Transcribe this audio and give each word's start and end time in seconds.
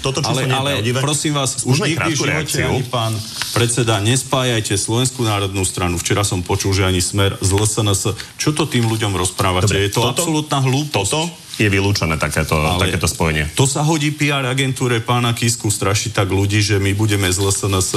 také, 0.00 0.24
čo. 0.24 0.32
Ale, 0.32 0.48
ale, 0.48 0.70
Toto 0.80 0.96
ale 0.96 1.04
prosím 1.04 1.36
vás, 1.36 1.62
už 1.62 1.84
nikdy 1.84 2.10
v 2.12 2.18
živote 2.18 2.58
ani 2.64 2.82
pán 2.88 3.12
predseda, 3.52 4.00
nespájajte 4.00 4.74
Slovenskú 4.80 5.22
národnú 5.22 5.62
stranu. 5.68 6.00
Včera 6.00 6.24
som 6.24 6.40
počul, 6.40 6.72
že 6.72 6.88
ani 6.88 7.04
smer 7.04 7.36
z 7.38 7.50
LSNS. 7.52 8.16
Čo 8.40 8.56
to 8.56 8.64
tým 8.64 8.88
ľuďom 8.88 9.12
rozprávate? 9.14 9.70
Dobre, 9.70 9.86
je 9.86 9.90
to 9.92 10.02
toto, 10.02 10.12
absolútna 10.16 10.58
hlúposť. 10.64 11.12
Toto 11.12 11.49
je 11.60 11.68
vylúčené 11.68 12.16
takéto, 12.16 12.56
takéto 12.80 13.04
spojenie. 13.04 13.52
To 13.52 13.68
sa 13.68 13.84
hodí 13.84 14.08
PR 14.16 14.48
agentúre 14.48 15.04
pána 15.04 15.36
Kisku 15.36 15.68
straší 15.68 16.08
tak 16.08 16.32
ľudí, 16.32 16.64
že 16.64 16.80
my 16.80 16.96
budeme 16.96 17.28
z 17.28 17.36
LSNS. 17.36 17.90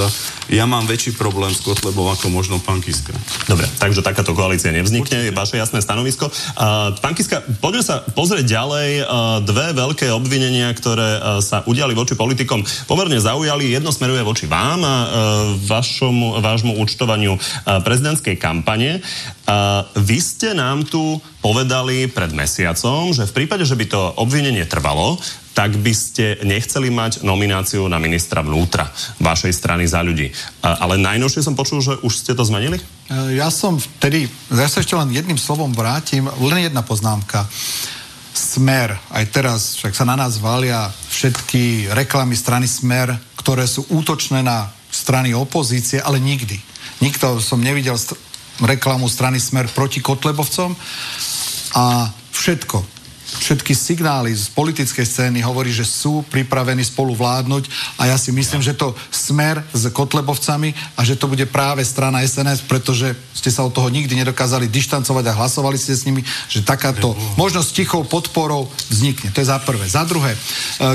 Ja 0.51 0.67
mám 0.67 0.83
väčší 0.83 1.15
problém 1.15 1.55
s 1.55 1.63
Kotlebom 1.63 2.11
ako 2.11 2.27
možno 2.27 2.59
pán 2.59 2.83
Kiska. 2.83 3.15
Dobre, 3.47 3.63
takže 3.79 4.03
takáto 4.03 4.35
koalícia 4.35 4.75
nevznikne, 4.75 5.31
je 5.31 5.31
vaše 5.31 5.55
jasné 5.55 5.79
stanovisko. 5.79 6.27
Uh, 6.27 6.91
pán 6.99 7.15
Kiska, 7.15 7.39
poďme 7.63 7.83
sa 7.87 8.03
pozrieť 8.03 8.51
ďalej. 8.51 8.89
Uh, 9.07 9.39
dve 9.47 9.71
veľké 9.71 10.11
obvinenia, 10.11 10.67
ktoré 10.75 11.17
uh, 11.17 11.39
sa 11.39 11.63
udiali 11.63 11.95
voči 11.95 12.19
politikom, 12.19 12.67
pomerne 12.85 13.15
zaujali. 13.23 13.71
Jedno 13.71 13.95
smeruje 13.95 14.19
voči 14.27 14.45
vám 14.51 14.83
a 14.83 14.95
uh, 14.95 15.07
vašomu, 15.63 16.43
vášmu 16.43 16.75
účtovaniu 16.83 17.39
uh, 17.39 17.79
prezidentskej 17.79 18.35
kampane. 18.35 18.99
Vy 19.99 20.17
ste 20.23 20.55
nám 20.55 20.87
tu 20.87 21.19
povedali 21.43 22.07
pred 22.07 22.31
mesiacom, 22.31 23.11
že 23.11 23.27
v 23.27 23.43
prípade, 23.43 23.67
že 23.67 23.75
by 23.75 23.85
to 23.91 24.01
obvinenie 24.15 24.63
trvalo, 24.63 25.19
tak 25.53 25.75
by 25.77 25.93
ste 25.93 26.41
nechceli 26.41 26.89
mať 26.89 27.21
nomináciu 27.21 27.85
na 27.85 28.01
ministra 28.01 28.41
vnútra 28.41 28.89
vašej 29.21 29.53
strany 29.53 29.85
za 29.85 30.01
ľudí. 30.01 30.33
Ale 30.63 30.97
najnovšie 30.97 31.45
som 31.45 31.53
počul, 31.53 31.83
že 31.83 31.99
už 32.01 32.13
ste 32.25 32.33
to 32.33 32.41
zmenili? 32.41 32.81
E, 32.81 33.37
ja 33.37 33.53
som 33.53 33.77
vtedy, 33.77 34.25
ja 34.49 34.65
sa 34.65 34.81
ešte 34.81 34.97
len 34.97 35.13
jedným 35.13 35.37
slovom 35.37 35.69
vrátim, 35.69 36.25
len 36.41 36.65
jedna 36.65 36.81
poznámka. 36.81 37.45
Smer, 38.33 38.97
aj 39.13 39.25
teraz, 39.29 39.77
však 39.77 39.93
sa 39.93 40.09
na 40.09 40.17
nás 40.17 40.41
valia 40.41 40.89
všetky 40.89 41.93
reklamy 41.93 42.33
strany 42.33 42.65
Smer, 42.65 43.13
ktoré 43.37 43.69
sú 43.69 43.85
útočné 43.93 44.41
na 44.41 44.73
strany 44.89 45.37
opozície, 45.37 46.01
ale 46.01 46.17
nikdy. 46.17 46.57
Nikto 46.97 47.37
som 47.37 47.61
nevidel 47.61 47.93
reklamu 48.61 49.09
strany 49.09 49.39
Smer 49.39 49.67
proti 49.73 50.01
Kotlebovcom. 50.01 50.75
A 51.73 52.13
všetko, 52.31 52.85
všetky 53.39 53.73
signály 53.73 54.33
z 54.33 54.49
politickej 54.53 55.05
scény 55.05 55.39
hovorí, 55.41 55.73
že 55.73 55.87
sú 55.87 56.21
pripravení 56.29 56.85
spolu 56.85 57.17
vládnuť 57.17 57.97
a 57.97 58.09
ja 58.09 58.17
si 58.17 58.29
myslím, 58.29 58.61
že 58.61 58.77
to 58.77 58.93
smer 59.09 59.61
s 59.73 59.89
Kotlebovcami 59.89 60.73
a 60.97 61.01
že 61.01 61.17
to 61.17 61.29
bude 61.29 61.45
práve 61.49 61.81
strana 61.85 62.21
SNS, 62.21 62.65
pretože 62.69 63.13
ste 63.33 63.49
sa 63.51 63.65
od 63.67 63.75
toho 63.75 63.91
nikdy 63.91 64.15
nedokázali 64.23 64.71
dištancovať 64.71 65.23
a 65.27 65.37
hlasovali 65.37 65.75
ste 65.75 65.97
s 65.97 66.07
nimi, 66.07 66.23
že 66.47 66.63
takáto 66.63 67.11
možnosť 67.35 67.69
tichou 67.75 68.01
podporou 68.07 68.71
vznikne. 68.87 69.33
To 69.35 69.41
je 69.43 69.51
za 69.51 69.59
prvé. 69.59 69.85
Za 69.89 70.07
druhé, 70.07 70.31
e, 70.33 70.39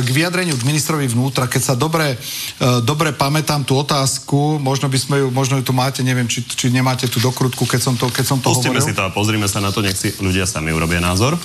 k 0.00 0.08
vyjadreniu 0.08 0.56
k 0.56 0.64
ministrovi 0.64 1.04
vnútra, 1.10 1.44
keď 1.50 1.62
sa 1.62 1.74
dobre, 1.76 2.14
e, 2.14 2.16
dobre 2.80 3.12
pamätám 3.12 3.66
tú 3.68 3.76
otázku, 3.76 4.56
možno 4.62 4.88
by 4.88 4.98
sme 4.98 5.16
ju, 5.20 5.28
možno 5.28 5.60
ju 5.60 5.64
tu 5.66 5.74
máte, 5.76 6.00
neviem, 6.00 6.24
či, 6.24 6.40
či 6.46 6.72
nemáte 6.72 7.04
tú 7.10 7.20
dokrutku, 7.20 7.68
keď 7.68 7.80
som 7.82 7.94
to, 7.98 8.08
keď 8.08 8.24
som 8.24 8.38
to 8.40 8.48
Pustíme 8.48 8.80
hovoril. 8.80 8.88
si 8.88 8.96
to 8.96 9.02
a 9.04 9.10
pozrime 9.12 9.44
sa 9.50 9.60
na 9.60 9.68
to, 9.68 9.84
nech 9.84 9.98
si 9.98 10.14
ľudia 10.22 10.48
sami 10.48 10.72
urobia 10.72 11.02
názor. 11.02 11.36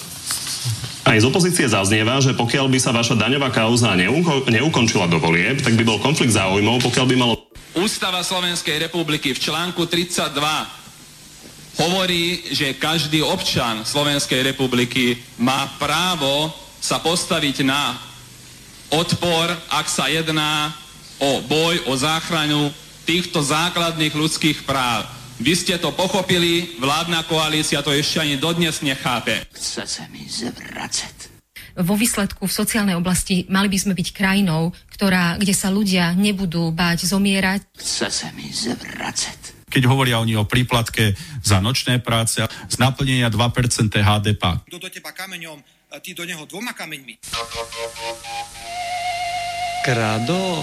Aj 1.04 1.20
z 1.20 1.28
opozície 1.28 1.68
zaznieva, 1.68 2.24
že 2.24 2.32
pokiaľ 2.32 2.72
by 2.72 2.80
sa 2.80 2.96
vaša 2.96 3.20
daňová 3.20 3.52
kauza 3.52 3.92
neuko- 3.92 4.48
neukončila 4.48 5.12
do 5.12 5.20
volieb, 5.20 5.60
tak 5.60 5.76
by 5.76 5.84
bol 5.84 6.00
konflikt 6.00 6.32
záujmov, 6.32 6.80
pokiaľ 6.80 7.06
by 7.12 7.16
malo... 7.20 7.36
Ústava 7.76 8.24
Slovenskej 8.24 8.88
republiky 8.88 9.36
v 9.36 9.40
článku 9.44 9.84
32 9.84 10.32
hovorí, 11.84 12.48
že 12.56 12.78
každý 12.80 13.20
občan 13.20 13.84
Slovenskej 13.84 14.46
republiky 14.46 15.20
má 15.42 15.68
právo 15.76 16.54
sa 16.80 17.04
postaviť 17.04 17.68
na 17.68 18.00
odpor, 18.94 19.52
ak 19.74 19.88
sa 19.90 20.08
jedná 20.08 20.72
o 21.20 21.42
boj, 21.44 21.84
o 21.90 21.94
záchranu 21.98 22.72
týchto 23.04 23.44
základných 23.44 24.14
ľudských 24.14 24.64
práv. 24.64 25.04
Vy 25.44 25.60
ste 25.60 25.76
to 25.76 25.92
pochopili, 25.92 26.80
vládna 26.80 27.28
koalícia 27.28 27.84
to 27.84 27.92
ešte 27.92 28.24
ani 28.24 28.40
dodnes 28.40 28.80
nechápe. 28.80 29.44
Chce 29.52 29.84
sa 29.84 30.08
mi 30.08 30.24
zvracať. 30.24 31.36
Vo 31.84 32.00
výsledku 32.00 32.48
v 32.48 32.54
sociálnej 32.54 32.96
oblasti 32.96 33.44
mali 33.52 33.68
by 33.68 33.76
sme 33.76 33.92
byť 33.92 34.08
krajinou, 34.16 34.72
ktorá, 34.96 35.36
kde 35.36 35.52
sa 35.52 35.68
ľudia 35.68 36.16
nebudú 36.16 36.72
báť 36.72 37.12
zomierať. 37.12 37.76
Chce 37.76 38.08
sa 38.08 38.32
mi 38.32 38.48
zvracať 38.48 39.52
keď 39.74 39.90
hovoria 39.90 40.22
oni 40.22 40.38
o 40.38 40.46
príplatke 40.46 41.18
za 41.42 41.58
nočné 41.58 41.98
práce 41.98 42.38
z 42.46 42.76
naplnenia 42.78 43.34
2% 43.34 43.90
HDP. 43.90 44.44
Kto 44.70 44.78
do 44.78 44.86
teba 44.86 45.10
kameňom, 45.10 45.58
ty 45.98 46.14
do 46.14 46.22
neho 46.30 46.46
dvoma 46.46 46.78
kameňmi. 46.78 47.18
Krado. 49.82 50.62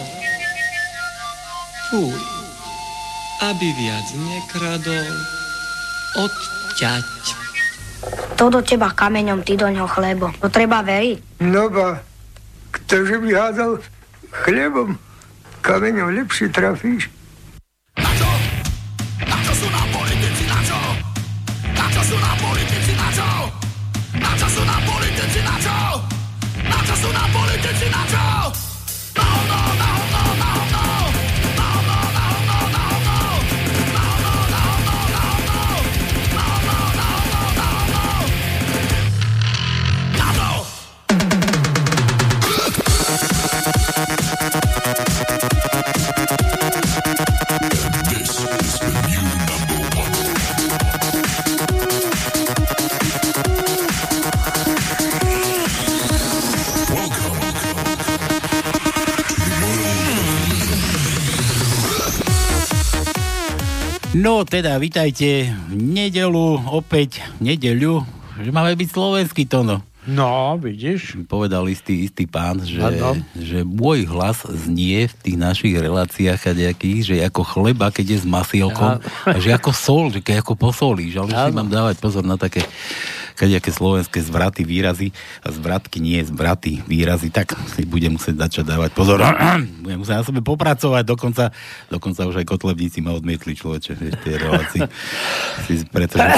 Fuj 1.90 2.39
aby 3.40 3.68
viac 3.72 4.06
nekradol, 4.12 5.12
odťať. 6.20 7.08
To 8.36 8.48
do 8.48 8.60
teba 8.64 8.92
kameňom, 8.92 9.44
ty 9.44 9.56
do 9.56 9.68
ňoho 9.68 9.88
chlebo. 9.88 10.32
To 10.40 10.48
treba 10.48 10.80
veriť. 10.84 11.44
No 11.44 11.68
ba, 11.68 12.00
ktože 12.72 13.20
by 13.20 13.28
hádal 13.32 13.80
chlebom, 14.44 14.96
kameňom 15.60 16.12
lepšie 16.20 16.48
trafíš. 16.52 17.08
Na 17.96 18.08
čo? 18.16 18.30
Na 19.24 19.36
čo 19.44 19.52
sú 19.56 19.66
nám 19.68 19.88
politici, 19.92 20.44
na 20.48 20.60
čo? 20.64 20.78
Na 21.76 21.86
čo 21.92 22.02
sú 22.04 22.16
nám 22.16 22.36
politici, 22.40 22.92
na 22.96 23.08
čo? 23.12 23.28
Na 24.16 24.32
čo 24.36 24.46
sú 24.48 24.62
nám 24.64 24.82
politici, 24.88 25.40
na 25.44 25.56
čo? 25.60 25.76
Na 26.64 26.78
čo 26.80 26.94
sú 26.96 27.08
nám 27.12 27.30
politici, 27.32 27.86
na 27.92 28.02
čo? 28.08 28.24
No, 29.20 29.24
no, 29.24 29.36
no, 29.50 29.60
no, 29.76 29.88
no, 29.99 29.99
No 64.10 64.42
teda, 64.42 64.74
vitajte 64.82 65.54
v 65.70 65.74
nedelu, 65.78 66.58
opäť 66.74 67.22
nedeľu, 67.38 68.02
že 68.42 68.50
máme 68.50 68.74
byť 68.74 68.88
slovenský 68.90 69.46
tono. 69.46 69.86
No, 70.02 70.58
vidíš. 70.58 71.14
Povedal 71.30 71.70
istý, 71.70 72.10
istý 72.10 72.26
pán, 72.26 72.58
že, 72.58 72.82
že 73.38 73.62
môj 73.62 74.10
hlas 74.10 74.42
znie 74.42 75.06
v 75.06 75.14
tých 75.14 75.36
našich 75.38 75.74
reláciách 75.78 76.42
a 76.42 76.52
nejakých, 76.58 77.00
že 77.06 77.14
ako 77.22 77.42
chleba, 77.46 77.94
keď 77.94 78.18
je 78.18 78.18
s 78.18 78.26
masielkom, 78.26 78.98
a 78.98 79.38
že 79.38 79.54
ako 79.54 79.70
sol, 79.70 80.10
že 80.10 80.18
keď 80.18 80.42
ako 80.42 80.58
posolíš, 80.58 81.14
ale 81.14 81.30
si 81.30 81.54
mám 81.54 81.70
dávať 81.70 82.02
pozor 82.02 82.26
na 82.26 82.34
také 82.34 82.66
kadejaké 83.40 83.72
slovenské 83.72 84.20
zvraty, 84.20 84.68
výrazy 84.68 85.16
a 85.40 85.48
zvratky 85.48 85.96
nie 85.96 86.20
zvraty, 86.20 86.84
výrazy, 86.84 87.32
tak 87.32 87.56
si 87.72 87.88
budem 87.88 88.20
musieť 88.20 88.36
začať 88.44 88.76
dávať 88.76 88.90
pozor. 88.92 89.24
budem 89.84 90.04
musieť 90.04 90.20
na 90.20 90.26
sebe 90.28 90.44
popracovať, 90.44 91.08
dokonca, 91.08 91.48
dokonca 91.88 92.28
už 92.28 92.44
aj 92.44 92.46
kotlebníci 92.46 93.00
ma 93.00 93.16
odmietli 93.16 93.56
človeče 93.56 93.96
v 93.96 94.20
tej 94.20 94.34
relácii. 94.36 94.80
pretože 95.88 96.28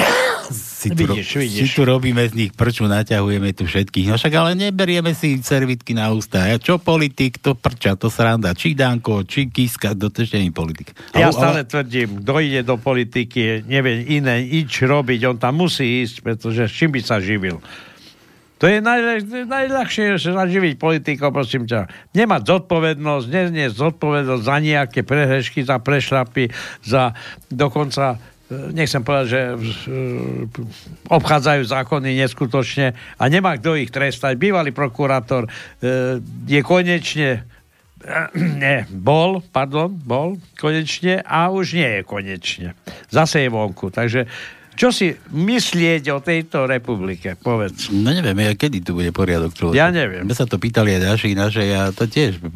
si 0.83 0.89
tu, 0.91 1.07
vidíš, 1.07 1.29
vidíš. 1.39 1.63
si 1.63 1.67
tu 1.79 1.87
robíme 1.87 2.27
z 2.27 2.35
nich 2.35 2.51
prču, 2.51 2.91
naťahujeme 2.91 3.55
tu 3.55 3.71
všetkých. 3.71 4.11
No 4.11 4.19
však 4.19 4.35
ale 4.35 4.59
neberieme 4.59 5.15
si 5.15 5.39
servitky 5.39 5.95
na 5.95 6.11
ústa. 6.11 6.51
Ja 6.51 6.59
čo 6.59 6.83
politik, 6.83 7.39
to 7.39 7.55
prča, 7.55 7.95
to 7.95 8.11
sranda. 8.11 8.51
Či 8.51 8.75
Danko, 8.75 9.23
či 9.23 9.47
Kiska, 9.47 9.95
ešte 9.95 10.43
nie 10.43 10.51
politik. 10.51 10.91
Ja 11.15 11.31
ale, 11.31 11.35
stále 11.35 11.61
ale... 11.63 11.71
tvrdím, 11.71 12.27
kto 12.27 12.35
ide 12.43 12.61
do 12.67 12.75
politiky, 12.83 13.63
nevie 13.63 14.11
iné, 14.11 14.43
nič 14.43 14.83
robiť, 14.83 15.21
on 15.31 15.39
tam 15.39 15.63
musí 15.63 16.03
ísť, 16.03 16.27
pretože 16.27 16.67
čím 16.67 16.91
by 16.99 17.01
sa 17.01 17.23
živil. 17.23 17.63
To 18.63 18.71
je 18.71 18.79
najľah, 18.79 19.51
najľahšie 19.51 20.23
zaživiť 20.23 20.79
politikov, 20.79 21.35
prosím 21.35 21.67
ťa. 21.67 21.91
Nemať 22.15 22.43
zodpovednosť, 22.47 23.27
neznieť 23.27 23.75
zodpovednosť 23.75 24.43
za 24.47 24.57
nejaké 24.63 25.03
prehrešky, 25.03 25.67
za 25.67 25.83
prešlapy, 25.83 26.47
za 26.87 27.11
dokonca 27.51 28.23
nechcem 28.73 29.03
povedať, 29.03 29.27
že 29.29 29.41
e, 29.43 29.55
obchádzajú 31.09 31.63
zákony 31.65 32.17
neskutočne 32.21 32.95
a 33.19 33.25
nemá 33.27 33.57
kto 33.59 33.79
ich 33.79 33.91
trestať. 33.91 34.37
Bývalý 34.39 34.71
prokurátor 34.71 35.47
e, 35.47 35.51
je 36.47 36.61
konečne 36.65 37.45
ne, 38.35 38.87
bol, 38.91 39.43
pardon, 39.55 39.91
bol 39.91 40.39
konečne 40.59 41.23
a 41.23 41.51
už 41.55 41.79
nie 41.79 41.91
je 41.99 42.03
konečne. 42.03 42.69
Zase 43.11 43.47
je 43.47 43.49
vonku. 43.51 43.95
Takže 43.95 44.27
Čo 44.73 44.89
si 44.89 45.13
myslieť 45.37 46.09
o 46.17 46.19
tejto 46.25 46.65
republike, 46.65 47.37
povedz. 47.37 47.93
No 47.93 48.09
neviem, 48.09 48.35
ja, 48.41 48.57
kedy 48.57 48.81
tu 48.81 48.97
bude 48.97 49.13
poriadok 49.13 49.53
človek. 49.53 49.77
Ja 49.77 49.93
neviem. 49.93 50.25
My 50.25 50.33
sa 50.33 50.49
to 50.49 50.57
pýtali 50.57 50.97
aj 50.97 51.03
naši, 51.13 51.29
naše, 51.37 51.63
ja 51.69 51.93
to 51.93 52.09
tiež. 52.09 52.41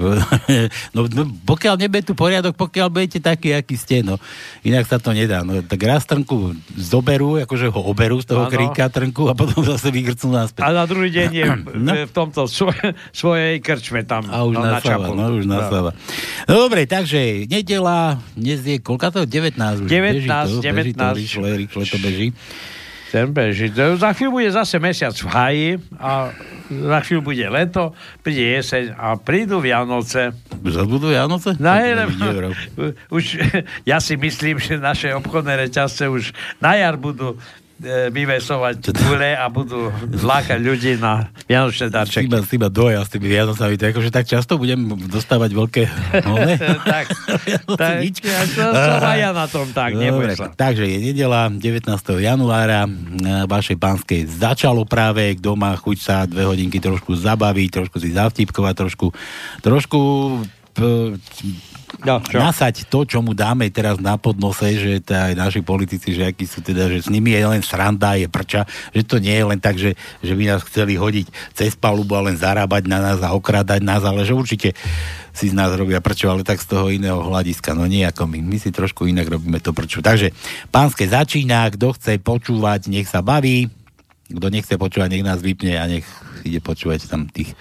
No, 0.96 1.04
no 1.12 1.28
pokiaľ 1.44 1.76
nebude 1.76 2.06
tu 2.06 2.14
poriadok, 2.16 2.56
pokiaľ 2.56 2.88
budete 2.88 3.20
takí, 3.20 3.52
akí 3.52 3.76
ste, 3.76 4.00
no. 4.00 4.16
Inak 4.64 4.88
sa 4.88 4.96
to 4.96 5.12
nedá. 5.12 5.44
No, 5.44 5.60
tak 5.60 5.82
raz 5.84 6.08
trnku 6.08 6.56
zoberú, 6.72 7.36
akože 7.42 7.68
ho 7.68 7.80
oberú 7.84 8.16
z 8.24 8.32
toho 8.32 8.48
ano. 8.48 8.52
kríka 8.52 8.88
trnku 8.88 9.28
a 9.28 9.34
potom 9.36 9.60
zase 9.76 9.92
vygrcnú 9.92 10.32
naspäť. 10.32 10.64
A 10.64 10.72
na 10.72 10.88
druhý 10.88 11.12
deň 11.12 11.30
je 11.32 11.44
no. 11.86 11.92
v 12.08 12.12
tomto 12.12 12.48
svoj, 12.48 12.96
svojej 13.12 13.60
krčme 13.60 14.08
tam. 14.08 14.24
A 14.32 14.46
už 14.48 14.56
no, 14.56 14.64
nasáva, 14.64 15.12
na 15.12 15.28
no 15.28 15.36
už 15.36 15.44
nasáva. 15.44 15.90
No 16.48 16.64
dobre, 16.64 16.88
takže 16.88 17.44
nedela, 17.44 18.16
dnes 18.32 18.64
je, 18.64 18.80
koľka 18.80 19.12
to? 19.12 19.28
19 19.28 19.84
už. 19.84 19.88
19, 19.90 19.92
beží 19.92 20.28
to, 20.28 20.60
19. 20.64 20.72
Beží 20.72 20.92
to, 20.96 21.06
rýchle, 21.12 21.48
rýchle 21.60 21.82
to 21.84 21.96
beží. 22.06 22.28
Ten 23.10 23.30
beží. 23.30 23.70
Za 23.74 24.10
chvíľu 24.14 24.42
bude 24.42 24.50
zase 24.50 24.82
mesiac 24.82 25.14
v 25.14 25.28
haji 25.30 25.68
a 25.94 26.34
za 26.66 26.98
chvíľu 27.06 27.30
bude 27.30 27.46
leto, 27.46 27.94
príde 28.22 28.58
jeseň 28.58 28.98
a 28.98 29.14
prídu 29.14 29.62
Vianoce. 29.62 30.34
Už 30.66 30.74
budú 30.90 31.14
Vianoce? 31.14 31.54
No, 31.62 31.70
hej, 31.78 31.94
už, 33.16 33.24
ja 33.86 34.02
si 34.02 34.18
myslím, 34.18 34.58
že 34.58 34.82
naše 34.82 35.14
obchodné 35.14 35.54
reťazce 35.66 36.10
už 36.10 36.34
na 36.58 36.74
jar 36.74 36.98
budú 36.98 37.38
vyvesovať 37.84 38.88
gule 38.96 39.36
a 39.36 39.44
budú 39.52 39.92
zlákať 40.08 40.64
ľudí 40.64 40.96
na 40.96 41.28
vianočné 41.44 41.92
darčeky. 41.92 42.24
Iba, 42.24 42.40
iba 42.40 42.68
doja 42.72 43.04
s 43.04 43.12
tými 43.12 43.28
Vianocami, 43.28 43.76
to 43.76 43.92
akože 43.92 44.08
tak 44.08 44.24
často 44.24 44.56
budem 44.56 44.96
dostávať 45.12 45.50
veľké 45.52 45.82
hole. 46.24 46.56
tak, 46.92 47.12
tak 47.76 48.00
ja 48.00 48.42
to, 48.48 48.64
som 48.72 48.96
aj 49.04 49.18
ja 49.20 49.30
na 49.36 49.46
tom 49.46 49.68
tak, 49.76 49.92
Dobre, 49.92 50.32
sa. 50.32 50.48
Takže 50.56 50.88
je 50.88 50.98
nedela 51.12 51.52
19. 51.52 51.84
januára 52.16 52.88
vašej 53.44 53.76
pánskej 53.76 54.24
začalo 54.24 54.88
práve, 54.88 55.36
kto 55.36 55.52
má 55.52 55.76
chuť 55.76 55.96
sa 56.00 56.24
dve 56.24 56.48
hodinky 56.48 56.80
trošku 56.80 57.12
zabaviť, 57.12 57.68
trošku 57.76 58.00
si 58.00 58.16
zavtipkovať, 58.16 58.72
trošku, 58.72 59.06
trošku 59.60 60.00
no, 62.02 62.20
nasať 62.20 62.90
to, 62.90 63.06
čo 63.06 63.22
mu 63.22 63.32
dáme 63.32 63.70
teraz 63.72 63.96
na 64.02 64.18
podnose, 64.20 64.76
že 64.76 65.00
tá, 65.00 65.30
aj 65.30 65.34
naši 65.38 65.60
politici, 65.62 66.12
že 66.12 66.28
akí 66.28 66.44
sú 66.44 66.60
teda, 66.60 66.90
že 66.90 67.06
s 67.06 67.08
nimi 67.08 67.32
je 67.32 67.46
len 67.46 67.62
sranda, 67.62 68.18
je 68.18 68.28
prča, 68.28 68.68
že 68.92 69.02
to 69.06 69.22
nie 69.22 69.32
je 69.32 69.44
len 69.46 69.60
tak, 69.60 69.78
že, 69.78 69.94
že 70.20 70.32
by 70.34 70.42
nás 70.50 70.60
chceli 70.66 70.98
hodiť 70.98 71.56
cez 71.56 71.78
palubu 71.78 72.18
a 72.18 72.26
len 72.26 72.36
zarábať 72.36 72.90
na 72.90 72.98
nás 73.00 73.18
a 73.22 73.32
okrádať 73.32 73.80
nás, 73.80 74.02
ale 74.04 74.26
že 74.26 74.36
určite 74.36 74.76
si 75.36 75.52
z 75.52 75.54
nás 75.54 75.68
robia 75.76 76.00
prčo, 76.00 76.32
ale 76.32 76.40
tak 76.42 76.64
z 76.64 76.72
toho 76.72 76.88
iného 76.88 77.20
hľadiska, 77.20 77.76
no 77.76 77.84
nie 77.84 78.08
ako 78.08 78.24
my. 78.24 78.40
My 78.40 78.56
si 78.56 78.72
trošku 78.72 79.04
inak 79.04 79.28
robíme 79.28 79.60
to 79.60 79.76
prčo. 79.76 80.00
Takže 80.00 80.32
pánske 80.72 81.04
začína, 81.04 81.68
kto 81.76 81.92
chce 81.92 82.16
počúvať, 82.24 82.88
nech 82.88 83.04
sa 83.04 83.20
baví, 83.20 83.68
kto 84.32 84.46
nechce 84.48 84.74
počúvať, 84.80 85.12
nech 85.12 85.26
nás 85.26 85.44
vypne 85.44 85.76
a 85.76 85.84
nech 85.84 86.08
ide 86.42 86.64
počúvať 86.64 87.04
tam 87.06 87.28
tých 87.28 87.52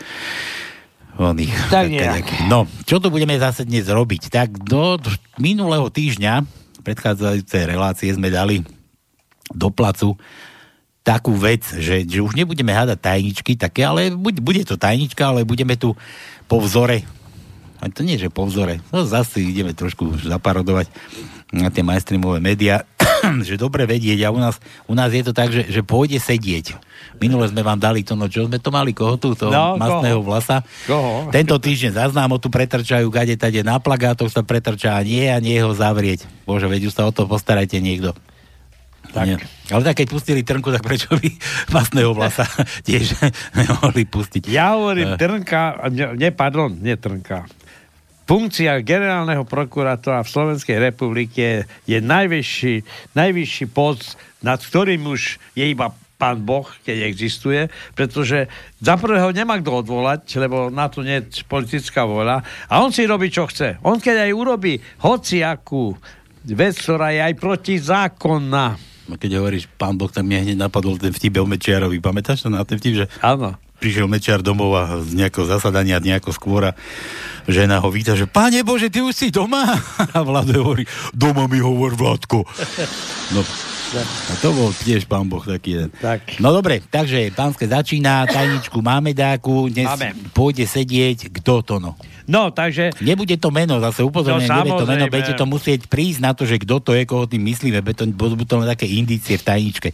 oných. 1.16 1.54
Tak 1.72 1.88
nejak. 1.92 2.26
No, 2.52 2.68
čo 2.84 3.00
tu 3.00 3.08
budeme 3.10 3.36
zase 3.40 3.64
dnes 3.64 3.88
robiť? 3.88 4.30
Tak 4.30 4.68
do 4.68 5.00
minulého 5.40 5.88
týždňa 5.88 6.44
predchádzajúcej 6.86 7.64
relácie 7.66 8.10
sme 8.14 8.30
dali 8.30 8.62
do 9.50 9.74
placu 9.74 10.14
takú 11.06 11.38
vec, 11.38 11.62
že, 11.78 12.01
že 12.06 12.20
už 12.22 12.34
nebudeme 12.34 12.74
hádať 12.74 12.98
tajničky 12.98 13.54
také, 13.58 13.86
ale 13.86 14.10
bude, 14.13 14.42
bude 14.42 14.66
to 14.66 14.74
tajnička, 14.74 15.22
ale 15.30 15.46
budeme 15.46 15.78
tu 15.78 15.94
po 16.50 16.58
vzore 16.58 17.06
a 17.86 17.92
to 17.92 18.01
nie, 18.01 18.18
že 18.18 18.34
po 18.34 18.48
vzore, 18.48 18.80
no 18.89 19.04
zase 19.06 19.46
ideme 19.46 19.75
trošku 19.75 20.18
zaparodovať 20.25 20.89
na 21.54 21.70
tie 21.70 21.84
mainstreamové 21.84 22.42
médiá, 22.42 22.88
že 23.42 23.60
dobre 23.60 23.84
vedieť 23.89 24.24
a 24.24 24.30
u 24.32 24.39
nás, 24.39 24.62
u 24.88 24.94
nás 24.94 25.12
je 25.12 25.24
to 25.25 25.34
tak, 25.36 25.51
že, 25.51 25.68
že 25.68 25.82
pôjde 25.82 26.22
sedieť. 26.22 26.77
Minule 27.20 27.50
sme 27.50 27.65
vám 27.65 27.80
dali 27.80 28.06
to, 28.06 28.13
no 28.13 28.30
čo 28.30 28.46
sme 28.48 28.62
to 28.62 28.70
mali, 28.72 28.94
koho 28.94 29.18
tu, 29.20 29.36
to 29.36 29.51
no, 29.51 29.75
masného 29.75 30.22
koho? 30.22 30.27
vlasa. 30.27 30.62
Koho? 30.88 31.32
Tento 31.32 31.56
týždeň 31.58 31.98
zaznámo 31.98 32.39
tu 32.39 32.48
pretrčajú, 32.48 33.08
gade 33.10 33.36
tade 33.36 33.65
na 33.65 33.82
plagátoch 33.82 34.32
sa 34.32 34.46
pretrčá 34.46 34.96
a 34.96 35.01
nie 35.04 35.27
a 35.27 35.39
nie 35.39 35.60
ho 35.60 35.72
zavrieť. 35.75 36.27
Bože, 36.46 36.70
veď 36.70 36.92
už 36.92 36.94
sa 36.94 37.04
o 37.08 37.12
to 37.12 37.25
postarajte 37.25 37.80
niekto. 37.82 38.15
Tak. 39.15 39.25
Nie. 39.25 39.38
Ale 39.72 39.82
tak 39.88 40.04
keď 40.04 40.08
pustili 40.12 40.42
trnku, 40.44 40.75
tak 40.75 40.84
prečo 40.84 41.15
by 41.15 41.30
masného 41.75 42.12
vlasa 42.12 42.44
tiež 42.84 43.15
nemohli 43.60 44.04
pustiť? 44.06 44.51
Ja 44.51 44.75
hovorím, 44.75 45.15
uh. 45.15 45.20
trnka, 45.20 45.89
ne, 46.20 46.30
pardon, 46.36 46.75
nie 46.75 47.00
trnka 47.00 47.48
funkcia 48.25 48.82
generálneho 48.82 49.46
prokurátora 49.46 50.25
v 50.25 50.34
Slovenskej 50.34 50.77
republike 50.82 51.70
je 51.86 51.98
najvyšší, 52.01 52.75
najvyšší 53.13 53.65
post, 53.72 54.17
nad 54.41 54.58
ktorým 54.58 55.05
už 55.05 55.38
je 55.53 55.65
iba 55.65 55.94
pán 56.15 56.41
Boh, 56.41 56.65
keď 56.82 57.05
existuje, 57.05 57.67
pretože 57.94 58.48
za 58.79 58.96
prvého 58.96 59.29
nemá 59.36 59.60
kto 59.60 59.84
odvolať, 59.84 60.39
lebo 60.39 60.72
na 60.72 60.88
to 60.88 61.03
nie 61.03 61.22
je 61.22 61.44
politická 61.46 62.08
voľa 62.08 62.41
a 62.72 62.74
on 62.82 62.89
si 62.89 63.03
robí, 63.03 63.27
čo 63.27 63.46
chce. 63.46 63.77
On 63.84 64.00
keď 64.00 64.29
aj 64.29 64.32
urobí 64.32 64.79
hociakú 65.03 65.94
vec, 66.46 66.74
ktorá 66.79 67.12
je 67.12 67.22
aj 67.22 67.34
protizákonná, 67.36 68.79
keď 69.05 69.38
hovoríš 69.38 69.70
pán 69.77 70.01
Boh, 70.01 70.10
tak 70.10 70.25
mne 70.25 70.50
hneď 70.50 70.58
napadol 70.58 70.98
ten 70.98 71.13
vtip 71.13 71.38
o 71.38 71.46
Mečiarovi. 71.46 72.01
Pamätáš 72.01 72.41
to 72.41 72.50
na 72.50 72.65
ten 72.65 72.82
vtip, 72.82 73.05
že 73.05 73.08
Áno 73.22 73.53
prišiel 73.77 74.08
Mečiar 74.08 74.39
domov 74.41 74.75
a 74.75 74.84
z 75.03 75.15
nejakého 75.15 75.46
zasadania 75.46 76.01
nejako 76.01 76.32
skôr 76.32 76.72
a 76.72 76.77
žena 77.46 77.77
ho 77.84 77.89
víta, 77.91 78.17
že 78.17 78.25
Pane 78.25 78.65
Bože, 78.65 78.89
ty 78.89 79.01
už 79.03 79.13
si 79.13 79.27
doma? 79.29 79.77
A 80.15 80.20
Vlado 80.25 80.65
hovorí, 80.65 80.88
doma 81.13 81.46
mi 81.46 81.62
hovor 81.62 81.94
Vladko. 81.94 82.48
No, 83.36 83.41
a 83.96 84.34
to 84.41 84.50
bol 84.51 84.74
tiež 84.74 85.05
pán 85.05 85.29
Boh 85.29 85.46
taký 85.46 85.77
jeden. 85.77 85.89
Tak. 86.01 86.41
No 86.41 86.51
dobre, 86.51 86.82
takže 86.84 87.32
pánske 87.32 87.70
začína, 87.70 88.27
tajničku 88.27 88.82
máme 88.82 89.13
dáku, 89.13 89.70
dnes 89.72 89.88
máme. 89.88 90.17
pôjde 90.34 90.65
sedieť, 90.65 91.32
kto 91.32 91.62
to 91.63 91.75
no? 91.79 91.94
No, 92.25 92.50
takže... 92.50 92.89
Nebude 93.01 93.38
to 93.38 93.53
meno, 93.53 93.77
zase 93.77 94.01
upozorňujem, 94.01 94.50
no, 94.50 94.58
nebude 94.65 94.82
to 94.82 94.88
meno, 94.89 95.05
budete 95.05 95.34
to 95.38 95.46
musieť 95.46 95.86
prísť 95.86 96.20
na 96.25 96.32
to, 96.34 96.50
že 96.50 96.58
kto 96.58 96.82
to 96.82 96.91
je, 96.98 97.05
koho 97.05 97.29
tým 97.29 97.46
myslíme, 97.53 97.86
to, 97.94 98.10
budú 98.10 98.41
to 98.46 98.58
len 98.58 98.67
také 98.70 98.89
indície 98.89 99.38
v 99.38 99.46
tajničke. 99.46 99.89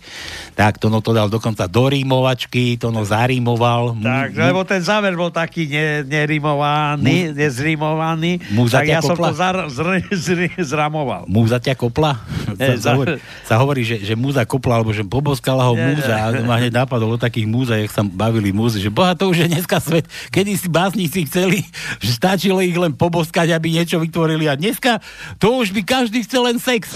Tak, 0.56 0.80
to 0.80 0.88
no 0.88 1.04
to 1.04 1.12
dal 1.12 1.28
dokonca 1.28 1.68
do 1.68 1.84
rímovačky, 1.92 2.80
to 2.80 2.88
no 2.88 3.04
zarímoval. 3.04 4.00
Tak, 4.00 4.32
mu, 4.32 4.48
lebo 4.48 4.62
ten 4.64 4.80
záver 4.80 5.12
bol 5.20 5.28
taký 5.28 5.68
ne, 5.68 6.08
nerimovaný, 6.08 7.36
mu, 7.36 7.36
nezrímovaný, 7.36 8.32
tak 8.72 8.88
ja 8.88 9.04
kopla? 9.04 9.12
som 9.12 9.16
to 9.20 9.32
zar, 9.36 9.56
zr, 9.68 9.88
zr, 10.16 10.40
zramoval. 10.64 11.28
Múza 11.28 11.60
ťa 11.60 11.76
kopla? 11.76 12.24
Sa, 12.56 12.74
za... 12.80 12.92
hovorí, 12.96 13.20
sa 13.44 13.56
hovorí, 13.60 13.82
že, 13.84 14.00
že 14.00 14.16
múza 14.16 14.48
kopla, 14.48 14.80
alebo 14.80 14.96
že 14.96 15.04
poboskala 15.04 15.68
ho 15.68 15.76
múza 15.76 16.16
a 16.16 16.32
ma 16.48 16.56
hneď 16.64 16.72
napadlo 16.80 17.12
o 17.12 17.20
takých 17.20 17.48
múza, 17.48 17.76
jak 17.76 17.92
sa 17.92 18.08
bavili 18.08 18.56
múzy, 18.56 18.80
že 18.80 18.88
boha, 18.88 19.12
to 19.20 19.28
už 19.28 19.44
je 19.44 19.48
dneska 19.52 19.84
svet, 19.84 20.08
kedy 20.32 20.56
si 20.56 20.68
básnici 20.72 21.28
chceli, 21.28 21.68
že 22.00 22.21
stačilo 22.22 22.62
ich 22.62 22.78
len 22.78 22.94
poboskať, 22.94 23.50
aby 23.50 23.82
niečo 23.82 23.98
vytvorili 23.98 24.46
a 24.46 24.54
dneska 24.54 25.02
to 25.42 25.58
už 25.58 25.74
by 25.74 25.82
každý 25.82 26.22
chcel 26.22 26.46
len 26.46 26.62
sex. 26.62 26.94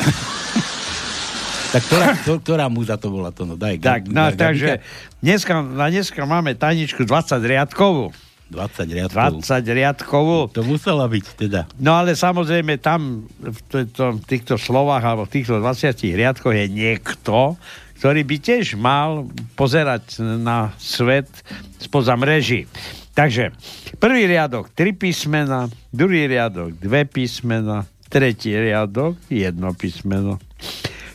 tak 1.74 1.82
ktorá, 1.90 2.06
to, 2.22 2.34
ktorá 2.38 2.66
múza 2.70 2.94
to 3.02 3.10
bola 3.10 3.34
to? 3.34 3.50
No, 3.50 3.58
daj, 3.58 3.82
tak, 3.82 4.06
no, 4.06 4.30
daj, 4.30 4.38
takže 4.38 4.72
dneska, 5.26 5.66
na 5.66 5.90
dneska 5.90 6.22
máme 6.30 6.54
tajničku 6.54 7.10
20 7.10 7.42
riadkovú. 7.42 8.14
20 8.54 8.86
riadkovú. 8.86 9.42
20 9.42 9.66
riadkovú. 9.82 10.38
To 10.54 10.62
musela 10.62 11.10
byť 11.10 11.26
teda. 11.34 11.66
No 11.82 11.98
ale 11.98 12.14
samozrejme 12.14 12.78
tam 12.78 13.26
v 13.42 14.22
týchto 14.30 14.62
slovách 14.62 15.02
alebo 15.02 15.26
v 15.26 15.42
týchto 15.42 15.58
20 15.58 15.90
riadkoch 16.14 16.54
je 16.54 16.70
niekto, 16.70 17.58
ktorý 17.98 18.22
by 18.22 18.38
tiež 18.38 18.78
mal 18.78 19.26
pozerať 19.58 20.22
na 20.22 20.70
svet 20.78 21.26
spoza 21.82 22.14
mreží. 22.14 22.70
Takže 23.16 23.56
prvý 23.96 24.28
riadok 24.28 24.76
tri 24.76 24.92
písmena, 24.92 25.72
druhý 25.96 26.28
riadok 26.28 26.76
dve 26.76 27.08
písmena, 27.08 27.88
tretí 28.12 28.52
riadok 28.52 29.16
jedno 29.32 29.72
písmeno. 29.72 30.36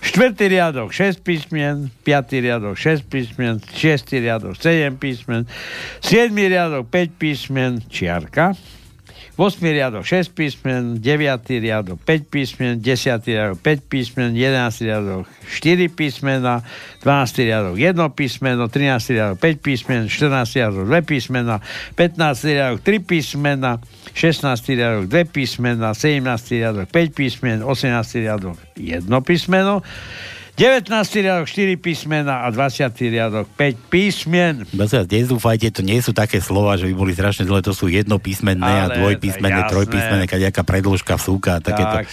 Štvrtý 0.01 0.49
riadok 0.49 0.97
6 0.97 1.21
písmen, 1.21 1.93
piatý 2.03 2.41
riadok 2.41 2.73
6 2.73 3.05
písmen, 3.05 3.61
šiestý 3.77 4.25
riadok 4.25 4.57
7 4.57 4.97
písmen, 4.97 5.45
siedmý 6.01 6.49
riadok 6.49 6.89
5 6.89 7.21
písmen, 7.21 7.85
čiarka, 7.85 8.57
8. 9.37 9.63
riadok 9.63 10.07
6 10.07 10.29
písmen, 10.29 11.01
9. 11.03 11.61
riadok 11.61 11.99
5 12.07 12.25
písmen, 12.31 12.83
10. 12.83 13.27
riadok 13.27 13.59
5 13.63 13.81
písmen, 13.89 14.35
11. 14.35 14.85
riadok 14.85 15.27
4 15.63 15.89
písmena, 15.89 16.63
12. 17.05 17.45
riadok 17.45 17.79
1 17.79 18.11
písmeno, 18.17 18.69
13. 18.69 19.15
riadok 19.15 19.39
5 19.41 19.63
písmen, 19.63 20.09
14. 20.09 20.55
riadok 20.55 20.89
2 20.89 21.03
písmena, 21.03 21.61
15. 21.97 22.45
riadok 22.45 22.81
3 22.85 22.99
písmena, 22.99 23.81
16. 24.15 24.77
riadok 24.77 25.07
2 25.09 25.25
písmena, 25.33 25.95
17. 25.95 26.51
riadok 26.51 26.89
5 26.93 27.15
písmen, 27.15 27.63
18. 27.63 28.19
riadok 28.19 28.57
1 28.77 29.23
písmeno, 29.25 29.83
19. 30.61 30.93
riadok 31.25 31.49
4 31.49 31.81
písmena 31.81 32.45
a 32.45 32.53
20. 32.53 32.93
riadok 33.09 33.49
5 33.57 33.81
písmen. 33.89 34.69
Bez 34.77 34.93
nezúfajte, 34.93 35.73
to 35.73 35.81
nie 35.81 36.05
sú 36.05 36.13
také 36.13 36.37
slova, 36.37 36.77
že 36.77 36.85
by 36.85 36.93
boli 37.01 37.17
strašne 37.17 37.49
dlhé, 37.49 37.65
to 37.65 37.73
sú 37.73 37.89
jednopísmenné 37.89 38.69
a 38.69 38.93
dvojpísmenné, 38.93 39.73
trojpísmenné, 39.73 40.29
kaďaká 40.29 40.61
predĺžka, 40.61 41.17
vsúka, 41.17 41.65
takéto 41.65 42.05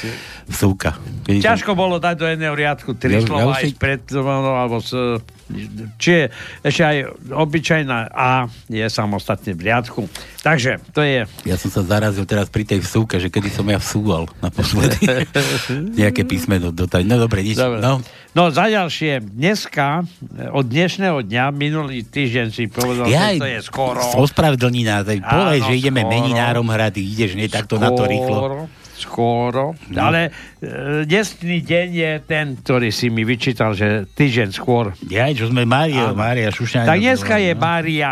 vsúka. 0.47 0.95
Ťažko 1.27 1.75
bolo 1.75 1.99
dať 1.99 2.15
do 2.15 2.23
jedného 2.23 2.55
riadku 2.55 2.95
tri 2.95 3.19
ja, 3.19 3.27
slova 3.27 3.51
ja 3.51 3.59
aj 3.59 3.63
si... 3.67 3.75
pred, 3.75 3.99
alebo 4.15 4.79
s, 4.79 4.95
či 5.95 6.09
je 6.11 6.23
ešte 6.63 6.83
aj 6.83 6.97
obyčajná 7.31 8.11
A 8.11 8.51
je 8.67 8.83
samostatne 8.91 9.55
v 9.55 9.71
riadku. 9.71 10.11
Takže 10.43 10.79
to 10.91 11.03
je... 11.03 11.23
Ja 11.47 11.55
som 11.55 11.71
sa 11.71 11.83
zarazil 11.83 12.27
teraz 12.27 12.51
pri 12.51 12.63
tej 12.67 12.83
vsúke, 12.83 13.19
že 13.19 13.31
kedy 13.31 13.51
som 13.51 13.67
ja 13.67 13.79
vsúval 13.79 14.27
naposledy. 14.43 15.03
Nejaké 15.99 16.27
písmeno 16.27 16.71
dotať. 16.71 17.03
No 17.07 17.19
dobre, 17.19 17.43
nič. 17.43 17.55
Dobre. 17.55 17.79
No. 17.79 18.03
no 18.35 18.43
za 18.51 18.67
ďalšie, 18.67 19.23
dneska, 19.23 20.07
od 20.51 20.65
dnešného 20.67 21.23
dňa, 21.23 21.45
minulý 21.55 22.03
týždeň 22.07 22.47
si 22.51 22.67
povedal, 22.67 23.07
ja, 23.07 23.35
že 23.35 23.43
to 23.43 23.47
je 23.47 23.59
skoro. 23.63 24.03
Ospravedlnina, 24.19 25.03
povedz, 25.03 25.63
že 25.67 25.73
ideme 25.75 26.03
skoro. 26.03 26.13
meninárom 26.15 26.67
hrať, 26.67 26.99
ideš 26.99 27.35
nie 27.35 27.47
takto 27.51 27.75
skoro. 27.79 27.83
na 27.83 27.89
to 27.91 28.03
rýchlo 28.07 28.39
skôro, 28.97 29.77
no. 29.93 29.99
ale 30.01 30.33
e, 30.57 31.05
dnesný 31.05 31.61
deň 31.61 31.87
je 31.93 32.11
ten, 32.25 32.57
ktorý 32.57 32.89
si 32.89 33.13
mi 33.13 33.21
vyčítal, 33.21 33.77
že 33.77 34.09
týždeň 34.17 34.49
skôr. 34.49 34.97
Ja, 35.05 35.29
čo 35.29 35.53
sme 35.53 35.69
Mária, 35.69 36.11
Mária 36.17 36.49
Šušňa. 36.49 36.89
Tak 36.89 36.97
dneska 36.97 37.37
je 37.37 37.53
no. 37.53 37.61
Mária. 37.61 38.11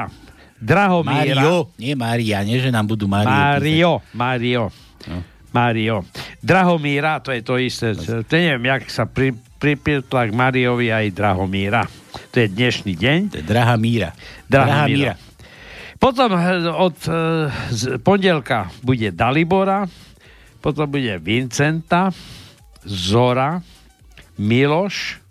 Drahomíra. 0.55 1.41
Mario, 1.41 1.73
nie 1.75 1.93
Mária, 1.97 2.39
nie, 2.45 2.61
že 2.61 2.69
nám 2.69 2.87
budú 2.87 3.09
Mário. 3.09 3.27
Mário, 3.27 3.91
Mário. 4.13 4.63
No. 5.09 5.17
Mário. 5.51 6.03
Drahomíra, 6.43 7.23
to 7.23 7.31
je 7.31 7.41
to 7.41 7.55
isté. 7.55 7.95
To 7.95 8.33
neviem, 8.35 8.75
jak 8.75 8.91
sa 8.91 9.07
pri, 9.07 9.31
pripitla 9.55 10.27
k 10.27 10.31
Mariovi 10.35 10.91
aj 10.91 11.15
Drahomíra. 11.15 11.87
To 12.31 12.35
je 12.43 12.47
dnešný 12.51 12.93
deň. 12.99 13.19
To 13.31 13.35
je 13.39 13.45
Drahá 13.47 13.75
míra. 13.79 14.11
Drahá, 14.47 14.85
Drahá 14.85 14.85
míra. 14.91 15.15
Potom 15.95 16.29
eh, 16.35 16.67
od 16.69 16.97
e, 17.07 17.11
z 17.71 17.81
pondelka 18.03 18.67
bude 18.83 19.15
Dalibora, 19.15 19.87
potom 20.65 20.89
bude 20.89 21.13
Vincenta, 21.21 22.09
Zora, 22.81 23.61
Miloš, 24.41 25.21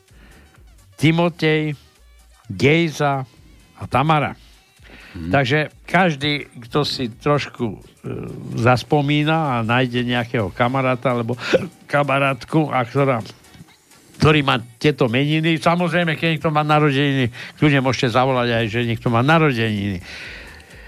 Timotej, 0.95 1.75
Gejza 2.47 3.27
a 3.75 3.85
Tamara. 3.91 4.39
Hmm. 5.15 5.35
Takže 5.35 5.75
každý, 5.91 6.47
kto 6.71 6.87
si 6.87 7.11
trošku 7.11 7.67
e, 7.67 7.79
zaspomína 8.63 9.59
a 9.59 9.67
nájde 9.67 10.07
nejakého 10.07 10.55
kamaráta 10.55 11.11
alebo 11.11 11.35
kamarátku, 11.91 12.71
a 12.71 12.87
ktorá 12.87 13.19
ktorý 14.15 14.47
má 14.47 14.63
tieto 14.79 15.11
meniny. 15.11 15.59
Samozrejme, 15.59 16.15
keď 16.15 16.39
niekto 16.39 16.55
má 16.55 16.63
narodeniny, 16.63 17.35
kľudne 17.59 17.83
môžete 17.83 18.15
zavolať 18.15 18.49
aj, 18.55 18.65
že 18.71 18.87
niekto 18.87 19.11
má 19.11 19.21
narodeniny. 19.27 19.99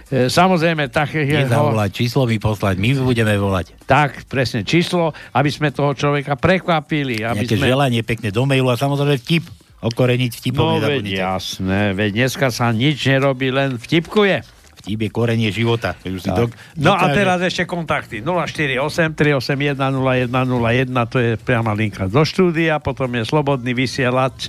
E, 0.06 0.30
samozrejme, 0.30 0.86
tak 0.86 1.18
je... 1.18 1.26
Nezavolať, 1.26 1.90
číslo 1.90 2.30
mi 2.30 2.38
poslať, 2.38 2.78
my 2.78 2.94
budeme 3.02 3.34
volať. 3.34 3.74
Tak, 3.90 4.30
presne, 4.30 4.62
číslo, 4.62 5.10
aby 5.34 5.50
sme 5.50 5.74
toho 5.74 5.98
človeka 5.98 6.38
prekvapili. 6.38 7.26
Aby 7.26 7.42
Nejaké 7.42 7.58
sme... 7.58 7.66
želanie 7.66 8.00
pekne 8.06 8.30
do 8.30 8.46
mailu 8.46 8.70
a 8.70 8.78
samozrejme 8.78 9.18
vtip. 9.18 9.44
Okoreniť 9.76 10.32
vtipom 10.40 10.80
No 10.80 10.80
veď 10.80 11.04
jasné, 11.20 11.92
veď 11.92 12.24
dneska 12.24 12.48
sa 12.48 12.72
nič 12.72 12.96
nerobí, 13.06 13.52
len 13.52 13.76
vtipkuje. 13.76 14.40
Vtip 14.82 14.98
je 15.04 15.10
korenie 15.12 15.52
života. 15.52 15.92
Dok- 16.00 16.56
no 16.80 16.96
a 16.96 17.12
teraz 17.12 17.44
ešte 17.44 17.68
kontakty. 17.68 18.24
048 18.24 19.12
381 19.12 19.76
0101, 19.76 21.12
to 21.12 21.18
je 21.20 21.30
priama 21.36 21.76
linka 21.76 22.08
do 22.08 22.24
štúdia, 22.24 22.80
potom 22.80 23.10
je 23.20 23.28
Slobodný 23.28 23.76
vysielač, 23.76 24.48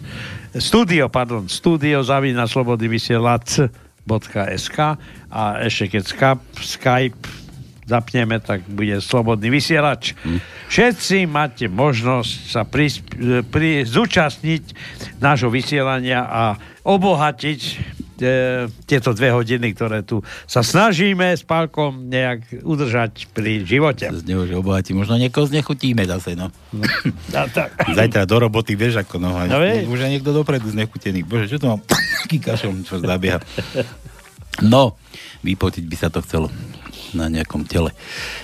studio, 0.56 1.12
pardon, 1.12 1.50
studio 1.52 2.00
zavina 2.08 2.48
Slobodný 2.48 2.88
vysielač 2.88 3.68
www.slobodný.sk 4.08 4.80
a 5.28 5.42
ešte 5.68 6.00
keď 6.00 6.04
Skype, 6.08 6.46
Skype 6.64 7.22
zapneme, 7.88 8.40
tak 8.44 8.68
bude 8.68 9.00
slobodný 9.00 9.48
vysielač. 9.48 10.12
Hmm. 10.24 10.44
Všetci 10.68 11.24
máte 11.24 11.72
možnosť 11.72 12.32
sa 12.52 12.68
pri, 12.68 12.92
pri, 13.48 13.88
zúčastniť 13.88 14.64
nášho 15.24 15.48
vysielania 15.48 16.28
a 16.28 16.44
obohatiť 16.84 17.60
e, 18.20 18.68
tieto 18.86 19.14
dve 19.14 19.34
hodiny, 19.34 19.74
ktoré 19.74 20.04
tu 20.04 20.22
sa 20.46 20.62
snažíme 20.62 21.34
s 21.34 21.44
Pálkom 21.46 22.10
nejak 22.10 22.64
udržať 22.66 23.30
pri 23.32 23.64
živote. 23.64 24.10
Z 24.10 24.26
neho, 24.28 24.44
že 24.46 24.58
obohatí. 24.58 24.92
Možno 24.94 25.18
niekoho 25.18 25.48
znechutíme 25.48 26.04
zase, 26.06 26.34
no. 26.36 26.52
no 26.74 27.42
tak. 27.54 27.74
Zajtra 27.98 28.26
do 28.26 28.38
roboty, 28.38 28.74
vieš, 28.74 29.02
ako 29.02 29.22
no. 29.22 29.34
no 29.36 29.58
už 29.88 30.00
je 30.04 30.10
niekto 30.10 30.34
dopredu 30.34 30.70
znechutený. 30.70 31.24
Bože, 31.24 31.50
čo 31.50 31.62
to 31.62 31.74
mám? 31.74 31.82
Aký 32.28 32.38
kašom, 32.42 32.84
čo 32.84 33.00
zabieha. 33.00 33.40
No, 34.66 34.98
vypotiť 35.46 35.86
by 35.86 35.96
sa 35.96 36.10
to 36.10 36.20
chcelo 36.26 36.50
na 37.16 37.32
nejakom 37.32 37.64
tele. 37.64 37.94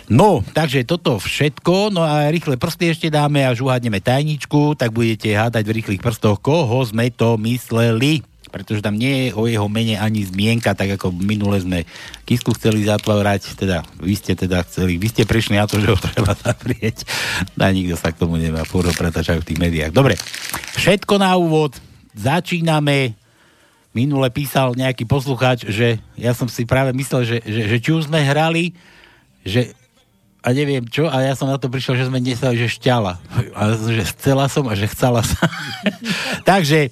No, 0.08 0.46
takže 0.56 0.88
toto 0.88 1.20
všetko, 1.20 1.92
no 1.92 2.06
a 2.06 2.32
rýchle 2.32 2.56
prsty 2.56 2.96
ešte 2.96 3.08
dáme 3.12 3.44
a 3.44 3.52
uhádneme 3.52 4.00
tajničku, 4.00 4.78
tak 4.80 4.96
budete 4.96 5.36
hádať 5.36 5.64
v 5.68 5.76
rýchlych 5.82 6.04
prstoch, 6.04 6.40
koho 6.40 6.80
sme 6.86 7.12
to 7.12 7.36
mysleli 7.44 8.24
pretože 8.54 8.86
tam 8.86 8.94
nie 8.94 9.28
je 9.28 9.30
o 9.34 9.50
jeho 9.50 9.66
mene 9.66 9.98
ani 9.98 10.22
zmienka, 10.22 10.78
tak 10.78 10.94
ako 11.02 11.10
minule 11.10 11.58
sme 11.58 11.90
Kisku 12.30 12.54
chceli 12.54 12.86
zatvárať, 12.86 13.58
teda 13.58 13.82
vy 13.98 14.14
ste 14.14 14.38
teda 14.38 14.62
chceli, 14.70 15.02
vy 15.02 15.10
ste 15.10 15.26
prišli 15.26 15.58
na 15.58 15.66
to, 15.66 15.82
že 15.82 15.90
ho 15.90 15.98
treba 15.98 16.38
zavrieť. 16.38 17.02
A 17.58 17.74
nikto 17.74 17.98
sa 17.98 18.14
k 18.14 18.22
tomu 18.22 18.38
nemá, 18.38 18.62
fúro 18.62 18.94
pretačajú 18.94 19.42
v 19.42 19.48
tých 19.50 19.58
médiách. 19.58 19.90
Dobre, 19.90 20.14
všetko 20.78 21.18
na 21.18 21.34
úvod, 21.34 21.74
začíname, 22.14 23.18
minule 23.98 24.30
písal 24.30 24.78
nejaký 24.78 25.10
poslucháč, 25.10 25.66
že 25.66 25.98
ja 26.14 26.38
som 26.38 26.46
si 26.46 26.70
práve 26.70 26.94
myslel, 26.94 27.26
že, 27.26 27.38
že, 27.42 27.62
že 27.74 27.78
či 27.82 27.90
už 27.90 28.14
sme 28.14 28.22
hrali, 28.22 28.78
že 29.42 29.74
a 30.44 30.52
neviem 30.52 30.84
čo, 30.92 31.08
a 31.08 31.24
ja 31.24 31.34
som 31.40 31.48
na 31.48 31.56
to 31.56 31.72
prišiel, 31.72 31.96
že 31.96 32.12
sme 32.12 32.20
nesali, 32.20 32.60
že 32.60 32.68
šťala. 32.68 33.16
A 33.56 33.62
že 33.80 34.04
chcela 34.12 34.52
som 34.52 34.68
a 34.68 34.76
že 34.76 34.92
chcela 34.92 35.24
sa. 35.24 35.40
Takže 36.52 36.92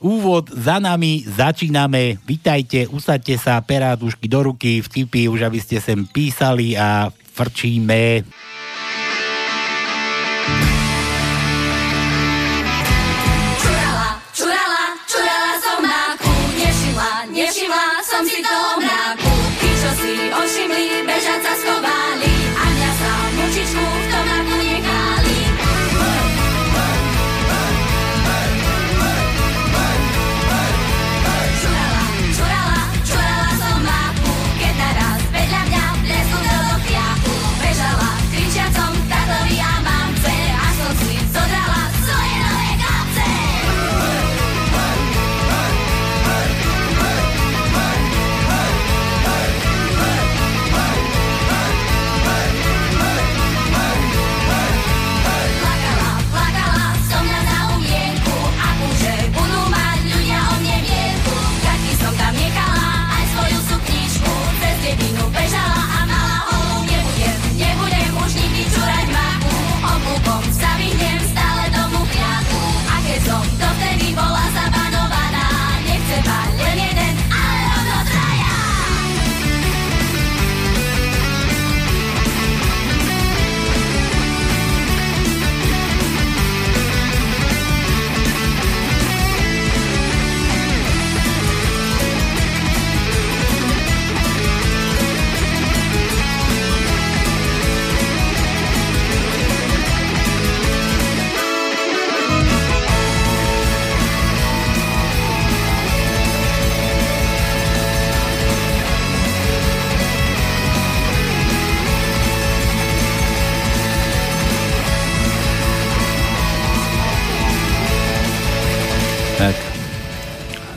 úvod 0.00 0.50
za 0.50 0.78
nami, 0.78 1.22
začíname. 1.26 2.18
Vítajte, 2.24 2.86
usadte 2.88 3.34
sa, 3.36 3.60
perátušky 3.60 4.26
do 4.30 4.54
ruky, 4.54 4.80
vtipy, 4.80 5.28
už 5.28 5.46
aby 5.46 5.58
ste 5.60 5.82
sem 5.82 6.06
písali 6.08 6.78
a 6.78 7.10
frčíme. 7.10 8.22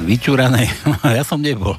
Vyčúrané. 0.08 0.72
ja 1.20 1.28
som 1.28 1.44
nebol. 1.44 1.76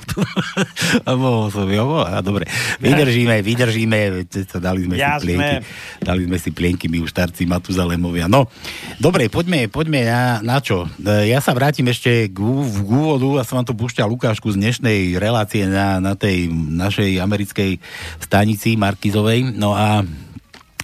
a 1.08 1.10
mohol 1.16 1.48
som, 1.48 1.64
jo, 1.64 2.04
a 2.04 2.20
dobre. 2.20 2.44
Vydržíme, 2.84 3.40
vydržíme. 3.40 4.28
Dali 4.60 4.84
sme 4.84 4.94
Jasné. 5.00 5.16
si 5.16 5.26
plienky. 5.32 5.56
Dali 6.04 6.22
sme 6.28 6.36
si 6.36 6.50
plienky, 6.52 6.86
my 6.92 7.00
už 7.00 7.10
starci 7.16 7.48
Matuzalemovia. 7.48 8.28
No, 8.28 8.52
dobre, 9.00 9.32
poďme, 9.32 9.72
poďme 9.72 10.04
na, 10.04 10.44
na 10.44 10.60
čo. 10.60 10.84
E, 11.00 11.32
ja 11.32 11.40
sa 11.40 11.56
vrátim 11.56 11.88
ešte 11.88 12.28
k, 12.28 12.36
k 12.36 12.88
úvodu 12.92 13.40
a 13.40 13.46
som 13.48 13.56
vám 13.56 13.66
tu 13.66 13.72
púšťal 13.72 14.04
Lukášku 14.12 14.52
z 14.52 14.60
dnešnej 14.60 15.16
relácie 15.16 15.64
na, 15.64 15.96
na 15.96 16.12
tej 16.12 16.52
našej 16.52 17.16
americkej 17.24 17.80
stanici 18.20 18.76
Markizovej. 18.76 19.56
No 19.56 19.72
a 19.72 20.04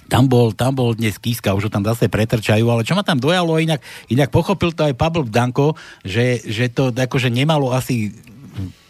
tam 0.05 0.29
bol, 0.29 0.53
tam 0.53 0.77
bol 0.77 0.93
dnes 0.93 1.17
Kiska, 1.17 1.57
už 1.57 1.69
ho 1.69 1.71
tam 1.73 1.81
zase 1.81 2.05
pretrčajú, 2.05 2.65
ale 2.69 2.85
čo 2.85 2.93
ma 2.93 3.01
tam 3.01 3.17
dojalo, 3.17 3.57
inak, 3.57 3.81
inak 4.09 4.29
pochopil 4.29 4.73
to 4.73 4.85
aj 4.85 4.93
Pablo 4.93 5.25
Danko, 5.25 5.73
že, 6.05 6.41
že 6.45 6.69
to 6.69 6.93
akože 6.93 7.33
nemalo 7.33 7.73
asi 7.73 8.13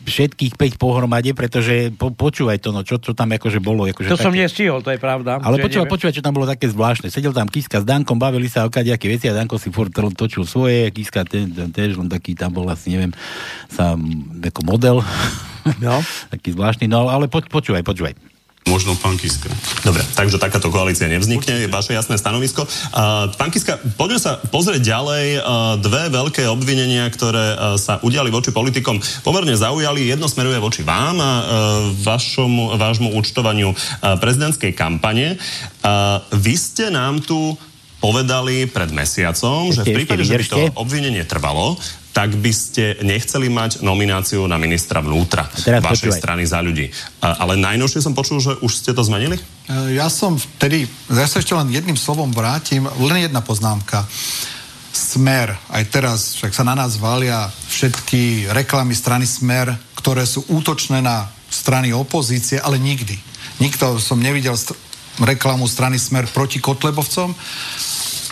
všetkých 0.06 0.54
5 0.56 0.78
pohromade, 0.78 1.34
pretože 1.34 1.90
po, 1.98 2.14
počúvaj 2.14 2.62
to, 2.62 2.70
no, 2.70 2.86
čo, 2.86 3.02
čo 3.02 3.18
tam 3.18 3.34
akože 3.34 3.58
bolo. 3.58 3.90
Akože 3.90 4.14
to 4.14 4.16
také... 4.16 4.26
som 4.30 4.38
nestihol, 4.38 4.86
to 4.86 4.94
je 4.94 5.02
pravda. 5.02 5.42
Ale 5.42 5.58
počúvaj, 5.58 5.90
počúvaj, 5.90 6.14
čo 6.14 6.22
tam 6.22 6.38
bolo 6.38 6.46
také 6.46 6.70
zvláštne. 6.70 7.10
Sedel 7.10 7.34
tam 7.34 7.50
Kiska 7.50 7.82
s 7.82 7.86
Dankom, 7.86 8.22
bavili 8.22 8.46
sa 8.46 8.64
o 8.64 8.70
kadejaké 8.70 9.10
veci 9.10 9.26
a 9.28 9.34
Danko 9.34 9.58
si 9.58 9.74
furt 9.74 9.92
točil 9.92 10.46
svoje, 10.46 10.94
Kiska 10.94 11.26
ten, 11.26 11.50
ten, 11.50 11.74
tiež 11.74 11.98
len 11.98 12.08
taký, 12.08 12.38
tam 12.38 12.54
bol 12.54 12.70
asi, 12.70 12.94
neviem, 12.94 13.12
sa 13.68 13.98
ako 14.46 14.62
model. 14.62 15.02
No. 15.82 16.06
taký 16.34 16.54
zvláštny, 16.54 16.86
no 16.86 17.10
ale 17.10 17.26
po, 17.26 17.42
počúvaj, 17.42 17.82
počúvaj. 17.82 18.35
Možno 18.66 18.98
pán 18.98 19.14
Kiska. 19.16 19.48
Dobre, 19.86 20.02
takže 20.18 20.42
takáto 20.42 20.74
koalícia 20.74 21.06
nevznikne, 21.06 21.64
je 21.64 21.70
vaše 21.70 21.94
jasné 21.94 22.18
stanovisko. 22.18 22.66
Uh, 22.66 23.30
pán 23.38 23.54
Kiska, 23.54 23.78
poďme 23.94 24.18
sa 24.18 24.42
pozrieť 24.50 24.82
ďalej. 24.82 25.26
Uh, 25.38 25.78
dve 25.78 26.10
veľké 26.10 26.50
obvinenia, 26.50 27.06
ktoré 27.14 27.54
uh, 27.54 27.78
sa 27.78 28.02
udiali 28.02 28.34
voči 28.34 28.50
politikom, 28.50 28.98
pomerne 29.22 29.54
zaujali. 29.54 30.10
Jedno 30.10 30.26
smeruje 30.26 30.58
voči 30.58 30.82
vám 30.82 31.16
a 31.22 31.32
uh, 31.32 31.46
vašomu, 32.04 32.74
vášmu 32.76 33.14
účtovaniu 33.14 33.70
uh, 33.70 33.78
prezidentskej 34.18 34.74
kampane. 34.74 35.38
Uh, 35.86 36.26
vy 36.34 36.58
ste 36.58 36.90
nám 36.90 37.22
tu 37.22 37.54
povedali 38.02 38.66
pred 38.66 38.90
mesiacom, 38.92 39.72
ešte, 39.72 39.82
že 39.82 39.82
v 39.82 39.96
prípade, 40.04 40.24
že 40.26 40.42
by 40.42 40.46
to 40.46 40.62
obvinenie 40.78 41.22
trvalo, 41.26 41.78
tak 42.16 42.32
by 42.40 42.52
ste 42.56 43.04
nechceli 43.04 43.52
mať 43.52 43.84
nomináciu 43.84 44.48
na 44.48 44.56
ministra 44.56 45.04
vnútra 45.04 45.52
vašej 45.52 45.84
počúvaj. 45.84 46.22
strany 46.24 46.44
za 46.48 46.64
ľudí. 46.64 46.88
Ale 47.20 47.60
najnovšie 47.60 48.00
som 48.00 48.16
počul, 48.16 48.40
že 48.40 48.56
už 48.64 48.72
ste 48.72 48.96
to 48.96 49.04
zmenili? 49.04 49.36
E, 49.36 50.00
ja 50.00 50.08
som 50.08 50.40
vtedy, 50.40 50.88
ja 51.12 51.28
sa 51.28 51.44
ešte 51.44 51.52
len 51.52 51.68
jedným 51.76 52.00
slovom 52.00 52.32
vrátim, 52.32 52.88
len 53.04 53.28
jedna 53.28 53.44
poznámka. 53.44 54.08
Smer, 54.96 55.60
aj 55.68 55.84
teraz 55.92 56.40
však 56.40 56.56
sa 56.56 56.64
na 56.64 56.72
nás 56.72 56.96
valia 56.96 57.52
všetky 57.52 58.48
reklamy 58.56 58.96
strany 58.96 59.28
Smer, 59.28 59.76
ktoré 60.00 60.24
sú 60.24 60.48
útočné 60.48 61.04
na 61.04 61.28
strany 61.52 61.92
opozície, 61.92 62.64
ale 62.64 62.80
nikdy. 62.80 63.20
Nikto 63.60 64.00
som 64.00 64.24
nevidel 64.24 64.56
st- 64.56 64.72
reklamu 65.20 65.68
strany 65.68 66.00
Smer 66.00 66.32
proti 66.32 66.64
Kotlebovcom 66.64 67.36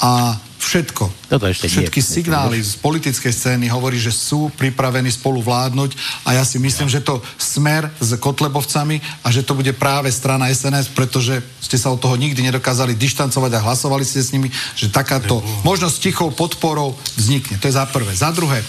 a 0.08 0.40
všetko. 0.64 1.23
Toto 1.34 1.50
ešte 1.50 1.66
Všetky 1.66 1.98
nie, 1.98 2.06
signály 2.06 2.58
z 2.62 2.78
politickej 2.78 3.34
scény 3.34 3.66
hovorí, 3.74 3.98
že 3.98 4.14
sú 4.14 4.54
pripravení 4.54 5.10
spolu 5.10 5.42
vládnuť 5.42 5.98
a 6.30 6.38
ja 6.38 6.46
si 6.46 6.62
myslím, 6.62 6.86
ja. 6.86 7.02
že 7.02 7.02
to 7.02 7.26
smer 7.42 7.90
s 7.98 8.14
Kotlebovcami 8.22 9.02
a 9.26 9.34
že 9.34 9.42
to 9.42 9.58
bude 9.58 9.74
práve 9.74 10.14
strana 10.14 10.54
SNS, 10.54 10.94
pretože 10.94 11.42
ste 11.58 11.82
sa 11.82 11.90
od 11.90 11.98
toho 11.98 12.14
nikdy 12.22 12.38
nedokázali 12.54 12.94
dištancovať 12.94 13.50
a 13.58 13.66
hlasovali 13.66 14.06
ste 14.06 14.22
s 14.22 14.30
nimi, 14.30 14.54
že 14.78 14.94
takáto 14.94 15.42
možnosť 15.66 15.96
tichou 16.06 16.30
podporou 16.30 16.94
vznikne. 17.18 17.58
To 17.58 17.66
je 17.66 17.82
za 17.82 17.90
prvé. 17.90 18.14
Za 18.14 18.30
druhé, 18.30 18.62
e, 18.62 18.66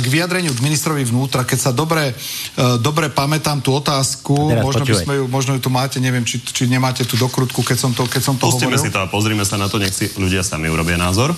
k 0.00 0.06
vyjadreniu 0.08 0.56
k 0.56 0.64
ministrovi 0.64 1.04
vnútra, 1.04 1.44
keď 1.44 1.58
sa 1.60 1.72
dobre, 1.76 2.08
e, 2.08 2.80
dobre 2.80 3.12
pamätám 3.12 3.60
tú 3.60 3.76
otázku, 3.76 4.56
možno 4.64 4.88
by 4.88 4.96
sme 4.96 5.14
ju, 5.20 5.24
možno 5.28 5.60
ju 5.60 5.60
tu 5.60 5.68
máte, 5.68 6.00
neviem, 6.00 6.24
či, 6.24 6.40
či 6.40 6.64
nemáte 6.64 7.04
tú 7.04 7.20
dokrutku, 7.20 7.60
keď 7.60 7.76
som 7.76 7.92
to, 7.92 8.08
keď 8.08 8.22
som 8.24 8.40
to 8.40 8.48
Pustíme 8.48 8.80
hovoril. 8.80 8.80
si 8.80 8.88
to 8.88 8.96
a 8.96 9.12
pozrime 9.12 9.44
sa 9.44 9.60
na 9.60 9.68
to, 9.68 9.76
nech 9.76 9.92
si 9.92 10.08
ľudia 10.16 10.40
sami 10.40 10.72
urobia 10.72 10.96
názor. 10.96 11.36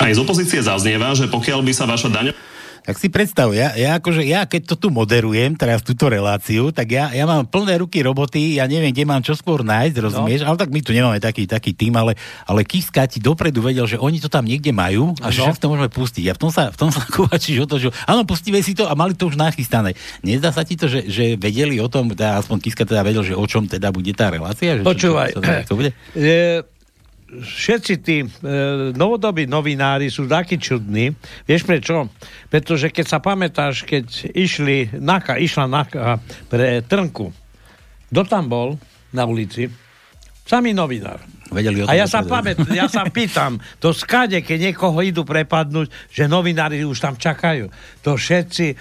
Aj 0.00 0.10
z 0.16 0.18
opozície 0.18 0.64
zaznieva, 0.64 1.12
že 1.12 1.28
pokiaľ 1.28 1.60
by 1.60 1.72
sa 1.76 1.84
vaša 1.84 2.08
daň... 2.08 2.32
Tak 2.80 2.96
si 2.96 3.12
predstav, 3.12 3.52
ja, 3.52 3.76
ja, 3.76 4.00
akože, 4.00 4.24
ja 4.24 4.48
keď 4.48 4.72
to 4.72 4.74
tu 4.74 4.88
moderujem, 4.88 5.52
teraz 5.52 5.84
túto 5.84 6.08
reláciu, 6.08 6.72
tak 6.72 6.96
ja, 6.96 7.12
ja 7.12 7.28
mám 7.28 7.44
plné 7.44 7.76
ruky 7.84 8.00
roboty, 8.00 8.56
ja 8.56 8.64
neviem, 8.64 8.88
kde 8.88 9.04
mám 9.04 9.20
čo 9.20 9.36
skôr 9.36 9.60
nájsť, 9.60 9.96
rozumieš? 10.00 10.40
No. 10.42 10.50
Ale 10.50 10.56
tak 10.56 10.72
my 10.72 10.80
tu 10.80 10.96
nemáme 10.96 11.20
taký, 11.20 11.44
taký 11.44 11.76
tým, 11.76 11.92
ale, 12.00 12.16
ale 12.48 12.64
Kiska 12.64 13.04
ti 13.04 13.20
dopredu 13.20 13.60
vedel, 13.60 13.84
že 13.84 14.00
oni 14.00 14.16
to 14.16 14.32
tam 14.32 14.48
niekde 14.48 14.72
majú 14.72 15.12
a 15.20 15.28
no. 15.28 15.30
že 15.30 15.60
to 15.60 15.68
môžeme 15.68 15.92
pustiť. 15.92 16.24
A 16.26 16.34
v 16.34 16.40
tom 16.40 16.50
sa, 16.50 16.72
v 16.72 16.78
tom 16.80 16.88
sa 16.88 17.04
kovačíš 17.14 17.62
o 17.62 17.66
to, 17.68 17.76
že 17.76 17.92
áno, 18.08 18.24
pustíme 18.24 18.58
si 18.64 18.72
to 18.72 18.88
a 18.88 18.96
mali 18.96 19.12
to 19.12 19.28
už 19.28 19.36
nachystané. 19.36 19.92
Nezdá 20.24 20.48
sa 20.48 20.64
ti 20.64 20.80
to, 20.80 20.88
že, 20.88 21.04
že 21.12 21.36
vedeli 21.36 21.76
o 21.84 21.86
tom, 21.92 22.16
teda 22.16 22.40
aspoň 22.40 22.64
Kiska 22.64 22.88
teda 22.88 23.04
vedel, 23.04 23.22
že 23.22 23.36
o 23.36 23.44
čom 23.44 23.68
teda 23.68 23.92
bude 23.92 24.16
tá 24.16 24.32
relácia? 24.32 24.80
Že 24.80 24.88
Počúvaj, 24.88 25.36
čo, 25.36 25.40
čo, 25.44 25.52
čo, 25.52 25.64
čo 25.68 25.74
bude? 25.76 25.90
Je 26.16 26.64
všetci 27.38 27.94
tí 28.02 28.16
e, 28.22 28.26
novodobí 28.94 29.46
novinári 29.46 30.10
sú 30.10 30.26
takí 30.26 30.58
čudní. 30.58 31.14
Vieš 31.46 31.62
prečo? 31.62 32.10
Pretože 32.50 32.90
keď 32.90 33.06
sa 33.06 33.18
pamätáš, 33.22 33.86
keď 33.86 34.34
išli 34.34 34.90
Naka, 34.98 35.38
išla 35.38 35.70
Naka 35.70 36.18
pre 36.50 36.82
Trnku, 36.82 37.30
kto 38.10 38.22
tam 38.26 38.50
bol 38.50 38.68
na 39.14 39.22
ulici? 39.26 39.70
Samý 40.42 40.74
novinár. 40.74 41.22
Vedeli 41.50 41.82
a 41.82 41.98
ja 41.98 42.06
sa, 42.06 42.22
pamät, 42.22 42.58
ja 42.70 42.86
sa 42.86 43.06
pýtam, 43.10 43.58
to 43.82 43.90
skade, 43.90 44.38
keď 44.42 44.70
niekoho 44.70 45.02
idú 45.02 45.26
prepadnúť, 45.26 45.90
že 46.10 46.30
novinári 46.30 46.86
už 46.86 46.98
tam 47.02 47.18
čakajú. 47.18 47.66
To 48.06 48.14
všetci 48.14 48.66
e, 48.70 48.74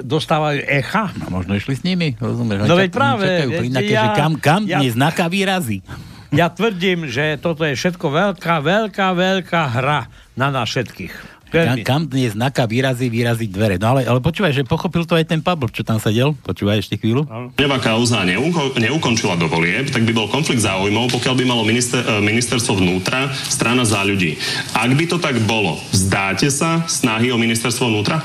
dostávajú 0.00 0.64
echa. 0.64 1.12
No 1.20 1.28
možno 1.28 1.56
išli 1.56 1.76
s 1.76 1.84
nimi, 1.84 2.16
rozumieš? 2.16 2.68
No 2.68 2.76
veď 2.76 2.90
práve. 2.92 3.28
Čakajú, 3.48 3.68
ja, 3.68 4.00
že 4.00 4.08
kam, 4.16 4.32
kam 4.40 4.62
ja, 4.64 4.80
dnes 4.80 4.96
výrazy 5.28 5.84
ja 6.34 6.50
tvrdím, 6.50 7.06
že 7.06 7.38
toto 7.38 7.62
je 7.62 7.78
všetko 7.78 8.06
veľká, 8.10 8.62
veľká, 8.62 9.06
veľká 9.14 9.62
hra 9.78 10.10
na 10.34 10.48
nás 10.50 10.66
všetkých. 10.70 11.36
Kam, 11.46 11.78
kam 11.86 12.02
dnes 12.10 12.34
znaka 12.34 12.66
výrazí, 12.66 13.06
výrazí 13.06 13.46
dvere. 13.46 13.78
No 13.78 13.94
ale, 13.94 14.02
ale 14.02 14.18
počúvaj, 14.18 14.50
že 14.50 14.66
pochopil 14.66 15.06
to 15.06 15.14
aj 15.14 15.30
ten 15.30 15.38
Pablo, 15.38 15.70
čo 15.70 15.86
tam 15.86 16.02
sedel. 16.02 16.34
Počúvaj 16.42 16.82
ešte 16.82 16.98
chvíľu. 16.98 17.22
Neva 17.54 17.78
kauza 17.78 18.26
neuko, 18.26 18.74
neukončila 18.74 19.38
do 19.38 19.46
volieb, 19.46 19.86
tak 19.86 20.02
by 20.02 20.10
bol 20.10 20.26
konflikt 20.26 20.66
záujmov, 20.66 21.06
pokiaľ 21.14 21.34
by 21.38 21.44
malo 21.46 21.62
minister, 21.62 22.02
e, 22.02 22.18
ministerstvo 22.18 22.82
vnútra 22.82 23.30
strana 23.30 23.86
za 23.86 24.02
ľudí. 24.02 24.34
Ak 24.74 24.90
by 24.90 25.04
to 25.06 25.22
tak 25.22 25.38
bolo, 25.46 25.78
vzdáte 25.94 26.50
sa 26.50 26.82
snahy 26.90 27.30
o 27.30 27.38
ministerstvo 27.38 27.86
vnútra? 27.94 28.18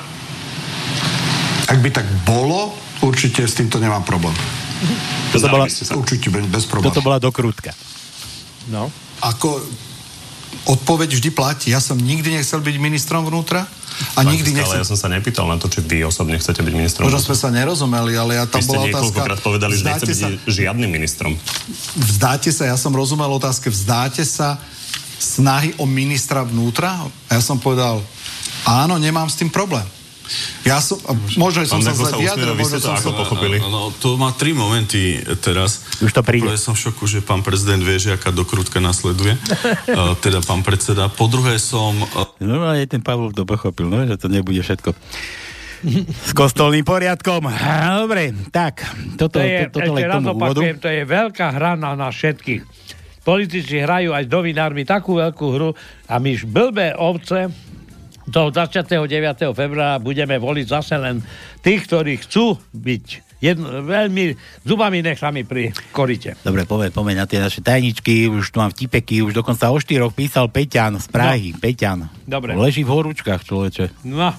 Ak 1.69 1.77
by 1.77 1.89
tak 1.93 2.09
bolo, 2.25 2.73
určite 3.05 3.45
s 3.45 3.53
týmto 3.53 3.77
nemám 3.77 4.01
problém. 4.01 4.33
Toto 5.29 5.45
bola, 5.45 5.69
určite 5.69 6.27
bez 6.33 6.65
problémov. 6.65 6.89
Toto 6.89 7.05
bola 7.05 7.21
dokrutka. 7.21 7.71
No. 8.69 8.91
Ako 9.23 9.61
odpoveď 10.67 11.17
vždy 11.17 11.29
platí. 11.33 11.73
Ja 11.73 11.81
som 11.81 11.97
nikdy 11.97 12.37
nechcel 12.37 12.61
byť 12.61 12.75
ministrom 12.77 13.25
vnútra. 13.25 13.65
A 14.17 14.21
Pán 14.23 14.33
nikdy 14.33 14.55
nechcel... 14.55 14.81
ja 14.81 14.87
som 14.87 14.97
sa 14.97 15.09
nepýtal 15.09 15.45
na 15.49 15.57
to, 15.57 15.67
či 15.67 15.81
vy 15.83 16.05
osobne 16.05 16.37
chcete 16.37 16.61
byť 16.61 16.73
ministrom. 16.73 17.03
Možno 17.07 17.21
sme 17.21 17.37
sa 17.37 17.49
nerozumeli, 17.53 18.13
ale 18.17 18.37
ja 18.37 18.45
tam 18.45 18.61
vy 18.61 18.67
bola 18.67 18.83
otázka... 18.87 19.19
Vy 19.25 19.41
povedali, 19.41 19.73
že 19.77 19.83
nechcete 19.85 20.15
sa... 20.15 20.27
byť 20.29 20.41
žiadnym 20.47 20.89
ministrom. 20.89 21.31
Vzdáte 21.97 22.49
sa, 22.53 22.69
ja 22.69 22.77
som 22.77 22.93
rozumel 22.93 23.29
otázke, 23.29 23.69
vzdáte 23.69 24.25
sa 24.25 24.57
snahy 25.21 25.75
o 25.77 25.85
ministra 25.85 26.41
vnútra? 26.41 27.05
A 27.29 27.31
ja 27.37 27.41
som 27.43 27.61
povedal, 27.61 28.01
áno, 28.65 28.97
nemám 28.97 29.29
s 29.29 29.37
tým 29.37 29.53
problém. 29.53 29.85
Ja 30.63 30.77
som, 30.77 31.01
možno 31.35 31.65
som 31.65 31.81
sa 31.81 31.91
zle 31.95 32.13
vyjadril, 32.21 32.53
možno 32.53 32.77
som 32.77 32.95
sa... 32.95 33.11
pochopili. 33.11 33.57
No, 33.57 33.69
no, 33.69 33.81
to 33.91 34.15
má 34.15 34.29
tri 34.35 34.53
momenty 34.53 35.21
teraz. 35.41 35.87
Už 35.99 36.13
to 36.13 36.21
príde. 36.21 36.45
Prvé 36.45 36.57
som 36.59 36.77
v 36.77 36.85
šoku, 36.87 37.09
že 37.09 37.19
pán 37.25 37.41
prezident 37.41 37.81
vie, 37.81 37.97
že 37.97 38.13
aká 38.13 38.29
dokrutka 38.29 38.77
nasleduje. 38.77 39.35
uh, 39.35 40.13
teda 40.25 40.45
pán 40.45 40.61
predseda. 40.61 41.09
Po 41.09 41.25
druhé 41.25 41.57
som... 41.57 41.97
Uh... 42.13 42.29
No 42.39 42.63
aj 42.67 42.93
ten 42.93 43.01
Pavlov 43.01 43.33
to 43.33 43.43
pochopil, 43.43 43.89
no, 43.89 44.05
že 44.05 44.15
to 44.21 44.29
nebude 44.29 44.61
všetko 44.61 44.93
s 46.13 46.31
kostolným 46.37 46.85
poriadkom. 46.85 47.49
Dobre, 48.05 48.37
tak, 48.53 48.85
toto, 49.17 49.41
to 49.41 49.45
je, 49.45 49.65
to, 49.65 49.81
toto 49.81 49.97
ešte 49.97 50.05
raz 50.05 50.21
opakujem, 50.21 50.77
to 50.77 50.89
je 50.93 51.01
veľká 51.09 51.47
hra 51.57 51.73
na 51.73 51.97
nás 51.97 52.13
všetkých. 52.13 52.61
Politici 53.21 53.81
hrajú 53.81 54.13
aj 54.13 54.25
s 54.25 54.29
novinármi 54.29 54.85
takú 54.85 55.17
veľkú 55.17 55.45
hru 55.53 55.69
a 56.09 56.17
my 56.17 56.37
blbé 56.45 56.93
ovce 56.97 57.49
toho 58.31 58.49
29. 58.49 59.51
februára 59.53 59.99
budeme 59.99 60.39
voliť 60.39 60.65
zase 60.65 60.95
len 60.97 61.19
tých, 61.59 61.85
ktorí 61.85 62.23
chcú 62.23 62.57
byť 62.71 63.05
jedno, 63.41 63.83
veľmi 63.83 64.37
zubami 64.63 65.01
nechami 65.03 65.43
pri 65.43 65.75
korite. 65.91 66.37
Dobre, 66.45 66.63
poved, 66.63 66.93
poved 66.93 67.17
na 67.17 67.27
tie 67.27 67.41
naše 67.41 67.59
tajničky, 67.59 68.29
už 68.29 68.53
tu 68.53 68.61
mám 68.61 68.71
vtipeky, 68.71 69.25
už 69.25 69.35
dokonca 69.35 69.73
o 69.73 69.77
štyroch 69.81 70.13
písal 70.15 70.47
Peťan 70.47 71.01
z 71.01 71.07
Prahy. 71.09 71.51
No. 71.51 71.59
Peťan. 71.59 71.99
Dobre. 72.23 72.55
Leží 72.55 72.85
v 72.85 72.93
horúčkach, 72.93 73.43
človeče. 73.43 74.07
No, 74.07 74.31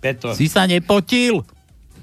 Peto. 0.00 0.32
Si 0.32 0.48
sa 0.48 0.64
nepotil? 0.64 1.44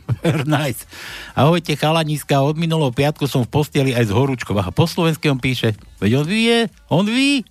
nice. 0.48 0.86
Ahojte, 1.34 1.76
chalaniska, 1.76 2.39
od 2.41 2.56
minulého 2.56 2.93
piatku 2.93 3.26
som 3.30 3.43
v 3.43 3.52
posteli 3.52 3.91
aj 3.93 4.10
z 4.10 4.15
horúčkov. 4.15 4.58
A 4.62 4.70
po 4.74 4.86
slovensky 4.89 5.28
on 5.28 5.41
píše, 5.41 5.74
veď 6.00 6.24
on 6.24 6.26
vie, 6.26 6.58
on 6.88 7.06
ví, 7.06 7.43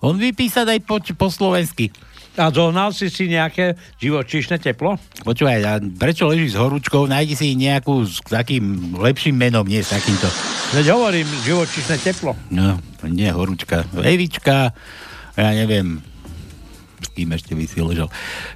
on 0.00 0.14
vie 0.14 0.30
písať 0.34 0.78
aj 0.78 0.80
po, 0.86 1.02
po 1.02 1.28
slovensky. 1.28 1.90
A 2.38 2.54
zohnal 2.54 2.94
si 2.94 3.10
si 3.10 3.26
nejaké 3.26 3.74
živočíšne 3.98 4.62
teplo? 4.62 4.94
Počúvaj, 5.26 5.58
a 5.66 5.82
prečo 5.82 6.30
ležíš 6.30 6.54
s 6.54 6.60
horúčkou? 6.62 7.10
Nájdi 7.10 7.34
si 7.34 7.58
nejakú 7.58 8.06
s 8.06 8.22
takým 8.22 8.94
lepším 8.94 9.34
menom, 9.34 9.66
nie 9.66 9.82
s 9.82 9.90
takýmto. 9.90 10.30
Veď 10.70 10.94
hovorím, 10.94 11.26
živočíšne 11.42 11.98
teplo. 11.98 12.38
No, 12.54 12.78
nie 13.10 13.26
horúčka. 13.34 13.82
Evička, 13.90 14.70
ja 15.34 15.50
neviem, 15.50 15.98
s 17.02 17.10
kým 17.10 17.34
ešte 17.34 17.58
by 17.58 17.64
si 17.66 17.82
ležal. 17.82 18.06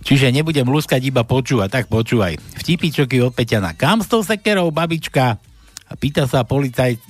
Čiže 0.07 0.31
nebudem 0.31 0.71
lúskať, 0.71 1.03
iba 1.03 1.27
počúvať, 1.27 1.83
tak 1.83 1.85
počúvaj. 1.91 2.39
Vtipičoky 2.63 3.19
od 3.19 3.35
Peťana. 3.35 3.75
Kam 3.75 3.99
s 3.99 4.07
tou 4.07 4.23
sekerou, 4.23 4.71
babička? 4.71 5.43
A 5.91 5.93
pýta 5.99 6.31
sa 6.31 6.47
policajt, 6.47 7.03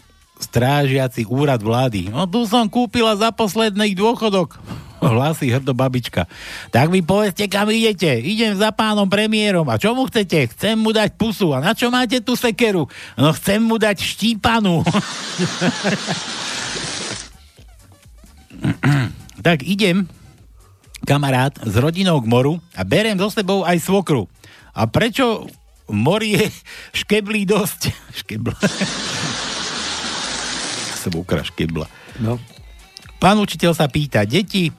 strážiaci 0.43 1.25
úrad 1.31 1.63
vlády. 1.63 2.11
No 2.11 2.27
tu 2.27 2.43
som 2.51 2.67
kúpila 2.67 3.15
za 3.15 3.31
posledný 3.31 3.95
dôchodok 3.95 4.59
hlási 5.03 5.51
hrdo 5.51 5.75
babička. 5.75 6.31
Tak 6.71 6.87
mi 6.91 7.03
povedzte, 7.03 7.51
kam 7.51 7.67
idete. 7.75 8.23
Idem 8.23 8.55
za 8.55 8.71
pánom 8.71 9.11
premiérom. 9.11 9.67
A 9.67 9.75
čo 9.79 9.95
mu 9.99 10.07
chcete? 10.07 10.47
Chcem 10.55 10.79
mu 10.79 10.95
dať 10.95 11.19
pusu. 11.19 11.51
A 11.51 11.59
na 11.59 11.75
čo 11.75 11.91
máte 11.91 12.23
tú 12.23 12.39
sekeru? 12.39 12.87
No 13.19 13.35
chcem 13.35 13.59
mu 13.59 13.83
dať 13.83 13.99
štípanu. 13.99 14.87
tak 19.47 19.67
idem, 19.67 20.07
kamarát, 21.03 21.51
s 21.67 21.75
rodinou 21.75 22.23
k 22.23 22.31
moru 22.31 22.63
a 22.79 22.87
berem 22.87 23.19
so 23.19 23.27
sebou 23.27 23.67
aj 23.67 23.83
svokru. 23.83 24.31
A 24.73 24.87
prečo 24.87 25.51
mori 25.91 26.39
je 26.39 26.47
škeblí 26.95 27.43
dosť? 27.43 27.91
Škebla. 28.23 28.55
Svokra 31.03 31.43
škebla. 31.43 31.91
No. 32.23 32.39
Pán 33.19 33.39
učiteľ 33.39 33.75
sa 33.75 33.87
pýta, 33.91 34.23
deti, 34.27 34.71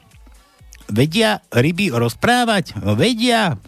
vedia 0.92 1.40
ryby 1.52 1.92
rozprávať? 1.92 2.80
No 2.80 2.96
vedia. 2.96 3.60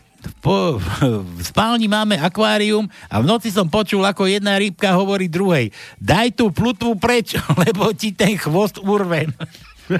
Po, 0.41 0.81
v 0.81 1.41
spálni 1.45 1.85
máme 1.85 2.17
akvárium 2.17 2.89
a 3.13 3.21
v 3.21 3.29
noci 3.29 3.53
som 3.53 3.69
počul, 3.69 4.01
ako 4.01 4.25
jedna 4.25 4.57
rybka 4.57 4.97
hovorí 4.97 5.29
druhej. 5.29 5.69
Daj 6.01 6.33
tú 6.41 6.49
plutvu 6.49 6.97
preč, 6.97 7.37
lebo 7.61 7.93
ti 7.93 8.09
ten 8.11 8.33
chvost 8.35 8.81
urvem. 8.81 9.29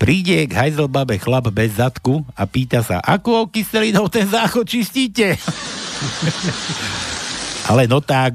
Príde 0.00 0.48
k 0.48 0.56
hajzelbabe 0.56 1.20
chlap 1.20 1.52
bez 1.52 1.76
zadku 1.76 2.24
a 2.32 2.48
pýta 2.48 2.80
sa, 2.80 3.04
ako 3.04 3.52
kyselinou 3.52 4.08
ten 4.08 4.24
záchod 4.24 4.64
čistíte? 4.64 5.36
Ale 7.70 7.86
no 7.86 8.02
tak, 8.02 8.34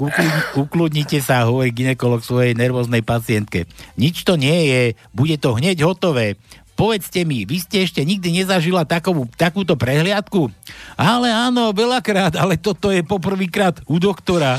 ukludnite 0.55 1.19
sa, 1.19 1.43
hovorí 1.43 1.75
ginekolog 1.75 2.23
svojej 2.23 2.55
nervóznej 2.55 3.03
pacientke. 3.03 3.67
Nič 3.99 4.23
to 4.23 4.39
nie 4.39 4.71
je, 4.71 4.81
bude 5.11 5.35
to 5.35 5.59
hneď 5.59 5.83
hotové. 5.83 6.39
Povedzte 6.79 7.27
mi, 7.27 7.43
vy 7.43 7.59
ste 7.59 7.83
ešte 7.83 7.99
nikdy 8.07 8.31
nezažila 8.31 8.87
takovú, 8.87 9.27
takúto 9.35 9.75
prehliadku? 9.75 10.47
Ale 10.95 11.35
áno, 11.35 11.75
veľakrát, 11.75 12.39
ale 12.39 12.55
toto 12.55 12.95
je 12.95 13.03
poprvýkrát 13.03 13.83
u 13.91 13.99
doktora. 13.99 14.55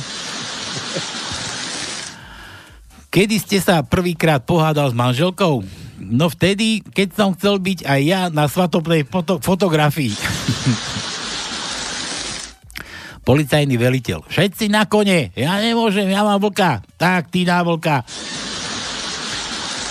Kedy 3.09 3.37
ste 3.41 3.57
sa 3.65 3.81
prvýkrát 3.81 4.45
pohádal 4.45 4.93
s 4.93 4.97
manželkou? 4.97 5.65
No 5.97 6.29
vtedy, 6.29 6.85
keď 6.85 7.09
som 7.17 7.33
chcel 7.33 7.57
byť 7.65 7.89
aj 7.89 8.01
ja 8.05 8.21
na 8.29 8.45
svatobnej 8.45 9.09
foto- 9.09 9.41
fotografii. 9.41 10.12
Policajný 13.27 13.75
veliteľ. 13.75 14.23
Všetci 14.31 14.71
na 14.71 14.87
kone. 14.87 15.35
Ja 15.35 15.59
nemôžem, 15.59 16.07
ja 16.07 16.23
mám 16.23 16.39
vlka. 16.39 16.87
Tak, 16.95 17.35
ty 17.35 17.43
na 17.43 17.59
vlka. 17.67 18.07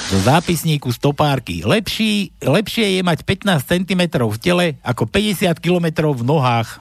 Do 0.07 0.23
zápisníku 0.23 0.87
stopárky. 0.95 1.59
Lepší, 1.67 2.31
lepšie 2.39 2.95
je 2.95 3.01
mať 3.03 3.27
15 3.27 3.59
cm 3.59 4.01
v 4.23 4.37
tele 4.39 4.65
ako 4.79 5.03
50 5.11 5.51
km 5.59 6.15
v 6.15 6.23
nohách. 6.23 6.79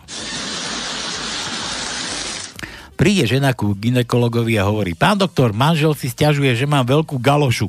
Príde 2.94 3.26
žena 3.26 3.50
ku 3.50 3.74
ginekologovi 3.74 4.54
a 4.54 4.70
hovorí, 4.70 4.94
pán 4.94 5.18
doktor, 5.18 5.50
manžel 5.50 5.98
si 5.98 6.06
stiažuje, 6.06 6.54
že 6.54 6.70
mám 6.70 6.86
veľkú 6.86 7.18
galošu. 7.18 7.66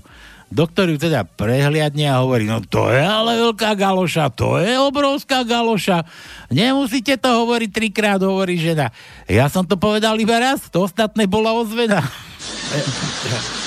Doktor 0.56 0.88
ju 0.88 0.96
teda 0.96 1.28
prehliadne 1.28 2.08
a 2.08 2.24
hovorí, 2.24 2.48
no 2.48 2.64
to 2.64 2.88
je 2.88 3.04
ale 3.04 3.44
veľká 3.44 3.76
galoša, 3.76 4.32
to 4.32 4.56
je 4.64 4.80
obrovská 4.80 5.44
galoša. 5.44 6.08
Nemusíte 6.48 7.20
to 7.20 7.44
hovoriť 7.44 7.70
trikrát, 7.76 8.24
hovorí 8.24 8.56
žena. 8.56 8.96
Ja 9.28 9.52
som 9.52 9.68
to 9.68 9.76
povedal 9.76 10.16
iba 10.16 10.40
raz, 10.40 10.72
to 10.72 10.88
ostatné 10.88 11.28
bola 11.28 11.52
ozvena. 11.52 12.00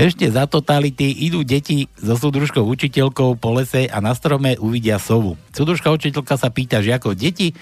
Ešte 0.00 0.32
za 0.32 0.48
totality 0.48 1.12
idú 1.28 1.44
deti 1.44 1.84
so 1.92 2.16
súdružkou 2.16 2.64
učiteľkou 2.64 3.36
po 3.36 3.52
lese 3.52 3.84
a 3.84 4.00
na 4.00 4.16
strome 4.16 4.56
uvidia 4.56 4.96
sovu. 4.96 5.36
Súdružka 5.52 5.92
učiteľka 5.92 6.40
sa 6.40 6.48
pýta 6.48 6.80
žiakov, 6.80 7.20
deti, 7.20 7.52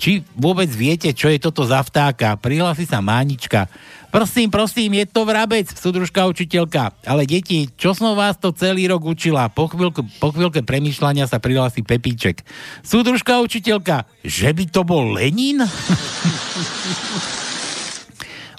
či 0.00 0.24
vôbec 0.32 0.72
viete, 0.72 1.12
čo 1.12 1.28
je 1.28 1.36
toto 1.36 1.68
za 1.68 1.84
vtáka? 1.84 2.40
Prihlási 2.40 2.88
sa 2.88 3.04
Mánička. 3.04 3.68
Prosím, 4.08 4.48
prosím, 4.50 4.96
je 4.96 5.06
to 5.06 5.28
vrabec, 5.28 5.68
súdružka 5.70 6.24
učiteľka. 6.26 6.96
Ale 7.04 7.28
deti, 7.28 7.68
čo 7.76 7.92
som 7.92 8.16
vás 8.16 8.40
to 8.40 8.50
celý 8.50 8.88
rok 8.88 9.04
učila? 9.04 9.52
Po, 9.52 9.68
chvíľku, 9.68 10.02
po 10.18 10.32
chvíľke 10.32 10.64
premýšľania 10.64 11.28
sa 11.28 11.36
prihlási 11.36 11.84
Pepíček. 11.84 12.42
Súdružka 12.80 13.38
učiteľka, 13.44 14.08
že 14.24 14.50
by 14.50 14.64
to 14.72 14.82
bol 14.88 15.14
Lenin? 15.14 15.62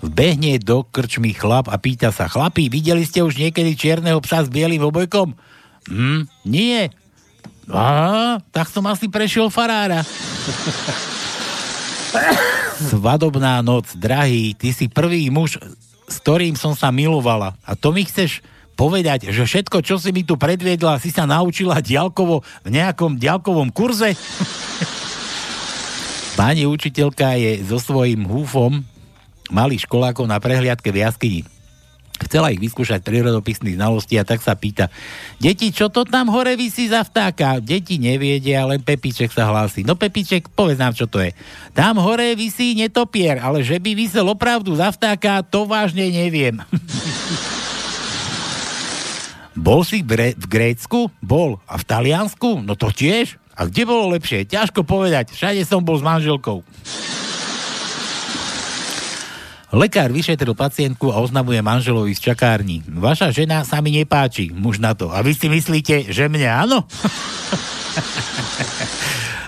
Vbehne 0.06 0.62
do 0.62 0.86
krčmy 0.88 1.34
chlap 1.34 1.68
a 1.68 1.76
pýta 1.82 2.14
sa, 2.14 2.30
chlapi, 2.30 2.70
videli 2.70 3.02
ste 3.04 3.26
už 3.26 3.36
niekedy 3.36 3.74
čierneho 3.74 4.22
psa 4.22 4.46
s 4.46 4.50
bielým 4.50 4.88
obojkom? 4.88 5.34
Hm, 5.90 6.30
nie. 6.46 6.88
Á, 7.68 8.38
tak 8.54 8.70
som 8.70 8.86
asi 8.86 9.10
prešiel 9.10 9.50
farára. 9.50 10.06
Svadobná 12.92 13.62
noc, 13.62 13.94
drahý, 13.94 14.58
ty 14.58 14.74
si 14.74 14.90
prvý 14.90 15.30
muž, 15.30 15.62
s 16.10 16.16
ktorým 16.20 16.58
som 16.58 16.76
sa 16.76 16.90
milovala. 16.90 17.54
A 17.64 17.78
to 17.78 17.94
mi 17.94 18.04
chceš 18.04 18.42
povedať, 18.76 19.30
že 19.30 19.46
všetko, 19.46 19.86
čo 19.86 20.02
si 20.02 20.10
mi 20.10 20.26
tu 20.26 20.36
predviedla, 20.36 20.98
si 20.98 21.14
sa 21.14 21.30
naučila 21.30 21.80
diálkovo 21.80 22.42
v 22.66 22.70
nejakom 22.74 23.22
diálkovom 23.22 23.70
kurze? 23.70 24.18
Pani 26.40 26.66
učiteľka 26.66 27.38
je 27.38 27.62
so 27.62 27.78
svojím 27.78 28.26
húfom 28.26 28.82
malých 29.52 29.86
školákov 29.86 30.26
na 30.26 30.40
prehliadke 30.40 30.90
v 30.90 31.04
jaskyni. 31.04 31.42
Chcela 32.28 32.54
ich 32.54 32.62
vyskúšať 32.62 33.02
prírodopisných 33.02 33.78
znalostí 33.78 34.16
a 34.22 34.28
tak 34.28 34.46
sa 34.46 34.54
pýta, 34.54 34.94
deti, 35.42 35.74
čo 35.74 35.90
to 35.90 36.06
tam 36.06 36.30
hore 36.30 36.54
vysí 36.54 36.88
za 36.88 37.02
vtáka? 37.02 37.58
Deti 37.58 37.98
neviedia, 37.98 38.66
len 38.70 38.82
Pepiček 38.86 39.34
sa 39.34 39.50
hlási. 39.50 39.82
No 39.82 39.98
Pepiček, 39.98 40.54
povedz 40.54 40.78
nám, 40.78 40.94
čo 40.94 41.10
to 41.10 41.20
je. 41.20 41.34
Tam 41.74 41.98
hore 41.98 42.38
vysí 42.38 42.78
netopier, 42.78 43.42
ale 43.42 43.66
že 43.66 43.82
by 43.82 43.92
vysel 43.98 44.30
opravdu 44.30 44.78
za 44.78 44.94
vtáka, 44.94 45.42
to 45.42 45.66
vážne 45.66 46.08
neviem. 46.08 46.62
Bol 49.52 49.84
si 49.84 50.00
v 50.02 50.46
Grécku? 50.48 51.12
Bol. 51.20 51.60
A 51.68 51.76
v 51.76 51.84
Taliansku? 51.84 52.64
No 52.64 52.80
to 52.80 52.90
tiež. 52.90 53.36
A 53.54 53.68
kde 53.68 53.84
bolo 53.84 54.16
lepšie? 54.16 54.48
Ťažko 54.48 54.88
povedať. 54.88 55.36
Všade 55.36 55.62
som 55.68 55.84
bol 55.84 56.00
s 56.00 56.04
manželkou. 56.04 56.64
Lekár 59.72 60.12
vyšetril 60.12 60.52
pacientku 60.52 61.16
a 61.16 61.24
oznamuje 61.24 61.64
manželovi 61.64 62.12
z 62.12 62.32
čakárni. 62.32 62.84
Vaša 62.92 63.32
žena 63.32 63.64
sa 63.64 63.80
mi 63.80 63.96
nepáči, 63.96 64.52
muž 64.52 64.84
na 64.84 64.92
to. 64.92 65.08
A 65.08 65.24
vy 65.24 65.32
si 65.32 65.48
myslíte, 65.48 66.12
že 66.12 66.28
mne 66.28 66.52
áno? 66.52 66.84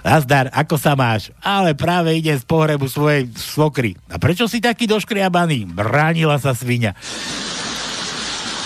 Nazdar, 0.07 0.47
ako 0.55 0.79
sa 0.79 0.95
máš? 0.95 1.27
Ale 1.43 1.75
práve 1.75 2.15
ide 2.15 2.31
z 2.39 2.43
pohrebu 2.47 2.87
svojej 2.87 3.27
svokry. 3.35 3.99
A 4.07 4.15
prečo 4.15 4.47
si 4.47 4.63
taký 4.63 4.87
doškriabaný? 4.87 5.67
Bránila 5.67 6.39
sa 6.39 6.55
svinia. 6.55 6.95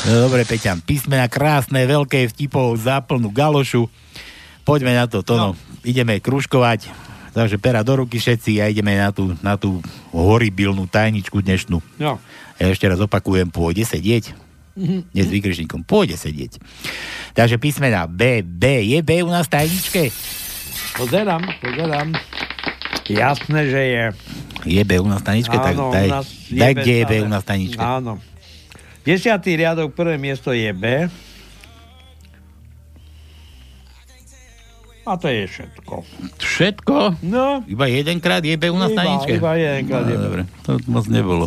No, 0.05 0.29
dobre, 0.29 0.45
Peťan, 0.45 0.85
písmena 0.85 1.25
krásne, 1.25 1.89
veľké 1.89 2.29
vtipov, 2.37 2.77
záplnú 2.77 3.33
galošu. 3.33 3.89
Poďme 4.61 4.93
na 4.93 5.09
to, 5.09 5.25
Tono. 5.25 5.57
No. 5.57 5.81
Ideme 5.81 6.21
kružkovať. 6.21 7.06
Takže 7.37 7.61
pera 7.61 7.85
do 7.85 8.01
ruky 8.01 8.17
všetci 8.17 8.57
a 8.57 8.73
ideme 8.73 8.97
na 8.97 9.13
tú, 9.13 9.37
na 9.45 9.53
tú 9.61 9.77
horibilnú 10.09 10.89
tajničku 10.89 11.45
dnešnú. 11.45 11.77
No. 12.01 12.17
Ja 12.57 12.73
ešte 12.73 12.89
raz 12.89 12.97
opakujem, 12.97 13.53
pôjde 13.53 13.85
sedieť. 13.85 14.33
Mm-hmm. 14.73 15.13
Dnes 15.13 15.27
výkričníkom 15.29 15.85
pôjde 15.85 16.17
sedieť. 16.17 16.57
Takže 17.37 17.61
písmena 17.61 18.09
B, 18.09 18.41
B. 18.41 18.89
Je 18.89 19.05
B 19.05 19.21
u 19.21 19.29
nás 19.29 19.45
tajničke? 19.45 20.09
Pozerám, 20.97 21.45
pozerám. 21.61 22.17
Jasné, 23.05 23.59
že 23.69 23.81
je. 23.85 24.05
Je 24.65 24.81
B 24.81 24.97
u 24.97 25.05
nás 25.05 25.21
tajničke? 25.21 25.53
Áno, 25.53 25.93
tak 25.93 25.93
daj, 25.93 26.09
daj 26.49 26.73
kde 26.73 26.93
je 26.97 27.05
B 27.05 27.13
u 27.21 27.29
nás 27.29 27.45
tajničke. 27.45 27.77
Áno. 27.77 28.17
Desiatý 29.05 29.61
riadok, 29.61 29.93
prvé 29.93 30.17
miesto 30.17 30.49
je 30.57 30.73
B. 30.73 31.05
A 35.07 35.15
to 35.15 35.31
je 35.31 35.47
všetko. 35.47 36.03
Všetko? 36.35 37.23
No. 37.23 37.63
Iba 37.63 37.87
jedenkrát 37.87 38.43
jebe 38.43 38.67
u 38.67 38.75
nás 38.75 38.91
iba, 38.91 38.99
na 38.99 39.03
ničke? 39.15 39.39
Iba 39.39 39.55
jedenkrát 39.55 40.03
no, 40.03 40.19
Dobre, 40.19 40.41
to 40.67 40.71
moc 40.91 41.05
nebolo. 41.07 41.45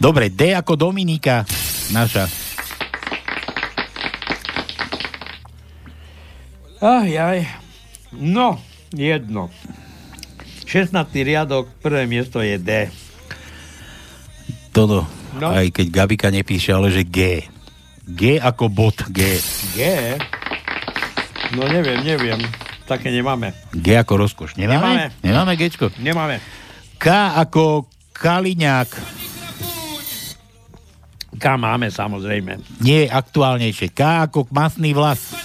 Dobre, 0.00 0.32
D 0.32 0.56
ako 0.56 0.88
Dominika, 0.88 1.44
naša. 1.92 2.32
Aj, 6.80 7.10
aj. 7.12 7.38
No, 8.16 8.56
jedno. 8.96 9.52
16. 10.64 10.96
riadok, 11.12 11.68
prvé 11.84 12.08
miesto 12.08 12.40
je 12.40 12.56
D. 12.56 12.70
Toto, 14.72 15.04
no. 15.36 15.48
aj 15.52 15.76
keď 15.76 15.86
Gabika 15.92 16.32
nepíše, 16.32 16.72
ale 16.72 16.88
že 16.88 17.04
G. 17.04 17.44
G 18.08 18.40
ako 18.40 18.72
bod 18.72 18.96
G. 19.12 19.36
G? 19.76 19.80
No 21.52 21.68
neviem, 21.68 22.00
neviem. 22.00 22.40
Také 22.88 23.12
nemáme. 23.12 23.52
G 23.76 24.00
ako 24.00 24.16
rozkoš. 24.16 24.56
Nemáme? 24.56 24.80
Nemáme, 24.80 25.04
nemáme 25.20 25.52
Gčko? 25.60 25.92
Nemáme. 26.00 26.40
K 26.96 27.12
ako 27.36 27.84
Kaliňák. 28.16 28.90
K 31.36 31.44
máme, 31.54 31.92
samozrejme. 31.92 32.58
Nie, 32.80 33.06
aktuálnejšie. 33.12 33.92
K 33.92 34.26
ako 34.26 34.48
masný 34.50 34.96
vlas. 34.96 35.36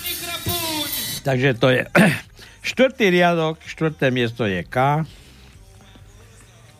Takže 1.28 1.60
to 1.60 1.68
je 1.70 1.84
štvrtý 2.72 3.12
riadok, 3.12 3.60
štvrté 3.68 4.08
miesto 4.10 4.48
je 4.48 4.64
K. 4.64 5.04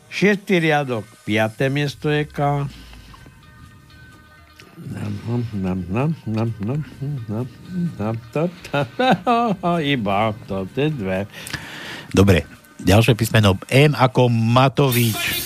Šiestý 0.08 0.64
riadok, 0.64 1.04
piaté 1.28 1.68
miesto 1.68 2.08
je 2.08 2.24
K. 2.24 2.64
Iba 9.80 10.34
to 10.46 10.68
je 10.76 10.88
dve. 10.92 11.26
Dobre, 12.14 12.46
ďalšie 12.84 13.18
písmeno 13.18 13.58
M 13.66 13.96
ako 13.96 14.28
Matovič. 14.30 15.42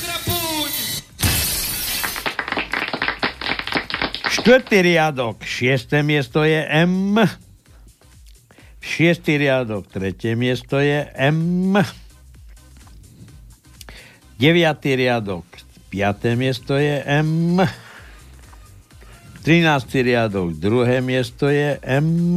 Štvrtý 4.28 4.78
riadok, 4.84 5.44
šiesté 5.44 6.04
miesto 6.04 6.44
je 6.44 6.60
M. 6.68 7.16
Šiestý 8.78 9.36
riadok, 9.36 9.88
tretie 9.92 10.32
miesto 10.36 10.80
je 10.80 11.04
M. 11.16 11.76
Deviatý 14.38 14.94
riadok, 14.94 15.44
piaté 15.90 16.38
miesto 16.38 16.78
je 16.78 17.02
M. 17.04 17.60
13. 19.48 20.04
riadok, 20.04 20.60
druhé 20.60 21.00
miesto 21.00 21.48
je 21.48 21.80
M. 21.80 22.36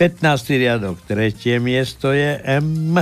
15. 0.00 0.56
riadok, 0.56 0.96
tretie 1.04 1.60
miesto 1.60 2.16
je 2.16 2.40
M. 2.48 2.96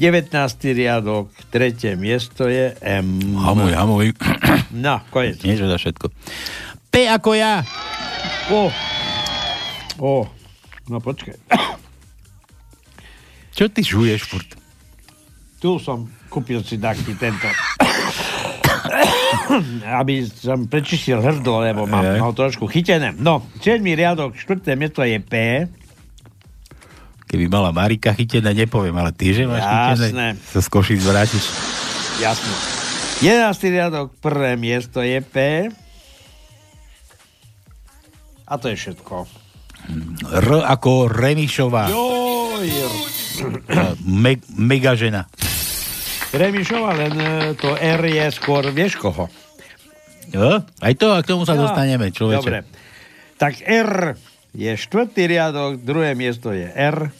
19. 0.00 0.32
riadok, 0.72 1.28
tretie 1.52 1.92
miesto 1.92 2.48
je 2.48 2.72
M. 2.80 3.36
Hamuj, 3.36 3.76
hamuj. 3.76 4.16
No, 4.72 5.04
konec. 5.12 5.44
Niečo 5.44 5.68
za 5.68 5.76
všetko. 5.76 6.08
P 6.88 7.04
ako 7.04 7.36
ja. 7.36 7.60
O. 8.48 8.72
O. 10.00 10.24
No 10.88 11.04
počkaj. 11.04 11.36
Čo 13.52 13.68
ty 13.68 13.84
žuješ 13.84 14.24
furt? 14.24 14.48
Tu 15.60 15.76
som 15.84 16.08
kúpil 16.32 16.64
si 16.64 16.80
taký 16.80 17.12
tento 17.20 17.44
aby 20.00 20.24
som 20.26 20.66
prečistil 20.66 21.20
hrdlo, 21.20 21.62
lebo 21.62 21.82
mám 21.84 22.04
ho 22.20 22.32
trošku 22.32 22.66
chytené. 22.68 23.14
No, 23.16 23.44
7. 23.60 23.82
riadok, 23.82 24.36
4. 24.36 24.76
miesto 24.76 25.04
je 25.04 25.18
P. 25.20 25.66
Keby 27.28 27.48
mala 27.48 27.72
Marika 27.72 28.12
chytené, 28.12 28.52
nepoviem, 28.52 28.92
ale 28.96 29.12
ty, 29.16 29.32
že 29.32 29.48
máš 29.48 29.64
chytené, 29.64 30.36
sa 30.36 30.60
z 30.60 30.68
Košic 30.68 31.00
vrátiš. 31.00 31.44
Jasné. 32.20 32.52
11. 33.24 33.72
riadok, 33.72 34.06
prvé 34.20 34.58
miesto 34.58 35.00
je 35.00 35.22
P. 35.22 35.36
A 38.44 38.52
to 38.60 38.68
je 38.68 38.76
všetko. 38.76 39.24
R 40.28 40.48
ako 40.68 41.08
Remišová. 41.08 41.88
Joj. 41.88 42.68
Me, 44.22 44.36
mega 44.54 44.92
žena. 44.92 45.26
Remišova, 46.32 46.96
len 46.96 47.14
e, 47.16 47.28
to 47.60 47.76
R 47.76 48.02
je 48.08 48.26
skôr, 48.32 48.64
vieš 48.72 48.96
koho? 48.96 49.28
Jo? 50.32 50.64
Aj 50.64 50.94
to, 50.96 51.12
a 51.12 51.20
k 51.20 51.28
tomu 51.28 51.44
sa 51.44 51.54
jo. 51.54 51.68
dostaneme, 51.68 52.08
človeče. 52.08 52.40
Dobre. 52.40 52.58
Tak 53.36 53.60
R 53.68 54.16
je 54.56 54.72
štvrtý 54.72 55.28
riadok, 55.28 55.80
druhé 55.84 56.16
miesto 56.16 56.56
je 56.56 56.68
R. 56.72 57.12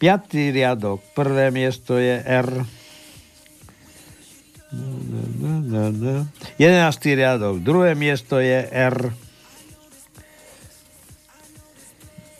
Piatý 0.00 0.50
riadok, 0.50 1.04
prvé 1.12 1.52
miesto 1.52 2.00
je 2.00 2.16
R. 2.16 2.48
Jedenáctý 6.56 7.12
riadok, 7.12 7.60
druhé 7.60 7.92
miesto 7.92 8.40
je 8.40 8.64
R. 8.72 9.12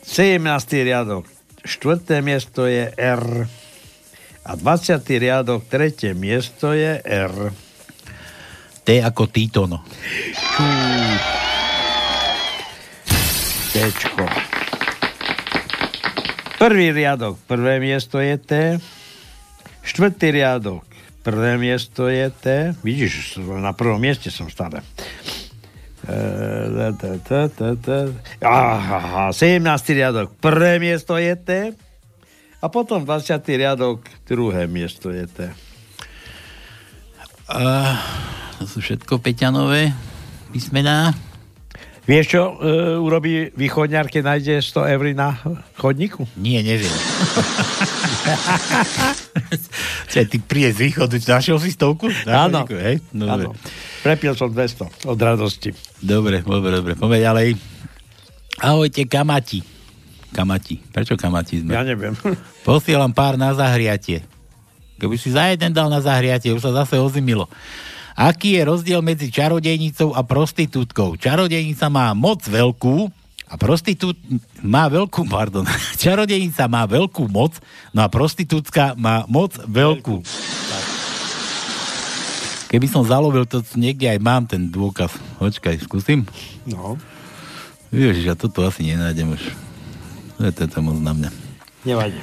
17. 0.01 0.41
riadok, 0.85 1.29
štvrté 1.61 2.25
miesto 2.25 2.65
je 2.65 2.89
R. 2.97 3.25
A 4.43 4.51
20. 4.59 4.99
riadok, 5.17 5.61
tretie 5.69 6.17
miesto 6.17 6.73
je 6.73 6.99
R. 7.05 7.53
T 8.83 8.99
ako 8.99 9.31
Titono. 9.31 9.79
Tčko. 13.73 14.27
Prvý 16.59 16.95
riadok, 16.95 17.39
prvé 17.47 17.79
miesto 17.79 18.19
je 18.19 18.35
T. 18.39 18.51
Štvrtý 19.83 20.31
riadok, 20.31 20.83
prvé 21.23 21.59
miesto 21.59 22.07
je 22.07 22.27
T. 22.31 22.45
Vidíš, 22.83 23.39
na 23.39 23.75
prvom 23.75 23.99
mieste 23.99 24.31
som 24.31 24.47
stále. 24.47 24.79
Aha, 28.43 29.31
17. 29.31 29.63
riadok, 29.95 30.35
prvé 30.39 30.79
miesto 30.79 31.15
je 31.15 31.35
T. 31.35 31.49
A 32.63 32.65
potom 32.71 33.03
20. 33.03 33.43
riadok, 33.43 34.07
druhé 34.23 34.67
miesto 34.71 35.11
je 35.11 35.27
T. 35.27 35.51
Uh, 37.51 37.91
to 38.63 38.71
sú 38.71 38.79
všetko 38.79 39.19
Peťanové 39.19 39.91
písmená. 40.55 41.11
Vieš, 42.07 42.25
čo 42.35 42.41
uh, 42.47 42.95
urobí 42.99 43.51
východňar, 43.55 44.07
keď 44.07 44.21
nájde 44.23 44.53
100 44.63 44.91
eur 44.95 45.03
na 45.11 45.35
chodníku? 45.75 46.23
Nie, 46.39 46.63
neviem. 46.63 46.91
Čiže 50.11 50.23
ty 50.31 50.37
príde 50.39 50.71
z 50.71 50.79
východu, 50.87 51.15
našiel 51.19 51.59
si 51.59 51.75
stovku? 51.75 52.07
Áno. 52.23 52.63
Hej? 52.71 53.03
No, 53.11 53.27
Áno. 53.27 53.51
Prepil 53.99 54.35
som 54.35 54.47
200 54.47 55.07
od 55.11 55.19
radosti. 55.19 55.75
Dobre, 55.99 56.39
dobre, 56.43 56.71
dobre. 56.79 56.93
Poďme 56.95 57.19
ďalej. 57.19 57.47
Ahojte, 58.63 59.03
kamati. 59.07 59.59
Kamati. 60.31 60.79
Prečo 60.91 61.19
kamati 61.19 61.63
sme? 61.63 61.75
Ja 61.75 61.83
neviem. 61.83 62.15
Posielam 62.67 63.11
pár 63.11 63.35
na 63.35 63.51
zahriatie. 63.55 64.23
Keby 65.03 65.15
si 65.19 65.35
za 65.35 65.51
jeden 65.51 65.75
dal 65.75 65.91
na 65.91 65.99
zahriatie, 65.99 66.55
už 66.55 66.63
sa 66.63 66.71
zase 66.83 66.95
ozimilo. 66.95 67.51
Aký 68.13 68.57
je 68.57 68.61
rozdiel 68.61 69.01
medzi 69.01 69.33
čarodejnicou 69.33 70.13
a 70.13 70.21
prostitútkou? 70.21 71.17
Čarodejnica 71.17 71.89
má 71.89 72.13
moc 72.13 72.45
veľkú 72.45 73.09
a 73.49 73.53
prostitút 73.57 74.17
má 74.61 74.85
veľkú, 74.89 75.25
pardon, 75.25 75.65
čarodejnica 76.03 76.69
má 76.69 76.85
veľkú 76.85 77.25
moc, 77.29 77.57
no 77.89 78.05
a 78.05 78.07
prostitútka 78.09 78.93
má 78.93 79.25
moc 79.25 79.57
veľkú. 79.65 80.21
Keby 82.73 82.89
som 82.89 83.05
zalovil 83.05 83.45
to, 83.45 83.61
niekde 83.77 84.09
aj 84.09 84.17
mám 84.17 84.49
ten 84.49 84.65
dôkaz. 84.65 85.13
Počkaj, 85.37 85.85
skúsim? 85.85 86.25
No. 86.65 86.97
Ježiš, 87.93 88.25
ja 88.25 88.33
toto 88.33 88.65
asi 88.65 88.89
nenájdem 88.89 89.37
už. 89.37 89.53
To 90.41 90.49
je 90.49 90.69
to 90.69 90.81
moc 90.81 90.97
na 90.97 91.13
mňa. 91.13 91.29
Nevadí. 91.85 92.21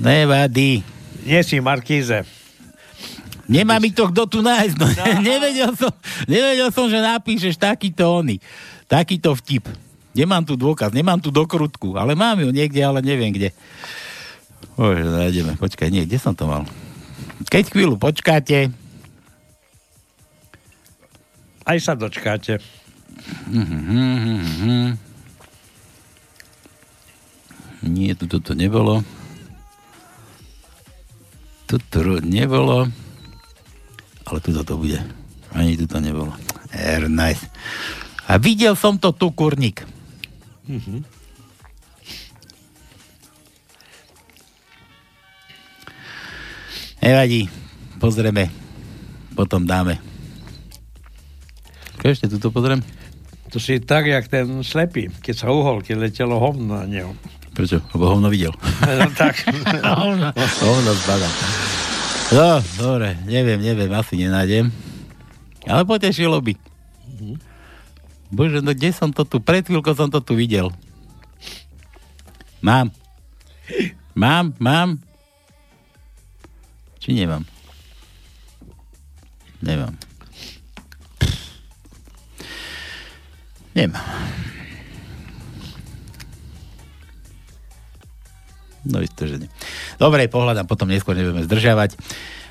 Nevadí. 0.00 0.80
Nie 1.28 1.44
si 1.44 1.60
Markíze. 1.60 2.24
Nemá 3.52 3.76
mi 3.76 3.92
to 3.92 4.08
kto 4.08 4.22
tu 4.24 4.38
nájsť. 4.40 4.76
No. 4.80 4.86
No. 4.88 5.04
nevedel, 5.28 5.70
som, 5.76 5.92
nevedel 6.24 6.68
som, 6.72 6.88
že 6.88 6.98
napíšeš 6.98 7.60
takýto 7.60 8.08
ony. 8.08 8.40
Takýto 8.88 9.36
vtip. 9.36 9.68
Nemám 10.12 10.44
tu 10.44 10.56
dôkaz, 10.56 10.92
nemám 10.92 11.20
tu 11.20 11.32
dokrutku, 11.32 11.96
ale 11.96 12.12
mám 12.12 12.40
ju 12.40 12.52
niekde, 12.52 12.80
ale 12.84 13.00
neviem 13.00 13.32
kde. 13.32 13.52
Bože, 14.76 15.04
nájdeme. 15.04 15.56
Počkaj, 15.56 15.88
nie, 15.88 16.04
kde 16.04 16.20
som 16.20 16.36
to 16.36 16.48
mal? 16.48 16.64
Keď 17.48 17.72
chvíľu 17.72 17.96
počkáte. 17.96 18.72
Aj 21.62 21.78
sa 21.80 21.96
dočkáte. 21.96 22.60
Uh-huh, 23.48 23.80
uh-huh. 23.88 24.88
Nie, 27.82 28.14
tu 28.14 28.30
toto 28.30 28.52
nebolo. 28.54 29.00
Toto 31.66 32.20
nebolo. 32.20 32.92
Ale 34.26 34.38
tu 34.40 34.50
to 34.52 34.76
bude. 34.76 34.98
Ani 35.52 35.76
tu 35.76 35.86
to 35.86 36.00
nebolo. 36.00 36.32
Er, 36.72 37.08
nice. 37.10 37.44
A 38.28 38.38
videl 38.38 38.78
som 38.78 38.96
to 38.96 39.12
tu, 39.12 39.28
kurník. 39.34 39.84
Mm-hmm. 40.70 40.98
Nevadí. 47.02 47.50
Pozrieme. 47.98 48.48
Potom 49.34 49.66
dáme. 49.66 49.98
Ešte 52.02 52.30
tu 52.30 52.38
to 52.38 52.50
pozriem. 52.50 52.82
To 53.52 53.60
si 53.60 53.78
tak, 53.78 54.08
jak 54.08 54.26
ten 54.32 54.64
slepý, 54.64 55.12
keď 55.22 55.34
sa 55.36 55.46
uhol, 55.52 55.84
keď 55.84 56.08
letelo 56.08 56.40
hovno 56.40 56.82
na 56.82 56.88
neho. 56.88 57.12
Prečo? 57.52 57.84
Lebo 57.92 58.16
hovno 58.16 58.32
videl. 58.32 58.54
No 58.98 59.06
tak. 59.12 59.44
hovno, 60.02 60.32
hovno 60.34 60.90
zbada. 61.04 61.28
No, 62.32 62.64
dobre, 62.80 63.12
neviem, 63.28 63.60
neviem, 63.60 63.92
asi 63.92 64.16
nenájdem. 64.16 64.72
Ale 65.68 65.84
potešilo 65.84 66.40
by. 66.40 66.56
Mm-hmm. 66.56 67.36
Bože, 68.32 68.64
no 68.64 68.72
kde 68.72 68.88
som 68.88 69.12
to 69.12 69.28
tu? 69.28 69.36
Pred 69.36 69.68
chvíľkou 69.68 69.92
som 69.92 70.08
to 70.08 70.24
tu 70.24 70.32
videl. 70.32 70.72
Mám. 72.64 72.88
Mám, 74.16 74.56
mám. 74.56 74.96
Či 77.04 77.12
nemám? 77.12 77.44
Nemám. 79.60 79.92
Nemám. 83.76 84.04
No 88.82 88.98
isto, 88.98 89.30
že 89.30 89.46
nie. 89.46 89.50
Dobre, 89.98 90.26
pohľadám, 90.26 90.66
potom 90.66 90.90
neskôr 90.90 91.14
nebudeme 91.14 91.46
zdržiavať. 91.46 91.94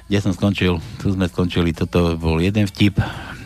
Kde 0.08 0.18
som 0.20 0.32
skončil? 0.36 0.80
Tu 1.00 1.12
sme 1.12 1.28
skončili, 1.28 1.76
toto 1.76 2.16
bol 2.20 2.40
jeden 2.40 2.68
vtip. 2.68 3.00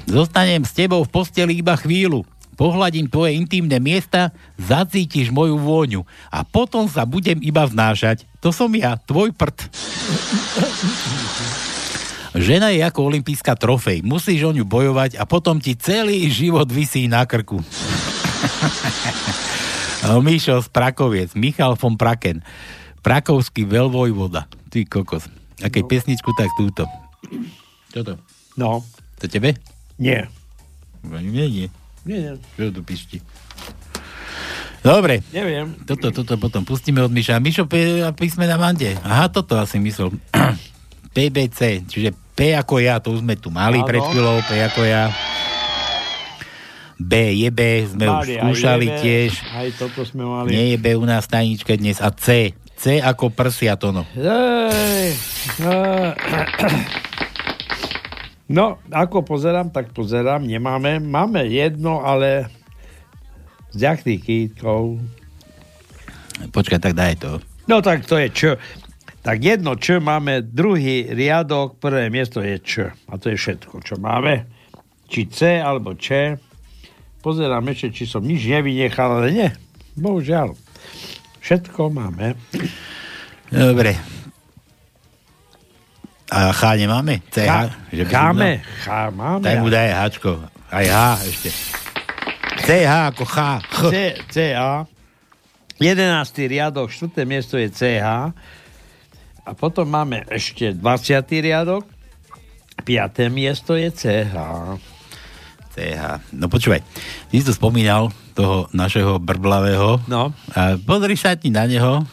Zostanem 0.06 0.62
s 0.62 0.74
tebou 0.74 1.02
v 1.02 1.10
posteli 1.10 1.58
iba 1.58 1.74
chvíľu. 1.78 2.26
Pohľadím 2.56 3.12
tvoje 3.12 3.36
intimné 3.36 3.84
miesta, 3.84 4.32
zacítiš 4.56 5.28
moju 5.28 5.60
vôňu 5.60 6.08
a 6.32 6.48
potom 6.48 6.88
sa 6.88 7.04
budem 7.04 7.36
iba 7.44 7.68
vznášať. 7.68 8.24
To 8.40 8.56
som 8.56 8.72
ja, 8.72 8.96
tvoj 8.96 9.36
prd. 9.36 9.68
Žena 12.36 12.72
je 12.72 12.80
ako 12.84 13.12
olimpijská 13.12 13.60
trofej. 13.60 14.04
Musíš 14.08 14.44
o 14.48 14.56
ňu 14.56 14.64
bojovať 14.64 15.20
a 15.20 15.28
potom 15.28 15.60
ti 15.60 15.76
celý 15.76 16.32
život 16.32 16.68
vysí 16.72 17.12
na 17.12 17.28
krku. 17.28 17.60
Míšo 20.22 20.62
z 20.62 20.68
Prakoviec, 20.70 21.34
Michal 21.34 21.74
von 21.76 21.98
Praken. 21.98 22.46
Prakovský 23.02 23.66
voda. 23.66 24.50
Ty 24.70 24.86
kokos. 24.86 25.30
A 25.62 25.70
keď 25.70 25.84
no. 25.86 25.90
pesničku, 25.90 26.30
tak 26.34 26.50
túto. 26.58 26.84
Čo 27.94 28.02
to? 28.02 28.14
No. 28.58 28.82
To 29.22 29.26
tebe? 29.30 29.56
Nie. 30.02 30.28
Nie, 31.06 31.22
nie. 31.48 31.68
Nie, 32.06 32.18
nie. 32.22 32.34
Čo 32.58 32.74
tu 32.74 32.82
pišti? 32.82 33.22
Dobre. 34.86 35.26
Neviem. 35.34 35.74
Toto, 35.90 36.14
toto 36.14 36.38
potom 36.38 36.62
pustíme 36.62 37.02
od 37.02 37.10
Miša. 37.10 37.42
Mišo, 37.42 37.66
písmena 38.14 38.58
mande. 38.62 38.94
Aha, 39.02 39.34
toto 39.34 39.58
asi 39.58 39.82
myslel. 39.82 40.14
PBC, 41.16 41.90
čiže 41.90 42.14
P 42.36 42.52
ako 42.52 42.84
ja, 42.84 43.00
to 43.00 43.16
už 43.16 43.24
sme 43.24 43.40
tu 43.40 43.48
mali 43.48 43.80
Áno. 43.80 43.88
pred 43.88 44.04
chvíľou, 44.04 44.44
P 44.44 44.60
ako 44.60 44.82
ja. 44.84 45.10
B 46.96 47.36
je 47.36 47.50
B, 47.52 47.84
sme 47.92 48.08
mali, 48.08 48.40
už 48.40 48.40
skúšali 48.40 48.88
aj 48.88 49.00
tiež. 49.04 49.32
Aj 49.52 49.70
toto 49.76 50.02
sme 50.08 50.24
mali. 50.24 50.56
Nie 50.56 50.66
je 50.76 50.78
B 50.80 50.96
u 50.96 51.04
nás 51.04 51.28
tajničke 51.28 51.76
dnes. 51.76 52.00
A 52.00 52.10
C. 52.16 52.56
C 52.80 53.04
ako 53.04 53.32
prsia 53.32 53.76
to 53.76 53.92
no. 53.92 54.04
No, 58.46 58.78
ako 58.94 59.26
pozerám, 59.26 59.74
tak 59.74 59.92
pozerám, 59.92 60.46
nemáme. 60.46 61.02
Máme 61.02 61.50
jedno, 61.50 62.06
ale 62.06 62.48
z 63.74 63.84
ďachtých 63.84 64.22
kýtkov. 64.22 65.02
Počkaj, 66.54 66.80
tak 66.80 66.94
daj 66.94 67.16
to. 67.20 67.32
No 67.66 67.82
tak 67.82 68.06
to 68.06 68.22
je 68.22 68.30
čo. 68.30 68.52
Tak 69.26 69.42
jedno 69.42 69.74
Č 69.74 69.98
máme, 69.98 70.46
druhý 70.46 71.10
riadok, 71.10 71.82
prvé 71.82 72.14
miesto 72.14 72.46
je 72.46 72.62
Č. 72.62 72.72
A 73.10 73.18
to 73.18 73.34
je 73.34 73.42
všetko, 73.42 73.82
čo 73.82 73.98
máme. 73.98 74.46
Či 75.10 75.22
C 75.34 75.40
alebo 75.58 75.98
Č. 75.98 76.38
Pozerám 77.26 77.66
ešte, 77.74 77.90
či 77.90 78.04
som 78.06 78.22
nič 78.22 78.46
nevynechal, 78.46 79.18
ale 79.18 79.34
nie. 79.34 79.50
Bohužiaľ. 79.98 80.54
Všetko 81.42 81.90
máme. 81.90 82.38
Dobre. 83.50 83.98
A 86.30 86.54
H 86.54 86.62
nemáme? 86.78 87.26
CH? 87.34 87.50
H, 87.50 87.54
že 87.90 88.04
máme. 88.14 88.62
H 88.62 89.10
máme. 89.10 89.42
Tak 89.42 89.58
mu 89.58 89.74
daj 89.74 89.90
Hčko. 90.06 90.38
Aj 90.70 90.86
H 90.86 90.98
ešte. 91.26 91.50
CH 92.62 92.94
ako 93.10 93.24
H. 93.26 93.40
C, 93.90 93.96
CH. 94.30 94.86
11. 95.82 96.46
riadok, 96.46 96.94
4. 96.94 97.26
miesto 97.26 97.58
je 97.58 97.74
CH. 97.74 98.06
A 99.46 99.50
potom 99.58 99.90
máme 99.90 100.30
ešte 100.30 100.78
20. 100.78 101.26
riadok, 101.42 101.90
5. 102.86 103.34
miesto 103.34 103.74
je 103.74 103.90
CH. 103.90 104.34
CH. 105.76 106.32
No 106.32 106.48
počúvaj, 106.48 106.80
ty 107.28 107.36
si 107.36 107.46
to 107.46 107.52
spomínal, 107.52 108.16
toho 108.36 108.68
našeho 108.76 109.20
brblavého. 109.20 110.04
No. 110.12 110.36
A 110.52 110.76
pozri 110.76 111.16
sa 111.16 111.40
ti 111.40 111.52
na 111.52 111.68
neho. 111.68 112.04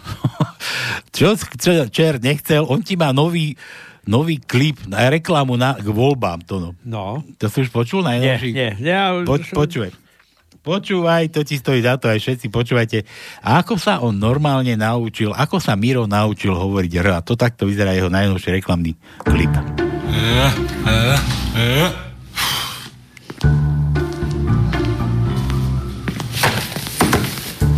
čo, 1.16 1.34
čo 1.34 1.86
čer 1.90 2.22
nechcel, 2.22 2.62
on 2.66 2.82
ti 2.82 2.94
má 2.94 3.10
nový 3.10 3.58
nový 4.02 4.42
klip 4.42 4.82
na 4.90 5.06
reklamu 5.14 5.54
na, 5.54 5.78
k 5.78 5.86
voľbám. 5.86 6.42
To, 6.50 6.58
no. 6.58 6.70
no. 6.82 7.22
To 7.38 7.46
si 7.46 7.62
už 7.62 7.70
počul 7.70 8.02
najnovší? 8.02 8.50
Nie, 8.50 8.74
nie. 8.74 8.90
Ja 8.90 9.14
už... 9.14 9.30
Poč, 9.30 9.42
počúvaj. 9.54 9.94
Počúvaj, 10.62 11.34
to 11.34 11.42
ti 11.42 11.58
stojí 11.58 11.82
za 11.82 11.98
to, 11.98 12.06
aj 12.06 12.22
všetci 12.22 12.46
počúvajte. 12.46 13.02
A 13.42 13.62
ako 13.66 13.74
sa 13.82 13.98
on 13.98 14.14
normálne 14.14 14.78
naučil, 14.78 15.34
ako 15.34 15.58
sa 15.58 15.74
Miro 15.74 16.06
naučil 16.06 16.54
hovoriť 16.54 16.92
R. 17.02 17.08
A 17.18 17.20
to 17.22 17.34
takto 17.34 17.66
vyzerá 17.66 17.94
jeho 17.98 18.06
najnovší 18.06 18.62
reklamný 18.62 18.94
klip. 19.26 19.50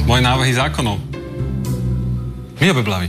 Moje 0.05 0.21
návrhy 0.21 0.53
zákonov. 0.55 1.01
My 2.61 2.67
obeblaví. 2.71 3.09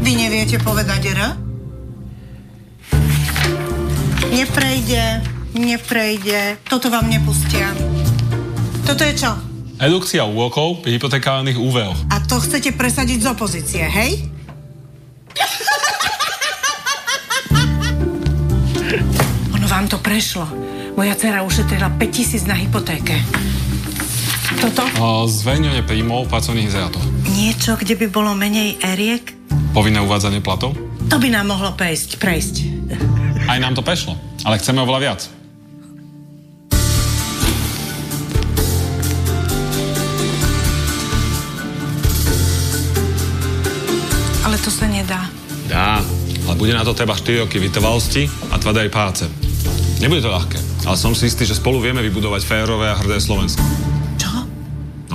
Vy 0.00 0.12
neviete 0.16 0.56
povedať 0.60 1.12
R? 1.12 1.20
Neprejde 4.28 5.36
neprejde, 5.58 6.62
toto 6.68 6.90
vám 6.92 7.10
nepustia. 7.10 7.74
Toto 8.86 9.02
je 9.04 9.14
čo? 9.16 9.32
Edukcia 9.78 10.26
úrokov 10.26 10.82
pri 10.82 10.98
hypotekárnych 10.98 11.58
úveroch. 11.58 11.98
A 12.10 12.18
to 12.26 12.42
chcete 12.42 12.74
presadiť 12.74 13.18
z 13.22 13.26
opozície, 13.30 13.82
hej? 13.86 14.26
ono 19.54 19.66
vám 19.70 19.86
to 19.86 20.02
prešlo. 20.02 20.46
Moja 20.98 21.14
dcera 21.14 21.46
ušetrila 21.46 21.94
5000 21.94 22.50
na 22.50 22.56
hypotéke. 22.58 23.22
Toto? 24.56 24.80
Zverejnenie 25.28 25.84
príjmov 25.84 26.24
pracovných 26.32 26.72
zjatov. 26.72 27.04
Niečo, 27.36 27.76
kde 27.76 28.00
by 28.00 28.06
bolo 28.08 28.32
menej 28.32 28.80
eriek? 28.80 29.36
Povinné 29.76 30.00
uvádzanie 30.00 30.40
platov? 30.40 30.72
To 31.12 31.16
by 31.20 31.28
nám 31.28 31.52
mohlo 31.52 31.76
prejsť, 31.76 32.16
prejsť. 32.16 32.54
Aj 33.44 33.60
nám 33.60 33.76
to 33.76 33.84
prešlo, 33.84 34.16
ale 34.48 34.56
chceme 34.56 34.80
oveľa 34.80 35.00
viac. 35.04 35.20
Ale 44.48 44.56
to 44.64 44.72
sa 44.72 44.88
nedá. 44.88 45.28
Dá, 45.68 46.00
ale 46.48 46.54
bude 46.56 46.72
na 46.72 46.84
to 46.88 46.96
treba 46.96 47.12
4 47.12 47.44
roky 47.44 47.60
vytrvalosti 47.60 48.24
a 48.48 48.56
tvrdej 48.56 48.88
práce. 48.88 49.28
Nebude 50.00 50.24
to 50.24 50.32
ľahké, 50.32 50.88
ale 50.88 50.96
som 50.96 51.12
si 51.12 51.28
istý, 51.28 51.44
že 51.44 51.60
spolu 51.60 51.84
vieme 51.84 52.00
vybudovať 52.00 52.42
férové 52.48 52.88
a 52.88 52.96
hrdé 52.96 53.20
Slovensko. 53.20 53.87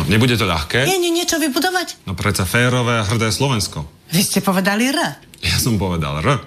No, 0.04 0.12
nebude 0.12 0.36
to 0.36 0.44
ľahké. 0.44 0.84
Nie, 0.84 1.00
nie, 1.00 1.16
niečo 1.16 1.40
vybudovať? 1.40 2.04
No 2.04 2.12
predsa 2.12 2.44
férové 2.44 3.00
a 3.00 3.08
hrdé 3.08 3.32
Slovensko. 3.32 3.88
Vy 4.12 4.20
ste 4.20 4.44
povedali 4.44 4.92
R. 4.92 5.00
Ja 5.40 5.56
som 5.56 5.80
povedal 5.80 6.20
R. 6.20 6.44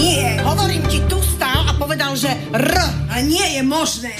Nie, 0.00 0.40
hovorím 0.40 0.80
ti, 0.88 1.04
tu 1.12 1.20
stál 1.20 1.60
a 1.60 1.76
povedal, 1.76 2.16
že 2.16 2.32
R 2.56 2.72
a 3.12 3.20
nie 3.20 3.60
je 3.60 3.62
možné. 3.68 4.16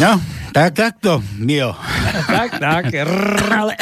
No, 0.00 0.16
tak, 0.56 0.72
takto, 0.72 1.20
Mio. 1.36 1.76
tak, 2.24 2.56
tak. 2.56 2.88
ale, 3.52 3.76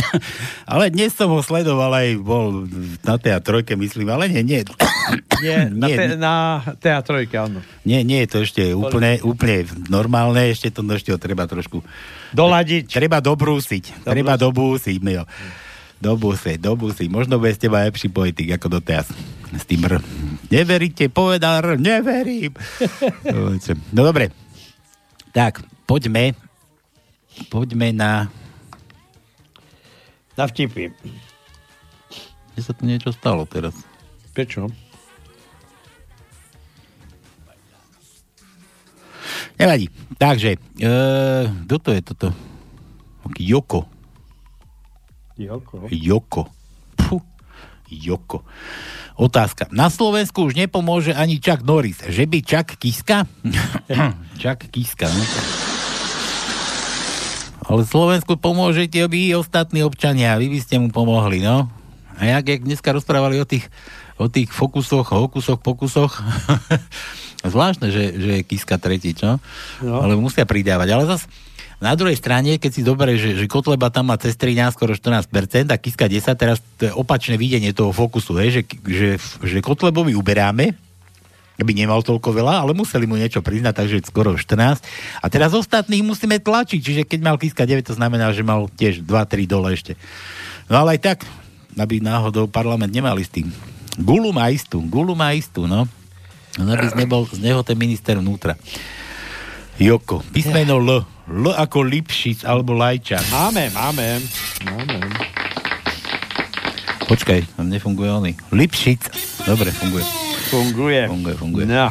ale 0.67 0.85
dnes 0.91 1.15
som 1.15 1.31
ho 1.31 1.47
sledoval 1.47 1.95
aj 1.95 2.19
bol 2.19 2.67
na 3.07 3.23
teatrojke, 3.23 3.79
myslím, 3.79 4.11
ale 4.11 4.27
nie, 4.27 4.43
nie. 4.43 4.67
Nie, 5.43 5.59
na, 5.83 5.89
te, 5.89 6.05
na 6.17 6.35
teatrojke, 6.81 7.37
áno. 7.37 7.61
Nie, 7.83 8.05
nie 8.07 8.25
je 8.25 8.29
to 8.31 8.39
ešte 8.45 8.63
úplne, 8.73 9.21
úplne 9.21 9.69
normálne, 9.89 10.49
ešte 10.49 10.73
to 10.73 10.85
ešte 10.89 11.15
treba 11.21 11.45
trošku 11.45 11.85
doladiť. 12.33 12.89
Treba 12.89 13.21
dobrúsiť, 13.21 14.05
Dobrú... 14.05 14.11
treba 14.11 14.33
dobúsiť, 14.39 14.99
Mio. 15.03 15.25
Dobúsiť, 16.01 16.59
dobúsiť. 16.61 17.09
Možno 17.09 17.41
bude 17.41 17.57
z 17.57 17.65
teba 17.65 17.87
lepší 17.87 18.13
politik 18.13 18.53
ako 18.55 18.81
doteraz. 18.81 19.09
S 19.55 19.65
tým 19.65 19.87
R. 19.87 20.03
Neveríte, 20.51 21.07
povedal 21.09 21.63
R, 21.63 21.69
neverím. 21.79 22.53
no 23.95 24.01
dobre. 24.03 24.35
Tak, 25.31 25.63
poďme 25.87 26.35
poďme 27.51 27.91
na... 27.91 28.31
Na 30.35 30.51
vtipy. 30.51 30.91
Kde 32.55 32.61
sa 32.63 32.75
tu 32.75 32.83
niečo 32.87 33.15
stalo 33.15 33.47
teraz? 33.47 33.75
Prečo? 34.35 34.67
Nevadí. 39.59 39.87
Takže, 40.19 40.59
e, 40.59 40.93
kto 41.67 41.77
to 41.79 41.91
je 41.95 42.01
toto? 42.03 42.29
Joko. 43.39 43.87
Joko. 45.39 45.89
Joko. 45.91 46.43
Joko. 47.91 48.43
Otázka. 49.15 49.71
Na 49.71 49.87
Slovensku 49.87 50.51
už 50.51 50.59
nepomôže 50.59 51.15
ani 51.15 51.39
Chuck 51.39 51.63
Norris. 51.63 52.03
Že 52.03 52.27
by 52.27 52.39
Chuck 52.43 52.69
Kiska? 52.75 53.19
Chuck 54.43 54.61
Kiska, 54.75 55.07
no. 55.07 55.23
Ale 57.65 57.87
Slovensku 57.87 58.37
pomôžete 58.37 59.07
vy 59.09 59.33
ostatní 59.39 59.87
občania. 59.87 60.37
Vy 60.37 60.53
by 60.53 60.59
ste 60.61 60.77
mu 60.83 60.91
pomohli, 60.91 61.41
no. 61.41 61.71
A 62.19 62.39
jak, 62.39 62.45
jak 62.47 62.63
dneska 62.67 62.93
rozprávali 62.93 63.41
o 63.41 63.47
tých, 63.47 63.67
o 64.19 64.29
tých 64.29 64.51
fokusoch, 64.51 65.09
hokusoch, 65.09 65.59
pokusoch. 65.63 66.13
Zvláštne, 67.45 67.93
že, 67.93 68.17
že 68.17 68.31
je 68.41 68.43
Kiska 68.43 68.81
tretí, 68.81 69.13
čo? 69.13 69.37
No. 69.85 70.01
Ale 70.01 70.17
musia 70.17 70.49
pridávať. 70.49 70.89
Ale 70.97 71.05
zase 71.05 71.29
na 71.85 71.93
druhej 71.93 72.17
strane, 72.17 72.57
keď 72.57 72.71
si 72.73 72.81
dobre, 72.81 73.21
že, 73.21 73.37
že 73.37 73.45
Kotleba 73.45 73.93
tam 73.93 74.09
má 74.09 74.17
cez 74.17 74.39
13, 74.41 74.73
skoro 74.73 74.97
14% 74.97 75.29
a 75.69 75.77
Kiska 75.77 76.09
10, 76.09 76.33
teraz 76.33 76.65
to 76.81 76.89
je 76.89 76.93
opačné 76.97 77.37
videnie 77.37 77.77
toho 77.77 77.93
fokusu, 77.93 78.41
hej, 78.41 78.49
že, 78.57 78.63
že, 78.89 79.09
že 79.21 79.59
Kotlebovi 79.61 80.17
uberáme, 80.17 80.73
by 81.55 81.71
nemal 81.71 82.03
toľko 82.03 82.35
veľa, 82.35 82.67
ale 82.67 82.73
museli 82.75 83.07
mu 83.07 83.15
niečo 83.15 83.39
priznať, 83.39 83.75
takže 83.79 83.97
skoro 84.11 84.35
14. 84.35 84.83
A 85.23 85.27
teraz 85.31 85.55
ostatných 85.55 86.03
musíme 86.03 86.43
tlačiť, 86.43 86.81
čiže 86.83 87.03
keď 87.07 87.21
mal 87.23 87.37
Kiska 87.39 87.63
9, 87.63 87.85
to 87.85 87.95
znamená, 87.95 88.35
že 88.35 88.43
mal 88.43 88.67
tiež 88.75 89.07
2-3 89.07 89.47
dole 89.47 89.71
ešte. 89.77 89.95
No 90.67 90.83
ale 90.83 90.99
aj 90.99 91.01
tak, 91.15 91.19
aby 91.79 92.03
náhodou 92.03 92.51
parlament 92.51 92.91
nemal 92.91 93.15
istý. 93.21 93.47
Gulu 93.95 94.35
má 94.35 94.51
istú, 94.51 94.83
Gulu 94.83 95.15
má 95.15 95.31
istú, 95.37 95.71
no. 95.71 95.87
No 96.59 96.71
aby 96.71 96.87
nebol 96.95 97.27
z 97.27 97.43
neho 97.43 97.67
ten 97.67 97.75
minister 97.75 98.15
vnútra. 98.19 98.55
Joko. 99.75 100.23
Písmeno 100.31 100.79
L. 100.79 101.03
L 101.27 101.45
ako 101.51 101.83
Lipšic 101.83 102.47
alebo 102.47 102.79
Lajčák. 102.79 103.27
Máme, 103.35 103.75
máme. 103.75 104.23
Máme. 104.71 104.97
Počkaj, 107.05 107.59
tam 107.59 107.67
nefunguje 107.69 108.11
oný. 108.11 108.33
Lipšic. 108.55 109.01
Dobre, 109.45 109.75
funguje. 109.75 110.07
Funguje. 110.49 111.03
Funguje, 111.11 111.35
funguje. 111.35 111.65
No. 111.67 111.91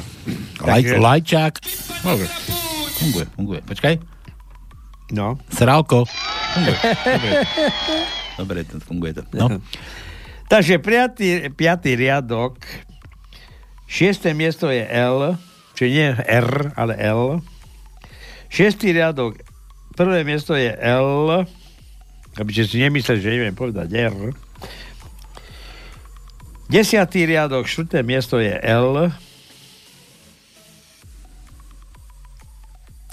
Laj, 0.63 0.81
Lajčák. 0.95 1.53
Dobre. 2.07 2.27
Funguje, 2.97 3.25
funguje. 3.35 3.59
Počkaj. 3.67 3.95
No. 5.11 5.35
Sralko. 5.51 6.07
Funguje. 6.55 6.77
funguje. 6.79 7.33
Dobre, 8.39 8.59
to 8.63 8.75
funguje 8.79 9.11
to. 9.13 9.23
No. 9.35 9.59
Takže 10.47 10.77
piatý, 10.77 11.49
piatý 11.53 11.97
riadok, 11.97 12.61
šiesté 13.93 14.33
miesto 14.33 14.73
je 14.73 14.81
L, 14.81 15.37
či 15.77 15.93
nie 15.93 16.09
R, 16.17 16.73
ale 16.73 16.97
L. 16.97 17.45
Šiestý 18.49 18.89
riadok, 18.89 19.37
prvé 19.93 20.25
miesto 20.25 20.57
je 20.57 20.73
L, 20.73 21.45
aby 22.33 22.49
ste 22.49 22.65
si 22.65 22.81
nemysleli, 22.81 23.21
že 23.21 23.33
neviem 23.37 23.53
povedať 23.53 23.93
R. 23.93 24.33
Desiatý 26.73 27.29
riadok, 27.29 27.69
štvrté 27.69 28.01
miesto 28.01 28.41
je 28.41 28.57
L. 28.57 29.13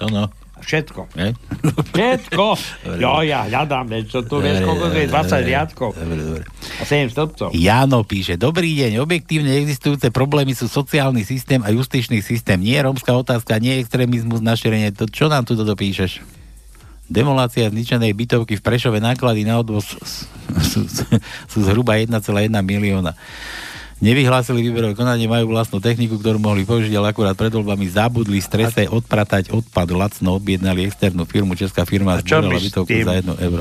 To 0.01 0.09
no. 0.09 0.40
Všetko. 0.61 1.01
Ne? 1.17 1.35
Všetko. 1.97 2.47
Dobre, 2.85 3.01
jo, 3.01 3.13
ja 3.25 3.49
hľadám 3.49 3.87
niečo. 3.89 4.23
Tu 4.23 4.37
vieš, 4.39 4.63
koľko 4.63 4.93
je 4.93 5.09
20 5.09 5.51
riadkov. 5.51 5.91
Dobre, 5.97 6.21
dobre. 6.21 6.45
A 6.79 6.83
7 6.85 7.11
stĺpcov. 7.11 7.49
Jano 7.57 8.01
píše, 8.05 8.37
dobrý 8.37 8.77
deň, 8.77 9.01
objektívne 9.01 9.57
existujúce 9.59 10.13
problémy 10.13 10.53
sú 10.53 10.69
sociálny 10.69 11.25
systém 11.25 11.61
a 11.65 11.73
justičný 11.73 12.21
systém. 12.21 12.61
Nie 12.61 12.85
rómska 12.85 13.11
otázka, 13.17 13.59
nie 13.59 13.81
extrémizmus 13.81 14.45
na 14.45 14.55
šírenie. 14.55 14.93
To, 14.95 15.09
čo 15.09 15.33
nám 15.33 15.49
tu 15.49 15.57
toto 15.57 15.73
píšeš? 15.75 16.21
Demolácia 17.11 17.67
zničenej 17.67 18.15
bytovky 18.15 18.55
v 18.55 18.63
Prešove 18.63 19.03
náklady 19.03 19.43
na 19.43 19.59
odvoz 19.59 19.99
sú, 20.63 20.87
sú, 20.87 21.03
sú 21.51 21.59
zhruba 21.67 21.99
1,1 21.99 22.23
milióna. 22.63 23.19
Nevyhlásili 24.01 24.65
výberové 24.65 24.97
konanie, 24.97 25.29
majú 25.29 25.53
vlastnú 25.53 25.77
techniku, 25.77 26.17
ktorú 26.17 26.41
mohli 26.41 26.65
použiť, 26.65 26.89
ale 26.97 27.13
akurát 27.13 27.37
pred 27.37 27.53
voľbami 27.53 27.85
zabudli 27.85 28.41
strese 28.41 28.89
odpratať 28.89 29.53
odpad 29.53 29.89
lacno, 29.93 30.41
objednali 30.41 30.89
externú 30.89 31.29
firmu, 31.29 31.53
česká 31.53 31.85
firma 31.85 32.17
zbúrala 32.17 32.57
bytovku 32.57 32.97
za 32.97 33.21
1 33.21 33.29
euro. 33.45 33.61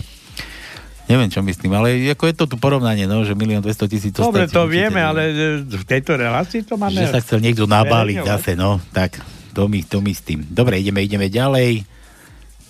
Neviem, 1.12 1.28
čo 1.28 1.42
myslím, 1.44 1.74
ale 1.76 2.06
ako 2.14 2.24
je 2.30 2.36
to 2.38 2.46
tu 2.46 2.56
porovnanie, 2.56 3.10
no, 3.10 3.26
že 3.26 3.36
milión 3.36 3.66
200 3.66 3.92
tisíc 3.92 4.14
Dobre, 4.16 4.46
to 4.46 4.70
vieme, 4.70 5.02
ale 5.02 5.34
v 5.66 5.84
tejto 5.84 6.16
relácii 6.16 6.64
to 6.64 6.78
máme... 6.78 7.02
Že 7.02 7.18
sa 7.18 7.20
chcel 7.20 7.42
niekto 7.42 7.66
nabáliť 7.66 8.24
zase, 8.24 8.54
no, 8.54 8.78
tak 8.94 9.18
to 9.52 9.68
my, 9.68 9.82
to 9.84 10.00
my 10.00 10.14
s 10.14 10.22
tým. 10.24 10.46
Dobre, 10.48 10.80
ideme, 10.80 11.04
ideme 11.04 11.28
ďalej. 11.28 11.84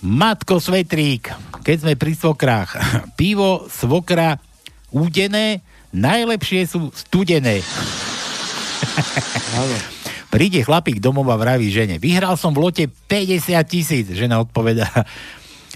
Matko 0.00 0.56
Svetrík, 0.58 1.28
keď 1.60 1.76
sme 1.84 1.94
pri 1.94 2.16
svokrách. 2.16 2.70
Pivo, 3.20 3.68
svokra, 3.68 4.40
údené, 4.88 5.60
Najlepšie 5.90 6.70
sú 6.70 6.94
studené. 6.94 7.66
Príde 10.30 10.62
chlapík 10.62 11.02
domov 11.02 11.26
a 11.34 11.36
vraví 11.36 11.66
žene. 11.74 11.98
Vyhral 11.98 12.38
som 12.38 12.54
v 12.54 12.62
lote 12.62 12.84
50 12.86 13.50
tisíc. 13.66 14.06
Žena 14.06 14.38
odpovedá. 14.46 14.86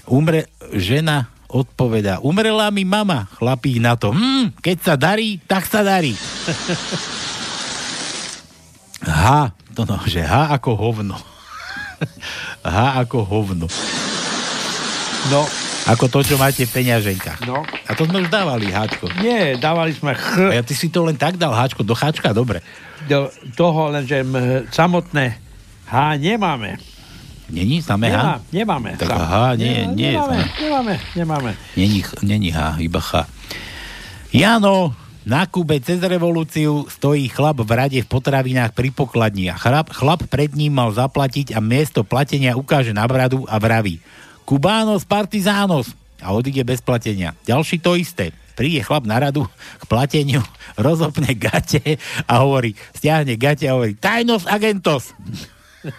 Umre, 0.07 0.47
žena 0.71 1.27
odpovedá. 1.51 2.23
Umrela 2.23 2.71
mi 2.71 2.87
mama. 2.87 3.27
Chlapík 3.35 3.83
na 3.83 3.99
to. 3.99 4.15
Hm, 4.15 4.55
keď 4.63 4.77
sa 4.79 4.95
darí, 4.95 5.43
tak 5.43 5.67
sa 5.67 5.83
darí. 5.83 6.15
H, 9.03 9.51
to 9.75 9.83
no, 9.83 9.99
že 10.07 10.23
H 10.23 10.55
ako 10.55 10.79
hovno. 10.79 11.19
H 12.63 12.77
ako 13.03 13.27
hovno. 13.27 13.67
No, 15.27 15.41
ako 15.85 16.09
to, 16.09 16.19
čo 16.25 16.35
máte 16.41 16.65
v 16.65 16.71
peňaženkách. 16.81 17.45
No. 17.45 17.61
A 17.61 17.91
to 17.93 18.09
sme 18.09 18.25
už 18.25 18.29
dávali 18.33 18.73
háčko. 18.73 19.05
Nie, 19.21 19.53
dávali 19.53 19.93
sme 19.93 20.17
ch. 20.17 20.49
A 20.49 20.57
ja 20.57 20.63
ty 20.65 20.73
si 20.73 20.89
to 20.89 21.05
len 21.05 21.13
tak 21.13 21.37
dal 21.37 21.53
háčko, 21.53 21.85
do 21.85 21.93
háčka, 21.93 22.33
dobre. 22.33 22.65
Do 23.05 23.29
toho, 23.53 23.93
lenže 23.93 24.25
m, 24.25 24.65
samotné 24.73 25.37
H 25.85 26.17
nemáme. 26.17 26.81
Není 27.45 27.85
samé 27.85 28.09
H? 28.09 28.41
Nemáme. 28.49 28.97
Tak 28.97 29.13
H 29.13 29.53
nie, 29.61 29.85
nie, 29.93 30.17
nemáme, 30.17 30.41
nemáme, 30.57 30.93
nemáme. 31.13 31.51
Není, 31.77 32.01
není 32.25 32.49
H, 32.49 32.81
iba 32.81 32.97
H. 32.97 33.29
Jano, 34.33 34.97
na 35.21 35.45
Kube 35.45 35.77
cez 35.77 36.01
revolúciu 36.01 36.89
stojí 36.89 37.29
chlap 37.29 37.61
v 37.61 37.71
rade 37.73 37.99
v 38.01 38.09
potravinách 38.09 38.73
pri 38.73 38.89
pokladni 38.89 39.53
a 39.53 39.57
chlap, 39.57 39.93
chlap 39.93 40.25
pred 40.25 40.49
ním 40.57 40.73
mal 40.73 40.89
zaplatiť 40.89 41.53
a 41.53 41.61
miesto 41.61 42.01
platenia 42.01 42.57
ukáže 42.57 42.93
na 42.93 43.05
bradu 43.05 43.45
a 43.45 43.61
vraví 43.61 44.01
Kubános 44.45 45.09
Partizános 45.09 45.97
a 46.21 46.29
odíde 46.31 46.61
bez 46.61 46.79
platenia. 46.79 47.33
Ďalší 47.45 47.81
to 47.81 47.97
isté. 47.97 48.29
Príde 48.55 48.79
chlap 48.85 49.03
na 49.03 49.19
radu 49.19 49.43
k 49.81 49.83
plateniu, 49.89 50.39
rozopne 50.79 51.35
gate 51.35 51.99
a 52.23 52.33
hovorí, 52.39 52.77
stiahne 52.95 53.35
gate 53.35 53.67
a 53.67 53.75
hovorí, 53.75 53.97
tajnos 53.97 54.47
agentos. 54.47 55.11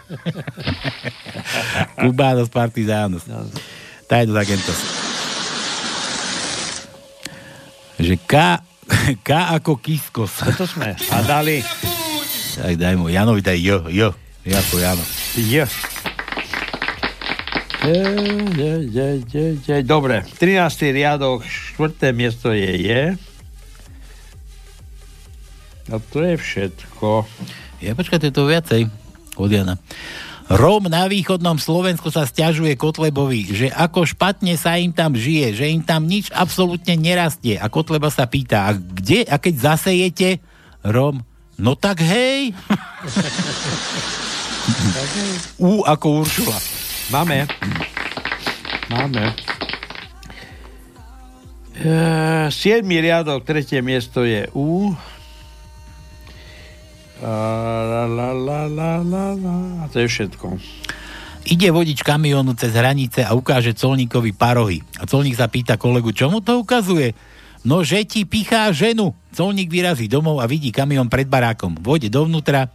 Kubános 2.00 2.48
Partizános. 2.48 3.28
Tajnos 4.08 4.36
agentos. 4.38 4.78
Že 7.98 8.14
K, 8.24 8.34
K 9.26 9.30
ako 9.58 9.76
Kiskos. 9.82 10.42
To 10.56 10.64
sme 10.64 10.94
a 10.94 11.18
dali. 11.26 11.60
Tak 12.56 12.78
daj 12.78 12.94
mu, 12.96 13.12
Janovi 13.12 13.44
daj 13.44 13.58
J, 13.58 13.68
J. 13.92 14.00
J 14.46 14.50
ako 14.56 14.74
Jano. 14.80 15.04
J. 15.36 15.66
Je, 17.86 18.02
je, 18.58 18.72
je, 18.90 19.08
je, 19.30 19.44
je. 19.62 19.76
Dobre, 19.86 20.26
13. 20.42 20.90
riadok, 20.90 21.46
4. 21.78 22.10
miesto 22.10 22.50
je 22.50 22.82
je. 22.82 23.02
A 25.86 25.94
to 26.10 26.18
je 26.18 26.34
všetko. 26.34 27.22
Ja 27.78 27.94
počkajte, 27.94 28.34
to 28.34 28.50
viacej 28.50 28.90
od 29.38 29.50
Jana. 29.54 29.78
Róm 30.50 30.90
na 30.90 31.06
východnom 31.10 31.58
Slovensku 31.58 32.10
sa 32.10 32.26
stiažuje 32.26 32.76
Kotlebovi, 32.78 33.46
že 33.50 33.70
ako 33.70 34.06
špatne 34.06 34.56
sa 34.58 34.78
im 34.78 34.90
tam 34.90 35.14
žije, 35.14 35.54
že 35.58 35.70
im 35.70 35.82
tam 35.82 36.06
nič 36.06 36.30
absolútne 36.34 36.96
nerastie. 36.98 37.58
A 37.58 37.68
Kotleba 37.70 38.10
sa 38.10 38.26
pýta, 38.26 38.66
a 38.66 38.72
kde, 38.74 39.26
a 39.26 39.38
keď 39.38 39.54
zasejete, 39.74 40.38
Róm, 40.86 41.22
no 41.58 41.74
tak 41.78 42.00
hej. 42.02 42.50
U 45.62 45.86
ako 45.86 46.26
Uršula. 46.26 46.75
Máme. 47.06 47.46
Máme. 48.90 49.24
E, 51.78 52.50
7. 52.50 52.82
riadok, 52.82 53.46
tretie 53.46 53.78
miesto 53.78 54.26
je 54.26 54.50
U. 54.58 54.90
La, 57.22 58.04
la, 58.10 58.34
la, 58.34 58.98
la. 58.98 59.56
A 59.82 59.84
to 59.88 60.02
je 60.02 60.08
všetko. 60.10 60.58
Ide 61.46 61.70
vodič 61.70 62.02
kamionu 62.02 62.58
cez 62.58 62.74
hranice 62.74 63.22
a 63.22 63.38
ukáže 63.38 63.70
colníkovi 63.70 64.34
parohy. 64.34 64.82
A 64.98 65.06
colník 65.06 65.38
sa 65.38 65.46
pýta 65.46 65.78
kolegu, 65.78 66.10
čo 66.10 66.26
mu 66.26 66.42
to 66.42 66.58
ukazuje? 66.58 67.14
No, 67.62 67.86
že 67.86 68.02
ti 68.02 68.26
pichá 68.26 68.66
ženu. 68.74 69.14
Colník 69.30 69.70
vyrazí 69.70 70.10
domov 70.10 70.42
a 70.42 70.50
vidí 70.50 70.74
kamión 70.74 71.06
pred 71.06 71.30
barákom. 71.30 71.78
Vôjde 71.78 72.10
dovnútra, 72.10 72.66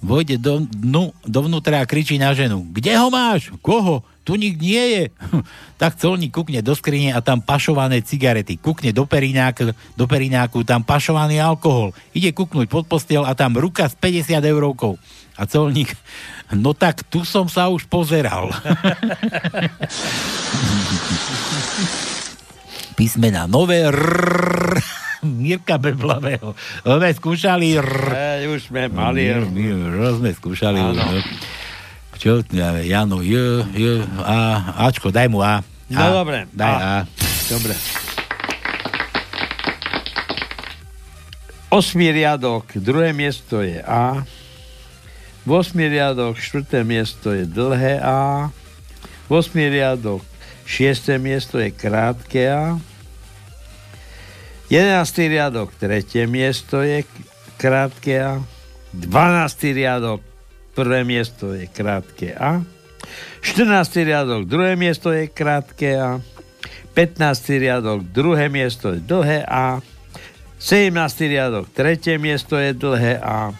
vojde 0.00 0.40
do, 0.40 0.64
dnu, 0.64 1.12
dovnútra 1.24 1.84
a 1.84 1.88
kričí 1.88 2.16
na 2.16 2.32
ženu. 2.32 2.64
Kde 2.72 2.96
ho 2.96 3.08
máš? 3.12 3.52
Koho? 3.60 4.02
Tu 4.24 4.36
nik 4.36 4.60
nie 4.60 4.84
je. 4.96 5.04
tak 5.80 5.96
colník 5.96 6.32
kukne 6.32 6.60
do 6.60 6.76
skrine 6.76 7.16
a 7.16 7.20
tam 7.24 7.40
pašované 7.40 8.04
cigarety. 8.04 8.56
Kukne 8.60 8.92
do 8.92 9.08
perináku, 9.08 9.72
do 9.96 10.04
perináku, 10.04 10.64
tam 10.64 10.84
pašovaný 10.84 11.40
alkohol. 11.40 11.96
Ide 12.12 12.32
kuknúť 12.36 12.68
pod 12.68 12.84
postel 12.88 13.24
a 13.24 13.32
tam 13.36 13.56
ruka 13.56 13.88
s 13.88 13.96
50 13.96 14.44
eurovkou. 14.44 15.00
A 15.40 15.48
colník, 15.48 15.96
no 16.64 16.76
tak 16.76 17.02
tu 17.08 17.24
som 17.24 17.48
sa 17.48 17.72
už 17.72 17.88
pozeral. 17.88 18.52
Písmena 23.00 23.48
nové 23.48 23.88
rrr, 23.88 24.76
Mirka 25.24 25.76
Beblavého. 25.76 26.56
Sme 26.84 27.10
skúšali... 27.12 27.76
Ej, 27.76 28.48
už 28.48 28.72
sme 28.72 28.88
mali. 28.88 29.28
My, 29.28 29.46
my, 29.48 30.08
sme 30.16 30.30
skúšali. 30.32 30.80
Áno. 30.80 31.02
Čo? 32.20 32.44
Jano, 32.84 33.24
J, 33.24 33.64
J, 33.72 34.04
A, 34.20 34.60
Ačko, 34.88 35.08
daj 35.08 35.32
mu 35.32 35.40
A. 35.40 35.64
No 35.88 36.00
a, 36.00 36.08
dobre. 36.20 36.44
Daj 36.52 36.74
A. 36.76 36.80
A. 36.80 36.94
Dobre. 37.48 37.74
Osmý 41.70 42.10
riadok, 42.10 42.66
druhé 42.76 43.14
miesto 43.14 43.62
je 43.62 43.78
A. 43.80 44.26
V 45.46 45.50
osmý 45.54 45.88
riadok, 45.88 46.36
štvrté 46.36 46.84
miesto 46.84 47.32
je 47.32 47.48
dlhé 47.48 48.02
A. 48.02 48.50
V 49.30 49.32
osmý 49.38 49.70
riadok, 49.70 50.20
šiesté 50.66 51.16
miesto 51.16 51.56
je 51.56 51.72
krátke 51.72 52.50
A. 52.50 52.76
11. 54.70 55.18
riadok, 55.26 55.74
tretie 55.74 56.30
miesto 56.30 56.78
je 56.86 57.02
krátke 57.58 58.22
A. 58.22 58.38
12. 58.94 59.74
riadok, 59.74 60.22
prvé 60.78 61.02
miesto 61.02 61.50
je 61.58 61.66
krátke 61.66 62.38
A. 62.38 62.62
14. 63.42 64.06
riadok, 64.06 64.46
druhé 64.46 64.78
miesto 64.78 65.10
je 65.10 65.26
krátke 65.26 65.98
A. 65.98 66.22
15. 66.94 67.58
riadok, 67.58 68.06
druhé 68.14 68.46
miesto 68.46 68.94
je 68.94 69.02
dlhé 69.02 69.42
A. 69.42 69.82
17. 70.62 70.94
riadok, 71.26 71.66
tretie 71.74 72.14
miesto 72.22 72.54
je 72.54 72.70
dlhé 72.70 73.18
A. 73.18 73.50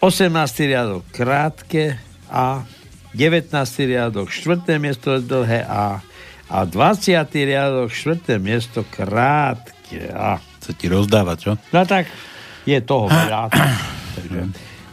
18. 0.00 0.32
riadok, 0.64 1.04
krátke 1.12 2.00
A. 2.32 2.64
19. 3.12 3.52
riadok, 3.84 4.32
štvrté 4.32 4.80
miesto 4.80 5.12
je 5.12 5.28
dlhé 5.28 5.60
A 5.68 6.00
a 6.48 6.64
20. 6.64 7.28
riadok, 7.28 7.92
4. 7.92 8.40
miesto, 8.40 8.80
krátke. 8.88 10.08
A... 10.08 10.40
Chce 10.60 10.72
ti 10.72 10.88
rozdávať, 10.88 11.36
čo? 11.36 11.52
No 11.72 11.84
tak 11.84 12.08
je 12.64 12.80
toho 12.80 13.08
veľa. 13.08 13.52
Takže 14.16 14.40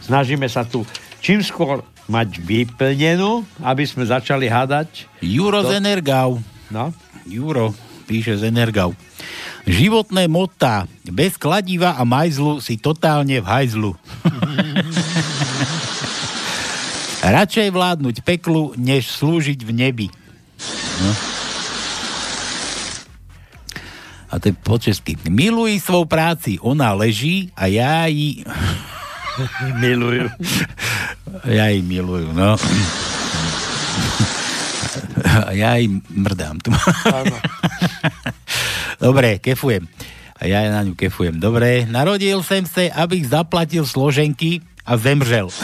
snažíme 0.04 0.48
sa 0.48 0.68
tu 0.68 0.84
čím 1.24 1.40
skôr 1.40 1.82
mať 2.06 2.38
vyplnenú, 2.38 3.42
aby 3.66 3.82
sme 3.82 4.06
začali 4.06 4.46
hádať. 4.46 5.10
Juro 5.24 5.64
to... 5.64 5.74
z 5.74 5.82
Energau. 5.82 6.38
No? 6.70 6.94
Juro 7.26 7.74
píše 8.06 8.38
z 8.38 8.46
Energau. 8.46 8.94
Životné 9.66 10.30
motá. 10.30 10.86
Bez 11.02 11.34
kladiva 11.34 11.98
a 11.98 12.06
majzlu 12.06 12.62
si 12.62 12.78
totálne 12.78 13.42
v 13.42 13.46
hajzlu. 13.50 13.92
Radšej 17.26 17.74
vládnuť 17.74 18.22
peklu, 18.22 18.78
než 18.78 19.10
slúžiť 19.18 19.66
v 19.66 19.70
nebi. 19.74 20.06
No. 21.02 21.35
A 24.30 24.42
to 24.42 24.50
je 24.50 24.54
po 24.58 24.78
česky. 24.78 25.14
Miluj 25.30 25.78
svou 25.78 26.04
práci, 26.04 26.58
ona 26.58 26.92
leží 26.92 27.50
a 27.54 27.66
ja 27.70 28.06
ji... 28.10 28.42
Milujú. 29.82 30.32
ja 31.44 31.68
ji 31.68 31.84
milujú, 31.84 32.32
no. 32.32 32.56
A 35.26 35.52
ja 35.52 35.76
jej 35.76 35.92
mrdám. 36.08 36.56
Dobre, 39.04 39.36
kefujem. 39.38 39.84
A 40.36 40.48
ja 40.48 40.68
na 40.68 40.84
ňu 40.84 40.96
kefujem. 40.96 41.36
Dobre, 41.36 41.84
narodil 41.88 42.40
som 42.44 42.64
sa, 42.64 42.88
abych 42.96 43.28
zaplatil 43.28 43.84
složenky 43.84 44.60
a 44.84 44.96
zemřel. 44.96 45.48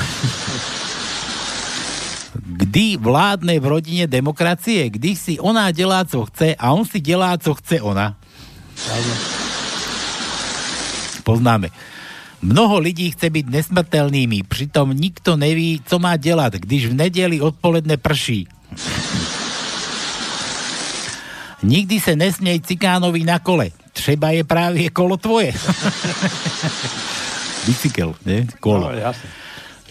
Kdy 2.62 2.96
vládne 2.96 3.60
v 3.60 3.66
rodine 3.68 4.04
demokracie? 4.08 4.88
Kdy 4.88 5.10
si 5.16 5.34
ona 5.36 5.68
delá, 5.72 6.04
co 6.04 6.24
chce 6.28 6.56
a 6.56 6.72
on 6.72 6.84
si 6.88 7.00
delá, 7.00 7.36
co 7.36 7.52
chce 7.58 7.80
ona. 7.84 8.16
Poznáme. 11.22 11.70
Mnoho 12.42 12.82
lidí 12.82 13.14
chce 13.14 13.30
byť 13.30 13.46
nesmrtelnými, 13.46 14.42
pritom 14.42 14.90
nikto 14.90 15.38
neví, 15.38 15.78
co 15.86 16.02
má 16.02 16.18
delať, 16.18 16.66
když 16.66 16.90
v 16.90 16.94
nedeli 16.98 17.38
odpoledne 17.38 17.94
prší. 17.96 18.50
Nikdy 21.62 21.96
se 22.02 22.18
nesmej 22.18 22.66
cikánovi 22.66 23.22
na 23.22 23.38
kole. 23.38 23.70
Třeba 23.94 24.34
je 24.34 24.44
právě 24.44 24.90
kolo 24.90 25.16
tvoje. 25.16 25.54
Bicykel, 27.66 28.14
ne? 28.26 28.50
Kolo. 28.58 28.90
No, 28.90 28.98
jasne. 28.98 29.30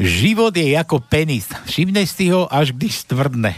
Život 0.02 0.58
je 0.58 0.76
ako 0.76 1.00
penis. 1.00 1.48
Všimneš 1.70 2.10
si 2.12 2.26
ho, 2.34 2.50
až 2.50 2.76
když 2.76 3.08
stvrdne. 3.08 3.56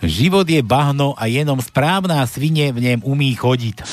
Život 0.00 0.48
je 0.48 0.64
bahno 0.64 1.12
a 1.12 1.28
jenom 1.28 1.60
správná 1.60 2.24
svine 2.24 2.72
v 2.72 2.78
ňom 2.80 3.00
umí 3.04 3.36
chodiť. 3.36 3.84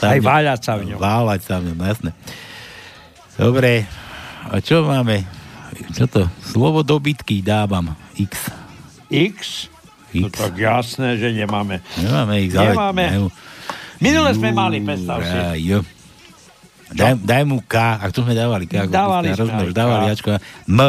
Aj 0.00 0.20
váľať 0.20 0.60
sa 0.64 0.72
v 0.80 0.92
ňom. 0.92 0.98
Váľať 1.00 1.40
sa 1.44 1.54
v 1.60 1.72
ňom, 1.72 1.78
jasné. 1.84 2.10
Dobre, 3.36 3.84
a 4.48 4.56
čo 4.64 4.80
máme? 4.88 5.28
Čo 5.92 6.08
to? 6.08 6.22
Slovo 6.40 6.80
dobytky 6.80 7.44
dávam. 7.44 7.92
X. 8.16 8.48
X? 9.12 9.68
X. 10.16 10.22
No 10.24 10.32
tak 10.32 10.56
jasné, 10.56 11.20
že 11.20 11.36
nemáme. 11.36 11.84
Nemáme 12.00 12.34
X. 12.48 12.56
Nemáme. 12.56 13.04
Ale... 13.04 13.28
Minule 14.00 14.30
sme 14.32 14.56
mali, 14.56 14.80
predstav 14.80 15.20
si. 15.20 15.68
Jo. 15.68 15.84
Daj, 16.96 17.18
daj 17.18 17.42
mu 17.44 17.60
K, 17.66 17.98
ak 17.98 18.14
to 18.14 18.22
sme 18.22 18.32
dávali 18.32 18.64
K. 18.70 18.86
Dávali 18.86 19.34
sme 19.34 19.74
dávali 19.74 20.14
Ačko. 20.14 20.38
M. 20.70 20.80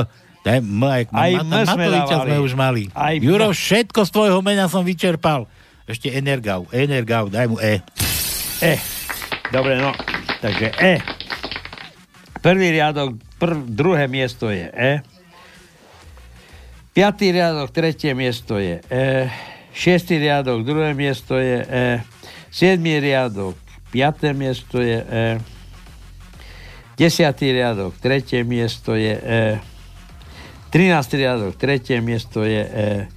Daj, 0.48 0.64
M, 0.64 0.80
aj, 0.80 1.04
aj 1.12 1.32
M 1.43 1.52
sme 1.68 1.86
dávali. 1.91 2.32
sme 2.32 2.36
už 2.39 2.54
mali. 2.56 2.84
Aj 2.95 3.20
Juro, 3.20 3.52
všetko 3.52 4.00
z 4.08 4.10
tvojho 4.16 4.39
mena 4.39 4.72
som 4.72 4.88
vyčerpal. 4.88 5.43
Ešte 5.84 6.08
Energau. 6.08 6.72
Energau, 6.72 7.28
daj 7.28 7.52
mu 7.52 7.60
E. 7.60 7.84
E. 8.64 8.80
Dobre, 9.52 9.76
no. 9.76 9.91
Takže 10.39 10.72
E. 10.80 11.04
Prvý 12.39 12.80
riadok, 12.80 13.20
prv, 13.36 13.60
druhé 13.68 14.08
miesto 14.08 14.48
je 14.48 14.72
E. 14.72 15.04
Piatý 16.95 17.36
riadok, 17.36 17.68
tretie 17.76 18.16
miesto 18.16 18.56
je 18.56 18.80
E. 18.88 19.28
Šiestý 19.76 20.16
riadok, 20.16 20.64
druhé 20.64 20.95
miesto 20.95 21.36
je 21.36 21.60
E. 21.60 21.88
Siedmý 22.56 23.04
riadok, 23.04 23.60
piaté 23.91 24.32
miesto 24.32 24.80
je 24.80 25.04
E. 25.04 25.26
Desiatý 26.95 27.52
riadok, 27.52 28.00
tretie 28.00 28.48
miesto 28.48 28.95
je 28.95 29.12
E. 29.12 29.43
13. 30.72 31.13
riadok, 31.13 31.55
tretie 31.55 32.01
miesto 32.01 32.43
je 32.43 32.61
E. 32.61 33.07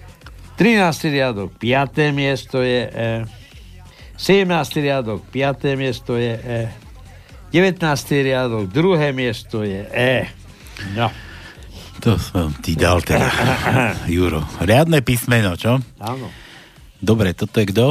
13. 0.56 1.10
riadok, 1.10 1.50
5. 1.58 2.12
miesto 2.12 2.62
je 2.62 2.82
E. 2.86 3.10
17. 4.16 4.80
riadok, 4.80 5.20
5. 5.32 5.76
miesto 5.76 6.16
je 6.16 6.34
E. 6.36 6.60
19. 7.52 8.22
riadok, 8.22 8.70
druhé 8.70 9.10
miesto 9.12 9.66
je 9.66 9.82
E. 9.90 10.30
No. 10.94 11.10
To 12.00 12.16
som 12.16 12.54
ti 12.64 12.78
dal 12.78 13.04
teda, 13.04 13.28
Juro. 14.14 14.40
Riadne 14.64 15.04
písmeno, 15.04 15.52
čo? 15.58 15.82
Áno. 16.00 16.32
Dobre, 17.00 17.36
toto 17.36 17.60
je 17.60 17.68
kto? 17.68 17.86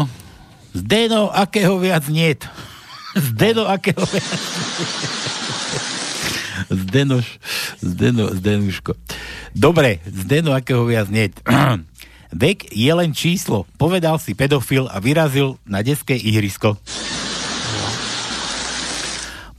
Zdeno, 0.73 1.29
akého 1.29 1.77
viac 1.77 2.07
niet. 2.09 2.45
Zdeno, 3.29 3.65
akého 3.69 4.01
viac 4.01 5.38
Zdenoš, 6.69 7.41
Zdeno, 7.81 8.29
Zdenuško. 8.33 8.93
Dobre, 9.57 9.97
Zdeno, 10.05 10.53
akého 10.53 10.85
viac 10.85 11.09
nie. 11.09 11.33
Vek 12.41 12.69
je 12.69 12.91
len 12.93 13.11
číslo. 13.11 13.65
Povedal 13.81 14.21
si 14.21 14.37
pedofil 14.37 14.85
a 14.85 15.01
vyrazil 15.01 15.57
na 15.65 15.81
detské 15.81 16.13
ihrisko. 16.13 16.77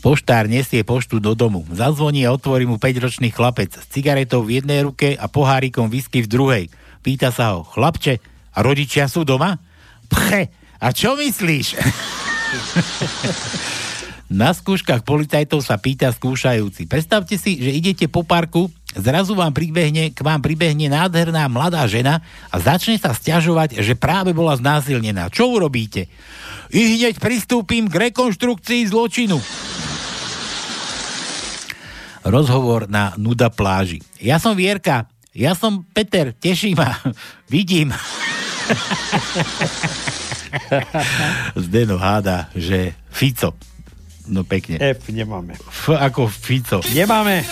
Poštár 0.01 0.49
nesie 0.49 0.81
poštu 0.81 1.21
do 1.21 1.37
domu. 1.37 1.67
Zazvoní 1.69 2.25
a 2.25 2.33
otvorí 2.33 2.65
mu 2.65 2.81
5-ročný 2.81 3.29
chlapec 3.29 3.77
s 3.77 3.85
cigaretou 3.93 4.41
v 4.41 4.63
jednej 4.63 4.87
ruke 4.87 5.13
a 5.13 5.29
pohárikom 5.29 5.93
whisky 5.93 6.25
v 6.25 6.31
druhej. 6.31 6.65
Pýta 7.05 7.29
sa 7.29 7.59
ho, 7.59 7.69
chlapče, 7.69 8.17
a 8.55 8.59
rodičia 8.65 9.13
sú 9.13 9.29
doma? 9.29 9.61
Pche, 10.09 10.49
a 10.81 10.89
čo 10.91 11.15
myslíš? 11.15 11.77
Na 14.31 14.55
skúškach 14.55 15.03
policajtov 15.03 15.67
sa 15.67 15.75
pýta 15.75 16.15
skúšajúci. 16.15 16.87
Predstavte 16.87 17.35
si, 17.35 17.59
že 17.59 17.75
idete 17.75 18.07
po 18.07 18.23
parku 18.23 18.71
zrazu 18.95 19.35
vám 19.35 19.51
pribehne, 19.51 20.15
k 20.15 20.21
vám 20.23 20.39
pribehne 20.39 20.87
nádherná 20.91 21.51
mladá 21.51 21.83
žena 21.91 22.23
a 22.51 22.63
začne 22.63 22.99
sa 22.99 23.11
stiažovať, 23.11 23.83
že 23.83 23.99
práve 23.99 24.31
bola 24.31 24.55
znásilnená. 24.55 25.31
Čo 25.35 25.51
urobíte? 25.51 26.07
I 26.71 26.99
hneď 26.99 27.19
pristúpim 27.19 27.91
k 27.91 28.11
rekonštrukcii 28.11 28.87
zločinu. 28.91 29.39
Rozhovor 32.23 32.87
na 32.87 33.19
Nuda 33.19 33.51
pláži. 33.51 33.99
Ja 34.23 34.39
som 34.39 34.55
Vierka, 34.55 35.11
ja 35.35 35.59
som 35.59 35.83
Peter, 35.91 36.31
teší 36.39 36.79
ma. 36.79 37.03
Vidím. 37.53 37.91
Zdeno 41.67 41.99
háda, 41.99 42.47
že 42.55 42.95
Fico. 43.11 43.70
No 44.31 44.47
pekne. 44.47 44.79
F 44.79 45.11
nemáme. 45.11 45.59
F 45.59 45.91
ako 45.91 46.31
Fico. 46.31 46.79
Nemáme. 46.95 47.43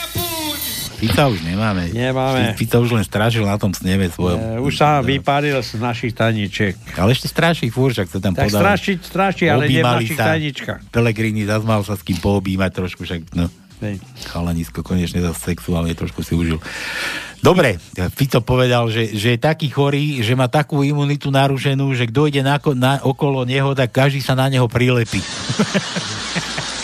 Fica 0.99 1.31
už 1.31 1.47
nemáme. 1.47 1.95
Nemáme. 1.95 2.59
Fica 2.59 2.83
už 2.83 2.91
len 2.91 3.07
strážil 3.07 3.47
na 3.47 3.55
tom 3.55 3.71
sneve 3.71 4.11
svojom. 4.11 4.39
E, 4.39 4.47
už 4.59 4.83
sa 4.83 4.99
vypáril 4.99 5.63
z 5.63 5.79
našich 5.79 6.11
taničiek. 6.11 6.75
Ale 6.99 7.15
ešte 7.15 7.31
stráši 7.31 7.71
fúr, 7.71 7.95
však 7.95 8.11
sa 8.11 8.19
tam 8.19 8.35
tak 8.35 8.51
podal. 8.51 8.59
Tak 8.59 8.63
stráši, 8.67 8.93
stráši, 8.99 9.45
ale 9.47 9.71
nie 9.71 9.79
v 9.79 9.87
našich 9.87 10.19
taničkách. 10.19 10.91
Pelegrini 10.91 11.47
zazmal 11.47 11.87
sa 11.87 11.95
s 11.95 12.03
kým 12.03 12.19
poobímať 12.19 12.71
trošku, 12.75 13.07
však 13.07 13.31
no. 13.39 13.47
Hej. 13.79 14.03
Chalanisko 14.27 14.83
konečne 14.83 15.23
zase 15.23 15.55
sexuálne 15.55 15.95
trošku 15.95 16.27
si 16.27 16.35
užil. 16.35 16.59
Dobre, 17.39 17.79
Fico 18.19 18.43
povedal, 18.43 18.91
že, 18.91 19.15
že 19.15 19.39
je 19.39 19.39
taký 19.39 19.71
chorý, 19.71 20.19
že 20.27 20.35
má 20.35 20.51
takú 20.51 20.83
imunitu 20.83 21.31
narušenú, 21.31 21.95
že 21.95 22.11
kto 22.11 22.27
ide 22.27 22.43
na, 22.43 22.59
na, 22.75 22.99
okolo 23.07 23.47
neho, 23.47 23.79
tak 23.79 23.95
každý 23.95 24.19
sa 24.19 24.35
na 24.35 24.51
neho 24.51 24.67
prilepí. 24.67 25.23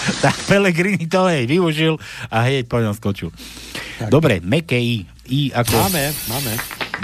tak 0.24 0.36
Pelegrini 0.48 1.06
to 1.08 1.26
hej 1.28 1.48
využil 1.48 1.96
a 2.28 2.44
hej 2.48 2.64
po 2.68 2.80
ňom 2.80 2.94
skočil. 2.94 3.32
Tak. 3.98 4.10
Dobre, 4.10 4.42
meké 4.42 4.76
I. 4.76 5.06
I 5.30 5.40
ako... 5.54 5.74
Máme, 5.88 6.04
máme. 6.28 6.52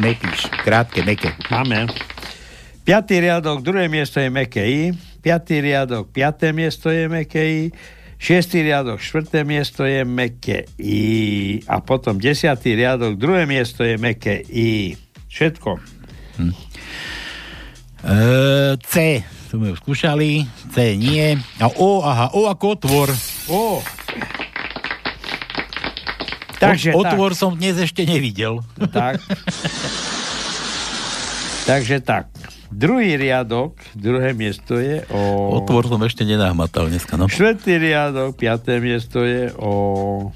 Mekíš, 0.00 0.50
krátke, 0.62 1.02
meké. 1.02 1.34
Máme. 1.50 1.86
Piatý 2.84 3.22
riadok, 3.22 3.62
druhé 3.62 3.86
miesto 3.86 4.18
je 4.18 4.30
meké 4.30 4.64
I. 4.66 4.82
Piatý 5.20 5.60
riadok, 5.60 6.10
piaté 6.10 6.50
miesto 6.50 6.90
je 6.90 7.06
meké 7.06 7.42
I. 7.44 7.62
Šiestý 8.20 8.60
riadok, 8.60 9.00
štvrté 9.00 9.48
miesto 9.48 9.80
je 9.88 10.04
meké 10.04 10.68
I. 10.76 11.00
A 11.64 11.80
potom 11.80 12.20
desiatý 12.20 12.76
riadok, 12.76 13.16
druhé 13.16 13.48
miesto 13.48 13.80
je 13.80 13.96
meké 13.96 14.44
I. 14.44 14.92
Všetko. 15.30 15.80
Hm. 16.36 16.52
E, 18.04 18.16
C. 18.84 18.94
Sme 19.50 19.74
už 19.74 19.82
skúšali. 19.82 20.46
C 20.70 20.94
nie. 20.94 21.34
A 21.58 21.66
O, 21.74 22.06
aha, 22.06 22.30
O 22.38 22.46
ako 22.46 22.78
otvor. 22.78 23.10
O. 23.50 23.82
Takže, 26.62 26.94
o, 26.94 27.02
otvor 27.02 27.34
tak. 27.34 27.40
som 27.42 27.58
dnes 27.58 27.74
ešte 27.82 28.06
nevidel. 28.06 28.62
Tak. 28.94 29.18
Takže 31.66 31.98
tak. 31.98 32.30
Druhý 32.70 33.18
riadok, 33.18 33.74
druhé 33.98 34.38
miesto 34.38 34.78
je 34.78 35.02
o... 35.10 35.58
Otvor 35.58 35.90
som 35.90 35.98
ešte 36.06 36.22
nenahmatal 36.22 36.86
dneska, 36.86 37.18
no. 37.18 37.26
Štvrtý 37.26 37.82
riadok, 37.82 38.38
piaté 38.38 38.78
miesto 38.78 39.26
je 39.26 39.50
o... 39.58 40.30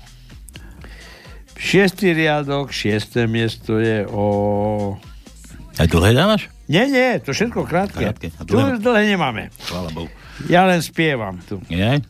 Šiestý 1.55 2.19
riadok, 2.19 2.75
šiesté 2.75 3.31
miesto 3.31 3.79
je 3.79 4.03
o... 4.11 4.27
A 5.79 5.87
dlhé 5.87 6.19
dávaš? 6.19 6.54
Nie, 6.65 6.89
nie, 6.89 7.21
to 7.21 7.37
všetko 7.37 7.69
krátke. 7.69 8.09
krátke. 8.09 8.33
Tu 8.49 8.57
dlhé 8.57 9.05
nemáme. 9.05 9.53
Chvála 9.69 9.93
Bohu. 9.93 10.09
Ja 10.49 10.65
len 10.65 10.81
spievam 10.81 11.37
tu. 11.45 11.61
Nie? 11.69 12.01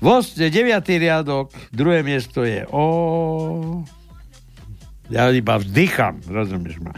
Vos, 0.00 0.32
deviatý 0.32 0.96
riadok, 0.96 1.52
druhé 1.74 2.00
miesto 2.00 2.40
je 2.46 2.64
o... 2.72 3.84
Ja 5.10 5.28
iba 5.34 5.58
vdycham, 5.58 6.22
rozumieš 6.24 6.78
ma. 6.80 6.94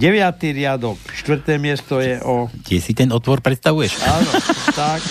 Deviatý 0.00 0.56
riadok, 0.56 0.96
štvrté 1.12 1.60
miesto 1.60 2.00
je 2.00 2.18
o... 2.24 2.48
Kde 2.64 2.80
si 2.80 2.96
ten 2.96 3.12
otvor 3.12 3.44
predstavuješ? 3.44 4.00
Áno, 4.00 4.30
tak. 4.72 5.04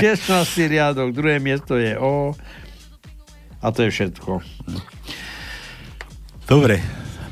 Šestnáctý 0.00 0.72
riadok, 0.72 1.12
druhé 1.12 1.36
miesto 1.38 1.76
je 1.76 1.94
o... 2.00 2.32
A 3.60 3.66
to 3.70 3.86
je 3.86 3.90
všetko. 3.92 4.40
Dobre. 6.48 6.80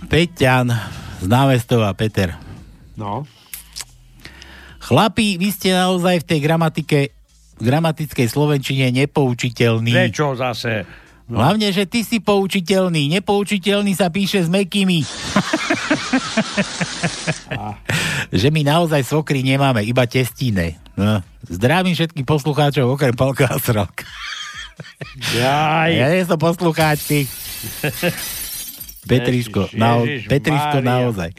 Peťan 0.07 0.71
z 1.19 1.27
Návestova, 1.27 1.91
Peter. 1.97 2.46
No. 2.97 3.29
Chlapí, 4.81 5.37
vy 5.37 5.53
ste 5.53 5.77
naozaj 5.77 6.21
v 6.23 6.29
tej 6.29 6.41
gramatike 6.41 6.99
gramatickej 7.57 8.29
slovenčine 8.29 8.93
nepoučiteľní. 8.93 9.93
Prečo 9.93 10.37
zase? 10.37 10.85
No. 11.27 11.43
Hlavne, 11.43 11.75
že 11.75 11.91
ty 11.91 12.07
si 12.07 12.23
poučiteľný. 12.23 13.11
Nepoučiteľný 13.19 13.99
sa 13.99 14.15
píše 14.15 14.47
s 14.47 14.49
mekými. 14.53 15.03
že 18.41 18.49
my 18.55 18.63
naozaj 18.63 19.03
svokry 19.03 19.43
nemáme, 19.43 19.83
iba 19.83 20.07
testine. 20.07 20.79
No. 20.95 21.19
Zdravím 21.51 21.99
všetkých 21.99 22.23
poslucháčov, 22.23 22.95
okrem 22.95 23.19
Palka 23.19 23.51
a 23.51 23.59
Srok. 23.59 24.07
Jaj. 25.35 25.99
Ja 25.99 26.15
nie 26.15 26.23
som 26.23 26.39
poslucháč, 26.39 27.03
ty. 27.11 27.27
Petriško, 29.11 29.71
Ježiš, 29.71 29.79
na, 29.79 30.03
Petriško 30.31 30.79
naozaj. 30.83 31.31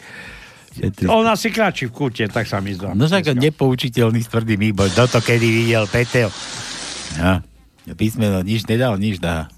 Petriško. 0.78 1.10
On 1.12 1.26
asi 1.26 1.50
kráči 1.50 1.90
v 1.90 1.94
kúte, 1.94 2.24
tak 2.30 2.46
sa 2.46 2.62
mi 2.62 2.78
zdá. 2.78 2.94
No 2.94 3.10
však 3.10 3.34
nepoučiteľný 3.34 4.22
s 4.22 4.30
tvrdým 4.30 4.72
výboj. 4.72 4.94
Kto 4.94 5.18
to 5.18 5.20
kedy 5.26 5.48
videl, 5.50 5.90
Peteo? 5.90 6.30
Ja. 7.18 7.42
Písmeno 7.98 8.44
nič 8.46 8.68
nedal, 8.68 9.00
nič 9.02 9.18
dá. 9.18 9.50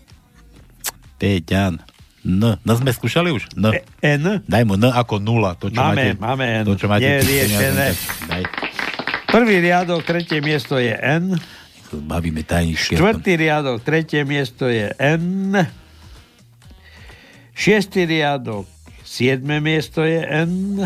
Peťan. 1.20 1.82
N. 2.24 2.59
N 2.59 2.70
sme 2.76 2.91
skúšali 2.91 3.32
už? 3.32 3.55
N. 3.55 3.72
E, 3.72 3.82
N? 4.03 4.43
Daj 4.43 4.63
mu 4.67 4.76
N 4.76 4.91
ako 4.91 5.24
nula. 5.24 5.55
To, 5.55 5.72
čo 5.72 5.80
máme, 5.80 6.15
máte, 6.15 6.20
máme 6.20 6.45
N. 6.61 6.65
To, 6.67 6.76
čo 6.76 6.91
máte 6.91 7.07
Neriešené. 7.07 7.88
Daj. 8.28 8.43
Prvý 9.30 9.61
riadok, 9.63 10.03
tretie 10.03 10.43
miesto 10.43 10.76
je 10.82 10.91
N. 10.91 11.39
Bavíme 11.89 12.45
tajničky. 12.45 12.99
Štvrtý 12.99 13.34
riadok, 13.39 13.82
tretie 13.82 14.22
miesto 14.28 14.70
je 14.70 14.93
N. 14.99 15.57
Šiestý 17.55 18.05
riadok, 18.05 18.70
siedme 19.01 19.57
miesto 19.63 20.05
je 20.05 20.22
N. 20.22 20.86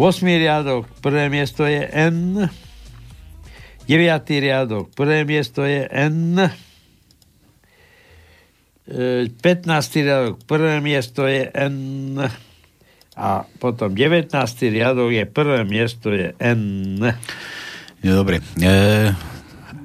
Osmý 0.00 0.40
riadok, 0.40 0.88
prvé 1.04 1.28
miesto 1.28 1.68
je 1.68 1.84
N. 1.84 2.48
Deviatý 3.84 4.40
riadok, 4.40 4.88
prvé 4.96 5.28
miesto 5.28 5.60
je 5.68 5.84
N. 5.92 6.48
15. 8.88 9.44
riadok, 10.00 10.40
prvé 10.48 10.80
miesto 10.80 11.28
je 11.28 11.52
N 11.52 12.16
a 13.12 13.44
potom 13.60 13.92
19. 13.92 14.32
riadok 14.72 15.12
je 15.12 15.24
prvé 15.28 15.68
miesto 15.68 16.08
je 16.08 16.32
N. 16.40 16.96
No, 18.00 18.10
dobre. 18.16 18.40
E, 18.56 18.72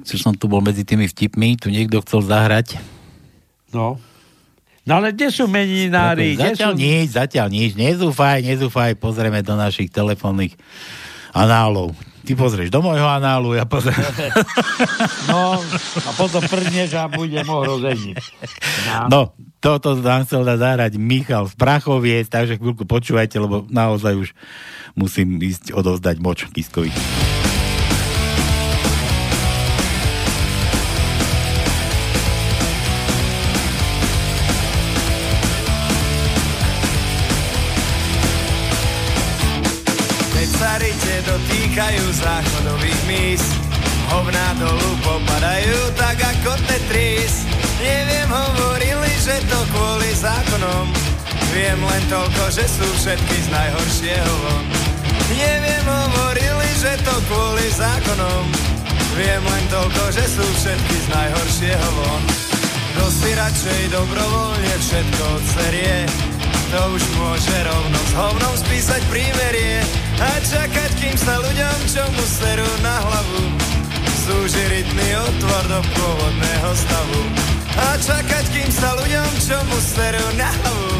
som 0.00 0.32
tu 0.32 0.48
bol 0.48 0.64
medzi 0.64 0.88
tými 0.88 1.04
vtipmi, 1.04 1.60
tu 1.60 1.68
niekto 1.68 2.00
chcel 2.00 2.24
zahrať. 2.24 2.80
No. 3.76 4.00
No 4.86 5.02
ale 5.02 5.10
kde 5.10 5.34
sú 5.34 5.50
meninári? 5.50 6.38
No, 6.38 6.46
zatiaľ 6.46 6.72
sú... 6.72 6.78
nič, 6.78 7.06
zatiaľ 7.18 7.48
nič. 7.50 7.74
Nezúfaj, 7.74 8.38
nezúfaj, 8.46 8.94
pozrieme 8.94 9.42
do 9.42 9.58
našich 9.58 9.90
telefónnych 9.90 10.54
análov. 11.34 11.90
Ty 12.26 12.34
pozrieš 12.34 12.70
do 12.74 12.82
môjho 12.82 13.06
análu, 13.06 13.58
ja 13.58 13.66
pozriem. 13.66 13.98
No, 15.30 15.58
a 16.06 16.10
potom 16.14 16.38
prdneš 16.42 16.94
a 16.94 17.10
budem 17.10 17.46
ohrozený. 17.46 18.14
No, 18.86 19.02
no 19.10 19.20
toto 19.58 19.98
nám 19.98 20.22
chcel 20.22 20.46
zahrať 20.46 20.94
Michal 21.02 21.50
z 21.50 21.54
Prachoviec, 21.58 22.30
takže 22.30 22.58
chvíľku 22.58 22.86
počúvajte, 22.86 23.42
lebo 23.42 23.66
naozaj 23.66 24.14
už 24.14 24.28
musím 24.94 25.42
ísť 25.42 25.74
odovzdať 25.74 26.16
moč 26.22 26.46
Kiskovi. 26.54 26.94
Dotýkajú 41.76 42.08
záchodových 42.08 43.00
mís. 43.04 43.44
Hovná 44.08 44.56
dolu 44.56 44.90
popadajú 45.04 45.76
tak 45.92 46.16
ako 46.24 46.56
Tetris. 46.64 47.44
Neviem, 47.84 48.32
hovorili, 48.32 49.12
že 49.20 49.36
to 49.44 49.60
kvôli 49.76 50.08
zákonom. 50.16 50.88
Viem 51.52 51.76
len 51.76 52.02
toľko, 52.08 52.48
že 52.48 52.64
sú 52.64 52.88
všetky 52.96 53.36
z 53.44 53.48
najhoršieho 53.52 54.32
von. 54.40 54.64
Neviem, 55.36 55.84
hovorili, 55.84 56.68
že 56.80 56.96
to 57.04 57.12
kvôli 57.28 57.68
zákonom. 57.68 58.48
Viem 59.20 59.44
len 59.44 59.64
toľko, 59.68 60.16
že 60.16 60.24
sú 60.32 60.48
všetky 60.48 60.96
z 60.96 61.06
najhoršieho 61.12 61.88
von. 61.92 62.22
Kto 62.96 63.04
si 63.12 63.30
radšej 63.36 63.80
dobrovoľne 63.92 64.74
všetko 64.80 65.22
odserie, 65.28 66.08
to 66.76 66.82
už 66.92 67.04
môže 67.16 67.56
rovno 67.64 67.98
s 68.04 68.12
hovnom 68.12 68.54
spísať 68.60 69.00
prímerie 69.08 69.80
a 70.20 70.28
čakať, 70.44 70.90
kým 71.00 71.16
sa 71.16 71.40
ľuďom, 71.40 71.78
čo 71.88 72.04
mu 72.04 72.24
serú 72.28 72.68
na 72.84 72.96
hlavu, 73.00 73.44
zúži 74.28 74.64
rytmy 74.68 75.08
otvor 75.16 75.64
do 75.72 75.80
pôvodného 75.96 76.70
stavu. 76.76 77.20
A 77.80 77.88
čakať, 77.96 78.44
kým 78.52 78.68
sa 78.68 78.92
ľuďom, 78.92 79.30
čo 79.40 79.56
mu 79.72 79.78
smerujú 79.80 80.30
na 80.36 80.48
hlavu. 80.52 80.92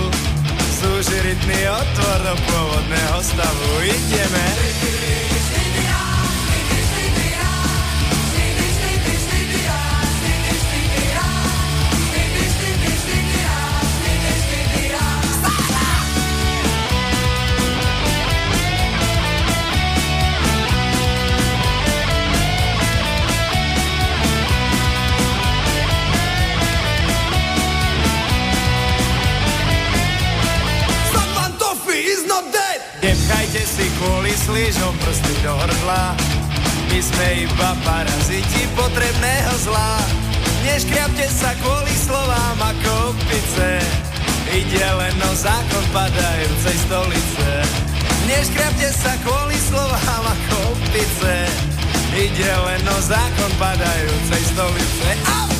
Zúži 0.80 1.18
rytný 1.20 1.60
otvor 1.68 2.18
do 2.24 2.34
pôvodného 2.48 3.18
stavu. 3.20 3.68
Ideme. 3.84 5.35
Nepchajte 33.56 33.72
si 33.72 33.88
kvôli 33.96 34.32
slížom 34.36 34.92
prsty 35.00 35.32
do 35.40 35.56
hrdla. 35.56 36.12
My 36.92 37.00
sme 37.00 37.48
iba 37.48 37.70
paraziti 37.88 38.68
potrebného 38.76 39.54
zla. 39.64 39.96
Neškriapte 40.60 41.24
sa 41.32 41.56
kvôli 41.64 41.88
slovám 41.96 42.60
ako 42.60 43.16
opice 43.16 43.80
Ide 44.52 44.84
len 45.00 45.16
o 45.24 45.32
zákon 45.32 45.84
padajúcej 45.88 46.76
stolice. 46.84 47.50
Neškriapte 48.28 48.92
sa 48.92 49.16
kvôli 49.24 49.56
slovám 49.56 50.36
ako 50.36 50.76
opice 50.76 51.48
Ide 52.12 52.52
len 52.60 52.84
o 52.84 52.98
zákon 53.08 53.52
padajúcej 53.56 54.42
stolice. 54.52 55.08
Au! 55.32 55.55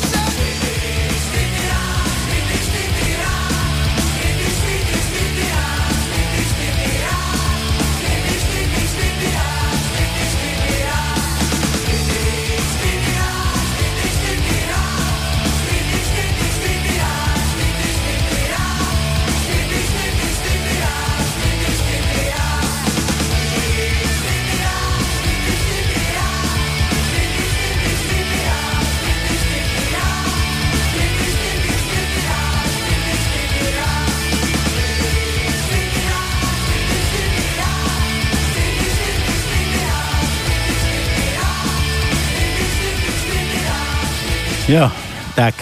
Jo, 44.67 44.91
tak. 45.31 45.55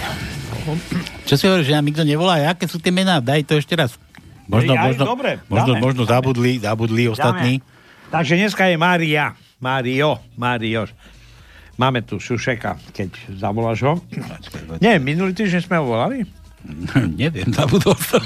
Čo 1.30 1.38
si 1.38 1.46
hovoríš, 1.46 1.70
že 1.70 1.78
nám 1.78 1.86
nikto 1.86 2.02
nevolá? 2.02 2.42
Aké 2.50 2.66
sú 2.66 2.82
tie 2.82 2.90
mená? 2.90 3.22
Daj 3.22 3.46
to 3.46 3.62
ešte 3.62 3.78
raz. 3.78 3.94
Možno, 4.50 4.74
Aj, 4.74 4.90
možno, 4.90 5.04
dobre, 5.06 5.32
možno, 5.46 5.74
dáme. 5.78 5.82
možno 5.82 6.02
zabudli, 6.10 6.58
zabudli 6.58 7.06
ostatní. 7.06 7.62
Dáme. 7.62 8.10
Takže 8.10 8.34
dneska 8.34 8.66
je 8.66 8.76
Mária. 8.82 9.38
Mário. 9.62 10.18
Mário. 10.34 10.90
Máme 11.78 12.02
tu 12.02 12.18
Šušeka, 12.18 12.82
keď 12.98 13.14
zavoláš 13.38 13.86
ho. 13.86 13.94
Nie, 14.82 14.98
minulý 14.98 15.38
týždeň 15.38 15.62
sme 15.62 15.78
ho 15.78 15.86
volali? 15.86 16.26
Neviem, 17.22 17.54
zabudol 17.54 17.94
som. 18.02 18.26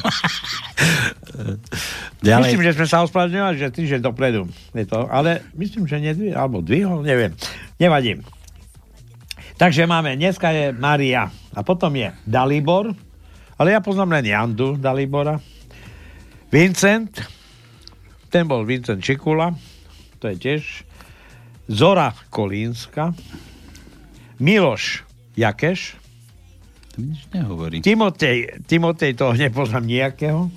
Ďalej. 2.23 2.55
Myslím, 2.55 2.63
že 2.63 2.71
sme 2.79 2.87
sa 2.87 3.03
ospravedlňovali, 3.03 3.55
že 3.59 3.67
týždeň 3.67 3.99
dopredu. 3.99 4.47
Je 4.71 4.87
to, 4.87 5.11
ale 5.11 5.43
myslím, 5.59 5.91
že 5.91 5.99
nedvihol, 5.99 6.39
alebo 6.39 6.63
dvihol, 6.63 7.03
neviem. 7.03 7.35
Nevadí. 7.75 8.23
Takže 9.59 9.83
máme, 9.83 10.15
dneska 10.15 10.55
je 10.55 10.71
Maria 10.71 11.27
a 11.51 11.59
potom 11.67 11.91
je 11.91 12.07
Dalibor, 12.23 12.95
ale 13.59 13.75
ja 13.75 13.83
poznám 13.83 14.15
len 14.15 14.31
Jandu 14.31 14.79
Dalibora. 14.79 15.35
Vincent, 16.47 17.11
ten 18.31 18.47
bol 18.47 18.63
Vincent 18.63 19.03
Čikula, 19.03 19.51
to 20.23 20.31
je 20.31 20.35
tiež. 20.39 20.63
Zora 21.67 22.15
Kolínska. 22.31 23.11
Miloš 24.39 25.03
Jakeš. 25.35 25.99
Nič 26.95 27.27
nehovorí. 27.35 27.83
Timotej, 27.83 28.63
Timotej 28.63 29.11
toho 29.11 29.35
nepoznám 29.35 29.83
nejakého. 29.83 30.47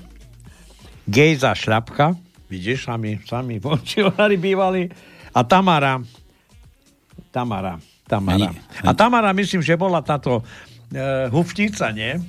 Gejza 1.11 1.59
Šľapka. 1.59 2.15
Vidíš, 2.47 2.87
sami, 2.87 3.19
sami 3.27 3.59
bývali. 4.39 4.95
A 5.35 5.43
Tamara. 5.43 5.99
Tamara. 7.35 7.92
Tamara. 8.13 8.53
A 8.85 8.93
Tamara, 8.93 9.33
myslím, 9.33 9.65
že 9.65 9.73
bola 9.81 10.05
táto 10.05 10.45
uh, 10.45 11.33
huftica, 11.33 11.89
nie? 11.89 12.21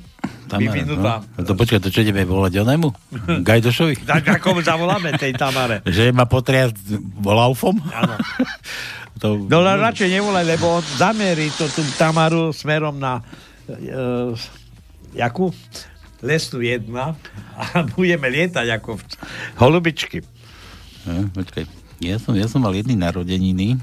Vyvinutá. 0.48 1.26
No. 1.36 1.44
To 1.44 1.52
počkaj, 1.58 1.82
to 1.84 1.90
čo 1.92 2.06
ideme 2.06 2.24
volať 2.24 2.64
onému? 2.64 2.88
Gajdošovi? 3.48 4.08
Tak 4.08 4.40
ako 4.40 4.64
zavoláme 4.64 5.18
tej 5.20 5.36
Tamare. 5.36 5.84
že 5.96 6.16
ma 6.16 6.24
potriasť 6.24 6.96
laufom? 7.20 7.76
Áno. 7.92 8.16
to... 9.22 9.44
No 9.50 9.60
radšej 9.60 10.20
nevolaj, 10.20 10.46
lebo 10.48 10.80
on 10.80 10.86
zamerí 10.96 11.52
to 11.58 11.68
tú 11.68 11.84
Tamaru 12.00 12.56
smerom 12.56 12.96
na 12.96 13.20
uh, 13.68 14.32
jakú? 15.12 15.52
Lesnú 16.24 16.64
jedna 16.64 17.20
a 17.60 17.84
budeme 17.84 18.32
lietať 18.32 18.80
ako 18.80 18.96
holubičky. 19.60 20.24
No, 21.04 21.28
počkaj, 21.36 21.68
ja 22.00 22.16
som, 22.16 22.32
ja 22.32 22.48
som 22.48 22.64
mal 22.64 22.72
jedny 22.72 22.96
narodeniny. 22.96 23.76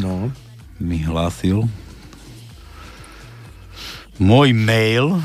No. 0.00 0.32
Mi 0.80 1.04
hlásil. 1.04 1.68
Môj 4.16 4.56
mail. 4.56 5.20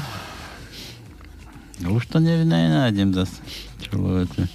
No 1.80 1.96
už 1.96 2.12
to 2.12 2.20
ne, 2.20 2.44
nenájdem 2.44 3.16
zase. 3.16 3.40
Človeče. 3.88 4.52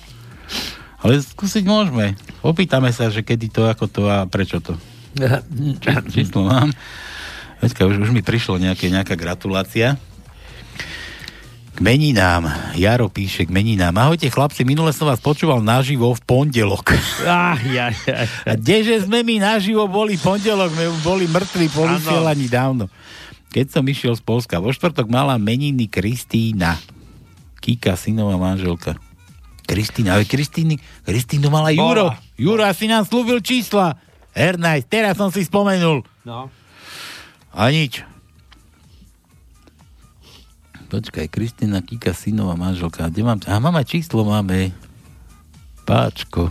Ale 1.00 1.16
skúsiť 1.24 1.64
môžeme. 1.64 2.20
Opýtame 2.44 2.92
sa, 2.92 3.08
že 3.08 3.24
kedy 3.24 3.48
to, 3.48 3.64
ako 3.64 3.88
to 3.88 4.02
a 4.12 4.28
prečo 4.28 4.60
to. 4.60 4.76
Číslo 6.12 6.44
mám. 6.44 6.68
Veďka, 7.64 7.88
už, 7.88 7.96
už 8.04 8.10
mi 8.12 8.20
prišlo 8.20 8.60
nejaké, 8.60 8.92
nejaká 8.92 9.16
gratulácia. 9.16 9.96
K 11.70 11.78
meninám. 11.78 12.50
Jaro 12.74 13.06
píše 13.06 13.46
k 13.46 13.54
meninám. 13.54 13.94
Ahojte 13.94 14.26
chlapci, 14.26 14.66
minule 14.66 14.90
som 14.90 15.06
vás 15.06 15.22
počúval 15.22 15.62
naživo 15.62 16.10
v 16.12 16.20
pondelok. 16.26 16.98
Ah, 17.22 17.54
ja, 17.70 17.94
ja, 18.06 18.26
ja. 18.26 18.26
A 18.44 18.58
kdeže 18.58 19.06
sme 19.06 19.22
my 19.22 19.38
naživo 19.38 19.86
boli 19.86 20.18
pondelok, 20.18 20.74
my 20.74 20.86
boli 21.06 21.30
mŕtvi 21.30 21.70
po 21.70 21.86
vysielaní 21.86 22.50
dávno. 22.50 22.90
Keď 23.50 23.66
som 23.70 23.84
išiel 23.86 24.14
z 24.14 24.22
Polska, 24.22 24.62
vo 24.62 24.70
štvrtok 24.70 25.10
mala 25.10 25.38
meniny 25.38 25.86
Kristína. 25.90 26.78
Kika, 27.62 27.94
synová 27.94 28.38
manželka. 28.38 28.98
Kristína, 29.66 30.18
ale 30.18 30.26
Kristíny, 30.26 30.82
Kristínu 31.06 31.46
mala 31.50 31.70
Juro. 31.70 32.10
Juro 32.34 32.66
asi 32.66 32.90
nám 32.90 33.06
slúbil 33.06 33.38
čísla. 33.38 33.94
Ernaj, 34.34 34.86
teraz 34.90 35.14
som 35.14 35.30
si 35.30 35.46
spomenul. 35.46 36.02
No. 36.26 36.50
A 37.54 37.70
nič. 37.70 38.02
Počkaj, 40.90 41.30
Kristina 41.30 41.78
Kika, 41.78 42.10
synová 42.10 42.58
manželka. 42.58 43.06
Kde 43.06 43.22
mám? 43.22 43.38
A 43.46 43.62
mama 43.62 43.86
číslo 43.86 44.26
máme. 44.26 44.74
Páčko. 45.86 46.50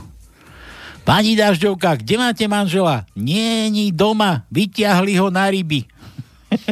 Pani 1.03 1.35
Dažďovka, 1.35 1.99
kde 1.99 2.15
máte 2.15 2.47
manžela? 2.47 3.03
Nie, 3.19 3.67
nie 3.67 3.91
doma. 3.91 4.47
Vyťahli 4.47 5.19
ho 5.19 5.27
na 5.27 5.51
ryby. 5.51 5.83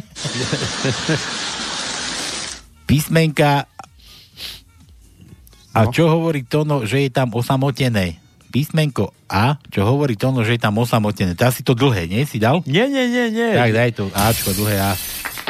Písmenka 2.87 3.67
a 5.77 5.93
čo 5.93 6.09
hovorí 6.09 6.41
Tono, 6.41 6.89
že 6.89 7.05
je 7.05 7.13
tam 7.13 7.29
osamotené? 7.37 8.17
Písmenko 8.49 9.13
A, 9.29 9.61
čo 9.69 9.85
hovorí 9.85 10.17
Tono, 10.17 10.41
že 10.41 10.57
je 10.57 10.61
tam 10.65 10.73
osamotené. 10.81 11.37
To 11.37 11.45
asi 11.45 11.61
to 11.61 11.77
dlhé, 11.77 12.09
nie? 12.09 12.25
Si 12.25 12.41
dal? 12.41 12.65
Nie, 12.65 12.89
nie, 12.89 13.05
nie, 13.05 13.29
nie. 13.29 13.53
Tak 13.53 13.71
daj 13.77 13.91
to 13.93 14.09
Ačko, 14.09 14.57
dlhé 14.57 14.81
A. 14.81 14.91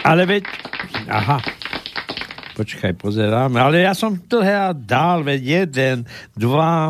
Ale 0.03 0.28
veď... 0.28 0.43
Aha. 1.07 1.39
Počkaj, 2.58 2.97
pozerám. 2.97 3.53
Ale 3.53 3.86
ja 3.86 3.93
som 3.93 4.18
dlhé 4.18 4.55
A 4.58 4.74
dal, 4.74 5.22
veď 5.22 5.41
jeden, 5.45 6.10
dva... 6.34 6.89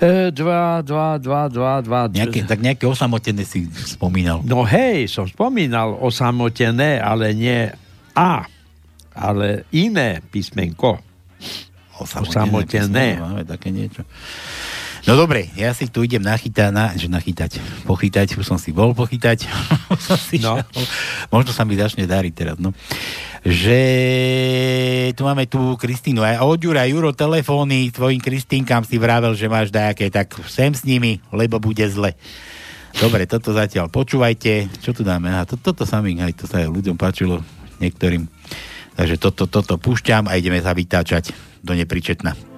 E, 0.00 0.32
dva, 0.32 0.80
dva, 0.80 1.20
dva, 1.20 1.42
dva, 1.52 1.72
dva. 1.84 2.00
Nejaké, 2.08 2.48
tak 2.48 2.64
nejaké 2.64 2.88
osamotené 2.88 3.44
si 3.44 3.68
spomínal. 3.68 4.40
No 4.48 4.64
hej, 4.64 5.12
som 5.12 5.28
spomínal 5.28 5.92
osamotené, 6.00 6.98
ale 7.04 7.36
nie 7.36 7.68
A, 8.16 8.48
ale 9.12 9.68
iné 9.76 10.24
písmenko. 10.24 10.96
Osamotené. 12.00 12.32
osamotené. 12.32 13.06
Máme 13.20 13.44
také 13.44 13.68
niečo. 13.68 14.08
No 15.02 15.18
dobre, 15.18 15.50
ja 15.58 15.74
si 15.74 15.90
tu 15.90 16.06
idem 16.06 16.22
nachytať, 16.22 16.70
na, 16.70 16.94
že 16.94 17.10
nachytať, 17.10 17.58
pochytať, 17.90 18.38
už 18.38 18.46
som 18.46 18.54
si 18.54 18.70
bol 18.70 18.94
pochytať. 18.94 19.50
si 20.30 20.38
no. 20.38 20.62
Možno 21.34 21.50
sa 21.50 21.66
mi 21.66 21.74
začne 21.74 22.06
dariť 22.06 22.30
teraz, 22.30 22.56
no. 22.62 22.70
že 23.42 23.78
tu 25.18 25.26
máme 25.26 25.50
tu 25.50 25.74
Kristínu 25.74 26.22
a 26.22 26.46
od 26.46 26.62
Jura 26.62 26.86
Juro 26.86 27.10
telefóny 27.10 27.90
tvojim 27.90 28.22
Kristínkam 28.22 28.86
si 28.86 28.94
vravel, 28.94 29.34
že 29.34 29.50
máš 29.50 29.74
dajaké, 29.74 30.06
tak 30.06 30.38
sem 30.46 30.70
s 30.70 30.86
nimi, 30.86 31.18
lebo 31.34 31.58
bude 31.58 31.82
zle. 31.90 32.14
Dobre, 32.94 33.26
toto 33.26 33.50
zatiaľ 33.50 33.90
počúvajte. 33.90 34.70
Čo 34.78 34.94
tu 34.94 35.02
dáme? 35.02 35.34
Aha, 35.34 35.48
to, 35.50 35.58
toto 35.58 35.82
samým, 35.82 36.22
aj 36.22 36.38
to 36.38 36.44
sa 36.46 36.62
aj 36.62 36.70
ľuďom 36.70 36.94
páčilo, 36.94 37.42
niektorým. 37.82 38.30
Takže 38.94 39.18
toto, 39.18 39.50
toto 39.50 39.80
púšťam 39.82 40.30
a 40.30 40.38
ideme 40.38 40.62
sa 40.62 40.70
vytáčať 40.70 41.34
do 41.64 41.74
nepričetna. 41.74 42.51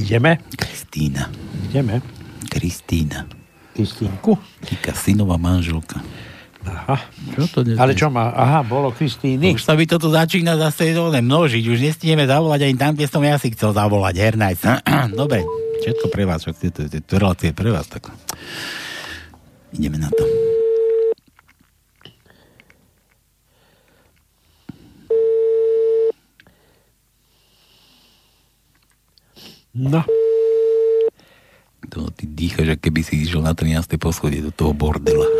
Ideme? 0.00 0.42
Kristýna. 0.56 1.28
Ideme. 1.70 2.00
Kristýna. 2.50 3.28
Kristínku? 3.76 4.36
Týka 4.64 4.92
synová 4.92 5.38
manželka. 5.38 6.00
Aha. 6.66 7.00
Čo 7.32 7.44
to 7.48 7.58
dnes 7.64 7.80
Ale 7.80 7.96
čo 7.96 8.12
má? 8.12 8.28
Aha, 8.36 8.60
bolo 8.60 8.92
Kristýny. 8.92 9.56
Už 9.56 9.64
sa 9.64 9.72
by 9.72 9.88
toto 9.88 10.12
začína 10.12 10.60
zase 10.60 10.92
dole 10.92 11.24
množiť. 11.24 11.64
Už 11.64 11.80
nestihneme 11.80 12.28
zavolať 12.28 12.60
ani 12.68 12.76
tam, 12.76 12.92
kde 12.92 13.06
som 13.08 13.24
ja 13.24 13.40
si 13.40 13.48
chcel 13.56 13.72
zavolať. 13.72 14.14
Hernajc. 14.20 14.60
Dobre, 15.20 15.46
všetko 15.84 16.06
pre 16.12 16.24
vás. 16.28 16.44
Však 16.44 16.56
to, 16.72 16.82
to, 16.88 16.98
to 17.00 17.14
relácie 17.16 17.56
pre 17.56 17.72
vás. 17.72 17.88
Tak. 17.88 18.12
Ideme 19.72 19.96
na 19.96 20.12
to. 20.12 20.39
No. 29.74 30.02
To 31.90 32.10
ty 32.10 32.26
dýchaš, 32.26 32.66
že 32.66 32.76
keby 32.76 33.00
si 33.02 33.22
išiel 33.22 33.42
na 33.42 33.54
13. 33.54 33.98
poschodie 33.98 34.42
do 34.42 34.50
toho 34.50 34.74
bordela. 34.74 35.26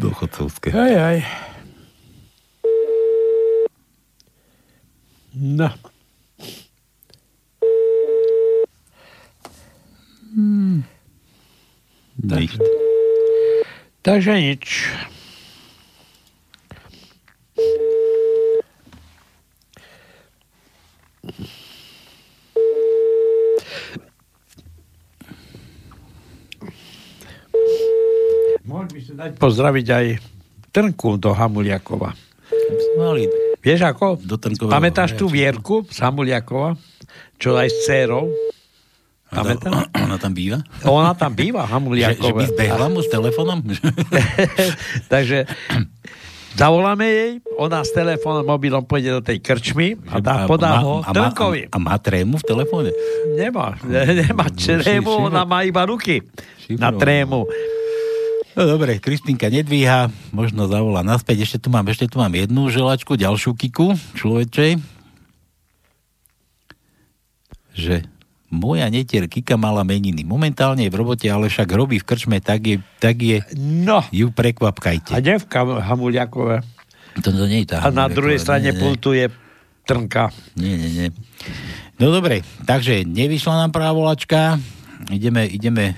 do 0.00 0.14
chodcovské. 0.14 0.70
Aj, 0.70 0.94
aj. 0.94 1.18
No. 5.34 5.70
Hmm. 10.30 10.86
Nič. 12.20 12.54
Takže 14.02 14.32
nič. 14.38 14.86
Mohli 28.70 28.88
by 28.94 29.00
ste 29.02 29.14
dať 29.18 29.30
pozdraviť 29.34 29.86
aj 29.90 30.06
Trnku 30.70 31.18
do 31.18 31.34
Hamuliakova. 31.34 32.14
Mali 32.94 33.26
Vieš 33.60 33.82
ako? 33.82 34.22
Do 34.22 34.38
Trnkového. 34.40 34.72
Pamätáš 34.72 35.18
tú 35.18 35.26
Vierku 35.26 35.84
z 35.90 35.98
Hamuliakova? 36.00 36.78
Čo 37.36 37.58
aj 37.58 37.68
s 37.68 37.76
dcerou? 37.84 38.30
Pamätáš? 39.28 39.90
Ona 40.06 40.16
tam 40.16 40.32
býva? 40.32 40.62
Ona 40.86 41.12
tam 41.18 41.34
býva, 41.34 41.66
Hamuliakova. 41.66 42.46
Že, 42.46 42.56
že 42.56 42.70
by 42.70 42.88
mu 42.88 43.00
s 43.02 43.10
telefónom? 43.10 43.58
Takže 45.12 45.44
zavoláme 46.54 47.06
jej, 47.06 47.30
ona 47.58 47.82
s 47.82 47.90
telefónom, 47.94 48.42
mobilom 48.42 48.82
pôjde 48.86 49.10
do 49.18 49.22
tej 49.22 49.38
krčmy 49.38 49.98
a 50.10 50.18
dá, 50.18 50.46
podá 50.50 50.82
ho 50.82 51.02
a, 51.04 51.10
Trnkovi. 51.10 51.70
A, 51.70 51.74
a 51.74 51.78
má 51.78 51.94
trému 51.98 52.38
v 52.38 52.44
telefóne? 52.46 52.90
Nemá, 53.34 53.76
nemá 53.86 54.46
trému, 54.50 55.30
ona 55.30 55.42
má 55.42 55.62
iba 55.66 55.82
ruky 55.86 56.22
na 56.78 56.94
trému. 56.94 57.46
No 58.60 58.76
dobre, 58.76 59.00
Kristýnka 59.00 59.48
nedvíha, 59.48 60.12
možno 60.36 60.68
zavolá 60.68 61.00
naspäť. 61.00 61.48
Ešte 61.48 61.64
tu 61.64 61.72
mám, 61.72 61.88
ešte 61.88 62.04
tu 62.12 62.20
mám 62.20 62.28
jednu 62.28 62.68
želačku, 62.68 63.16
ďalšiu 63.16 63.56
kiku 63.56 63.96
človečej. 64.20 64.76
Že 67.72 68.04
moja 68.52 68.84
netier 68.92 69.24
Kika 69.32 69.56
mala 69.56 69.80
meniny. 69.80 70.28
Momentálne 70.28 70.84
je 70.84 70.92
v 70.92 71.00
robote, 71.00 71.24
ale 71.32 71.48
však 71.48 71.72
robí 71.72 71.96
v 71.96 72.04
krčme, 72.04 72.36
tak 72.44 72.60
je, 72.68 72.76
tak 73.00 73.16
je 73.24 73.40
no. 73.56 74.04
ju 74.12 74.28
prekvapkajte. 74.28 75.16
A 75.16 75.24
devka 75.24 75.64
Hamuliakové. 75.64 76.60
To, 77.24 77.32
to 77.32 77.48
nie 77.48 77.64
je 77.64 77.72
tá 77.72 77.80
A 77.80 77.88
na 77.88 78.12
druhej 78.12 78.36
strane 78.36 78.76
pultuje 78.76 79.32
Trnka. 79.88 80.36
Nie, 80.60 80.76
nie, 80.76 80.90
nie. 80.92 81.08
No 81.96 82.12
dobre, 82.12 82.44
takže 82.68 83.08
nevyšla 83.08 83.64
nám 83.64 83.72
prvá 83.72 83.96
volačka. 83.96 84.60
Ideme, 85.08 85.48
ideme, 85.48 85.96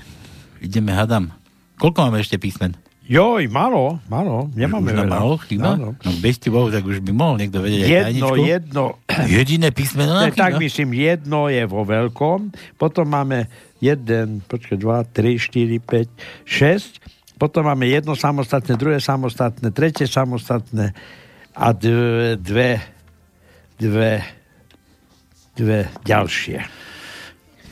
ideme, 0.63 0.95
hadam. 0.95 1.42
Koľko 1.77 2.09
máme 2.09 2.21
ešte 2.21 2.37
písmen? 2.37 2.77
Joj, 3.03 3.51
malo, 3.51 3.99
malo, 4.07 4.47
nemáme 4.55 4.95
už 4.95 5.03
veľa. 5.03 5.11
Malo, 5.11 5.35
chyba? 5.43 5.75
No, 5.75 5.91
no 5.91 6.11
bez 6.23 6.39
bohu, 6.47 6.71
tak 6.71 6.87
už 6.87 7.03
by 7.03 7.11
mohol 7.11 7.35
niekto 7.35 7.59
vedieť 7.59 7.83
aj 7.83 7.91
Jedno, 7.91 8.07
tajničku. 8.07 8.47
jedno. 8.47 8.83
Jediné 9.35 9.69
písmeno 9.75 10.11
nám 10.15 10.31
tak 10.31 10.55
chýba? 10.55 10.63
myslím, 10.63 10.89
jedno 10.95 11.51
je 11.51 11.63
vo 11.67 11.83
veľkom, 11.83 12.39
potom 12.79 13.05
máme 13.11 13.51
jeden, 13.83 14.39
počkaj, 14.47 14.79
dva, 14.79 15.03
tri, 15.03 15.35
štyri, 15.35 15.83
päť, 15.83 16.07
šesť, 16.47 17.03
potom 17.35 17.67
máme 17.67 17.91
jedno 17.91 18.15
samostatné, 18.15 18.79
druhé 18.79 19.03
samostatné, 19.03 19.75
tretie 19.75 20.07
samostatné 20.07 20.95
a 21.51 21.67
dve, 21.75 22.39
dve, 22.39 22.79
dve, 23.75 24.23
dve 25.59 25.79
ďalšie. 26.07 26.63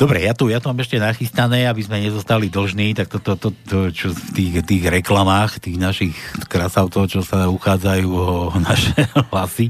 Dobre, 0.01 0.25
ja 0.25 0.33
tu, 0.33 0.49
ja 0.49 0.57
tu 0.57 0.65
mám 0.65 0.81
ešte 0.81 0.97
nachystané, 0.97 1.69
aby 1.69 1.85
sme 1.85 2.01
nezostali 2.01 2.49
dlžní, 2.49 2.97
tak 2.97 3.05
toto, 3.05 3.37
to, 3.37 3.53
to, 3.69 3.93
čo 3.93 4.09
v 4.09 4.33
tých, 4.33 4.65
tých 4.65 4.83
reklamách, 4.89 5.61
tých 5.61 5.77
našich 5.77 6.17
krasavcov, 6.49 7.05
čo 7.05 7.21
sa 7.21 7.45
uchádzajú 7.45 8.09
o 8.09 8.49
naše 8.57 8.97
hlasy, 9.29 9.69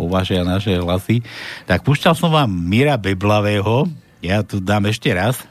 o 0.00 0.08
vaše 0.08 0.40
a 0.40 0.44
naše 0.48 0.72
hlasy, 0.80 1.20
tak 1.68 1.84
púšťal 1.84 2.16
som 2.16 2.32
vám 2.32 2.48
Mira 2.48 2.96
Beblavého, 2.96 3.84
ja 4.24 4.40
tu 4.40 4.56
dám 4.56 4.88
ešte 4.88 5.12
raz. 5.12 5.44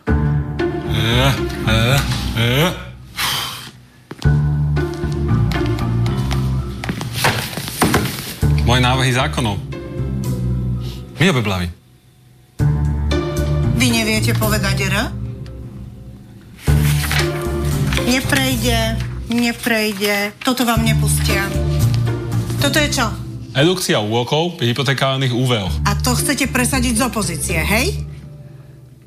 Moje 8.66 8.82
návrhy 8.82 9.14
zákonov. 9.14 9.62
Mio 11.22 11.34
Beblavy. 11.38 11.77
Vy 13.88 14.04
neviete 14.04 14.36
povedať 14.36 14.92
R? 14.92 14.96
Neprejde, 18.04 19.00
neprejde, 19.32 20.36
toto 20.44 20.68
vám 20.68 20.84
nepustia. 20.84 21.48
Toto 22.60 22.84
je 22.84 22.92
čo? 22.92 23.08
Edukcia 23.56 24.04
úrokov 24.04 24.60
pri 24.60 24.76
hypotekárnych 24.76 25.32
úveroch. 25.32 25.72
A 25.88 25.96
to 26.04 26.20
chcete 26.20 26.52
presadiť 26.52 27.00
z 27.00 27.02
opozície, 27.08 27.64
hej? 27.64 28.04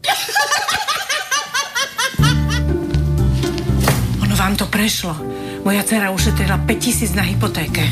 Ono 4.24 4.32
vám 4.32 4.56
to 4.56 4.64
prešlo. 4.64 5.12
Moja 5.60 5.84
dcera 5.84 6.08
ušetrila 6.08 6.56
5000 6.64 7.20
na 7.20 7.28
hypotéke. 7.28 7.84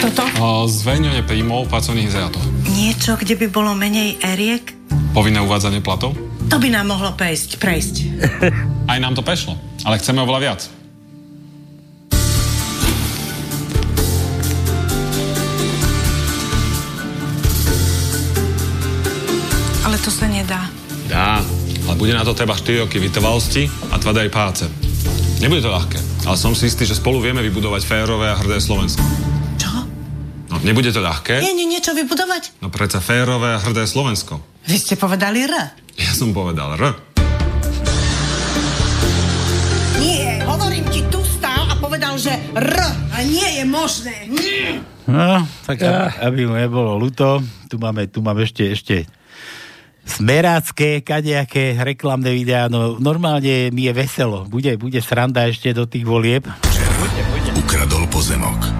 Toto? 0.00 0.24
A 0.24 0.64
zverejňovanie 0.64 1.28
príjmov 1.28 1.68
pracovných 1.68 2.08
izolátov. 2.08 2.40
Niečo, 2.72 3.20
kde 3.20 3.36
by 3.36 3.52
bolo 3.52 3.76
menej 3.76 4.16
eriek? 4.24 4.80
Povinné 5.12 5.40
uvádzanie 5.40 5.80
platov. 5.80 6.16
To 6.48 6.56
by 6.56 6.68
nám 6.68 6.88
mohlo 6.88 7.12
prejsť, 7.12 7.56
prejsť. 7.56 7.94
Aj 8.92 8.98
nám 8.98 9.12
to 9.12 9.22
prešlo, 9.22 9.56
ale 9.84 9.96
chceme 9.96 10.20
oveľa 10.20 10.40
viac. 10.40 10.60
Ale 19.82 19.96
to 19.98 20.10
sa 20.10 20.30
nedá. 20.30 20.70
Dá, 21.10 21.42
ale 21.88 21.96
bude 21.98 22.14
na 22.14 22.22
to 22.22 22.32
treba 22.32 22.54
4 22.54 22.86
roky 22.86 23.02
vytrvalosti 23.02 23.66
a 23.90 23.98
tvrdej 23.98 24.30
práce. 24.30 24.64
Nebude 25.42 25.58
to 25.58 25.74
ľahké, 25.74 25.98
ale 26.22 26.38
som 26.38 26.54
si 26.54 26.70
istý, 26.70 26.86
že 26.86 26.94
spolu 26.94 27.18
vieme 27.18 27.42
vybudovať 27.42 27.82
férové 27.82 28.30
a 28.30 28.38
hrdé 28.38 28.62
Slovensko. 28.62 29.02
Čo? 29.58 29.82
No, 30.54 30.62
nebude 30.62 30.94
to 30.94 31.02
ľahké, 31.02 31.42
Nie, 31.42 31.50
nie, 31.50 31.66
niečo 31.66 31.90
vybudovať? 31.98 32.62
no 32.62 32.70
predsa 32.70 33.02
férové 33.02 33.58
a 33.58 33.62
hrdé 33.62 33.82
Slovensko. 33.90 34.38
Vy 34.72 34.80
ste 34.80 34.96
povedali 34.96 35.44
R. 35.44 35.52
Ja 36.00 36.16
som 36.16 36.32
povedal 36.32 36.80
R. 36.80 36.96
Nie, 40.00 40.40
hovorím 40.48 40.88
ti, 40.88 41.04
tu 41.12 41.20
stál 41.28 41.68
a 41.68 41.76
povedal, 41.76 42.16
že 42.16 42.32
R. 42.56 42.80
A 43.12 43.20
nie 43.20 43.60
je 43.60 43.68
možné. 43.68 44.32
Nie. 44.32 44.80
No, 45.04 45.44
tak 45.68 45.76
aby, 45.76 46.24
aby 46.24 46.40
mu 46.48 46.56
nebolo 46.56 46.96
ľúto, 46.96 47.44
tu 47.68 47.76
máme, 47.76 48.08
tu 48.08 48.24
máme 48.24 48.48
ešte, 48.48 48.72
ešte 48.72 48.96
smerácké, 50.08 51.04
kadejaké 51.04 51.76
reklamné 51.76 52.32
videá, 52.32 52.72
no 52.72 52.96
normálne 52.96 53.68
mi 53.76 53.84
je 53.84 53.92
veselo. 53.92 54.48
Bude, 54.48 54.80
bude 54.80 55.04
sranda 55.04 55.52
ešte 55.52 55.76
do 55.76 55.84
tých 55.84 56.08
volieb. 56.08 56.48
Ukradol 57.60 58.08
pozemok. 58.08 58.72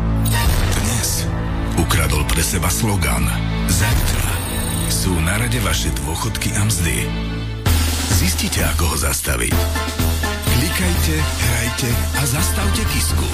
Dnes 0.72 1.28
ukradol 1.76 2.24
pre 2.24 2.40
seba 2.40 2.72
slogan. 2.72 3.28
Zajtra 3.68 4.21
sú 5.02 5.18
na 5.18 5.34
rade 5.34 5.58
vaše 5.66 5.90
dôchodky 5.98 6.54
a 6.54 6.62
mzdy. 6.62 7.10
Zistite, 8.22 8.62
ako 8.70 8.94
ho 8.94 8.96
zastaviť. 9.02 9.50
Klikajte, 10.46 11.16
hrajte 11.18 11.90
a 11.90 12.22
zastavte 12.22 12.82
kisku. 12.86 13.26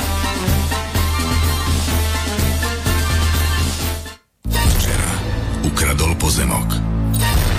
Včera 4.49 5.13
ukradol 5.69 6.17
pozemok. 6.17 6.73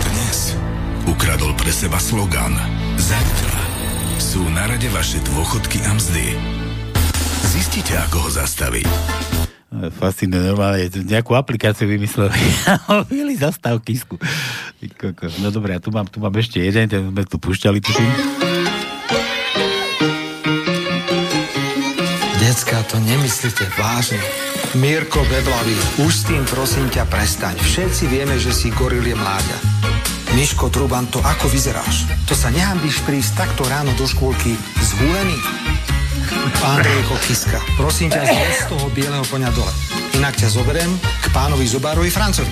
Dnes 0.09 0.57
ukradol 1.05 1.53
pre 1.53 1.69
seba 1.69 2.01
slogan. 2.01 2.57
Zajtra 2.97 3.57
sú 4.17 4.41
na 4.49 4.65
rade 4.73 4.89
vaše 4.89 5.21
dôchodky 5.21 5.85
a 5.85 5.93
mzdy. 5.93 6.33
Zistite, 7.45 7.93
ako 8.09 8.25
ho 8.25 8.29
zastaviť. 8.33 8.89
Fascinuje, 9.69 10.49
normálne, 10.49 10.89
nejakú 10.89 11.37
aplikáciu 11.37 11.85
vymysleli. 11.85 12.33
Mili 13.13 13.37
zastav 13.37 13.77
kisku. 13.85 14.17
No 15.45 15.53
dobré, 15.53 15.77
a 15.77 15.79
tu 15.79 15.93
mám, 15.93 16.09
tu 16.09 16.17
mám 16.17 16.33
ešte 16.33 16.57
jeden, 16.57 16.89
ten 16.89 17.05
sme 17.05 17.21
tu 17.21 17.37
púšťali, 17.37 17.77
tuším. 17.77 18.09
Decka, 22.41 22.81
to 22.89 22.97
nemyslíte 22.97 23.69
vážne. 23.77 24.17
Mirko 24.73 25.21
Beblavý, 25.29 25.77
už 26.01 26.11
s 26.17 26.25
tým 26.25 26.41
prosím 26.49 26.89
ťa 26.89 27.05
prestaň. 27.05 27.53
Všetci 27.61 28.09
vieme, 28.09 28.41
že 28.41 28.49
si 28.49 28.73
goril 28.73 29.05
je 29.05 29.13
mláďa. 29.13 29.57
Miško 30.33 30.73
Truban, 30.73 31.05
to 31.13 31.21
ako 31.21 31.45
vyzeráš? 31.45 32.09
To 32.25 32.33
sa 32.33 32.49
nehambíš 32.49 33.05
prísť 33.05 33.45
takto 33.45 33.65
ráno 33.69 33.93
do 33.97 34.05
škôlky 34.09 34.57
zhulený? 34.81 35.37
Andrejko 36.59 37.15
Kiska, 37.25 37.59
prosím 37.79 38.13
ťa, 38.13 38.21
z 38.27 38.63
toho 38.69 38.87
bieleho 38.93 39.25
konia 39.27 39.49
dole. 39.55 39.71
Inak 40.19 40.37
ťa 40.37 40.53
zoberiem 40.53 40.91
k 40.97 41.25
pánovi 41.33 41.65
Zubárovi 41.65 42.11
Francovi. 42.13 42.51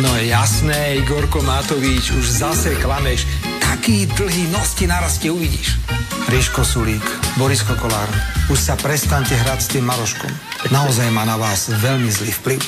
No 0.00 0.10
jasné, 0.18 0.98
Igorko 0.98 1.44
Matovič, 1.44 2.10
už 2.16 2.26
zase 2.26 2.74
klameš. 2.80 3.28
Taký 3.62 4.10
dlhý 4.10 4.50
nos 4.50 4.74
ti 4.74 4.90
naraste 4.90 5.30
uvidíš. 5.30 5.78
Ríško 6.32 6.64
Sulík, 6.64 7.04
Borisko 7.36 7.76
Kolár, 7.76 8.08
už 8.48 8.56
sa 8.56 8.74
prestante 8.80 9.36
hrať 9.36 9.60
s 9.60 9.70
tým 9.76 9.84
Maroškom. 9.84 10.32
Naozaj 10.72 11.12
má 11.12 11.28
na 11.28 11.36
vás 11.36 11.68
veľmi 11.68 12.08
zlý 12.08 12.32
vplyv. 12.42 12.60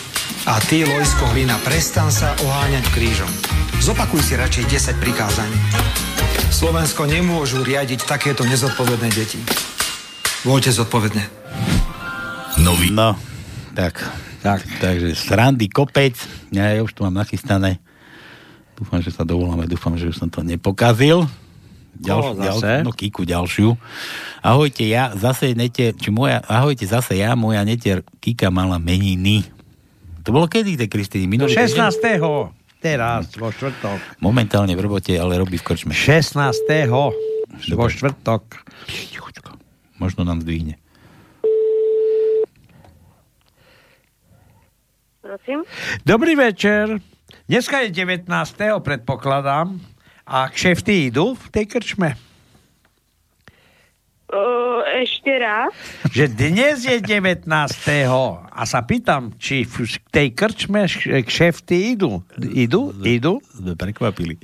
A 0.47 0.61
ty, 0.63 0.87
Lojsko 0.87 1.27
Hlina, 1.35 1.59
prestan 1.65 2.13
sa 2.13 2.37
oháňať 2.45 2.85
krížom. 2.95 3.31
Zopakuj 3.81 4.23
si 4.23 4.39
radšej 4.39 4.95
10 4.95 5.03
prikázaní. 5.03 5.59
Slovensko 6.53 7.11
nemôžu 7.11 7.67
riadiť 7.67 8.07
takéto 8.07 8.47
nezodpovedné 8.47 9.09
deti. 9.11 9.41
Voľte 10.47 10.71
zodpovedne. 10.71 11.27
Nový. 12.63 12.95
No, 12.95 13.19
tak. 13.75 13.99
tak. 14.47 14.63
Takže 14.79 15.19
srandy 15.19 15.67
kopec. 15.67 16.15
Ja, 16.55 16.71
ja 16.71 16.87
už 16.87 16.95
tu 16.95 17.03
mám 17.03 17.19
nachystané. 17.19 17.83
Dúfam, 18.79 19.03
že 19.03 19.11
sa 19.11 19.27
dovoláme. 19.27 19.67
Dúfam, 19.67 19.99
že 19.99 20.07
už 20.07 20.23
som 20.23 20.31
to 20.31 20.47
nepokazil. 20.47 21.27
Ďalš, 21.99 22.27
ďal, 22.39 22.57
no 22.87 22.95
Kiku 22.95 23.27
ďalšiu. 23.27 23.75
Ahojte, 24.39 24.87
ja 24.87 25.11
zase 25.19 25.51
nete, 25.57 25.97
či 25.99 26.15
moja, 26.15 26.45
ahojte, 26.47 26.87
zase 26.87 27.19
ja, 27.19 27.35
moja 27.35 27.67
netier 27.67 28.07
Kika 28.23 28.53
mala 28.53 28.79
meniny. 28.79 29.49
To 30.23 30.31
bolo 30.31 30.47
kedy, 30.47 30.79
tie 30.79 30.87
Kristýny? 30.87 31.27
Minulý 31.27 31.59
16. 31.59 31.99
Týždeň? 31.99 32.23
Teraz, 32.79 33.35
vo 33.35 33.51
štvrtok. 33.51 34.23
Momentálne 34.23 34.77
v 34.77 34.81
robote, 34.85 35.11
ale 35.17 35.43
robí 35.43 35.59
v 35.59 35.65
krčme. 35.65 35.91
16. 35.91 36.71
vo 36.87 37.11
štvrtok. 37.91 38.63
Možno 39.97 40.25
nám 40.25 40.45
zdvihne. 40.45 40.77
Prosím? 45.27 45.67
Dobrý 46.07 46.39
večer. 46.39 47.03
Dneska 47.51 47.83
je 47.83 47.91
19. 47.91 48.31
predpokladám. 48.79 49.75
A 50.27 50.51
kšefty 50.51 51.11
idú 51.11 51.39
v 51.39 51.47
tej 51.55 51.65
krčme? 51.71 52.19
Uh, 54.27 54.83
ešte 55.03 55.31
raz. 55.39 55.71
Že 56.11 56.35
dnes 56.35 56.83
je 56.83 56.99
19. 56.99 57.47
A 58.51 58.63
sa 58.67 58.81
pýtam, 58.83 59.31
či 59.39 59.63
v 59.63 59.87
tej 60.11 60.35
krčme 60.35 60.91
kšefty 61.23 61.95
idú. 61.95 62.27
Idú? 62.39 62.91
Idú? 63.07 63.39
Prekvapili. 63.79 64.43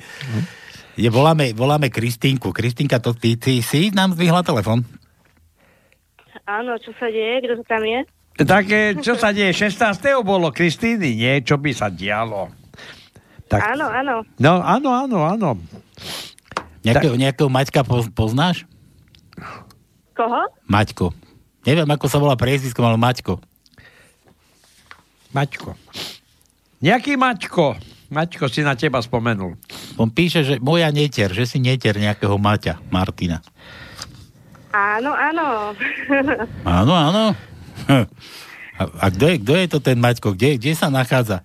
Je, 0.94 1.10
voláme, 1.10 1.50
voláme 1.50 1.90
Kristínku. 1.90 2.54
Kristínka, 2.54 3.02
to 3.02 3.10
ty, 3.10 3.34
ty 3.34 3.58
si 3.58 3.90
nám 3.90 4.14
zvihla 4.14 4.46
telefon? 4.46 4.86
Áno, 6.48 6.76
čo 6.80 6.90
sa 6.96 7.06
deje? 7.12 7.44
Kto 7.44 7.54
to 7.60 7.64
tam 7.68 7.82
je? 7.84 8.00
Tak 8.32 8.64
čo 9.04 9.12
sa 9.20 9.30
deje? 9.30 9.52
16. 9.52 10.00
bolo 10.24 10.48
Kristíny, 10.48 11.12
nie? 11.16 11.44
Čo 11.44 11.60
by 11.60 11.70
sa 11.76 11.92
dialo? 11.92 12.48
Tak... 13.52 13.76
Áno, 13.76 13.86
áno. 13.92 14.14
No, 14.40 14.64
áno, 14.64 14.88
áno, 14.96 15.18
áno. 15.28 15.48
Nejakého, 16.82 17.14
nejakého 17.20 17.52
Maťka 17.52 17.84
poznáš? 18.16 18.64
Koho? 20.16 20.48
Maťko. 20.66 21.12
Neviem, 21.62 21.86
ako 21.86 22.06
sa 22.08 22.18
volá 22.18 22.34
priezviskom, 22.34 22.82
ale 22.82 22.98
Maťko. 22.98 23.38
Maťko. 25.36 25.76
Nejaký 26.82 27.14
Maťko. 27.14 27.78
Maťko 28.12 28.44
si 28.52 28.60
na 28.60 28.76
teba 28.76 29.00
spomenul. 29.00 29.56
On 29.96 30.08
píše, 30.08 30.44
že 30.44 30.54
moja 30.60 30.92
netier, 30.92 31.32
že 31.32 31.48
si 31.48 31.56
netier 31.56 31.96
nejakého 31.96 32.36
Maťa, 32.36 32.82
Martina. 32.92 33.40
Áno, 34.72 35.12
áno. 35.12 35.76
áno, 36.64 36.92
áno. 36.96 37.24
A, 38.80 38.82
a 38.88 39.06
kto, 39.12 39.24
je, 39.28 39.36
kto 39.44 39.52
je 39.52 39.66
to 39.68 39.78
ten 39.84 40.00
Maťko? 40.00 40.32
Kde, 40.32 40.56
kde 40.56 40.72
sa 40.72 40.88
nachádza? 40.88 41.44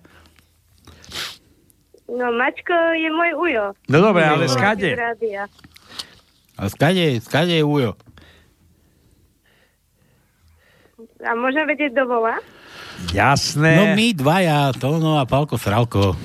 No, 2.08 2.32
Mačko 2.32 2.72
je 2.96 3.08
môj 3.12 3.30
ujo. 3.36 3.64
No 3.84 3.96
dobre, 4.00 4.24
ale 4.24 4.48
skade? 4.48 4.96
A 6.56 6.62
skade, 6.72 7.20
skade 7.20 7.52
je 7.52 7.62
ujo? 7.62 7.94
A 11.20 11.36
môžem 11.36 11.68
vedieť 11.68 11.94
do 11.94 12.08
vola? 12.08 12.40
Jasné. 13.12 13.76
No 13.76 13.84
my 13.94 14.06
dvaja, 14.16 14.72
Tono 14.74 15.20
a 15.20 15.28
Palko 15.28 15.60
Sralko. 15.60 16.16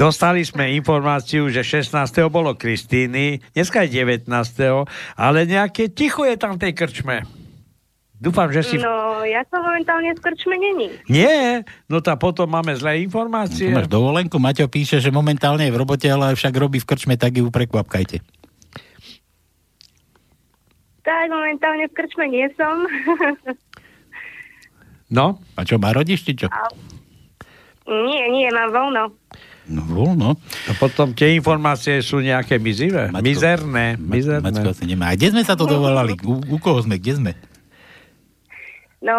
Dostali 0.00 0.40
sme 0.48 0.72
informáciu, 0.80 1.52
že 1.52 1.60
16. 1.60 1.92
bolo 2.32 2.56
Kristýny, 2.56 3.44
dneska 3.52 3.84
je 3.84 4.00
19. 4.00 4.32
ale 5.12 5.38
nejaké 5.44 5.92
ticho 5.92 6.24
je 6.24 6.40
tam 6.40 6.56
v 6.56 6.64
tej 6.64 6.72
krčme. 6.72 7.28
Dúfam, 8.16 8.48
že 8.48 8.64
si... 8.64 8.80
No, 8.80 9.20
ja 9.28 9.44
som 9.52 9.60
momentálne 9.60 10.16
v 10.16 10.20
krčme 10.24 10.56
není. 10.56 10.88
Nie, 11.04 11.68
no 11.84 12.00
tá 12.00 12.16
potom 12.16 12.48
máme 12.48 12.72
zlé 12.80 13.04
informácie. 13.04 13.68
No, 13.68 13.84
máš 13.84 13.92
dovolenku, 13.92 14.40
Maťo 14.40 14.72
píše, 14.72 15.04
že 15.04 15.12
momentálne 15.12 15.68
je 15.68 15.72
v 15.76 15.80
robote, 15.84 16.08
ale 16.08 16.32
však 16.32 16.56
robí 16.56 16.80
v 16.80 16.88
krčme, 16.88 17.20
tak 17.20 17.36
ju 17.36 17.52
prekvapkajte. 17.52 18.24
Tak, 21.04 21.24
momentálne 21.28 21.84
v 21.84 21.92
krčme 21.92 22.24
nie 22.24 22.48
som. 22.56 22.88
no? 25.20 25.36
A 25.56 25.68
čo, 25.68 25.76
má 25.76 25.92
rodiš, 25.92 26.24
či 26.24 26.40
čo? 26.40 26.48
A... 26.48 26.72
Nie, 27.84 28.32
nie, 28.32 28.48
mám 28.48 28.72
voľno. 28.72 29.12
No 29.70 29.86
voľno. 29.86 30.34
A 30.66 30.72
potom 30.74 31.14
tie 31.14 31.38
informácie 31.38 32.02
sú 32.02 32.18
nejaké 32.18 32.58
mizivé? 32.58 33.14
Maťko, 33.14 33.22
mizerné. 33.22 33.86
mizerné. 33.96 34.42
Maťko 34.42 34.74
asi 34.74 34.84
nemá. 34.90 35.14
A 35.14 35.16
kde 35.16 35.30
sme 35.30 35.46
sa 35.46 35.54
to 35.54 35.70
dovolali? 35.70 36.18
U, 36.26 36.42
u 36.42 36.58
koho 36.58 36.82
sme? 36.82 36.98
Kde 36.98 37.14
sme? 37.22 37.32
No, 39.00 39.16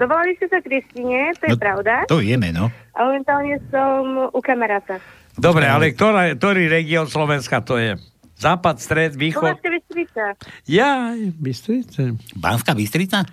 dovolali 0.00 0.32
ste 0.40 0.48
sa 0.48 0.64
Kristine, 0.64 1.36
to 1.36 1.52
je 1.52 1.58
no, 1.58 1.60
pravda. 1.60 2.08
To 2.08 2.24
vieme, 2.24 2.54
no. 2.54 2.72
A 2.96 2.98
momentálne 3.04 3.60
som 3.68 4.32
u 4.32 4.40
kamaráta. 4.40 4.96
Dobre, 5.36 5.68
ale 5.68 5.92
ktorá, 5.92 6.32
ktorý 6.32 6.70
región 6.70 7.04
Slovenska 7.10 7.60
to 7.60 7.76
je? 7.76 7.98
Západ, 8.38 8.80
stred, 8.80 9.12
východ? 9.18 9.44
Povazka 9.44 9.70
Bystrica. 9.70 10.24
Ja, 10.64 11.12
Bystrica. 11.18 12.16
Banská 12.38 12.72
Bystrica? 12.72 13.28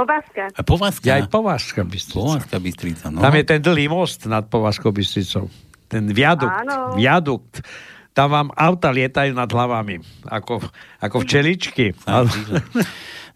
Povazka. 0.00 0.44
A 0.56 0.60
Povazka? 0.64 1.04
Ja 1.04 1.14
aj 1.20 1.28
Povazka 1.28 1.84
Bystrica. 1.84 2.24
Povazka 2.24 2.56
Bystrica, 2.56 3.06
no. 3.12 3.20
Tam 3.20 3.34
je 3.36 3.44
ten 3.44 3.60
dlhý 3.60 3.92
most 3.92 4.24
nad 4.24 4.48
Povazkou 4.48 4.96
Bystricou. 4.96 5.52
Ten 5.92 6.08
viadukt. 6.08 6.56
Áno. 6.64 6.96
Viadukt. 6.96 7.60
Tam 8.16 8.32
vám 8.32 8.48
auta 8.56 8.90
lietajú 8.90 9.36
nad 9.36 9.46
hlavami. 9.46 10.00
Ako, 10.26 10.64
ako 10.98 11.16
včeličky. 11.22 11.92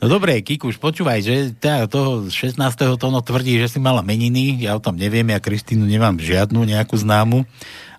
No 0.02 0.10
dobre, 0.10 0.42
Kikuš, 0.42 0.82
počúvaj, 0.82 1.22
že 1.22 1.34
teda 1.54 1.86
toho 1.86 2.26
16. 2.26 2.58
tóno 2.98 3.22
tvrdí, 3.22 3.56
že 3.62 3.70
si 3.70 3.78
mala 3.78 4.02
meniny, 4.02 4.66
ja 4.66 4.74
o 4.74 4.82
tom 4.82 4.98
neviem, 4.98 5.24
ja 5.30 5.38
Kristínu 5.38 5.86
nemám 5.86 6.18
žiadnu 6.18 6.66
nejakú 6.66 6.98
známu, 6.98 7.46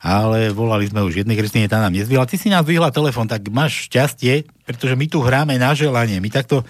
ale 0.03 0.51
volali 0.51 0.85
sme 0.85 1.01
už 1.01 1.23
jednej 1.23 1.39
Kristíne, 1.39 1.71
tá 1.71 1.79
nám 1.79 1.95
nezvihla. 1.95 2.27
Ty 2.27 2.35
si 2.35 2.51
nám 2.51 2.67
vyhla 2.67 2.91
telefon, 2.91 3.25
tak 3.25 3.47
máš 3.47 3.87
šťastie, 3.87 4.45
pretože 4.67 4.93
my 4.93 5.05
tu 5.07 5.23
hráme 5.23 5.55
na 5.55 5.71
želanie. 5.71 6.19
My 6.19 6.27
takto, 6.27 6.67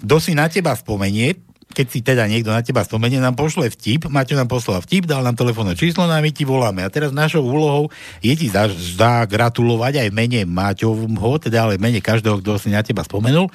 kto 0.00 0.16
si 0.18 0.32
na 0.32 0.48
teba 0.48 0.72
spomenie, 0.72 1.36
keď 1.70 1.86
si 1.86 2.02
teda 2.02 2.26
niekto 2.26 2.50
na 2.50 2.66
teba 2.66 2.82
spomenie, 2.82 3.22
nám 3.22 3.38
pošle 3.38 3.70
vtip, 3.70 4.10
Maťo 4.10 4.34
nám 4.34 4.50
poslal 4.50 4.82
vtip, 4.82 5.06
dal 5.06 5.22
nám 5.22 5.38
telefónne 5.38 5.78
číslo, 5.78 6.02
no 6.02 6.10
a 6.10 6.18
my 6.18 6.34
ti 6.34 6.42
voláme. 6.42 6.82
A 6.82 6.90
teraz 6.90 7.14
našou 7.14 7.46
úlohou 7.46 7.94
je 8.18 8.34
ti 8.34 8.50
zagratulovať 8.50 10.02
aj 10.02 10.08
v 10.10 10.14
mene 10.18 10.40
Maťovho, 10.50 11.38
teda 11.38 11.70
ale 11.70 11.78
v 11.78 11.86
mene 11.86 12.00
každého, 12.02 12.42
kto 12.42 12.58
si 12.58 12.74
na 12.74 12.82
teba 12.82 13.06
spomenul, 13.06 13.46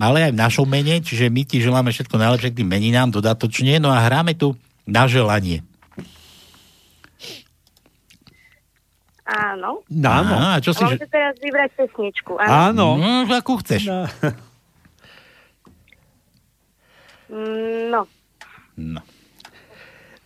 ale 0.00 0.24
aj 0.24 0.32
v 0.32 0.40
našom 0.40 0.64
mene, 0.64 1.04
čiže 1.04 1.28
my 1.28 1.42
ti 1.44 1.60
želáme 1.60 1.92
všetko 1.92 2.16
najlepšie 2.16 2.56
k 2.56 2.58
tým 2.64 2.68
meninám 2.72 3.12
dodatočne, 3.12 3.76
no 3.76 3.92
a 3.92 4.00
hráme 4.08 4.32
tu 4.32 4.56
na 4.88 5.04
želanie. 5.04 5.60
Áno. 9.30 9.84
Áno. 9.86 10.34
A 10.42 10.58
čo 10.58 10.74
si... 10.74 10.82
Môžete 10.82 11.06
teraz 11.06 11.36
vybrať 11.38 11.70
pesničku. 11.76 12.40
Áno. 12.40 12.98
Áno. 12.98 13.28
No, 13.28 13.36
akú 13.36 13.60
chceš. 13.62 13.86
No. 13.86 14.08
No. 17.30 18.04
No. 18.76 19.00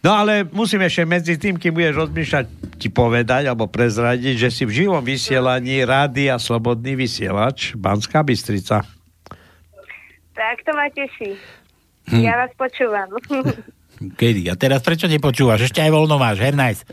No 0.04 0.10
ale 0.12 0.44
musím 0.44 0.84
ešte 0.84 1.08
medzi 1.08 1.40
tým, 1.40 1.56
kým 1.56 1.72
budeš 1.72 1.96
rozmýšľať, 1.96 2.44
ti 2.76 2.92
povedať 2.92 3.48
alebo 3.48 3.72
prezradiť, 3.72 4.36
že 4.36 4.48
si 4.52 4.62
v 4.68 4.84
živom 4.84 5.00
vysielaní 5.00 5.80
Rádia 5.80 6.36
Slobodný 6.36 6.92
vysielač 6.92 7.72
Banská 7.72 8.20
Bystrica. 8.20 8.84
Tak 10.36 10.56
to 10.60 10.76
ma 10.76 10.92
teší. 10.92 11.40
Hm. 12.12 12.20
Ja 12.20 12.36
vás 12.36 12.52
počúvam. 12.60 13.16
Kedy? 14.20 14.52
A 14.52 14.58
teraz 14.60 14.84
prečo 14.84 15.08
nepočúvaš? 15.08 15.72
Ešte 15.72 15.80
aj 15.80 15.88
voľno 15.94 16.20
máš, 16.20 16.42
hernajs. 16.42 16.84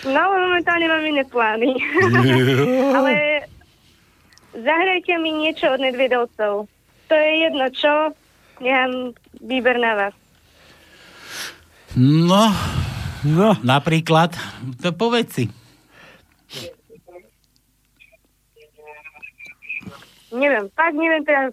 No, 0.00 0.32
momentálne 0.32 0.88
mám 0.88 1.04
iné 1.04 1.20
plány. 1.28 1.76
ale 2.96 3.44
zahrajte 4.56 5.12
mi 5.20 5.28
niečo 5.44 5.76
od 5.76 5.80
Nedvedovcov. 5.84 6.64
To 7.10 7.14
je 7.14 7.32
jedno 7.44 7.68
čo, 7.68 8.16
Nechám 8.60 9.16
výber 9.40 9.80
na 9.80 9.94
vás. 9.94 10.14
No, 11.96 12.54
no. 13.24 13.56
napríklad, 13.66 14.36
to 14.78 14.92
povedz 14.94 15.32
si. 15.34 15.44
Neviem, 20.30 20.70
fakt 20.70 20.94
neviem 20.94 21.24
teraz. 21.26 21.50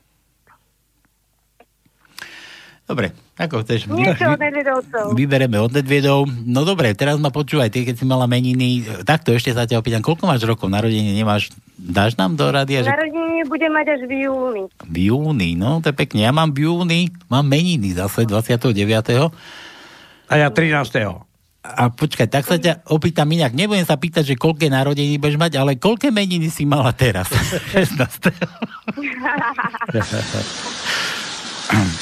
Dobre, 2.85 3.09
ako 3.37 3.61
chceš. 3.61 3.85
Niečo 3.85 4.33
od 4.33 4.41
Nedviedovcov. 4.41 5.13
Vybereme 5.13 5.61
od 5.61 5.69
Nedviedov. 5.69 6.25
No 6.43 6.65
dobre, 6.65 6.97
teraz 6.97 7.21
ma 7.21 7.29
počúvaj, 7.29 7.69
ty 7.69 7.85
keď 7.85 8.01
si 8.01 8.05
mala 8.09 8.25
meniny, 8.25 8.81
takto 9.05 9.29
ešte 9.29 9.53
sa 9.53 9.69
ťa 9.69 9.77
opýtam, 9.77 10.01
koľko 10.01 10.25
máš 10.25 10.41
rokov? 10.49 10.73
Narodenie 10.73 11.13
nemáš? 11.13 11.53
Dáš 11.77 12.17
nám 12.17 12.33
do 12.33 12.49
rádia? 12.49 12.81
Že... 12.81 12.89
Narodenie 12.89 13.45
bude 13.45 13.69
mať 13.69 13.85
až 13.93 14.01
v 14.09 14.25
júni. 14.25 14.63
V 14.89 14.97
júni, 15.13 15.53
no 15.53 15.77
to 15.85 15.93
je 15.93 15.95
pekne. 15.95 16.25
Ja 16.25 16.33
mám 16.33 16.49
v 16.57 16.65
júni, 16.65 17.13
mám 17.29 17.45
meniny 17.45 17.93
zase 17.93 18.25
29. 18.25 18.73
A 20.27 20.33
ja 20.33 20.49
13. 20.49 21.29
A 21.67 21.91
počkaj, 21.91 22.31
tak 22.31 22.47
sa 22.47 22.55
ťa 22.55 22.87
opýtam 22.89 23.27
inak. 23.27 23.51
Nebudem 23.51 23.83
sa 23.83 23.99
pýtať, 23.99 24.33
že 24.33 24.39
koľké 24.39 24.71
narodení 24.71 25.19
budeš 25.19 25.37
mať, 25.37 25.59
ale 25.59 25.75
koľké 25.77 26.09
meniny 26.15 26.47
si 26.49 26.65
mala 26.65 26.95
teraz? 26.95 27.27
16. 27.75 28.33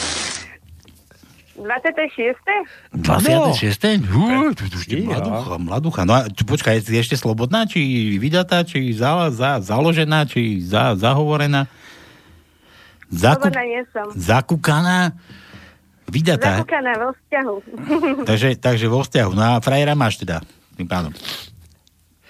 26. 1.56 2.36
26. 2.92 4.12
No. 4.12 4.52
Uh, 4.52 5.08
mladúcha, 5.08 5.56
mladúcha. 5.56 6.02
No 6.04 6.20
a 6.20 6.28
počkaj, 6.28 6.84
si 6.84 7.00
ešte 7.00 7.16
slobodná, 7.16 7.64
či 7.64 7.80
vydatá, 8.20 8.68
či 8.68 8.92
za, 8.92 9.32
za, 9.32 9.64
založená, 9.64 10.28
či 10.28 10.60
za, 10.60 11.00
zahovorená? 11.00 11.72
Zaku... 13.08 13.48
Slobodná 13.48 13.64
nie 13.64 13.82
som. 13.96 14.12
Zakúkaná? 14.12 15.16
Vydatá? 16.12 16.60
Zakúkaná 16.60 16.92
vo 17.00 17.16
vzťahu. 17.16 17.56
takže, 18.30 18.60
takže 18.60 18.92
vo 18.92 19.08
vzťahu. 19.08 19.32
No 19.32 19.56
a 19.56 19.64
frajera 19.64 19.96
máš 19.96 20.20
teda, 20.20 20.44
tým 20.76 20.92
pádom. 20.92 21.16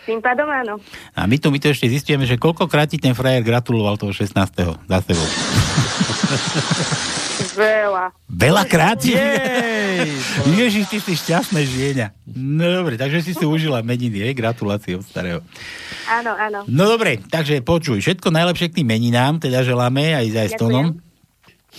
Tým 0.06 0.22
pádom 0.22 0.46
áno. 0.46 0.78
A 1.18 1.26
my 1.26 1.42
tu, 1.42 1.50
my 1.50 1.58
tu 1.58 1.74
ešte 1.74 1.90
zistíme, 1.90 2.30
že 2.30 2.38
koľkokrát 2.38 2.86
ti 2.86 3.02
ten 3.02 3.18
frajer 3.18 3.42
gratuloval 3.42 3.98
toho 3.98 4.14
16. 4.14 4.38
za 4.86 4.98
sebou. 5.02 5.26
Veľa. 7.56 8.06
Veľakrát? 8.28 9.00
Ježiš, 10.60 10.86
ty 10.92 10.98
si 11.00 11.14
šťastné 11.16 11.62
žienia. 11.64 12.12
No 12.28 12.68
dobre, 12.84 13.00
takže 13.00 13.24
si 13.24 13.32
si 13.32 13.46
užila 13.48 13.80
meniny, 13.80 14.28
je? 14.28 14.30
Gratulácie 14.36 15.00
od 15.00 15.08
starého. 15.08 15.40
Áno, 16.12 16.36
áno. 16.36 16.68
No 16.68 16.84
dobre, 16.86 17.24
takže 17.24 17.64
počuj, 17.64 18.04
všetko 18.04 18.30
najlepšie 18.30 18.70
k 18.70 18.84
tým 18.84 18.88
meninám, 18.92 19.40
teda 19.40 19.64
želáme 19.64 20.14
aj, 20.14 20.28
aj 20.36 20.50
s 20.52 20.56
Tonom. 20.60 21.00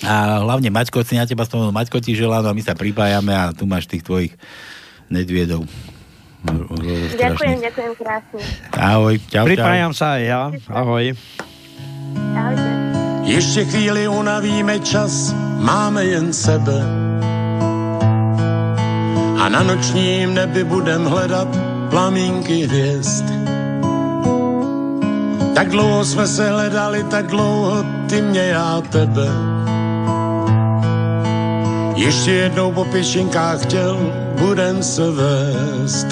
A 0.04 0.44
hlavne 0.44 0.68
Maťko, 0.68 1.04
si 1.04 1.16
na 1.16 1.24
teba 1.24 1.48
spomenul, 1.48 1.72
Maťko 1.72 2.00
ti 2.04 2.12
želá, 2.12 2.44
no 2.44 2.52
a 2.52 2.56
my 2.56 2.60
sa 2.64 2.76
pripájame 2.76 3.32
a 3.32 3.52
tu 3.56 3.64
máš 3.64 3.88
tých 3.88 4.04
tvojich 4.04 4.32
nedviedov. 5.08 5.64
Ďakujem, 7.16 7.58
ďakujem 7.64 7.92
krásne. 7.96 8.40
Ahoj, 8.76 9.18
čau, 9.32 9.44
Pripájam 9.48 9.92
čau. 9.96 9.98
sa 9.98 10.06
aj 10.20 10.22
ja. 10.22 10.42
Ahoj. 10.68 11.04
Ahojte. 12.36 12.70
Ještě 13.26 13.64
chvíli 13.64 14.08
unavíme 14.08 14.78
čas, 14.80 15.34
máme 15.56 16.04
jen 16.04 16.32
sebe. 16.32 16.82
A 19.40 19.48
na 19.48 19.62
nočním 19.62 20.34
nebi 20.34 20.64
budem 20.64 21.04
hledat 21.04 21.48
plamínky 21.90 22.66
hvězd. 22.66 23.24
Tak 25.54 25.68
dlouho 25.68 26.04
jsme 26.04 26.26
se 26.26 26.50
hledali, 26.50 27.04
tak 27.04 27.26
dlouho 27.26 27.84
ty 28.08 28.22
mě, 28.22 28.40
já 28.40 28.82
tebe. 28.90 29.28
Ještě 31.96 32.32
jednou 32.32 32.72
po 32.72 32.84
pěšinkách 32.84 33.62
chtěl, 33.62 34.12
budem 34.38 34.82
se 34.82 35.10
vést. 35.10 36.06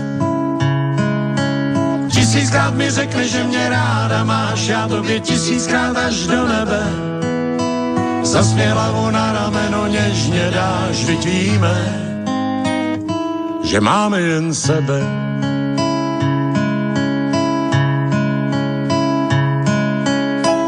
Tisíckrát 2.11 2.75
mi 2.75 2.91
řekne, 2.91 3.29
že 3.29 3.45
mě 3.45 3.69
ráda 3.69 4.25
máš, 4.25 4.67
já 4.67 4.89
tobě 4.89 5.21
tisíckrát 5.21 5.97
až 5.97 6.27
do 6.27 6.49
nebe. 6.49 7.04
Zasměla 8.25 8.93
mu 8.93 9.11
na 9.11 9.33
rameno, 9.33 9.87
něžně 9.87 10.51
dáš, 10.51 10.91
vždyť 10.91 11.25
víme, 11.27 11.77
že 13.65 13.81
máme 13.81 14.21
jen 14.21 14.55
sebe. 14.55 15.01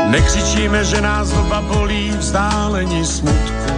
Nekřičíme, 0.06 0.84
že 0.84 1.00
nás 1.00 1.28
doba 1.28 1.60
bolí 1.60 2.10
vzdálení 2.18 3.04
smutku. 3.04 3.72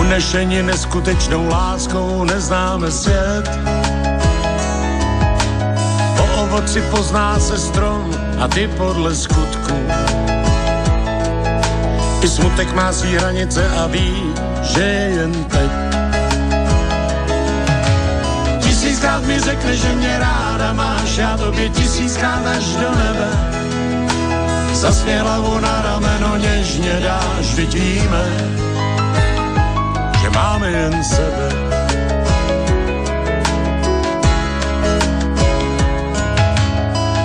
Unešení 0.00 0.62
neskutečnou 0.62 1.48
láskou 1.48 2.24
neznáme 2.24 2.90
svět. 2.90 3.50
Po 6.16 6.42
ovoci 6.42 6.82
pozná 6.82 7.38
se 7.38 7.58
strom 7.58 8.10
a 8.40 8.48
ty 8.48 8.68
podle 8.68 9.14
skutku. 9.14 9.79
I 12.22 12.28
smutek 12.28 12.72
má 12.76 12.92
svý 12.92 13.16
hranice 13.16 13.64
a 13.80 13.86
ví, 13.86 14.12
že 14.62 14.80
je 14.80 15.10
jen 15.16 15.44
teď. 15.44 15.70
Tisíckrát 18.60 19.24
mi 19.24 19.40
řekne, 19.40 19.76
že 19.76 19.92
mě 19.92 20.18
ráda 20.18 20.72
máš, 20.72 21.16
já 21.16 21.36
tobě 21.36 21.68
tisíckrát 21.68 22.46
až 22.46 22.64
do 22.76 22.90
nebe. 22.90 23.28
Zasměla 24.72 25.36
hlavu 25.36 25.60
na 25.60 25.82
rameno, 25.82 26.36
něžně 26.36 27.00
dáš, 27.02 27.46
vždyť 27.46 27.74
víme, 27.74 28.24
že 30.20 30.30
máme 30.30 30.70
jen 30.70 31.04
sebe. 31.04 31.48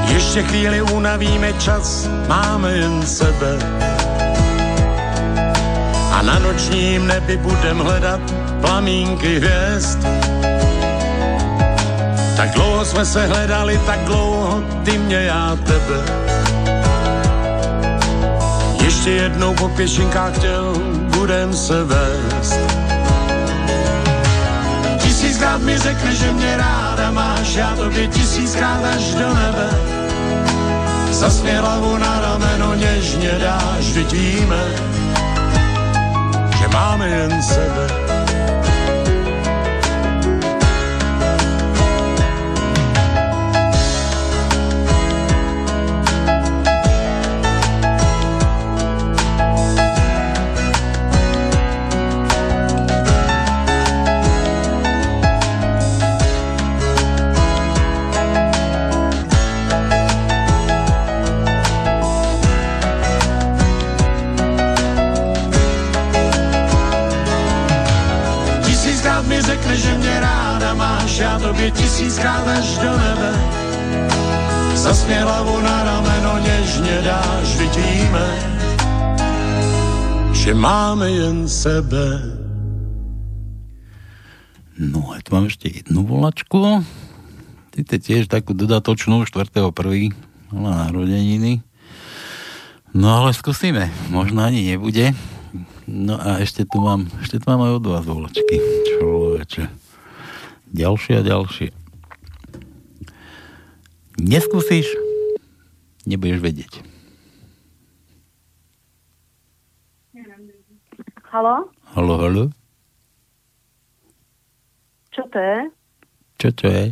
Ještě 0.07 0.43
chvíli 0.43 0.81
unavíme 0.81 1.53
čas, 1.53 2.07
máme 2.27 2.71
jen 2.71 3.05
sebe 3.07 3.84
a 6.15 6.21
na 6.21 6.39
nočním 6.39 7.07
nebi 7.07 7.37
budem 7.37 7.77
hledat 7.79 8.19
plamínky 8.61 9.39
hvězd. 9.39 9.99
Tak 12.37 12.51
dlouho 12.51 12.85
jsme 12.85 13.05
se 13.05 13.25
hledali, 13.25 13.79
tak 13.85 13.99
dlouho 13.99 14.63
ty 14.83 14.97
mě, 14.97 15.15
já 15.15 15.57
tebe. 15.65 15.99
Ještě 18.83 19.11
jednou 19.11 19.53
po 19.53 19.69
pěšinkách 19.69 20.37
chtěl, 20.37 20.73
budem 21.17 21.53
se 21.53 21.83
vést. 21.83 22.59
Tisíckrát 24.97 25.61
mi 25.61 25.77
řekne, 25.77 26.15
že 26.15 26.31
mě 26.31 26.57
ráda 26.57 27.11
máš, 27.11 27.55
já 27.55 27.75
tobě 27.75 28.07
tisíckrát 28.07 28.85
až 28.85 29.13
do 29.13 29.33
nebe. 29.33 29.69
Zasměla 31.11 31.69
hlavu 31.69 31.97
na 31.97 32.21
rameno, 32.21 32.75
něžně 32.75 33.31
dáš, 33.41 33.79
vždyť 33.79 34.11
víme, 34.11 34.63
máme 36.97 37.09
jen 37.09 37.41
tobě 71.65 71.81
tisíckrát 71.81 72.47
až 72.47 72.77
do 72.77 72.91
nebe. 72.97 73.31
Zasměj 74.75 75.17
hlavu 75.19 75.61
na 75.61 75.83
rameno, 75.83 76.39
něžně 76.39 77.01
dáš, 77.01 77.43
vždyť 77.43 77.77
víme, 77.77 78.27
že 80.33 80.53
máme 80.53 81.11
jen 81.11 81.49
sebe. 81.49 82.21
No 84.77 85.09
a 85.09 85.23
tu 85.23 85.33
mám 85.33 85.49
ešte 85.49 85.71
jednu 85.71 86.05
volačku. 86.05 86.85
Ty 87.73 87.97
tiež 87.97 88.27
takú 88.29 88.53
dodatočnú 88.53 89.25
4.1. 89.25 90.13
na 90.53 90.85
narodeniny. 90.85 91.65
No 92.93 93.07
ale 93.09 93.33
skúsime. 93.33 93.89
Možno 94.13 94.43
ani 94.45 94.69
nebude. 94.69 95.15
No 95.87 96.19
a 96.19 96.43
ešte 96.43 96.67
tu 96.67 96.83
mám, 96.83 97.07
ešte 97.23 97.39
tu 97.39 97.45
mám 97.49 97.65
aj 97.65 97.71
od 97.79 97.85
vás 97.87 98.05
volačky. 98.05 98.55
Človeče. 98.99 99.84
Ďalšie 100.75 101.13
a 101.15 101.23
ďalšie. 101.23 101.71
Neskúsiš, 104.19 104.91
nebudeš 106.03 106.43
vedieť. 106.43 106.73
Halo? 111.31 111.71
Halo, 111.95 112.13
halo? 112.19 112.43
Čo 115.15 115.23
to 115.31 115.39
je? 115.39 115.57
Čo 116.43 116.49
to 116.51 116.65
je? 116.67 116.83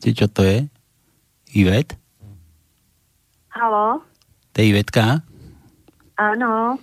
Ty 0.00 0.08
čo 0.16 0.26
to 0.32 0.40
je? 0.40 0.58
Ivet? 1.52 2.00
Halo? 3.52 4.00
To 4.52 4.56
je 4.56 4.72
Ivetka? 4.72 5.20
Áno. 6.16 6.80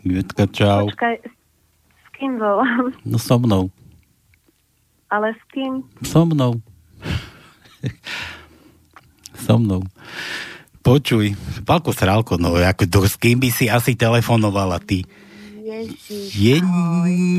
Ivetka, 0.00 0.48
čau. 0.48 0.88
Počkaj, 0.88 1.16
s 1.92 2.06
kým 2.16 2.40
volám? 2.40 2.92
No 3.04 3.20
so 3.20 3.36
mnou. 3.36 3.68
Ale 5.08 5.36
s 5.36 5.42
kým? 5.52 5.84
So 6.02 6.24
mnou. 6.24 6.60
so 9.44 9.56
mnou. 9.60 9.82
Počuj, 10.84 11.32
Palko 11.64 11.96
Srálko, 11.96 12.36
no 12.36 12.60
ako 12.60 12.84
do, 12.84 13.00
s 13.08 13.16
kým 13.16 13.40
by 13.40 13.48
si 13.48 13.72
asi 13.72 13.96
telefonovala 13.96 14.76
ty? 14.84 15.08
Ježiš, 15.64 16.28
je 16.36 16.56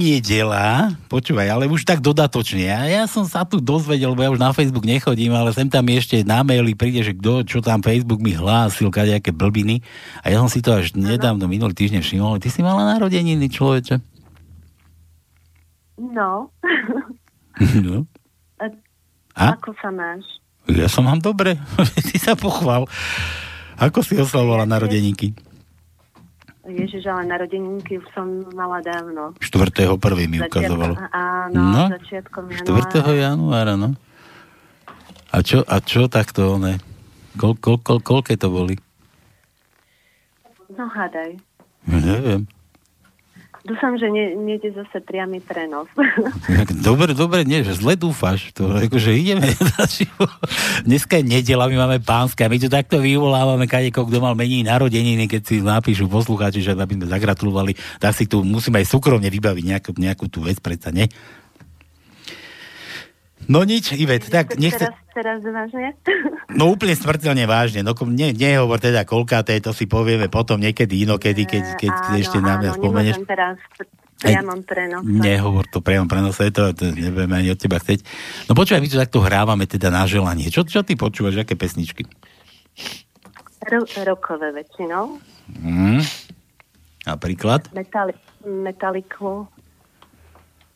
nedela, 0.02 0.98
počúvaj, 1.14 1.46
ale 1.46 1.70
už 1.70 1.86
tak 1.86 2.02
dodatočne. 2.02 2.66
Ja, 2.66 2.82
ja 2.90 3.04
som 3.06 3.22
sa 3.30 3.46
tu 3.46 3.62
dozvedel, 3.62 4.10
lebo 4.12 4.26
ja 4.26 4.34
už 4.34 4.42
na 4.42 4.50
Facebook 4.50 4.82
nechodím, 4.82 5.30
ale 5.38 5.54
sem 5.54 5.70
tam 5.70 5.86
ešte 5.94 6.26
na 6.26 6.42
maily 6.42 6.74
príde, 6.74 7.06
že 7.06 7.14
kto, 7.14 7.46
čo 7.46 7.62
tam 7.62 7.86
Facebook 7.86 8.18
mi 8.20 8.34
hlásil, 8.34 8.90
kadejaké 8.90 9.30
blbiny. 9.30 9.86
A 10.26 10.34
ja 10.34 10.42
som 10.42 10.50
si 10.50 10.66
to 10.66 10.74
až 10.74 10.98
nedávno, 10.98 11.46
minulý 11.46 11.78
týždeň 11.78 12.02
všimol. 12.02 12.42
Ty 12.42 12.50
si 12.50 12.66
mala 12.66 12.98
narodeniny, 12.98 13.46
človeče? 13.46 14.02
No. 16.02 16.50
no. 17.86 18.08
A? 19.36 19.60
Ako 19.60 19.76
sa 19.84 19.92
máš? 19.92 20.24
Ja 20.72 20.88
som 20.88 21.06
mám 21.06 21.20
dobre. 21.20 21.60
Ty 22.08 22.16
sa 22.18 22.34
pochval. 22.40 22.88
Ako 23.76 24.00
si 24.00 24.16
oslavovala 24.16 24.64
narodeníky? 24.64 25.36
Ježiš, 26.66 27.06
ale 27.06 27.30
narodeninky 27.30 28.02
už 28.02 28.08
som 28.16 28.26
mala 28.58 28.82
dávno. 28.82 29.38
4. 29.38 29.86
prvý 30.02 30.26
mi 30.26 30.42
ukazovalo. 30.42 30.98
Áno, 31.14 31.62
no, 31.62 31.84
začiatkom 31.94 32.50
januára. 32.50 32.90
4. 32.90 33.28
januára, 33.28 33.74
no. 33.78 33.94
A 35.30 35.38
čo, 35.46 35.62
a 35.68 35.78
čo 35.84 36.10
takto, 36.10 36.58
ne? 36.58 36.82
Kol, 37.38 37.54
kol, 37.60 37.78
kol, 37.84 38.00
koľké 38.02 38.40
to 38.40 38.50
boli? 38.50 38.80
No, 40.74 40.90
hádaj. 40.90 41.38
Neviem. 41.86 42.50
Dúfam, 43.66 43.98
že 43.98 44.14
nie, 44.14 44.38
je 44.62 44.70
zase 44.78 45.02
priamy 45.02 45.42
prenos. 45.42 45.90
Dobre, 46.86 47.18
dobre, 47.18 47.42
nie, 47.42 47.66
že 47.66 47.82
zle 47.82 47.98
dúfaš. 47.98 48.54
To, 48.54 48.70
akože 48.70 49.10
ideme 49.18 49.50
Dneska 50.88 51.18
je 51.18 51.26
nedela, 51.26 51.66
my 51.66 51.74
máme 51.82 51.98
pánske 51.98 52.46
a 52.46 52.52
my 52.52 52.62
tu 52.62 52.70
takto 52.70 53.02
vyvolávame 53.02 53.66
kadeko, 53.66 54.06
kto 54.06 54.22
mal 54.22 54.38
mení 54.38 54.62
narodeniny, 54.62 55.26
keď 55.26 55.42
si 55.42 55.56
napíšu 55.66 56.06
poslucháči, 56.06 56.62
že 56.62 56.78
aby 56.78 56.94
sme 56.94 57.10
zagratulovali, 57.10 57.74
tak 57.98 58.14
si 58.14 58.30
tu 58.30 58.46
musíme 58.46 58.86
aj 58.86 58.86
súkromne 58.86 59.34
vybaviť 59.34 59.64
nejakú, 59.66 59.92
nejakú 59.98 60.30
tú 60.30 60.46
vec, 60.46 60.62
predsa, 60.62 60.94
nie? 60.94 61.10
No 63.46 63.62
nič, 63.62 63.94
Ivet, 63.94 64.26
tak 64.30 64.58
nechce... 64.58 64.90
Teraz, 64.90 64.98
teraz 65.14 65.40
vážne? 65.46 65.94
No 66.54 66.74
úplne 66.74 66.98
smrteľne 66.98 67.46
vážne. 67.46 67.86
No 67.86 67.94
ne, 68.10 68.34
nehovor 68.34 68.82
teda 68.82 69.06
koľkáté, 69.06 69.62
to 69.62 69.76
si 69.76 69.86
povieme 69.86 70.32
potom 70.32 70.58
niekedy 70.58 71.06
inokedy, 71.06 71.46
keď, 71.46 71.78
keď, 71.78 71.94
keď 71.94 72.16
áno, 72.16 72.22
ešte 72.22 72.38
na 72.42 72.54
mňa 72.58 72.72
spomenieš. 72.78 73.18
teraz 73.28 73.58
priamom 74.18 74.60
prenose. 74.66 75.06
Nehovor 75.06 75.66
to 75.70 75.80
priamom 75.84 76.10
prenose, 76.10 76.50
to, 76.50 76.72
to 76.74 76.90
nebudeme 76.96 77.36
ani 77.36 77.54
od 77.54 77.60
teba 77.60 77.78
chcieť. 77.78 78.02
No 78.50 78.58
počúvaj, 78.58 78.82
my 78.82 78.90
tu 78.90 78.98
takto 78.98 79.20
hrávame 79.22 79.66
teda 79.70 79.94
na 79.94 80.08
želanie. 80.10 80.50
Čo, 80.50 80.66
čo 80.66 80.82
ty 80.82 80.98
počúvaš, 80.98 81.44
aké 81.46 81.54
pesničky? 81.54 82.08
Ro- 83.66 83.90
rokové 84.06 84.56
väčšinou. 84.56 85.20
Mm. 85.62 86.02
Napríklad? 87.06 87.70
Metali- 87.76 88.18
metaliku 88.42 89.46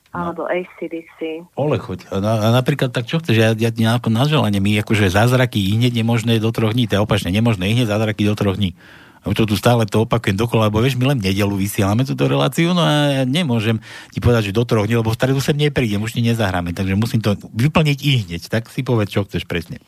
alebo 0.10 0.49
ACDC. 0.49 1.45
Ole, 1.53 1.77
choď. 1.77 2.10
A, 2.10 2.18
na, 2.18 2.34
napríklad 2.49 2.90
tak 2.90 3.06
čo 3.06 3.22
chceš? 3.22 3.38
Ja, 3.38 3.49
ja 3.53 3.69
na, 3.69 4.02
na 4.02 4.23
želanie 4.26 4.57
my 4.57 4.81
akože 4.81 5.14
zázraky 5.14 5.77
hneď 5.77 6.02
nemožné 6.02 6.41
do 6.41 6.49
troch 6.49 6.73
dní. 6.73 6.90
To 6.90 6.98
je 6.98 7.06
opačne, 7.06 7.30
nemožné 7.30 7.69
hneď 7.69 7.86
zázraky 7.86 8.26
do 8.26 8.34
troch 8.34 8.57
dní. 8.57 8.73
A 9.19 9.36
to 9.36 9.44
tu 9.44 9.60
stále 9.60 9.84
to 9.84 10.07
opakujem 10.07 10.40
dokola, 10.40 10.72
lebo 10.72 10.80
vieš, 10.80 10.95
my 10.95 11.11
len 11.11 11.19
v 11.19 11.30
nedelu 11.30 11.52
vysielame 11.52 12.07
túto 12.07 12.23
reláciu, 12.23 12.72
no 12.72 12.80
a 12.80 13.19
ja 13.19 13.23
nemôžem 13.27 13.76
ti 14.15 14.23
povedať, 14.23 14.49
že 14.49 14.56
do 14.56 14.64
troch 14.64 14.88
dní, 14.88 14.95
lebo 14.95 15.11
v 15.11 15.19
stredu 15.19 15.44
sem 15.44 15.60
neprídem, 15.60 15.99
už 15.99 16.15
ti 16.15 16.23
nezahráme, 16.23 16.72
takže 16.72 16.95
musím 16.95 17.19
to 17.19 17.36
vyplniť 17.52 17.98
i 17.99 18.11
hneď. 18.23 18.48
Tak 18.48 18.72
si 18.72 18.80
povedz, 18.80 19.11
čo 19.11 19.27
chceš 19.27 19.44
presne. 19.44 19.84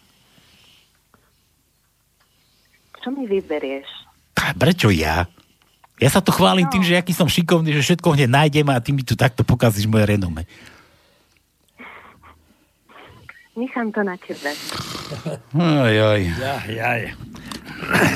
Čo 3.00 3.16
mi 3.16 3.24
vyberieš? 3.24 3.88
Prečo 4.36 4.92
ja? 4.92 5.26
Ja 6.02 6.10
sa 6.10 6.18
tu 6.18 6.34
chválim 6.34 6.66
no. 6.66 6.72
tým, 6.74 6.82
že 6.82 6.98
aký 6.98 7.14
som 7.14 7.30
šikovný, 7.30 7.78
že 7.78 7.86
všetko 7.86 8.18
hneď 8.18 8.30
nájdem 8.34 8.68
a 8.74 8.82
ty 8.82 8.90
mi 8.90 9.06
tu 9.06 9.14
takto 9.14 9.46
pokazíš 9.46 9.86
moje 9.86 10.10
renome. 10.10 10.50
Nechám 13.54 13.94
to 13.94 14.02
na 14.02 14.18
tebe. 14.18 14.50
Oj, 15.54 15.96
oj. 16.02 16.22
Jaj, 16.42 16.70
jaj. 16.74 17.02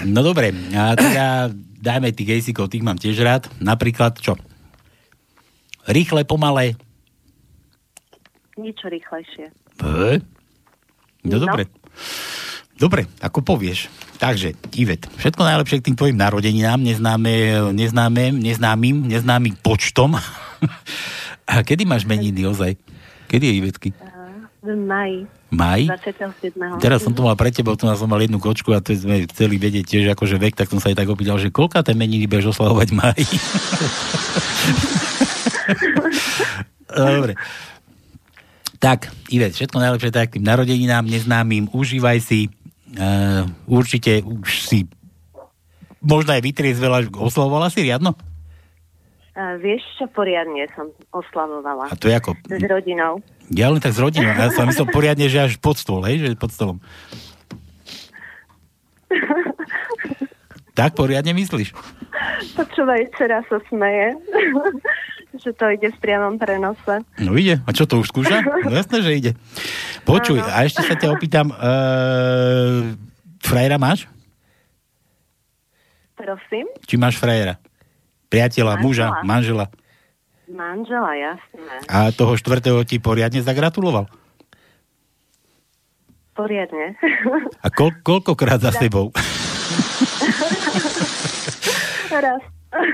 No 0.10 0.26
dobre, 0.26 0.50
a 0.74 0.98
teda 0.98 1.54
dajme 1.78 2.10
tých 2.10 2.34
gejsikov, 2.34 2.74
tých 2.74 2.82
mám 2.82 2.98
tiež 2.98 3.22
rád. 3.22 3.46
Napríklad 3.62 4.18
čo? 4.18 4.34
Rýchle, 5.86 6.26
pomalé? 6.26 6.74
Niečo 8.58 8.90
rýchlejšie. 8.90 9.54
E? 9.86 10.18
No, 11.22 11.38
no 11.38 11.46
dobre. 11.46 11.70
Dobre, 12.76 13.08
ako 13.24 13.40
povieš. 13.40 13.88
Takže, 14.20 14.56
Ivet, 14.76 15.08
všetko 15.16 15.48
najlepšie 15.48 15.80
k 15.80 15.86
tým 15.92 15.96
tvojim 15.96 16.18
narodeninám, 16.20 16.80
neznáme, 16.80 17.32
neznáme, 17.72 18.36
neznámym, 18.36 19.08
neznámym 19.08 19.56
počtom. 19.64 20.20
A 21.52 21.64
kedy 21.64 21.88
máš 21.88 22.04
meniny 22.04 22.44
ozaj? 22.44 22.76
Kedy 23.32 23.44
je 23.48 23.54
Ivetky? 23.64 23.90
V 24.66 24.74
maji. 24.74 25.30
Maj? 25.54 25.88
27. 25.88 26.58
Teraz 26.82 27.06
som 27.06 27.14
tu 27.14 27.22
mal 27.24 27.38
pre 27.38 27.54
teba, 27.54 27.78
tu 27.78 27.86
som 27.86 28.10
mal 28.10 28.20
jednu 28.20 28.42
kočku 28.42 28.74
a 28.76 28.82
to 28.82 28.92
sme 28.98 29.30
chceli 29.30 29.62
vedieť 29.62 29.86
tiež 29.86 30.12
akože 30.18 30.36
vek, 30.42 30.58
tak 30.58 30.68
som 30.68 30.82
sa 30.82 30.90
aj 30.92 31.00
tak 31.00 31.08
opýtal, 31.08 31.38
že 31.40 31.54
koľka 31.54 31.86
tie 31.86 31.96
meniny 31.96 32.28
budeš 32.28 32.58
oslavovať 32.58 32.90
maj? 32.92 33.16
Dobre. 36.92 37.38
Tak, 38.82 39.14
Ivet, 39.32 39.56
všetko 39.56 39.78
najlepšie 39.80 40.12
tak 40.12 40.36
tým 40.36 40.44
narodeninám 40.44 41.08
neznámym, 41.08 41.70
užívaj 41.72 42.20
si, 42.26 42.50
Uh, 42.96 43.44
určite 43.68 44.24
už 44.24 44.50
si 44.64 44.88
možno 46.00 46.32
aj 46.32 46.42
vytriezvela, 46.42 47.04
oslavovala 47.12 47.68
si 47.68 47.84
riadno? 47.84 48.16
Uh, 49.36 49.60
vieš 49.60 49.84
čo, 50.00 50.08
poriadne 50.16 50.64
som 50.80 50.88
oslavovala. 51.12 51.92
A 51.92 51.96
to 52.00 52.08
je 52.08 52.16
ako? 52.16 52.40
S 52.48 52.64
rodinou. 52.64 53.20
Ja 53.52 53.68
len 53.68 53.84
tak 53.84 53.92
s 53.92 54.00
rodinou. 54.00 54.32
Ja 54.32 54.48
som 54.56 54.66
myslel 54.66 54.88
poriadne, 54.90 55.28
že 55.28 55.44
až 55.44 55.60
pod 55.60 55.76
stôl, 55.76 56.02
hej? 56.08 56.24
Že 56.24 56.40
pod 56.40 56.52
stolom. 56.56 56.78
tak 60.72 60.96
poriadne 60.96 61.36
myslíš? 61.36 61.76
Počúvaj, 62.56 63.12
dcera 63.16 63.44
sa 63.52 63.60
smeje, 63.68 64.16
že 65.44 65.52
to 65.52 65.68
ide 65.72 65.92
v 65.92 66.00
priamom 66.00 66.40
prenose. 66.40 67.04
No 67.20 67.36
ide. 67.36 67.60
A 67.68 67.70
čo 67.76 67.84
to 67.84 68.00
už 68.00 68.08
skúša? 68.12 68.40
No 68.40 68.72
jasné, 68.80 69.04
že 69.04 69.12
ide. 69.12 69.32
Počuj, 70.06 70.40
a 70.40 70.62
ešte 70.64 70.86
sa 70.86 70.94
ťa 70.94 71.10
opýtam, 71.10 71.50
uh, 71.50 72.94
frajera 73.42 73.82
máš? 73.82 74.06
Prosím? 76.14 76.70
Či 76.86 76.96
máš 76.96 77.18
frajera? 77.18 77.58
Priateľa, 78.30 78.78
manžela. 78.78 78.86
muža, 78.86 79.08
manžela? 79.26 79.66
Manžela, 80.46 81.12
jasné. 81.18 81.74
A 81.90 82.14
toho 82.14 82.38
štvrtého 82.38 82.86
ti 82.86 83.02
poriadne 83.02 83.42
zagratuloval? 83.42 84.06
Poriadne. 86.38 86.94
A 87.66 87.68
kol, 87.74 87.96
koľkokrát 88.04 88.62
za 88.62 88.70
sebou? 88.76 89.10
raz. 92.12 92.42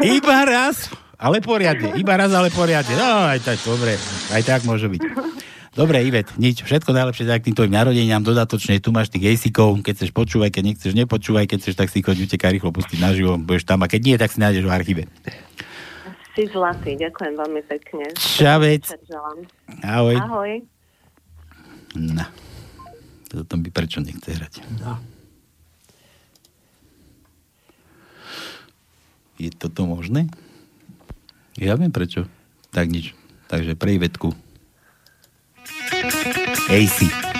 Iba 0.02 0.38
raz? 0.46 0.90
Ale 1.22 1.38
poriadne. 1.42 1.94
Iba 1.98 2.18
raz, 2.18 2.34
ale 2.34 2.50
poriadne. 2.50 2.98
No, 2.98 3.30
aj 3.30 3.46
tak, 3.46 3.58
dobre. 3.62 3.94
Aj 4.34 4.42
tak 4.42 4.66
môže 4.66 4.90
byť. 4.90 5.02
Dobre, 5.72 6.04
Ivet, 6.04 6.36
nič, 6.36 6.68
všetko 6.68 6.92
najlepšie 6.92 7.24
tak 7.24 7.48
tým 7.48 7.56
tvojim 7.56 7.72
narodeniam, 7.72 8.20
dodatočne, 8.20 8.84
tu 8.84 8.92
máš 8.92 9.08
tých 9.08 9.32
jejsikov, 9.32 9.80
keď 9.80 10.04
chceš 10.04 10.12
počúvaj, 10.12 10.52
keď 10.52 10.64
nechceš 10.68 10.92
nepočúvaj, 11.00 11.48
keď 11.48 11.58
chceš, 11.64 11.80
tak 11.80 11.88
si 11.88 12.04
choď 12.04 12.28
utekaj 12.28 12.60
rýchlo 12.60 12.76
pustiť 12.76 13.00
naživo, 13.00 13.40
budeš 13.40 13.64
tam 13.64 13.80
a 13.80 13.88
keď 13.88 14.02
nie, 14.04 14.16
tak 14.20 14.36
si 14.36 14.44
nájdeš 14.44 14.68
v 14.68 14.76
archíve. 14.76 15.04
Si 16.36 16.44
zlatý, 16.52 17.00
ďakujem 17.00 17.34
veľmi 17.40 17.62
pekne. 17.72 18.04
Čavec. 18.20 18.84
Ahoj. 19.80 20.20
Ahoj. 20.20 20.52
No. 21.96 22.28
Toto 23.32 23.56
by 23.56 23.70
prečo 23.72 24.04
nechce 24.04 24.28
hrať. 24.28 24.60
No. 24.84 25.00
Je 29.40 29.56
toto 29.56 29.88
možné? 29.88 30.28
Ja 31.56 31.80
viem 31.80 31.96
prečo. 31.96 32.28
Tak 32.76 32.92
nič. 32.92 33.16
Takže 33.48 33.80
pre 33.80 33.96
Ivetku 33.96 34.36
AC. 36.70 37.31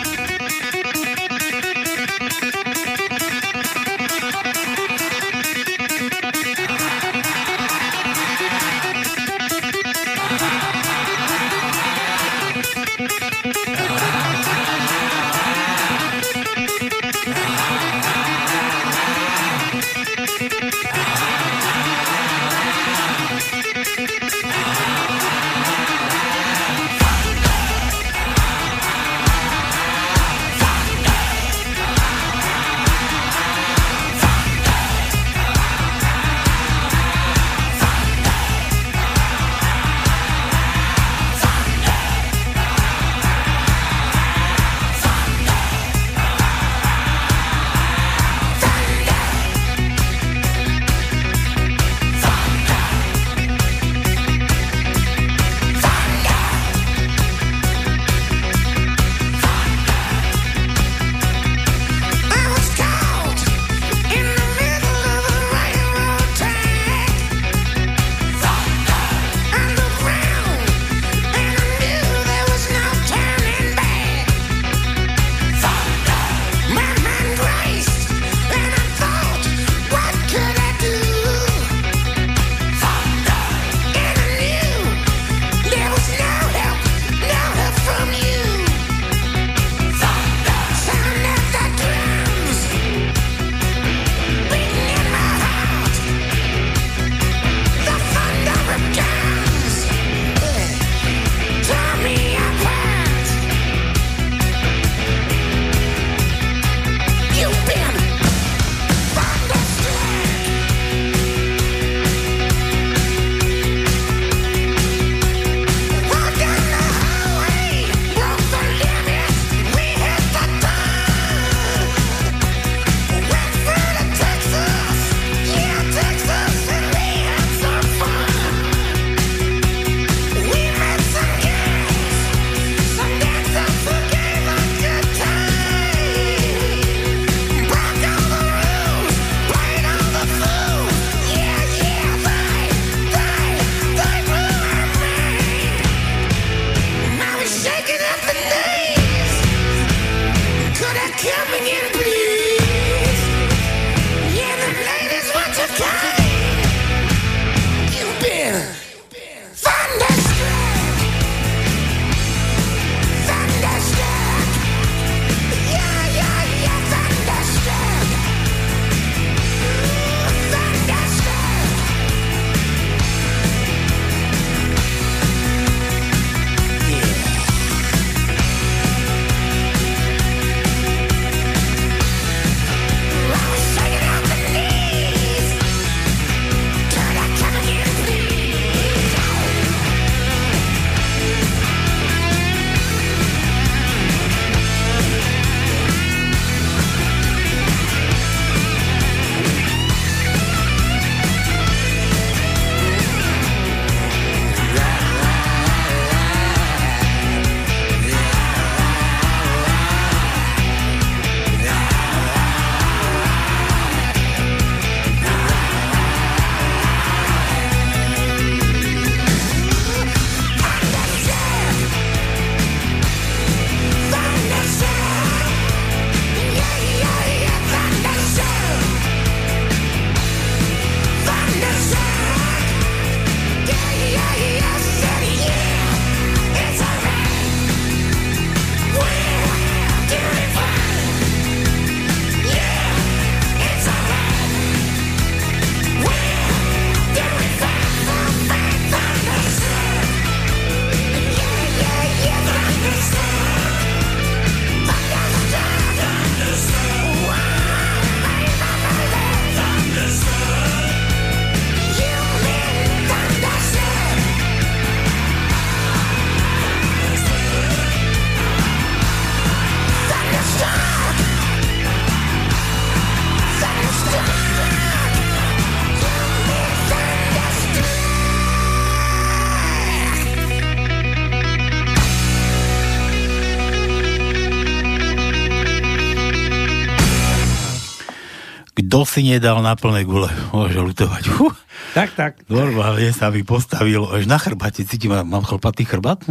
Si 289.12 289.28
nedal 289.28 289.60
na 289.60 289.76
plné 289.76 290.08
gule. 290.08 290.32
Môže 290.56 290.80
lutovať. 290.80 291.24
Huh. 291.36 291.52
Tak, 291.92 292.16
tak. 292.16 292.32
Normálne 292.48 293.12
sa 293.12 293.28
mi 293.28 293.44
postavilo 293.44 294.08
až 294.08 294.24
na 294.24 294.40
chrbate. 294.40 294.88
Cítim, 294.88 295.12
mám 295.12 295.44
chlpatý 295.44 295.84
chrbat? 295.84 296.24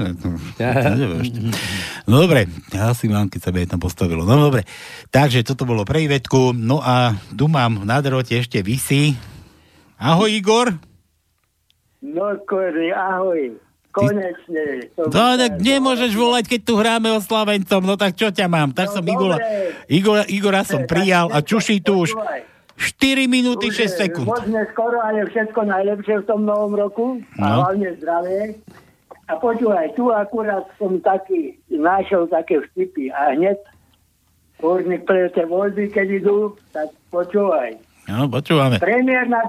Ja. 0.56 0.96
No 2.08 2.24
dobre, 2.24 2.48
ja 2.72 2.96
si 2.96 3.12
mám, 3.12 3.28
keď 3.28 3.40
sa 3.44 3.50
mi 3.52 3.68
tam 3.68 3.84
postavilo. 3.84 4.24
No 4.24 4.48
dobre, 4.48 4.64
takže 5.12 5.44
toto 5.44 5.68
bolo 5.68 5.84
pre 5.84 6.08
Ivetku. 6.08 6.56
No 6.56 6.80
a 6.80 7.12
tu 7.28 7.52
mám 7.52 7.84
na 7.84 8.00
drote 8.00 8.40
ešte 8.40 8.64
vysí. 8.64 9.12
Ahoj 10.00 10.32
Igor. 10.32 10.72
No 12.00 12.32
kurý, 12.48 12.96
ahoj. 12.96 13.60
Konečne. 13.92 14.88
No, 14.96 15.10
tak 15.10 15.60
nemôžeš 15.60 16.14
volať, 16.14 16.46
keď 16.46 16.60
tu 16.62 16.78
hráme 16.78 17.10
o 17.10 17.18
Slavencom, 17.18 17.82
no 17.82 17.98
tak 17.98 18.14
čo 18.14 18.30
ťa 18.30 18.46
mám? 18.46 18.70
Tak 18.70 18.86
no, 18.86 18.94
som 18.96 19.04
Igora, 19.04 19.36
Igora, 19.90 20.24
Igora 20.30 20.62
som 20.62 20.86
prijal 20.86 21.26
a 21.28 21.42
čuší 21.42 21.82
tu 21.82 22.06
už 22.06 22.14
4 22.80 23.28
minúty 23.28 23.68
už 23.68 23.92
6 23.92 24.00
sekúnd. 24.08 24.24
Možno 24.24 24.64
skoro, 24.72 25.04
ale 25.04 25.28
všetko 25.28 25.68
najlepšie 25.68 26.24
v 26.24 26.28
tom 26.28 26.48
novom 26.48 26.72
roku 26.72 27.06
no. 27.36 27.44
a 27.44 27.68
hlavne 27.68 27.92
zdravie. 28.00 28.56
A 29.28 29.36
počúvaj, 29.36 29.92
tu 29.94 30.08
akurát 30.10 30.64
som 30.80 30.96
taký, 31.04 31.60
našiel 31.68 32.24
také 32.26 32.64
vtipy 32.72 33.12
a 33.12 33.36
hneď 33.36 33.60
Kurník 34.60 35.08
pre 35.08 35.32
tie 35.32 35.48
voľby, 35.48 35.88
keď 35.88 36.20
idú, 36.20 36.52
tak 36.72 36.92
počúvaj. 37.08 37.80
No, 38.08 38.28
počúvame. 38.28 38.76
Premiér 38.76 39.28
na, 39.28 39.40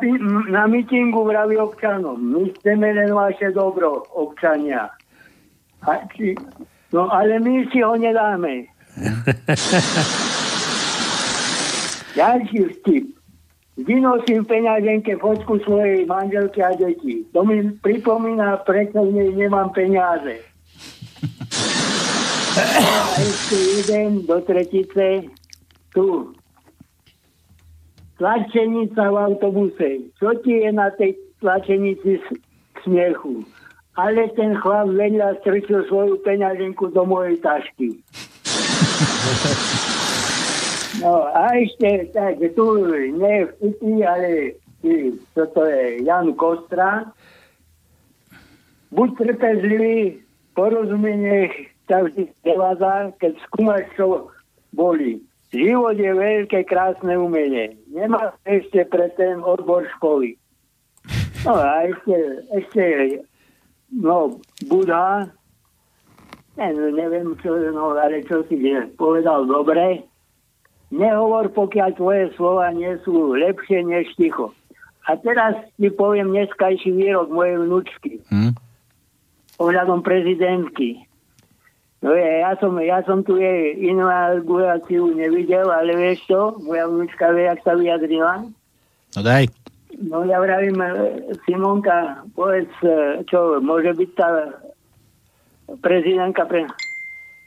na 0.47 0.63
mítingu 0.71 1.27
vraví 1.27 1.59
občanom, 1.59 2.15
my 2.15 2.47
chceme 2.59 2.95
len 2.95 3.11
vaše 3.11 3.51
dobro, 3.51 4.07
občania. 4.15 4.87
A 5.83 5.99
či, 6.15 6.37
no 6.95 7.11
ale 7.11 7.41
my 7.43 7.67
si 7.73 7.83
ho 7.83 7.95
nedáme. 7.99 8.69
Ďalší 12.19 12.59
vtip. 12.79 13.20
Vždy 13.81 13.97
nosím 13.97 14.45
v 14.45 14.49
peňaženke 14.53 15.17
fotku 15.17 15.57
svojej 15.65 16.05
manželky 16.05 16.61
a 16.61 16.69
detí. 16.77 17.25
To 17.33 17.41
mi 17.41 17.65
pripomína, 17.81 18.61
prečo 18.61 19.01
v 19.01 19.09
nej 19.09 19.29
nemám 19.33 19.73
peniaze. 19.73 20.45
A 22.61 23.17
ešte 23.17 23.57
jeden 23.57 24.29
do 24.29 24.37
tretice. 24.45 25.25
Tu, 25.97 26.07
tlačenica 28.21 29.01
v 29.09 29.17
autobuse. 29.17 29.89
Čo 30.21 30.37
ti 30.45 30.61
je 30.61 30.69
na 30.69 30.93
tej 30.93 31.17
tlačenici 31.41 32.21
k 32.21 32.77
smiechu? 32.85 33.41
Ale 33.97 34.29
ten 34.37 34.53
chlap 34.61 34.93
vedľa 34.93 35.41
strčil 35.41 35.89
svoju 35.89 36.21
peňaženku 36.21 36.93
do 36.93 37.01
mojej 37.01 37.41
tašky. 37.41 37.97
No 41.01 41.25
a 41.33 41.57
ešte, 41.57 42.13
tak 42.13 42.37
tu 42.53 42.65
nie 43.17 43.49
vtipy, 43.57 44.05
ale 44.05 44.53
toto 45.33 45.65
je 45.65 46.05
Jan 46.05 46.37
Kostra. 46.37 47.09
Buď 48.93 49.09
trpezlivý, 49.17 50.21
porozumenie 50.53 51.49
sa 51.89 52.05
vždy 52.05 52.29
prevádza, 52.45 53.17
keď 53.17 53.33
skúmaš, 53.49 53.85
čo 53.97 54.29
boli. 54.77 55.25
Život 55.51 55.97
je 55.97 56.11
veľké, 56.13 56.63
krásne 56.69 57.17
umenie. 57.17 57.75
Nemá 57.89 58.37
ešte 58.45 58.85
pre 58.87 59.09
ten 59.17 59.41
odbor 59.41 59.83
školy. 59.97 60.37
No 61.43 61.57
a 61.57 61.89
ešte, 61.89 62.15
ešte 62.53 62.83
no, 63.89 64.37
Budha, 64.69 65.27
ne, 66.55 66.67
no, 66.71 66.83
neviem, 66.93 67.33
čo, 67.41 67.57
no, 67.73 67.97
ale 67.97 68.21
čo 68.23 68.45
si 68.47 68.55
povedal 68.95 69.49
dobre. 69.49 70.10
Nehovor, 70.91 71.47
pokiaľ 71.55 71.89
tvoje 71.95 72.23
slova 72.35 72.67
nie 72.75 72.91
sú 73.07 73.31
lepšie 73.39 73.87
než 73.87 74.11
ticho. 74.19 74.51
A 75.07 75.15
teraz 75.17 75.55
ti 75.79 75.87
poviem 75.87 76.35
dneskajší 76.35 76.91
výrok 76.91 77.31
mojej 77.31 77.57
vnúčky. 77.63 78.11
Hmm? 78.27 78.53
Ohľadom 79.57 80.03
prezidentky. 80.03 80.99
No 82.01 82.17
je, 82.17 82.27
ja 82.41 82.57
som, 82.57 82.75
ja 82.81 82.99
som 83.05 83.21
tu 83.21 83.37
jej 83.37 83.77
inauguráciu 83.77 85.13
nevidel, 85.13 85.69
ale 85.69 85.93
vieš 85.93 86.25
čo, 86.25 86.57
moja 86.65 86.89
vnúčka 86.89 87.29
vie, 87.31 87.45
jak 87.45 87.61
sa 87.61 87.73
vyjadrila. 87.77 88.49
No 89.15 89.19
daj. 89.21 89.47
No 90.01 90.25
ja 90.25 90.41
vravím, 90.41 90.81
Simonka, 91.45 92.25
povedz, 92.33 92.73
čo 93.29 93.61
môže 93.61 93.93
byť 93.93 94.11
tá 94.17 94.27
prezidentka 95.79 96.43
pre... 96.49 96.65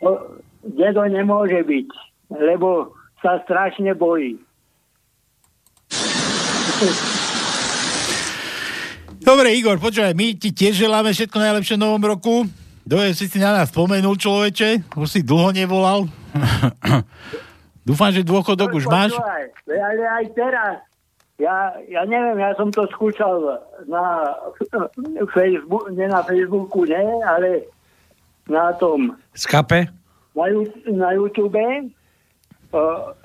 O, 0.04 0.38
dedo 0.62 1.02
nemôže 1.08 1.60
byť, 1.66 1.88
lebo 2.30 2.94
sa 3.24 3.40
strašne 3.48 3.96
bojí. 3.96 4.36
Dobre, 9.24 9.56
Igor, 9.56 9.80
počúvaj, 9.80 10.12
my 10.12 10.36
ti 10.36 10.52
tiež 10.52 10.84
želáme 10.84 11.08
všetko 11.16 11.40
najlepšie 11.40 11.80
v 11.80 11.84
novom 11.88 12.04
roku. 12.04 12.44
Doje 12.84 13.16
si 13.16 13.24
si 13.32 13.40
na 13.40 13.56
nás 13.56 13.72
spomenul, 13.72 14.20
človeče? 14.20 14.92
Už 15.00 15.08
si 15.08 15.20
dlho 15.24 15.56
nevolal. 15.56 16.04
Dúfam, 17.88 18.12
že 18.12 18.20
dôchodok 18.20 18.76
už 18.76 18.84
máš. 18.92 19.16
Ale 19.64 20.04
aj 20.04 20.26
teraz. 20.36 20.84
Ja, 21.40 21.72
ja 21.88 22.04
neviem, 22.04 22.36
ja 22.38 22.52
som 22.54 22.68
to 22.68 22.84
skúšal 22.92 23.58
na 23.88 24.28
Facebook, 25.34 25.88
nie 25.96 26.06
na 26.06 26.20
Facebooku, 26.20 26.84
nie, 26.84 27.00
ale 27.24 27.64
na 28.46 28.76
tom... 28.76 29.16
Skape? 29.32 29.88
Na, 30.36 30.44
na 30.92 31.08
YouTube 31.16 31.56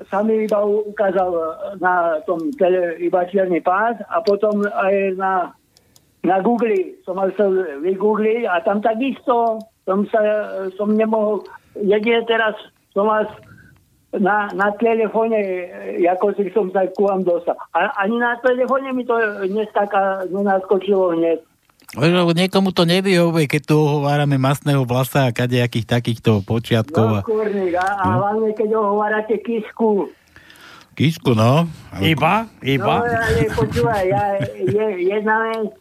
sa 0.09 0.21
mi 0.21 0.45
iba 0.45 0.61
ukázal 0.61 1.31
na 1.81 2.21
tom 2.29 2.53
tele, 2.55 3.01
iba 3.01 3.25
čierny 3.25 3.59
pás 3.65 3.97
a 4.09 4.21
potom 4.21 4.61
aj 4.65 5.17
na 5.17 5.53
na 6.23 6.43
Google, 6.43 6.99
som 7.07 7.15
mal 7.15 7.31
sa 7.39 7.47
vygoogliť 7.79 8.43
a 8.43 8.59
tam 8.67 8.83
takisto 8.83 9.63
som 9.87 10.03
sa, 10.11 10.19
som 10.75 10.91
nemohol, 10.91 11.47
jedine 11.79 12.21
teraz 12.27 12.53
som 12.91 13.07
vás 13.07 13.25
na, 14.13 14.51
na 14.51 14.73
telefóne, 14.77 15.69
ako 16.03 16.35
si 16.35 16.51
som 16.51 16.67
sa 16.75 16.85
ku 16.91 17.07
vám 17.07 17.23
dostal. 17.23 17.55
A, 17.71 17.93
ani 18.03 18.19
na 18.19 18.35
telefóne 18.41 18.91
mi 18.91 19.05
to 19.07 19.15
neskáka, 19.47 20.27
nenaskočilo 20.27 21.15
hneď. 21.15 21.39
Lebo 21.97 22.37
niekomu 22.37 22.69
to 22.69 22.85
nevyhovuje, 22.85 23.49
keď 23.49 23.61
tu 23.73 23.75
ohovárame 23.81 24.37
masného 24.37 24.85
vlasa 24.85 25.25
a 25.25 25.33
kadejakých 25.33 25.89
takýchto 25.89 26.45
počiatkov. 26.45 27.21
No, 27.21 27.25
kurník, 27.25 27.73
a, 27.73 27.97
a 27.97 28.05
no. 28.05 28.15
hlavne 28.21 28.49
keď 28.53 28.69
ohovárate 28.77 29.41
kisku. 29.41 30.13
Kisku, 30.93 31.33
no. 31.33 31.65
Iba? 31.97 32.45
Iba? 32.61 32.95
No, 33.01 33.09
ale 33.09 33.49
počúvaj, 33.57 34.05
ja, 34.05 34.37
je, 34.53 34.85
jedna 35.09 35.35
vec, 35.49 35.73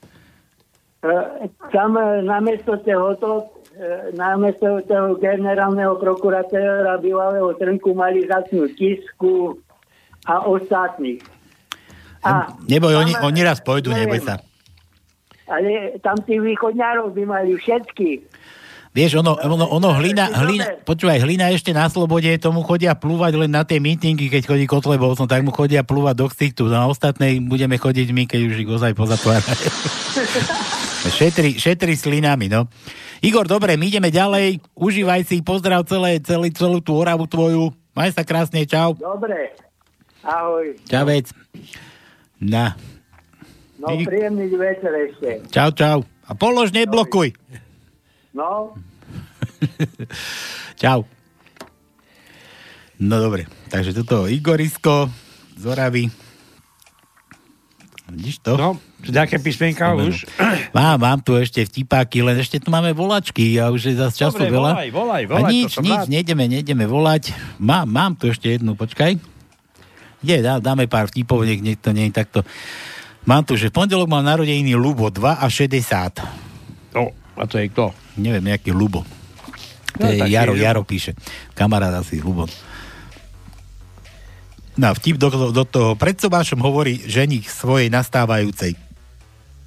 tam 1.77 2.01
e, 2.01 2.25
namiesto 2.25 2.81
tohoto, 2.81 3.53
e, 3.77 4.17
namiesto 4.17 4.81
toho 4.89 5.13
generálneho 5.21 5.93
prokurátora 6.01 7.05
bývalého 7.05 7.53
Trnku 7.61 7.93
mali 7.93 8.25
začnúť 8.25 8.71
tisku 8.81 9.61
a 10.25 10.41
ostatných. 10.41 11.21
A 12.25 12.49
Neboj, 12.65 12.97
oni, 12.97 13.13
oni 13.13 13.41
raz 13.45 13.61
pôjdu, 13.61 13.93
neboj 13.93 14.25
sa. 14.25 14.41
Ale 15.49 15.97
tam 16.05 16.21
tých 16.21 16.45
východňárov 16.45 17.13
by 17.17 17.23
mali 17.25 17.57
všetky. 17.57 18.21
Vieš, 18.89 19.21
ono, 19.21 19.37
ono, 19.37 19.69
ono 19.69 19.95
hlina, 20.01 20.33
hlina, 20.33 20.81
počúvaj, 20.83 21.21
hlina 21.21 21.53
ešte 21.53 21.77
na 21.77 21.87
slobode, 21.93 22.29
tomu 22.41 22.65
chodia 22.65 22.97
plúvať 22.97 23.37
len 23.37 23.53
na 23.53 23.63
tie 23.63 23.79
mítingy, 23.79 24.33
keď 24.33 24.49
chodí 24.49 24.65
Kotlebovcom, 24.65 25.29
tak 25.29 25.45
mu 25.45 25.53
chodia 25.53 25.85
plúvať 25.85 26.15
do 26.17 26.27
ksichtu. 26.27 26.67
Na 26.73 26.89
ostatnej 26.89 27.39
budeme 27.39 27.77
chodiť 27.77 28.09
my, 28.11 28.25
keď 28.25 28.41
už 28.49 28.55
ich 28.65 28.69
ozaj 28.69 28.93
pozatvárajú. 28.97 29.71
Šetri, 31.15 31.55
šetri 31.57 31.95
slinami, 31.95 32.51
no. 32.51 32.67
Igor, 33.23 33.47
dobre, 33.47 33.79
my 33.79 33.87
ideme 33.87 34.11
ďalej. 34.11 34.59
Užívaj 34.75 35.31
si, 35.31 35.47
pozdrav 35.47 35.87
celé, 35.87 36.19
celý, 36.19 36.51
celú 36.51 36.83
tú 36.83 36.99
oravu 36.99 37.27
tvoju. 37.31 37.71
Maj 37.95 38.19
sa 38.19 38.27
krásne, 38.27 38.67
čau. 38.67 38.99
Dobre, 38.99 39.55
ahoj. 40.27 40.75
vec. 41.07 41.31
Na. 42.43 42.75
No, 43.79 43.95
I... 43.95 44.03
príjemný 44.03 44.51
večer 44.59 44.93
ešte. 45.11 45.31
Čau, 45.55 45.71
čau. 45.71 45.99
A 46.27 46.35
polož, 46.35 46.75
neblokuj. 46.75 47.33
No. 48.35 48.75
čau. 50.83 51.07
No 52.99 53.23
dobre, 53.23 53.47
takže 53.71 53.95
toto 53.95 54.27
Igorisko 54.27 55.07
z 55.55 55.65
Oravy. 55.71 56.11
Vidíš 58.09 58.43
to? 58.43 58.59
No, 58.59 58.75
nejaké 59.05 59.39
písmenka 59.39 59.95
už? 59.95 60.27
Mám, 60.77 60.97
mám 60.99 61.19
tu 61.21 61.37
ešte 61.37 61.63
vtipáky, 61.63 62.25
len 62.25 62.41
ešte 62.41 62.59
tu 62.59 62.73
máme 62.73 62.97
volačky 62.97 63.61
a 63.61 63.69
už 63.69 63.93
je 63.93 63.95
zase 64.01 64.17
času 64.17 64.41
Dobre, 64.43 64.53
veľa. 64.53 64.71
volaj, 64.75 64.91
volaj, 64.91 65.23
volaj. 65.29 65.45
A 65.45 65.53
nič, 65.53 65.71
nič, 65.79 66.01
rád. 66.03 66.09
nejdeme, 66.09 66.45
nejdeme 66.49 66.85
volať. 66.89 67.37
Mám, 67.61 67.87
mám 67.89 68.13
tu 68.17 68.33
ešte 68.33 68.49
jednu, 68.49 68.75
počkaj. 68.75 69.21
Je, 70.25 70.37
dá, 70.43 70.59
dáme 70.59 70.89
pár 70.91 71.07
vtipov, 71.13 71.45
nech, 71.47 71.61
nech 71.63 71.79
to 71.79 71.93
nie 71.95 72.11
je 72.11 72.17
takto. 72.17 72.41
Mám 73.29 73.45
tu, 73.45 73.61
že 73.61 73.69
v 73.69 73.77
pondelok 73.77 74.09
mal 74.09 74.25
narodeniny 74.25 74.73
Lubo 74.73 75.13
2 75.13 75.37
a 75.37 75.47
60. 75.53 76.97
No, 76.97 77.13
a 77.37 77.45
to 77.45 77.61
je 77.61 77.69
kto? 77.69 77.93
Neviem, 78.17 78.49
nejaký 78.49 78.73
Lubo. 78.73 79.05
To 80.01 80.09
no, 80.09 80.09
je 80.09 80.33
Jaro, 80.33 80.57
Jaro 80.57 80.81
píše. 80.81 81.13
Kamarát 81.53 81.93
asi 81.93 82.25
Lubo. 82.25 82.49
na 84.81 84.97
vtip 84.97 85.21
do, 85.21 85.53
do 85.53 85.65
toho. 85.69 85.93
Pred 85.93 86.25
sobášom 86.25 86.57
hovorí 86.65 87.05
ženich 87.05 87.53
svojej 87.53 87.93
nastávajúcej. 87.93 88.81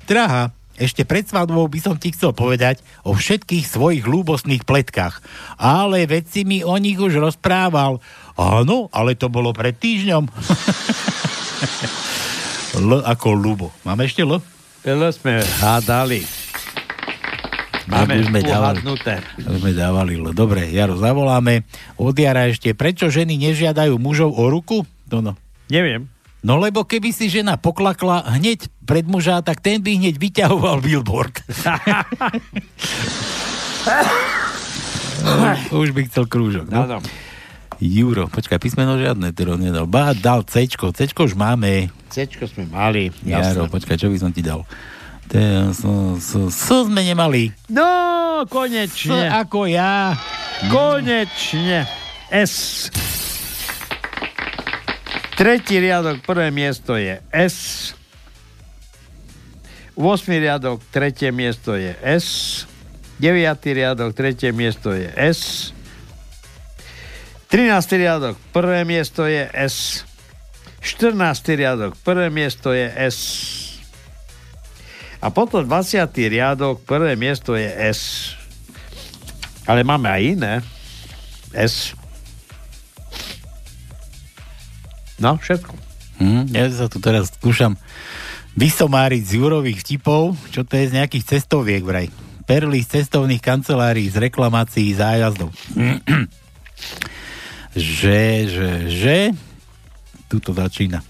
Drahá, 0.09 0.49
ešte 0.81 1.05
pred 1.05 1.29
svadbou 1.29 1.69
by 1.69 1.85
som 1.85 2.01
ti 2.01 2.17
chcel 2.17 2.33
povedať 2.33 2.81
o 3.05 3.13
všetkých 3.13 3.69
svojich 3.69 4.09
ľúbostných 4.09 4.65
pletkách. 4.65 5.21
Ale 5.61 6.09
veď 6.09 6.23
si 6.25 6.41
mi 6.49 6.65
o 6.65 6.73
nich 6.81 6.97
už 6.97 7.21
rozprával. 7.21 8.01
Áno, 8.41 8.89
ale 8.89 9.13
to 9.13 9.29
bolo 9.29 9.53
pred 9.53 9.77
týždňom. 9.77 10.25
L 12.80 13.03
ako 13.03 13.35
ľubo. 13.35 13.68
Máme 13.84 14.07
ešte 14.07 14.23
L? 14.23 14.39
L 14.88 15.02
sme 15.11 15.43
hádali. 15.60 16.23
Máme 17.91 18.23
už 18.23 18.31
sme 18.31 18.39
dávali, 18.39 18.80
už 19.43 19.60
sme 19.60 19.76
dávali 19.76 20.15
L. 20.15 20.31
Dobre, 20.31 20.72
Jaro, 20.72 20.95
zavoláme. 20.95 21.68
Od 21.99 22.15
Jara 22.15 22.48
ešte, 22.48 22.72
prečo 22.72 23.11
ženy 23.11 23.35
nežiadajú 23.35 23.99
mužov 23.99 24.31
o 24.31 24.48
ruku? 24.48 24.88
No, 25.11 25.19
no. 25.19 25.35
Neviem. 25.68 26.07
No 26.41 26.57
lebo 26.57 26.88
keby 26.88 27.11
si 27.14 27.30
žena 27.30 27.60
poklakla 27.60 28.26
hneď 28.39 28.65
pred 28.88 29.06
muža, 29.06 29.43
tak 29.45 29.61
ten 29.61 29.84
by 29.84 29.93
hneď 29.99 30.18
vyťahoval 30.18 30.81
billboard. 30.81 31.43
už 35.84 35.93
by 35.93 36.02
chcel 36.10 36.26
krúžok. 36.26 36.65
No? 36.72 36.98
no. 36.98 36.98
Juro, 37.82 38.30
počkaj, 38.30 38.62
písmeno 38.62 38.94
žiadne, 39.02 39.34
ktoré 39.34 39.58
nedal. 39.58 39.90
Ba, 39.90 40.14
dal 40.14 40.45
C, 40.45 40.70
C 40.70 41.10
už 41.18 41.34
máme. 41.34 41.90
C 42.14 42.30
sme 42.30 42.70
mali. 42.70 43.10
Jaro, 43.26 43.66
jasné. 43.66 43.74
počkaj, 43.74 43.98
čo 43.98 44.14
by 44.14 44.18
som 44.22 44.30
ti 44.30 44.45
dal? 44.45 44.62
S, 45.34 45.82
sme 46.62 47.02
nemali. 47.02 47.49
No, 47.74 48.45
konečne. 48.45 49.26
S 49.26 49.34
ako 49.34 49.66
ja. 49.66 50.14
Konečne. 50.70 51.90
S. 52.30 52.88
Tretí 55.34 55.82
riadok, 55.82 56.22
prvé 56.22 56.53
miesto 56.53 56.94
je 56.94 57.18
S. 57.34 57.58
8. 59.98 60.06
riadok, 60.38 60.86
tretie 60.94 61.34
miesto 61.34 61.74
je 61.74 61.98
S. 62.06 62.70
9. 63.18 63.58
riadok, 63.74 64.14
tretie 64.14 64.53
miesto 64.53 64.94
je 64.94 65.10
S. 65.18 65.74
13. 67.52 67.99
riadok, 67.99 68.40
prvé 68.56 68.88
miesto 68.88 69.28
je 69.28 69.44
S. 69.52 70.07
14. 70.80 71.19
riadok, 71.52 71.99
prvé 71.99 72.32
miesto 72.32 72.72
je 72.72 72.88
S. 72.88 73.18
A 75.19 75.36
potom 75.36 75.60
20. 75.60 75.99
riadok, 76.32 76.80
prvé 76.88 77.19
miesto 77.19 77.60
je 77.60 77.68
S. 77.68 78.34
Ale 79.68 79.84
máme 79.84 80.07
aj 80.07 80.22
iné. 80.23 80.53
S. 81.52 81.91
No, 85.19 85.36
všetko. 85.36 85.76
Hm, 86.23 86.56
ja 86.56 86.72
sa 86.72 86.88
tu 86.88 87.03
teraz 87.03 87.36
skúšam 87.36 87.76
vysomáriť 88.56 89.28
z 89.28 89.32
Jurových 89.44 89.84
vtipov, 89.84 90.40
čo 90.56 90.64
to 90.64 90.80
je 90.80 90.88
z 90.88 91.03
nejakých 91.03 91.36
cestoviek 91.36 91.84
vraj. 91.84 92.07
Perly 92.48 92.80
z 92.80 93.03
cestovných 93.03 93.44
kancelárií, 93.44 94.07
z 94.07 94.23
reklamácií, 94.23 94.95
zájazdov. 94.95 95.52
že, 97.76 98.48
že, 98.52 98.69
že... 98.91 99.18
Tuto 100.27 100.56
začína. 100.56 101.03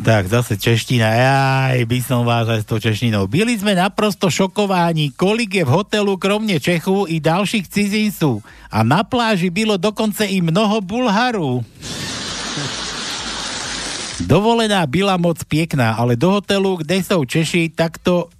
Tak, 0.00 0.32
zase 0.32 0.56
čeština. 0.56 1.12
Aj, 1.12 1.76
by 1.84 1.98
som 2.00 2.24
vás 2.24 2.48
aj 2.48 2.64
s 2.64 2.68
tou 2.68 2.80
češtinou. 2.80 3.28
Byli 3.28 3.52
sme 3.60 3.76
naprosto 3.76 4.32
šokováni, 4.32 5.12
kolik 5.12 5.60
je 5.60 5.64
v 5.66 5.74
hotelu 5.76 6.16
kromne 6.16 6.56
Čechu 6.56 7.04
i 7.04 7.20
ďalších 7.20 7.68
cizincov. 7.68 8.40
A 8.72 8.80
na 8.80 9.04
pláži 9.04 9.52
bylo 9.52 9.76
dokonce 9.76 10.24
i 10.24 10.40
mnoho 10.40 10.80
Bulharu. 10.80 11.60
Dovolená 14.24 14.86
byla 14.88 15.16
moc 15.20 15.44
pěkná, 15.44 15.92
ale 15.92 16.16
do 16.16 16.40
hotelu, 16.40 16.80
kde 16.80 16.96
jsou 17.04 17.24
Češi, 17.24 17.68
takto 17.68 18.32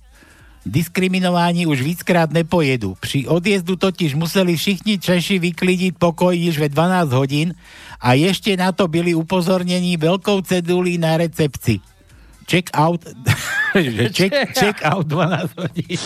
diskriminováni 0.66 1.66
už 1.66 1.82
víckrát 1.82 2.30
nepojedu. 2.30 2.96
Při 3.00 3.26
odjezdu 3.26 3.76
totiž 3.76 4.14
museli 4.14 4.56
všichni 4.56 4.98
Češi 4.98 5.38
vyklidit 5.38 5.98
pokoj 5.98 6.36
již 6.36 6.58
ve 6.58 6.68
12 6.68 7.10
hodin 7.12 7.54
a 8.00 8.12
ještě 8.12 8.56
na 8.56 8.72
to 8.72 8.88
byli 8.88 9.14
upozorněni 9.14 9.96
veľkou 9.96 10.42
cedulí 10.42 10.98
na 10.98 11.16
recepci. 11.16 11.80
Check 12.50 12.70
out, 12.74 13.04
check, 14.16 14.34
check 14.58 14.76
out 14.82 15.06
12 15.06 15.50
hodín. 15.56 15.86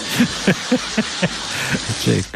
check. 2.04 2.28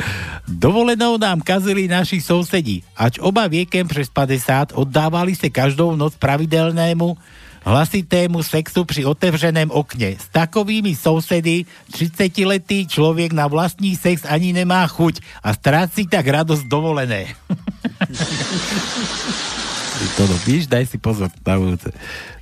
Dovolenou 0.48 1.18
nám 1.20 1.44
kazili 1.44 1.88
naši 1.88 2.20
sousedí, 2.20 2.80
ač 2.96 3.18
oba 3.20 3.46
věkem 3.46 3.88
přes 3.88 4.08
50 4.08 4.72
oddávali 4.74 5.36
se 5.36 5.50
každou 5.50 5.96
noc 5.96 6.16
pravidelnému 6.16 7.16
hlasitému 7.64 8.42
sexu 8.42 8.84
pri 8.84 9.04
otevřeném 9.04 9.70
okne. 9.70 10.18
S 10.18 10.26
takovými 10.30 10.94
sousedy 10.94 11.64
30-letý 11.90 12.86
človek 12.86 13.32
na 13.32 13.46
vlastní 13.46 13.96
sex 13.96 14.26
ani 14.26 14.52
nemá 14.52 14.86
chuť 14.86 15.20
a 15.42 15.54
stráci 15.54 16.06
tak 16.06 16.26
radosť 16.26 16.64
dovolené. 16.66 17.32
to 20.18 20.22
víš, 20.46 20.70
daj 20.70 20.86
si 20.86 20.98
pozor 20.98 21.30
na 21.42 21.54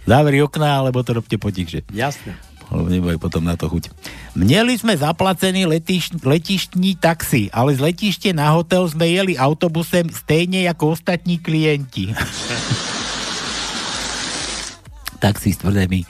Zavri 0.06 0.38
okná, 0.38 0.80
alebo 0.84 1.02
to 1.02 1.18
robte 1.18 1.34
potichže. 1.34 1.82
Jasne 1.90 2.36
lebo 2.70 2.90
nebude 2.90 3.18
potom 3.22 3.46
na 3.46 3.54
to 3.54 3.70
chuť. 3.70 3.94
Mieli 4.34 4.74
sme 4.74 4.98
zaplacený 4.98 5.70
letiš, 5.70 6.10
letištní 6.18 6.98
taxi, 6.98 7.46
ale 7.54 7.78
z 7.78 7.80
letište 7.82 8.34
na 8.34 8.50
hotel 8.50 8.82
sme 8.90 9.06
jeli 9.06 9.38
autobusem 9.38 10.10
stejne 10.10 10.66
ako 10.66 10.98
ostatní 10.98 11.38
klienti. 11.38 12.10
taxi 15.26 15.50
s 15.52 15.58
tvrdými, 15.62 16.06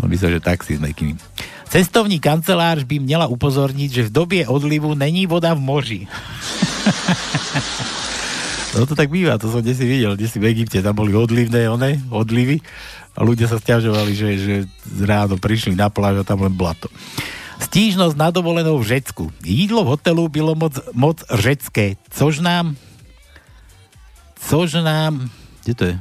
no 0.00 0.08
myslím, 0.08 0.30
že 0.36 0.40
taxi 0.40 0.72
s 0.76 0.80
mekými. 0.80 1.20
Cestovní 1.68 2.22
kancelář 2.22 2.88
by 2.88 3.02
měla 3.02 3.26
upozorniť, 3.26 3.90
že 3.92 4.06
v 4.08 4.14
dobie 4.14 4.44
odlivu 4.48 4.94
není 4.94 5.26
voda 5.26 5.52
v 5.52 5.60
moři. 5.60 6.00
no 8.74 8.86
to 8.86 8.94
tak 8.94 9.10
býva, 9.10 9.36
to 9.36 9.50
som 9.50 9.60
desi 9.60 9.84
videl, 9.84 10.16
desi 10.16 10.38
v 10.38 10.48
Egypte, 10.56 10.80
tam 10.80 10.94
boli 10.94 11.12
odlivné, 11.12 11.68
one, 11.68 12.00
odlivy 12.08 12.62
a 13.18 13.24
ľudia 13.26 13.50
sa 13.50 13.58
stiažovali, 13.58 14.12
že, 14.14 14.28
že 14.38 14.54
ráno 15.02 15.36
prišli 15.36 15.74
na 15.74 15.90
pláž 15.90 16.22
a 16.22 16.28
tam 16.28 16.46
len 16.46 16.54
blato. 16.54 16.86
Stížnosť 17.56 18.20
na 18.20 18.28
dovolenou 18.28 18.76
v 18.78 19.00
Řecku. 19.00 19.32
Jídlo 19.40 19.80
v 19.84 19.96
hotelu 19.96 20.28
bylo 20.28 20.52
moc, 20.54 20.76
moc 20.92 21.24
řecké, 21.24 21.96
což 22.12 22.44
nám 22.44 22.76
což 24.36 24.72
nám 24.72 25.30
kde 25.64 25.74
to 25.74 25.84
je? 25.84 25.98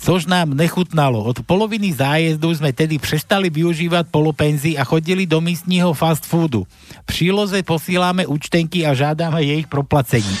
Což 0.00 0.24
nám 0.24 0.56
nechutnalo. 0.56 1.20
Od 1.28 1.44
poloviny 1.44 1.92
zájezdu 1.92 2.48
sme 2.56 2.72
tedy 2.72 2.96
prestali 2.96 3.52
využívať 3.52 4.08
polopenzy 4.08 4.80
a 4.80 4.88
chodili 4.88 5.28
do 5.28 5.44
místního 5.44 5.92
fast 5.92 6.24
foodu. 6.24 6.64
Příloze 7.04 7.60
posíláme 7.60 8.24
účtenky 8.24 8.88
a 8.88 8.96
žádáme 8.96 9.44
jej 9.44 9.60
proplacení. 9.68 10.36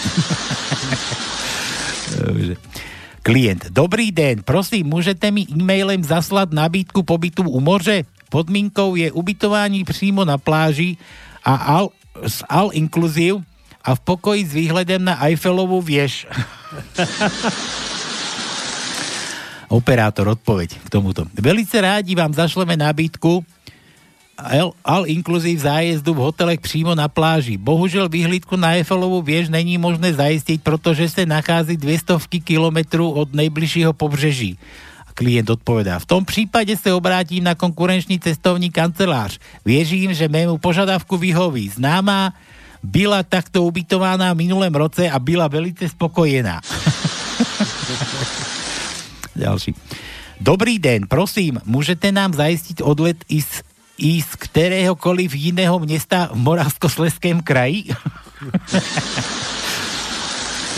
Klient. 3.20 3.68
Dobrý 3.68 4.08
den, 4.08 4.40
prosím, 4.40 4.96
môžete 4.96 5.28
mi 5.28 5.44
e-mailem 5.44 6.00
zaslať 6.00 6.56
nabídku 6.56 7.04
pobytu 7.04 7.44
u 7.44 7.60
moře? 7.60 8.08
Podmínkou 8.32 8.96
je 8.96 9.12
ubytování 9.12 9.84
přímo 9.84 10.24
na 10.24 10.40
pláži 10.40 10.96
a 11.44 11.54
all, 11.54 11.92
s 12.16 12.40
all 12.48 12.72
inclusive 12.72 13.44
a 13.84 13.92
v 13.92 14.00
pokoji 14.00 14.40
s 14.48 14.52
výhledem 14.56 15.04
na 15.04 15.20
Eiffelovú 15.20 15.84
vieš. 15.84 16.24
Operátor, 19.70 20.28
odpoveď 20.28 20.82
k 20.82 20.90
tomuto. 20.90 21.30
Velice 21.38 21.80
rádi 21.80 22.18
vám 22.18 22.34
zašleme 22.34 22.74
nabídku 22.74 23.46
all 24.84 25.06
inclusive 25.06 25.62
zájezdu 25.62 26.14
v 26.14 26.26
hotelech 26.26 26.60
přímo 26.60 26.94
na 26.94 27.08
pláži. 27.08 27.56
Bohužel 27.56 28.08
výhlídku 28.08 28.56
na 28.56 28.74
Eiffelovú 28.74 29.22
věž 29.22 29.48
není 29.48 29.78
možné 29.78 30.14
zajistiť, 30.14 30.58
protože 30.62 31.08
se 31.08 31.22
nachází 31.26 31.76
200 31.76 32.18
kilometrů 32.44 33.10
od 33.10 33.34
nejbližšího 33.34 33.92
pobřeží. 33.92 34.58
Klient 35.14 35.50
odpovedá. 35.50 35.98
V 35.98 36.06
tom 36.06 36.24
případě 36.24 36.76
se 36.76 36.92
obrátím 36.92 37.44
na 37.44 37.54
konkurenční 37.54 38.18
cestovní 38.18 38.70
kancelář. 38.70 39.38
Věřím, 39.64 40.14
že 40.14 40.28
mému 40.28 40.58
požadavku 40.58 41.16
vyhoví. 41.16 41.68
Známá 41.68 42.32
byla 42.82 43.22
takto 43.22 43.62
ubytovaná 43.62 44.32
v 44.32 44.36
minulém 44.36 44.74
roce 44.74 45.10
a 45.10 45.18
byla 45.18 45.48
velice 45.48 45.88
spokojená. 45.88 46.60
Ďalší. 49.40 49.72
Dobrý 50.40 50.76
den, 50.80 51.08
prosím, 51.08 51.60
môžete 51.64 52.12
nám 52.12 52.36
zaistiť 52.36 52.84
odlet 52.84 53.16
z 53.28 53.64
z 54.00 54.30
ktoréhokoliv 54.40 55.36
iného 55.36 55.76
mesta 55.84 56.32
v 56.32 56.40
Moravskosleském 56.40 57.44
kraji? 57.44 57.92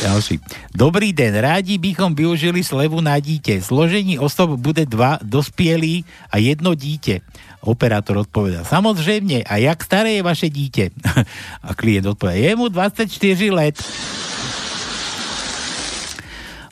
Ďalší. 0.02 0.43
Dobrý 0.74 1.14
den, 1.14 1.30
rádi 1.39 1.78
bychom 1.78 2.10
využili 2.10 2.66
slevu 2.66 2.98
na 2.98 3.14
dítě. 3.22 3.62
Zložení 3.62 4.18
osob 4.18 4.59
bude 4.59 4.82
dva, 4.82 5.22
dospělí 5.22 6.02
a 6.34 6.43
jedno 6.43 6.74
dítě. 6.74 7.22
Operátor 7.62 8.26
odpovedá, 8.26 8.66
samozrejme, 8.66 9.47
a 9.47 9.62
jak 9.62 9.78
staré 9.86 10.18
je 10.18 10.22
vaše 10.26 10.51
dítě? 10.51 10.90
A 11.62 11.70
klient 11.78 12.10
odpovedá, 12.10 12.34
je 12.34 12.56
mu 12.59 12.66
24 12.66 13.51
let. 13.55 13.78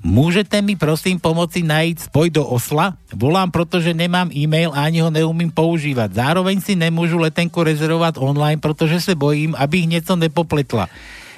Môžete 0.00 0.56
mi 0.64 0.80
prosím 0.80 1.20
pomoci 1.20 1.60
nájsť 1.60 2.08
spoj 2.08 2.32
do 2.32 2.40
Osla? 2.40 2.96
Volám, 3.12 3.52
pretože 3.52 3.92
nemám 3.92 4.32
e-mail 4.32 4.72
a 4.72 4.88
ani 4.88 5.04
ho 5.04 5.12
neumím 5.12 5.52
používať. 5.52 6.16
Zároveň 6.16 6.56
si 6.64 6.72
nemôžu 6.72 7.20
letenku 7.20 7.60
rezervovať 7.60 8.16
online, 8.16 8.56
pretože 8.56 9.04
sa 9.04 9.12
bojím, 9.12 9.52
aby 9.52 9.84
ich 9.84 9.90
niečo 9.92 10.16
nepopletla. 10.16 10.88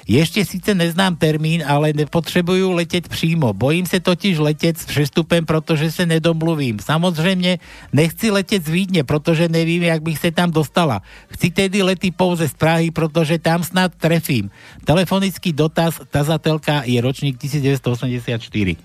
Ešte 0.03 0.43
síce 0.43 0.75
neznám 0.75 1.15
termín, 1.15 1.63
ale 1.63 1.93
nepotřebujú 1.95 2.71
letět 2.75 3.07
přímo. 3.07 3.53
Bojím 3.53 3.85
se 3.85 3.99
totiž 3.99 4.37
letět 4.37 4.77
s 4.77 4.85
přestupem, 4.85 5.45
protože 5.45 5.91
se 5.91 6.05
nedomluvím. 6.05 6.79
Samozřejmě 6.79 7.59
nechci 7.93 8.31
letět 8.31 8.65
z 8.65 8.69
Vídně, 8.69 9.03
protože 9.03 9.49
nevím, 9.49 9.83
jak 9.83 10.01
bych 10.03 10.19
se 10.19 10.31
tam 10.31 10.51
dostala. 10.51 11.01
Chci 11.27 11.51
tedy 11.51 11.83
lety 11.83 12.11
pouze 12.11 12.49
z 12.49 12.53
Prahy, 12.53 12.91
protože 12.91 13.39
tam 13.39 13.63
snad 13.63 13.95
trefím. 13.95 14.51
Telefonický 14.85 15.53
dotaz 15.53 16.01
tazatelka 16.11 16.83
je 16.83 17.01
ročník 17.01 17.37
1984. 17.37 18.75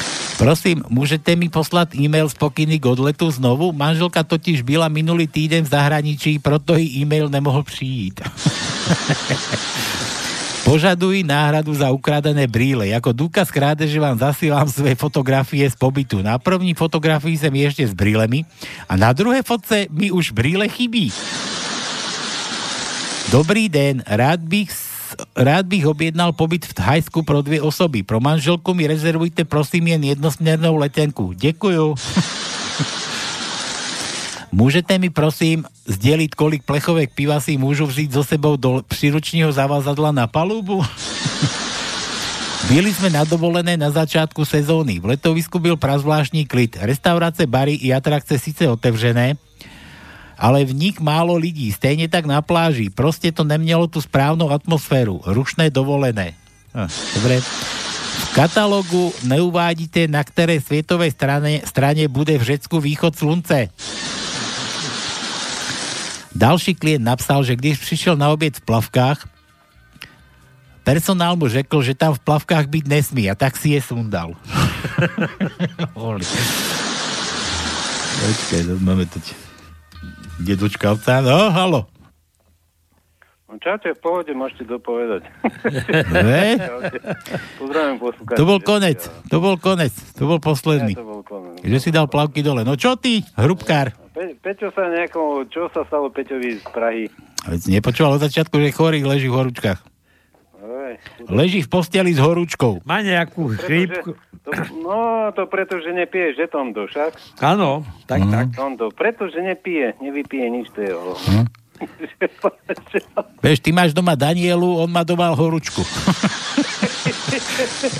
Prosím, 0.34 0.82
môžete 0.90 1.38
mi 1.38 1.46
poslať 1.46 1.94
e-mail 1.94 2.26
z 2.26 2.34
pokyny 2.34 2.82
k 2.82 2.90
odletu 2.90 3.30
znovu? 3.30 3.70
Manželka 3.70 4.26
totiž 4.26 4.66
byla 4.66 4.90
minulý 4.90 5.30
týden 5.30 5.62
v 5.62 5.70
zahraničí, 5.70 6.42
proto 6.42 6.74
jej 6.74 7.06
e-mail 7.06 7.30
nemohol 7.30 7.62
přijít. 7.62 8.20
Požaduj 10.64 11.28
náhradu 11.28 11.76
za 11.76 11.92
ukradené 11.92 12.48
brýle. 12.48 12.88
Jako 12.88 13.12
důkaz 13.12 13.52
krádeže 13.52 14.00
vám 14.00 14.18
zasílám 14.18 14.64
svoje 14.64 14.96
fotografie 14.96 15.70
z 15.70 15.76
pobytu. 15.76 16.24
Na 16.24 16.40
první 16.40 16.74
fotografii 16.74 17.36
jsem 17.36 17.52
ešte 17.52 17.84
s 17.84 17.92
brýlemi 17.92 18.48
a 18.88 18.96
na 18.96 19.12
druhé 19.12 19.44
fotce 19.44 19.86
mi 19.92 20.08
už 20.08 20.32
brýle 20.32 20.64
chybí. 20.72 21.12
Dobrý 23.28 23.68
den, 23.68 24.00
rád 24.08 24.40
bych 24.40 24.72
rád 25.36 25.66
bych 25.66 25.86
objednal 25.86 26.32
pobyt 26.32 26.66
v 26.66 26.74
Thajsku 26.74 27.22
pro 27.22 27.42
dvě 27.42 27.62
osoby. 27.62 28.02
Pro 28.02 28.20
manželku 28.20 28.74
mi 28.74 28.86
rezervujte 28.86 29.44
prosím 29.44 29.86
jen 29.86 30.04
jednosměrnou 30.04 30.76
letenku. 30.76 31.32
Děkuju. 31.32 31.94
Môžete 34.54 34.94
mi 35.02 35.10
prosím 35.10 35.66
zdieľiť, 35.90 36.38
kolik 36.38 36.62
plechovek 36.62 37.10
piva 37.10 37.42
si 37.42 37.58
môžu 37.58 37.90
vzít 37.90 38.14
so 38.14 38.22
sebou 38.22 38.54
do 38.54 38.86
príručního 38.86 39.50
zavazadla 39.50 40.14
na 40.14 40.30
palubu? 40.30 40.78
Byli 42.70 42.94
sme 42.94 43.10
na 43.10 43.26
dovolené 43.26 43.74
na 43.76 43.90
začiatku 43.90 44.46
sezóny. 44.46 45.02
V 45.02 45.18
letovisku 45.18 45.58
byl 45.58 45.76
prazvláštní 45.76 46.46
klid. 46.46 46.78
Restaurace, 46.80 47.44
bary 47.50 47.74
i 47.76 47.92
atrakce 47.92 48.38
síce 48.38 48.70
otevřené, 48.70 49.36
ale 50.38 50.66
v 50.66 50.74
nich 50.74 50.96
málo 50.98 51.38
lidí, 51.38 51.70
stejne 51.72 52.10
tak 52.10 52.26
na 52.26 52.42
pláži. 52.42 52.90
Proste 52.90 53.30
to 53.30 53.46
nemělo 53.46 53.86
tú 53.86 54.02
správnu 54.02 54.50
atmosféru. 54.50 55.22
Rušné 55.24 55.70
dovolené. 55.70 56.34
Ah, 56.74 56.90
dobre. 57.14 57.38
V 58.14 58.28
katalógu 58.34 59.14
neuvádíte, 59.22 60.10
na 60.10 60.22
ktorej 60.26 60.62
svetovej 60.62 61.14
strane, 61.14 61.62
strane 61.62 62.06
bude 62.10 62.34
v 62.38 62.42
Řecku 62.54 62.82
východ 62.82 63.14
slunce. 63.14 63.70
Další 66.34 66.74
klient 66.74 67.06
napsal, 67.06 67.46
že 67.46 67.54
když 67.54 67.78
přišel 67.78 68.18
na 68.18 68.30
oběd 68.34 68.58
v 68.58 68.66
plavkách, 68.66 69.28
personál 70.82 71.38
mu 71.38 71.48
řekl, 71.48 71.82
že 71.82 71.94
tam 71.94 72.14
v 72.14 72.18
plavkách 72.26 72.66
byť 72.66 72.84
nesmí 72.90 73.30
a 73.30 73.38
tak 73.38 73.54
si 73.54 73.78
je 73.78 73.82
sundal. 73.82 74.34
Počkaj, 78.14 78.62
máme 78.82 79.06
tu 79.06 79.18
dedučka 80.40 80.92
ovca. 80.92 81.20
No, 81.20 81.50
halo. 81.50 81.86
No 83.44 83.60
čaute, 83.62 83.94
v 83.94 84.00
pohode, 84.02 84.32
môžete 84.34 84.66
dopovedať. 84.66 85.30
Ne? 86.10 86.58
Pozdravím 87.54 88.02
poslúkať. 88.02 88.34
To 88.34 88.44
bol 88.48 88.58
konec, 88.58 88.98
to 89.30 89.36
bol 89.38 89.54
konec, 89.54 89.94
to 90.18 90.22
bol 90.26 90.42
posledný. 90.42 90.98
Ja, 90.98 90.98
to 90.98 91.06
bol 91.06 91.22
konec. 91.22 91.62
Že 91.62 91.78
si 91.78 91.90
dal 91.94 92.10
plavky 92.10 92.42
dole. 92.42 92.66
No 92.66 92.74
čo 92.74 92.98
ty, 92.98 93.22
hrubkár? 93.38 93.94
Pe- 94.10 94.34
Peťo 94.42 94.74
sa 94.74 94.90
nejakom, 94.90 95.46
čo 95.54 95.70
sa 95.70 95.86
stalo 95.86 96.10
Peťovi 96.10 96.58
z 96.58 96.66
Prahy? 96.74 97.04
Veď 97.46 97.78
nepočúval 97.78 98.18
od 98.18 98.26
začiatku, 98.26 98.58
že 98.58 98.74
chorý 98.74 99.06
leží 99.06 99.30
v 99.30 99.38
horúčkach. 99.38 99.78
Leží 101.26 101.60
v 101.60 101.68
posteli 101.68 102.10
s 102.10 102.18
horúčkou. 102.18 102.82
Má 102.82 103.00
nejakú 103.00 103.52
chrípku. 103.56 104.14
To, 104.44 104.50
no, 104.76 104.98
to 105.32 105.44
preto, 105.44 105.78
že 105.78 105.90
nepije, 105.90 106.36
že 106.36 106.44
Tondo, 106.46 106.84
však? 106.84 107.40
Áno, 107.40 107.80
tak, 108.04 108.20
Mhm. 108.20 108.30
tak. 108.30 108.46
Tondo, 108.52 108.86
pretože 108.90 109.38
nepije, 109.38 109.96
nevypije 109.98 110.46
nič, 110.50 110.68
to 110.70 110.80
je 110.80 110.92
ho. 110.92 111.16
Hm? 111.16 111.46
Vieš, 113.44 113.58
ty 113.58 113.70
máš 113.70 113.90
doma 113.90 114.14
Danielu, 114.14 114.78
on 114.78 114.86
má 114.86 115.02
doma 115.02 115.32
horúčku. 115.32 115.82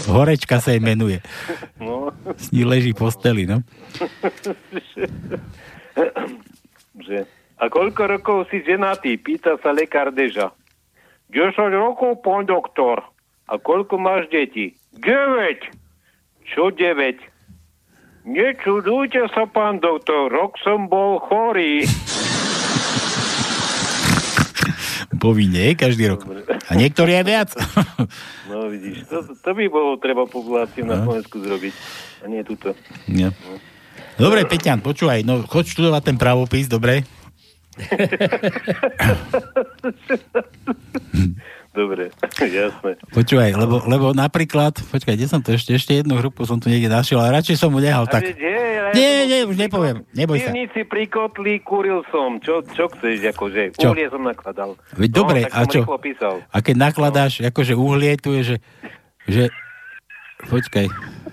Horečka 0.06 0.60
sa 0.60 0.70
jej 0.70 0.78
menuje. 0.78 1.18
No. 1.76 2.12
S 2.36 2.48
ní 2.50 2.62
leží 2.62 2.92
v 2.92 3.00
posteli, 3.00 3.44
no. 3.44 3.60
že, 7.00 7.26
a 7.56 7.64
koľko 7.66 8.02
rokov 8.10 8.36
si 8.48 8.62
ženatý? 8.62 9.16
Pýta 9.16 9.58
sa 9.58 9.70
lekár 9.70 10.10
Deža. 10.10 10.50
10 11.30 11.54
rokov, 11.70 12.20
pán 12.20 12.44
doktor. 12.44 13.00
A 13.44 13.56
koľko 13.56 13.96
máš 13.96 14.28
detí? 14.28 14.76
9. 14.96 15.04
Čo 16.44 16.68
9? 16.68 17.20
Nečudujte 18.24 19.28
sa, 19.30 19.44
pán 19.44 19.78
doktor, 19.78 20.28
rok 20.28 20.56
som 20.58 20.88
bol 20.88 21.20
chorý. 21.20 21.84
Povinne, 25.14 25.72
každý 25.74 26.08
rok. 26.08 26.24
A 26.66 26.72
niektorí 26.74 27.14
aj 27.14 27.24
viac. 27.24 27.50
No 28.44 28.68
vidíš, 28.68 29.08
to, 29.08 29.24
to 29.34 29.50
by 29.50 29.66
bolo 29.66 29.96
treba 29.96 30.28
populáciu 30.28 30.84
na 30.84 31.00
No. 31.00 31.08
Slovensku 31.08 31.40
zrobiť. 31.40 31.72
A 32.22 32.28
nie 32.28 32.44
tuto. 32.44 32.76
Nie. 33.08 33.32
Dobre, 34.14 34.44
Peťan, 34.44 34.78
počúvaj, 34.78 35.24
no 35.24 35.42
choď 35.42 35.64
študovať 35.74 36.02
ten 36.04 36.16
pravopis, 36.20 36.68
dobre? 36.68 37.02
Dobre, 41.74 42.14
jasné. 42.62 42.94
Počúvaj, 43.10 43.50
lebo, 43.58 43.82
lebo 43.90 44.06
napríklad, 44.14 44.78
počkaj, 44.78 45.18
kde 45.18 45.26
som 45.26 45.42
to 45.42 45.58
ešte, 45.58 45.74
ešte 45.74 45.92
jednu 45.98 46.14
hrupu 46.22 46.46
som 46.46 46.62
tu 46.62 46.70
niekde 46.70 46.86
našiel, 46.86 47.18
ale 47.18 47.42
radšej 47.42 47.58
som 47.58 47.74
mu 47.74 47.82
nehal, 47.82 48.06
tak... 48.06 48.22
Nie, 48.30 48.94
som- 48.94 49.26
nie, 49.26 49.38
už 49.42 49.58
nepoviem, 49.58 50.06
neboj 50.14 50.38
sa. 50.38 50.54
Pivnici 50.54 50.86
pri 50.86 51.10
kotli 51.10 51.58
kuril 51.58 52.06
som. 52.14 52.38
Čo, 52.38 52.62
čo 52.62 52.86
chceš, 52.94 53.26
akože? 53.34 53.74
Čo? 53.74 53.90
Uhlie 53.90 54.06
som 54.06 54.22
nakladal. 54.22 54.78
Veď 54.94 55.10
no, 55.10 55.16
dobre, 55.18 55.38
a 55.50 55.60
čo? 55.66 55.82
A 56.54 56.56
keď 56.62 56.76
nakladáš, 56.78 57.42
akože 57.42 57.74
uhlie, 57.74 58.14
tu 58.22 58.38
je, 58.38 58.54
že, 58.54 58.56
že... 59.26 59.42
Počkaj, 60.46 60.86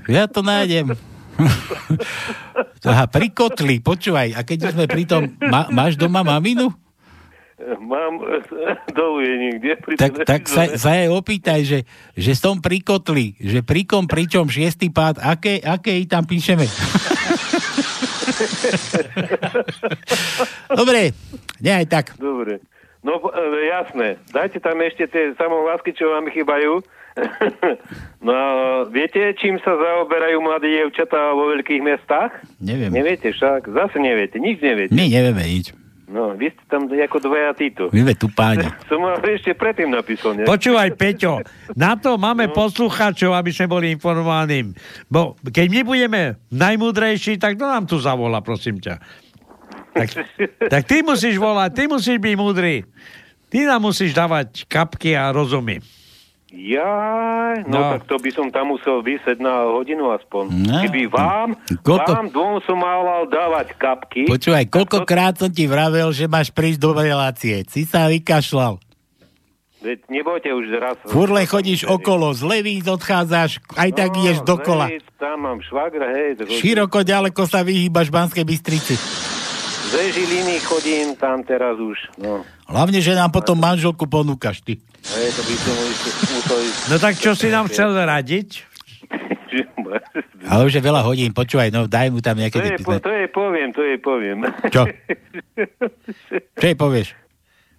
ja 0.09 0.25
to 0.25 0.41
nájdem. 0.41 0.97
Aha, 2.91 3.05
pri 3.07 3.29
kotli, 3.29 3.77
počúvaj, 3.81 4.33
a 4.33 4.41
keď 4.41 4.73
sme 4.73 4.85
pri 4.89 5.03
tom, 5.05 5.29
má, 5.37 5.69
máš 5.69 5.95
doma 5.97 6.25
maminu? 6.25 6.73
Mám, 7.61 8.25
dolu 8.97 9.21
je 9.21 9.33
niekde. 9.37 9.77
Pri 9.85 9.93
Tak, 9.93 10.25
tak 10.25 10.49
sa, 10.49 10.65
sa 10.81 10.97
jej 10.97 11.13
opýtaj, 11.13 11.61
že, 11.61 11.85
že 12.17 12.33
som 12.33 12.57
pri 12.57 12.81
kotli, 12.81 13.37
že 13.37 13.61
pri 13.61 13.85
kom, 13.85 14.09
pričom 14.09 14.49
šiestý 14.49 14.89
pád, 14.89 15.21
aké, 15.21 15.61
aké 15.61 16.01
tam 16.09 16.25
píšeme? 16.25 16.65
Dobre, 20.79 21.13
nehaj 21.61 21.85
tak. 21.85 22.17
Dobre. 22.17 22.65
No 23.01 23.17
e, 23.17 23.69
jasné. 23.69 24.17
Dajte 24.33 24.57
tam 24.61 24.81
ešte 24.81 25.05
tie 25.09 25.33
samohlásky, 25.37 25.93
čo 25.93 26.09
vám 26.13 26.29
chýbajú. 26.33 26.81
no 28.25 28.31
a 28.31 28.45
viete, 28.87 29.35
čím 29.35 29.59
sa 29.59 29.75
zaoberajú 29.75 30.39
mladé 30.39 30.79
dievčatá 30.79 31.35
vo 31.35 31.51
veľkých 31.51 31.81
mestách? 31.83 32.31
Neviem. 32.63 32.91
Neviete 32.95 33.35
však? 33.35 33.67
Zase 33.67 33.97
neviete. 33.99 34.39
Nič 34.39 34.63
neviete. 34.63 34.95
My 34.95 35.11
nevieme 35.11 35.43
nič. 35.43 35.75
No, 36.11 36.35
vy 36.35 36.51
ste 36.51 36.63
tam 36.67 36.91
ako 36.91 37.17
dvaja 37.23 37.55
títo. 37.55 37.87
My 37.95 38.03
sme 38.03 38.15
tu 38.19 38.27
páni. 38.27 38.67
Som 38.91 38.99
vám 38.99 39.23
ešte 39.23 39.55
predtým 39.55 39.95
napísal, 39.95 40.35
ne? 40.35 40.43
Počúvaj, 40.43 40.91
Peťo, 40.99 41.39
na 41.79 41.95
to 41.95 42.19
máme 42.19 42.51
poslucháčov, 42.51 43.31
aby 43.31 43.51
sme 43.55 43.71
boli 43.71 43.85
informovaní. 43.95 44.75
Bo 45.07 45.39
keď 45.39 45.67
my 45.71 45.81
budeme 45.87 46.21
najmudrejší, 46.51 47.39
tak 47.39 47.55
to 47.55 47.63
nám 47.63 47.87
tu 47.87 47.95
zavolá, 47.95 48.43
prosím 48.43 48.83
ťa. 48.83 48.99
Tak, 49.91 50.07
tak 50.71 50.83
ty 50.87 51.03
musíš 51.03 51.35
volať, 51.35 51.69
ty 51.75 51.83
musíš 51.87 52.19
byť 52.19 52.35
múdry. 52.39 52.87
Ty 53.51 53.67
nám 53.67 53.91
musíš 53.91 54.15
dávať 54.15 54.63
kapky 54.67 55.15
a 55.15 55.31
rozumy. 55.35 55.83
Jaj, 56.51 57.63
no, 57.63 57.71
No. 57.71 57.95
tak 57.95 58.03
to 58.05 58.19
by 58.19 58.29
som 58.29 58.47
tam 58.47 58.75
musel 58.75 58.99
vysieť 58.99 59.39
na 59.39 59.71
hodinu 59.71 60.11
aspoň. 60.11 60.51
No. 60.51 60.83
Keby 60.83 61.07
vám, 61.07 61.55
Koľko- 61.79 62.11
vám 62.11 62.27
dvom 62.27 62.55
som 62.61 62.75
mal 62.75 63.01
dávať 63.25 63.71
kapky. 63.75 64.27
Počúvaj, 64.27 64.67
koľkokrát 64.67 65.39
som 65.39 65.47
ti 65.47 65.63
vravel, 65.63 66.11
že 66.11 66.27
máš 66.27 66.51
prísť 66.51 66.77
do 66.77 66.91
relácie. 66.93 67.63
Si 67.65 67.83
sa 67.83 68.05
vykašľal. 68.05 68.83
Veď 69.81 69.99
nebojte 70.11 70.51
už 70.51 70.65
raz. 70.77 70.93
Furt 71.07 71.31
len 71.31 71.41
chodíš 71.43 71.89
okolo, 71.89 72.29
z 72.31 72.45
Levíc 72.45 72.85
odchádzaš, 72.85 73.57
aj 73.73 73.89
tak 73.91 74.13
ideš 74.13 74.45
dokola. 74.45 74.91
Hej, 74.91 75.01
tam 75.17 75.41
mám 75.41 75.57
švagra, 75.57 76.05
hej. 76.11 76.37
To 76.37 76.45
Široko 76.45 77.01
ďaleko 77.01 77.41
sa 77.43 77.65
vyhýbaš 77.65 78.11
v 78.11 78.13
Banskej 78.13 78.45
Bystrici. 78.45 78.93
Ze 79.89 80.03
Žiliny 80.07 80.61
chodím 80.61 81.15
tam 81.15 81.41
teraz 81.41 81.75
už, 81.75 81.97
no. 82.17 82.45
Hlavne, 82.71 83.03
že 83.03 83.11
nám 83.11 83.35
potom 83.35 83.59
manželku 83.59 84.07
ponúkaš, 84.07 84.63
ty. 84.63 84.79
No 86.87 86.95
tak 86.95 87.19
čo 87.19 87.35
si 87.35 87.51
nám 87.51 87.67
chcel 87.67 87.91
radiť? 87.91 88.63
Ale 90.51 90.61
už 90.67 90.79
je 90.79 90.83
veľa 90.83 91.03
hodín, 91.03 91.35
počúvaj, 91.35 91.67
no 91.69 91.83
daj 91.85 92.07
mu 92.15 92.23
tam 92.23 92.39
nejaké... 92.39 92.63
To 92.63 92.63
je, 92.63 92.79
po, 92.79 92.95
to 92.95 93.11
je 93.11 93.27
poviem, 93.27 93.69
to 93.75 93.83
je 93.83 93.95
poviem. 93.99 94.47
Čo? 94.71 94.87
Čo 96.61 96.65
jej 96.65 96.77
povieš? 96.79 97.07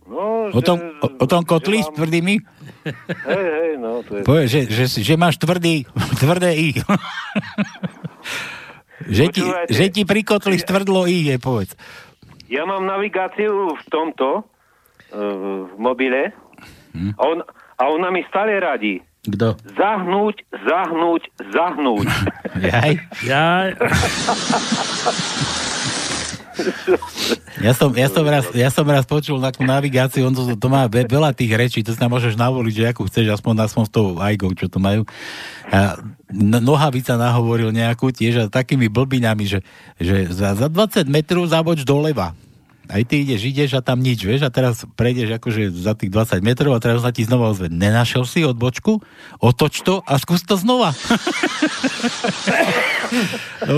No, 0.02 0.51
o, 0.51 0.60
tom, 0.60 0.77
o, 1.01 1.06
o 1.09 1.27
tom 1.31 1.47
kotli 1.47 1.81
s 1.81 1.89
tvrdými? 1.94 2.35
Hej, 3.31 3.47
hej, 3.48 3.73
no, 3.81 4.02
to 4.05 4.20
je... 4.20 4.23
Povieš, 4.27 4.48
že, 4.51 4.60
že, 4.69 4.85
že 5.01 5.14
máš 5.16 5.40
tvrdý, 5.40 5.89
tvrdé 6.23 6.52
I. 6.52 6.69
že, 9.09 9.24
ti, 9.32 9.43
že 9.73 9.85
ti 9.89 10.02
pri 10.05 10.20
kotli 10.27 10.60
stvrdlo 10.60 11.09
I, 11.09 11.32
je 11.32 11.36
povedz. 11.40 11.73
Ja 12.52 12.69
mám 12.69 12.85
navigáciu 12.85 13.73
v 13.73 13.85
tomto, 13.89 14.44
v 15.13 15.75
mobile, 15.77 16.33
hm? 16.97 17.13
a, 17.17 17.23
on, 17.29 17.39
a 17.79 17.83
ona 17.93 18.09
mi 18.09 18.25
stále 18.29 18.57
radí. 18.57 19.01
Kto? 19.23 19.55
Zahnúť, 19.79 20.43
zahnúť, 20.51 21.23
zahnúť. 21.55 22.07
Jaj? 22.75 22.93
Jaj. 23.23 23.69
Ja 27.63 27.73
som, 27.73 27.95
ja, 27.95 28.09
som 28.11 28.25
raz, 28.27 28.45
ja 28.53 28.69
som 28.69 28.85
raz 28.85 29.07
počul 29.09 29.41
takú 29.41 29.65
navigáciu, 29.65 30.27
on 30.27 30.35
to, 30.37 30.53
to 30.53 30.69
má 30.69 30.85
veľa 30.91 31.33
tých 31.33 31.53
rečí, 31.55 31.79
to 31.81 31.97
sa 31.97 32.11
môžeš 32.11 32.37
navoliť, 32.37 32.75
že 32.75 32.85
akú 32.93 33.09
chceš, 33.09 33.33
aspoň, 33.33 33.65
aspoň 33.65 33.85
s 33.89 33.93
tou 33.93 34.07
ajgou, 34.21 34.51
čo 34.53 34.69
to 34.69 34.77
majú. 34.77 35.07
A 35.71 35.97
Nohavica 36.61 37.17
nahovoril 37.17 37.73
nejakú 37.73 38.13
tiež 38.13 38.35
a 38.37 38.53
takými 38.53 38.91
blbinami, 38.93 39.49
že, 39.49 39.61
že 39.97 40.29
za, 40.29 40.59
za 40.59 40.69
20 40.69 41.09
metrov 41.09 41.47
zaboč 41.49 41.87
doleva. 41.87 42.37
Aj 42.93 43.02
ty 43.09 43.24
ideš, 43.24 43.48
ideš 43.48 43.73
a 43.73 43.81
tam 43.81 44.05
nič, 44.05 44.20
vieš, 44.20 44.44
a 44.44 44.52
teraz 44.52 44.85
prejdeš 45.01 45.40
akože 45.40 45.73
za 45.73 45.97
tých 45.97 46.12
20 46.12 46.44
metrov 46.44 46.77
a 46.77 46.82
teraz 46.82 47.01
sa 47.01 47.09
ti 47.09 47.24
znova 47.24 47.48
ozve. 47.48 47.73
Nenašiel 47.73 48.28
si 48.28 48.44
odbočku? 48.44 49.01
Otoč 49.40 49.81
to 49.81 50.05
a 50.05 50.20
skús 50.20 50.44
to 50.44 50.60
znova. 50.60 50.93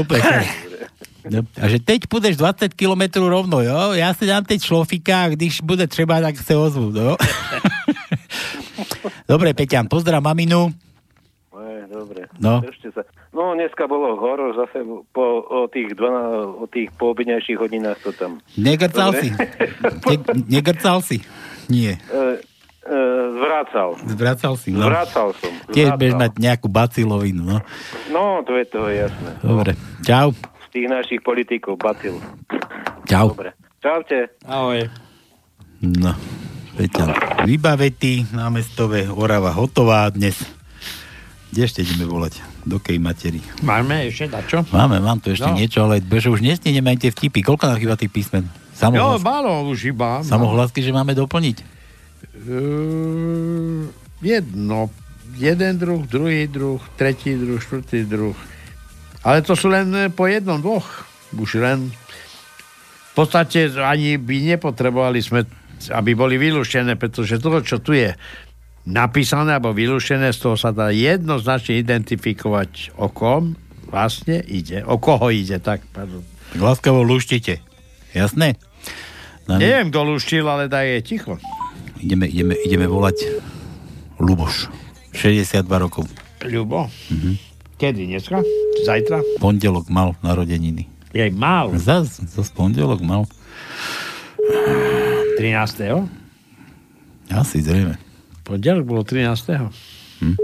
Úplne. 0.02 0.42
No, 1.24 1.40
a 1.56 1.64
že 1.70 1.78
teď 1.80 2.10
půjdeš 2.10 2.36
20 2.36 2.74
km 2.74 3.22
rovno, 3.22 3.62
jo? 3.62 3.92
Já 3.92 4.14
si 4.14 4.26
dám 4.26 4.44
teď 4.44 4.62
šlofika 4.62 5.28
když 5.28 5.60
bude 5.60 5.86
třeba, 5.86 6.20
tak 6.20 6.38
se 6.38 6.56
ozvu, 6.56 6.92
jo? 6.98 7.16
Dobre, 9.28 9.54
Peťan, 9.54 9.86
pozdrav 9.88 10.22
maminu. 10.22 10.74
Dobre. 11.88 12.28
No. 12.40 12.60
Sa. 12.64 13.02
No, 13.32 13.54
dneska 13.54 13.88
bolo 13.88 14.16
horor 14.16 14.54
zase 14.54 14.84
po, 15.12 15.44
o 15.44 15.66
tých, 15.68 15.96
12, 15.96 16.62
o 16.62 16.64
tých 16.68 16.88
poobednejších 16.96 17.58
hodinách 17.58 17.98
to 18.04 18.10
tam. 18.14 18.40
Negrcal 18.58 19.12
si? 19.18 19.28
Ne, 19.32 20.16
negrcal 20.60 21.00
si? 21.04 21.20
Nie. 21.68 21.96
E, 22.08 22.20
e, 22.84 22.98
zvrácal. 23.36 23.96
Zvrácal 24.04 24.54
si, 24.60 24.70
no. 24.72 24.84
Zvrácal 24.84 25.32
som. 25.36 25.52
Tiež 25.72 25.96
budeš 25.96 26.14
mať 26.16 26.32
nejakú 26.40 26.68
bacilovinu, 26.68 27.42
no. 27.44 27.58
No, 28.12 28.44
to 28.44 28.56
je 28.56 28.66
to 28.68 28.88
jasné. 28.88 29.30
Dobre, 29.40 29.72
čau 30.04 30.36
tých 30.74 30.90
našich 30.90 31.20
politikov, 31.22 31.78
bacil. 31.78 32.18
Čau. 33.06 33.30
Dobre. 33.30 33.54
Čaute. 33.78 34.34
Ahoj. 34.42 34.82
No, 35.78 36.10
Peťan, 36.74 37.14
vybavety, 37.46 38.34
námestové, 38.34 39.06
Orava 39.06 39.54
hotová 39.54 40.10
dnes. 40.10 40.42
Kde 41.54 41.70
ešte 41.70 41.86
ideme 41.86 42.10
volať? 42.10 42.42
Do 42.66 42.82
kej 42.82 42.98
materi? 42.98 43.38
Máme 43.62 44.10
ešte 44.10 44.26
dačo? 44.26 44.66
Máme, 44.74 44.98
mám 44.98 45.22
tu 45.22 45.30
ešte 45.30 45.46
no. 45.46 45.54
niečo, 45.54 45.86
ale 45.86 46.02
beže 46.02 46.26
už 46.26 46.42
nestihneme 46.42 46.90
aj 46.90 46.98
tie 47.06 47.10
vtipy. 47.14 47.46
Koľko 47.46 47.70
nám 47.70 47.78
chýba 47.78 47.94
tých 47.94 48.10
písmen? 48.10 48.50
Samohlas... 48.74 49.22
Jo, 49.22 49.22
málo 49.22 49.70
už 49.70 49.94
iba. 49.94 50.18
Samohlasky, 50.26 50.82
že 50.82 50.90
máme 50.90 51.14
doplniť? 51.14 51.56
Uh, 52.42 53.86
jedno. 54.18 54.90
Jeden 55.38 55.78
druh, 55.78 56.02
druhý 56.10 56.50
druh, 56.50 56.82
tretí 56.98 57.38
druh, 57.38 57.62
štvrtý 57.62 58.02
druh, 58.02 58.34
ale 59.22 59.40
to 59.40 59.54
sú 59.54 59.70
len 59.70 59.88
eh, 59.94 60.10
po 60.10 60.26
jednom, 60.26 60.60
dvoch. 60.60 61.06
Už 61.34 61.62
len 61.62 61.90
v 63.10 63.12
podstate 63.14 63.70
ani 63.78 64.18
by 64.18 64.58
nepotrebovali 64.58 65.22
sme, 65.22 65.46
aby 65.90 66.18
boli 66.18 66.34
vylúštené, 66.34 66.98
pretože 66.98 67.38
to, 67.38 67.62
čo 67.62 67.78
tu 67.78 67.94
je 67.94 68.10
napísané 68.84 69.56
alebo 69.56 69.72
vylúštené, 69.72 70.32
z 70.32 70.38
toho 70.44 70.56
sa 70.56 70.70
dá 70.70 70.92
jednoznačne 70.92 71.80
identifikovať, 71.80 72.94
o 73.00 73.08
kom 73.08 73.56
vlastne 73.88 74.40
ide. 74.44 74.84
O 74.84 75.00
koho 75.00 75.32
ide, 75.32 75.56
tak, 75.60 75.84
pardon. 75.92 76.20
Láskavo 76.54 77.00
lúštite. 77.02 77.60
Jasné? 78.14 78.54
No, 79.48 79.58
Neviem, 79.60 79.90
kto 79.92 80.00
lúštil, 80.06 80.44
ale 80.46 80.70
daj 80.70 80.86
je 80.86 81.00
ticho. 81.04 81.34
Ideme, 82.00 82.28
ideme, 82.28 82.54
ideme 82.60 82.86
volať 82.88 83.40
Luboš. 84.20 84.68
62 85.16 85.64
rokov. 85.80 86.04
Ľubo? 86.44 86.88
Mhm. 87.10 87.32
Kedy? 87.74 88.06
Dneska? 88.06 88.38
Zajtra? 88.86 89.18
Pondelok 89.42 89.90
mal 89.90 90.14
narodeniny. 90.22 90.86
Jej 91.10 91.30
mal? 91.34 91.74
Zas, 91.74 92.22
zas 92.22 92.48
pondelok 92.54 93.02
mal. 93.02 93.26
13. 95.38 96.06
Asi 97.34 97.58
zrejme. 97.62 97.98
Pondelok 98.44 98.84
bolo 98.84 99.02
13. 99.02 99.56
Hm. 100.20 100.36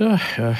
Uh, 0.00 0.16
uh. 0.16 0.56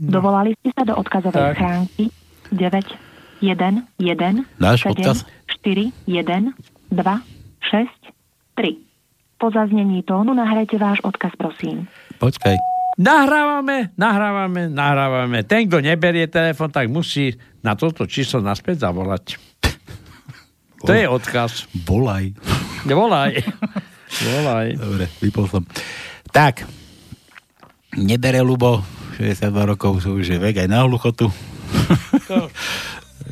Dovolali 0.00 0.56
ste 0.58 0.72
sa 0.74 0.82
do 0.88 0.96
odkazovej 0.96 1.54
schránky 1.54 2.08
9 2.50 3.10
1, 3.40 3.86
1, 3.96 4.44
Dáš 4.60 4.80
7, 4.84 4.92
odkaz? 4.92 5.18
4, 5.64 5.92
1, 6.08 6.52
2, 6.90 7.20
6, 7.70 7.88
3. 8.56 8.76
Po 9.40 9.48
zaznení 9.48 10.02
tónu 10.04 10.34
nahrajte 10.36 10.76
váš 10.76 11.00
odkaz, 11.00 11.32
prosím. 11.36 11.88
Počkaj. 12.20 12.79
Nahrávame, 13.00 13.96
nahrávame, 13.96 14.68
nahrávame. 14.68 15.40
Ten, 15.48 15.64
kto 15.72 15.80
neberie 15.80 16.28
telefon, 16.28 16.68
tak 16.68 16.92
musí 16.92 17.32
na 17.64 17.72
toto 17.72 18.04
číslo 18.04 18.44
naspäť 18.44 18.84
zavolať. 18.84 19.40
To 20.84 20.92
je 20.92 21.08
odkaz. 21.08 21.64
Volaj. 21.88 22.36
Volaj. 22.84 23.40
Volaj. 24.20 24.68
Dobre, 24.76 25.04
vypol 25.16 25.48
som. 25.48 25.64
Tak, 26.28 26.68
nebere 27.96 28.44
Lubo, 28.44 28.84
62 29.16 29.48
rokov 29.48 30.04
sú 30.04 30.20
už 30.20 30.36
je 30.36 30.38
vek 30.40 30.64
aj 30.64 30.68
na 30.68 30.84
hluchotu. 30.84 31.32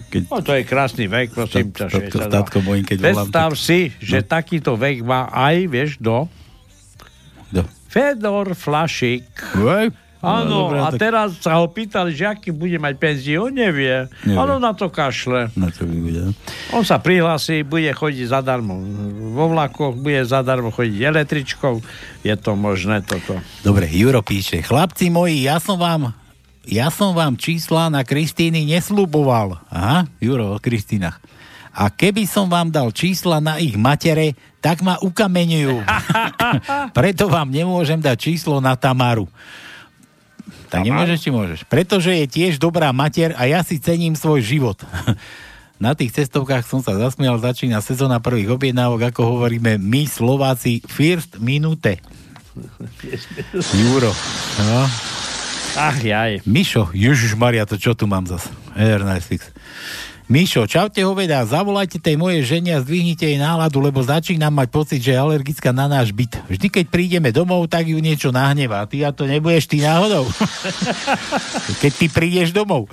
Keď... 0.09 0.33
No 0.33 0.41
to 0.41 0.57
je 0.57 0.65
krásny 0.65 1.05
vek, 1.05 1.37
prosím 1.37 1.69
ťa. 1.77 1.93
Keď 1.93 2.97
Predstav 2.97 3.53
volám, 3.53 3.61
si, 3.61 3.93
že 4.01 4.25
no. 4.25 4.29
takýto 4.33 4.73
vek 4.81 5.05
má 5.05 5.29
aj, 5.29 5.57
vieš, 5.69 6.01
do... 6.01 6.25
Do. 7.89 7.93
Fedor 7.93 8.53
Flašik. 8.53 9.25
Áno, 10.19 10.75
no, 10.75 10.83
a 10.83 10.91
tak... 10.91 10.99
teraz 10.99 11.39
sa 11.39 11.63
ho 11.63 11.71
pýtali, 11.71 12.11
že 12.11 12.27
aký 12.27 12.51
bude 12.51 12.75
mať 12.75 12.95
penziu, 12.99 13.47
on 13.47 13.55
nevie. 13.55 14.11
nevie. 14.27 14.35
Ale 14.35 14.59
na 14.59 14.75
to 14.75 14.91
kašle. 14.91 15.47
Na 15.55 15.71
to 15.71 15.87
bude. 15.87 16.35
On 16.75 16.83
sa 16.83 16.99
prihlási, 16.99 17.63
bude 17.63 17.87
chodiť 17.95 18.27
zadarmo 18.27 18.83
vo 19.31 19.47
vlakoch, 19.55 19.95
bude 19.95 20.27
zadarmo 20.27 20.75
chodiť 20.75 20.99
električkou. 21.07 21.79
Je 22.27 22.35
to 22.35 22.59
možné 22.59 23.07
toto. 23.07 23.39
Dobre, 23.63 23.87
Juro 23.95 24.27
píše, 24.27 24.59
chlapci 24.59 25.07
moji, 25.07 25.47
ja 25.47 25.63
som 25.63 25.79
vám 25.79 26.11
ja 26.69 26.93
som 26.93 27.17
vám 27.17 27.41
čísla 27.41 27.89
na 27.89 28.05
Kristíny 28.05 28.69
nesľuboval. 28.69 29.57
Aha, 29.73 30.05
Juro 30.21 30.53
o 30.53 30.61
Kristínach. 30.61 31.17
A 31.79 31.95
keby 31.95 32.27
som 32.27 32.51
vám 32.51 32.75
dal 32.75 32.91
čísla 32.91 33.39
na 33.39 33.63
ich 33.63 33.79
matere, 33.79 34.35
tak 34.59 34.83
ma 34.83 34.99
ukameňujú. 34.99 35.87
Preto 36.99 37.31
vám 37.31 37.55
nemôžem 37.55 38.03
dať 38.03 38.19
číslo 38.19 38.59
na 38.59 38.75
Tamaru. 38.75 39.31
Tak 40.69 40.83
nemôžeš, 40.83 41.19
či 41.23 41.31
môžeš. 41.31 41.59
Pretože 41.71 42.11
je 42.19 42.27
tiež 42.27 42.59
dobrá 42.59 42.91
mater 42.91 43.31
a 43.39 43.47
ja 43.47 43.63
si 43.63 43.79
cením 43.79 44.19
svoj 44.19 44.43
život. 44.43 44.79
Na 45.79 45.95
tých 45.95 46.11
cestovkách 46.11 46.67
som 46.67 46.83
sa 46.83 46.99
zasmial, 46.99 47.39
začína 47.39 47.79
sezóna 47.79 48.19
prvých 48.19 48.51
objednávok, 48.59 49.15
ako 49.15 49.39
hovoríme 49.39 49.79
my 49.79 50.11
Slováci, 50.11 50.83
first 50.83 51.39
minute. 51.39 52.03
Juro. 53.79 54.11
No, 54.59 54.79
Ach, 55.79 55.95
jaj. 56.03 56.43
Mišo, 56.43 56.91
Ježiš 56.91 57.39
Maria, 57.39 57.63
to 57.63 57.79
čo 57.79 57.95
tu 57.95 58.11
mám 58.11 58.27
zase? 58.27 58.51
Air 58.75 59.07
Fix. 59.23 59.55
Mišo, 60.29 60.69
čaute 60.69 61.01
hoveda, 61.09 61.41
zavolajte 61.49 61.97
tej 61.97 62.21
mojej 62.21 62.45
žene 62.45 62.77
a 62.77 62.85
zdvihnite 62.85 63.25
jej 63.25 63.41
náladu, 63.41 63.81
lebo 63.81 64.05
začínam 64.05 64.53
mať 64.53 64.69
pocit, 64.69 65.01
že 65.01 65.17
je 65.17 65.25
alergická 65.25 65.73
na 65.73 65.89
náš 65.89 66.13
byt. 66.13 66.37
Vždy, 66.53 66.69
keď 66.69 66.85
prídeme 66.93 67.33
domov, 67.33 67.65
tak 67.65 67.89
ju 67.89 67.97
niečo 67.97 68.29
nahnevá. 68.29 68.85
Ty 68.85 69.09
a 69.09 69.17
to 69.17 69.25
nebudeš 69.25 69.73
ty 69.73 69.81
náhodou. 69.81 70.29
keď 71.81 71.93
ty 71.97 72.07
prídeš 72.13 72.53
domov. 72.53 72.93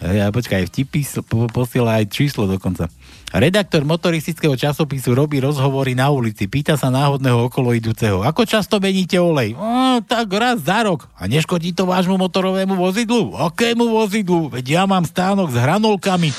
Ja, 0.00 0.32
počkaj, 0.32 0.72
vtipy 0.72 1.04
posiela 1.52 2.00
aj 2.00 2.08
číslo 2.08 2.48
dokonca. 2.48 2.88
Redaktor 3.30 3.84
motoristického 3.84 4.56
časopisu 4.56 5.12
robí 5.12 5.38
rozhovory 5.44 5.92
na 5.92 6.08
ulici. 6.08 6.48
Pýta 6.48 6.80
sa 6.80 6.88
náhodného 6.88 7.52
okolo 7.52 7.76
idúceho. 7.76 8.24
Ako 8.24 8.48
často 8.48 8.80
meníte 8.80 9.20
olej? 9.20 9.54
O, 9.54 10.00
tak 10.02 10.32
raz 10.32 10.64
za 10.64 10.88
rok. 10.88 11.04
A 11.20 11.28
neškodí 11.28 11.76
to 11.76 11.84
vášmu 11.84 12.16
motorovému 12.16 12.80
vozidlu? 12.80 13.36
Akému 13.36 13.92
vozidlu? 13.92 14.48
Veď 14.48 14.82
ja 14.82 14.82
mám 14.88 15.04
stánok 15.04 15.52
s 15.52 15.56
hranolkami. 15.60 16.32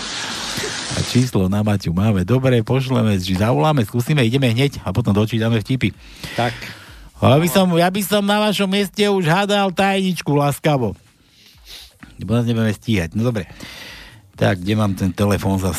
a 0.94 0.98
číslo 1.08 1.48
na 1.48 1.64
Maťu 1.64 1.90
máme. 1.96 2.22
Dobre, 2.22 2.60
pošleme, 2.60 3.16
či 3.16 3.34
zavoláme, 3.34 3.82
skúsime, 3.88 4.22
ideme 4.22 4.52
hneď 4.52 4.84
a 4.84 4.92
potom 4.92 5.16
dočítame 5.16 5.58
vtipy. 5.64 5.96
Tak. 6.36 6.52
Ja 7.24 7.40
by, 7.40 7.48
som, 7.48 7.72
ja 7.74 7.88
by 7.88 8.02
som 8.04 8.22
na 8.22 8.44
vašom 8.44 8.68
mieste 8.68 9.08
už 9.08 9.24
hádal 9.24 9.72
tajničku 9.72 10.36
láskavo. 10.36 10.92
Lebo 12.18 12.36
nás 12.36 12.46
nebudeme 12.46 12.74
stíhať. 12.74 13.16
No 13.18 13.26
dobre. 13.26 13.50
Tak, 14.34 14.62
kde 14.62 14.74
mám 14.74 14.98
ten 14.98 15.14
telefón 15.14 15.62
zas? 15.62 15.78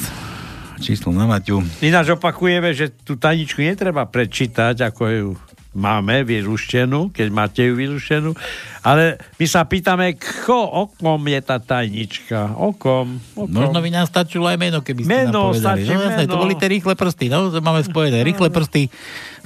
Číslo 0.79 1.11
na 1.15 1.27
Maťu. 1.27 1.63
Ináč 1.79 2.11
opakujeme, 2.11 2.75
že 2.75 2.91
tú 2.91 3.15
tajničku 3.15 3.63
netreba 3.63 4.03
prečítať, 4.07 4.75
ako 4.91 5.01
ju 5.07 5.29
máme 5.75 6.23
vyruštenú, 6.23 7.11
keď 7.11 7.27
máte 7.35 7.61
ju 7.67 7.75
vyruštenú, 7.75 8.31
ale 8.79 9.19
my 9.35 9.45
sa 9.45 9.67
pýtame, 9.67 10.15
kto, 10.15 10.55
o 10.55 10.87
kom 10.87 11.19
je 11.27 11.39
tá 11.43 11.59
tajnička, 11.59 12.55
o 12.55 12.71
kom, 12.71 13.19
o 13.35 13.43
kom. 13.43 13.51
Možno 13.51 13.83
by 13.83 13.89
nám 13.91 14.07
stačilo 14.07 14.47
aj 14.47 14.55
meno, 14.55 14.79
keby 14.79 15.03
ste 15.03 15.11
meno, 15.11 15.51
nám 15.51 15.59
povedali. 15.59 15.81
No, 15.83 15.99
jasné, 15.99 16.23
meno. 16.23 16.31
to 16.31 16.37
boli 16.39 16.55
tie 16.55 16.71
rýchle 16.71 16.95
prsty, 16.95 17.25
no, 17.27 17.51
to 17.51 17.59
máme 17.59 17.83
spojené. 17.83 18.23
Rýchle 18.23 18.47
prsty, 18.55 18.87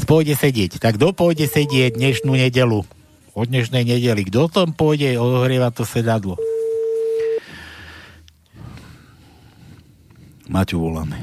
pôjde 0.06 0.38
sedieť. 0.38 0.78
Tak 0.78 1.02
kto 1.02 1.18
pôjde 1.18 1.50
sedieť 1.50 1.98
dnešnú 1.98 2.38
nedelu? 2.38 2.86
Od 3.34 3.46
dnešnej 3.50 3.86
nedeli. 3.86 4.22
Kto 4.30 4.54
tam 4.54 4.70
pôjde 4.78 5.18
ohrievať 5.18 5.82
to 5.82 5.84
sedadlo? 5.86 6.38
Maťu 10.50 10.82
voláme. 10.82 11.18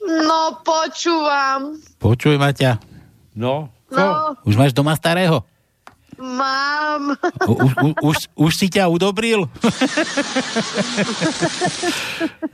No, 0.00 0.62
počúvam. 0.62 1.76
Počuj, 1.98 2.38
Maťa. 2.38 2.78
No. 3.34 3.68
No, 3.88 4.36
Už 4.46 4.54
máš 4.56 4.72
doma 4.72 4.94
starého? 4.94 5.42
mám. 6.18 7.14
U, 7.46 7.52
už, 7.54 7.72
u, 7.78 7.88
už, 8.10 8.16
už 8.34 8.52
si 8.58 8.66
ťa 8.66 8.90
udobril? 8.90 9.46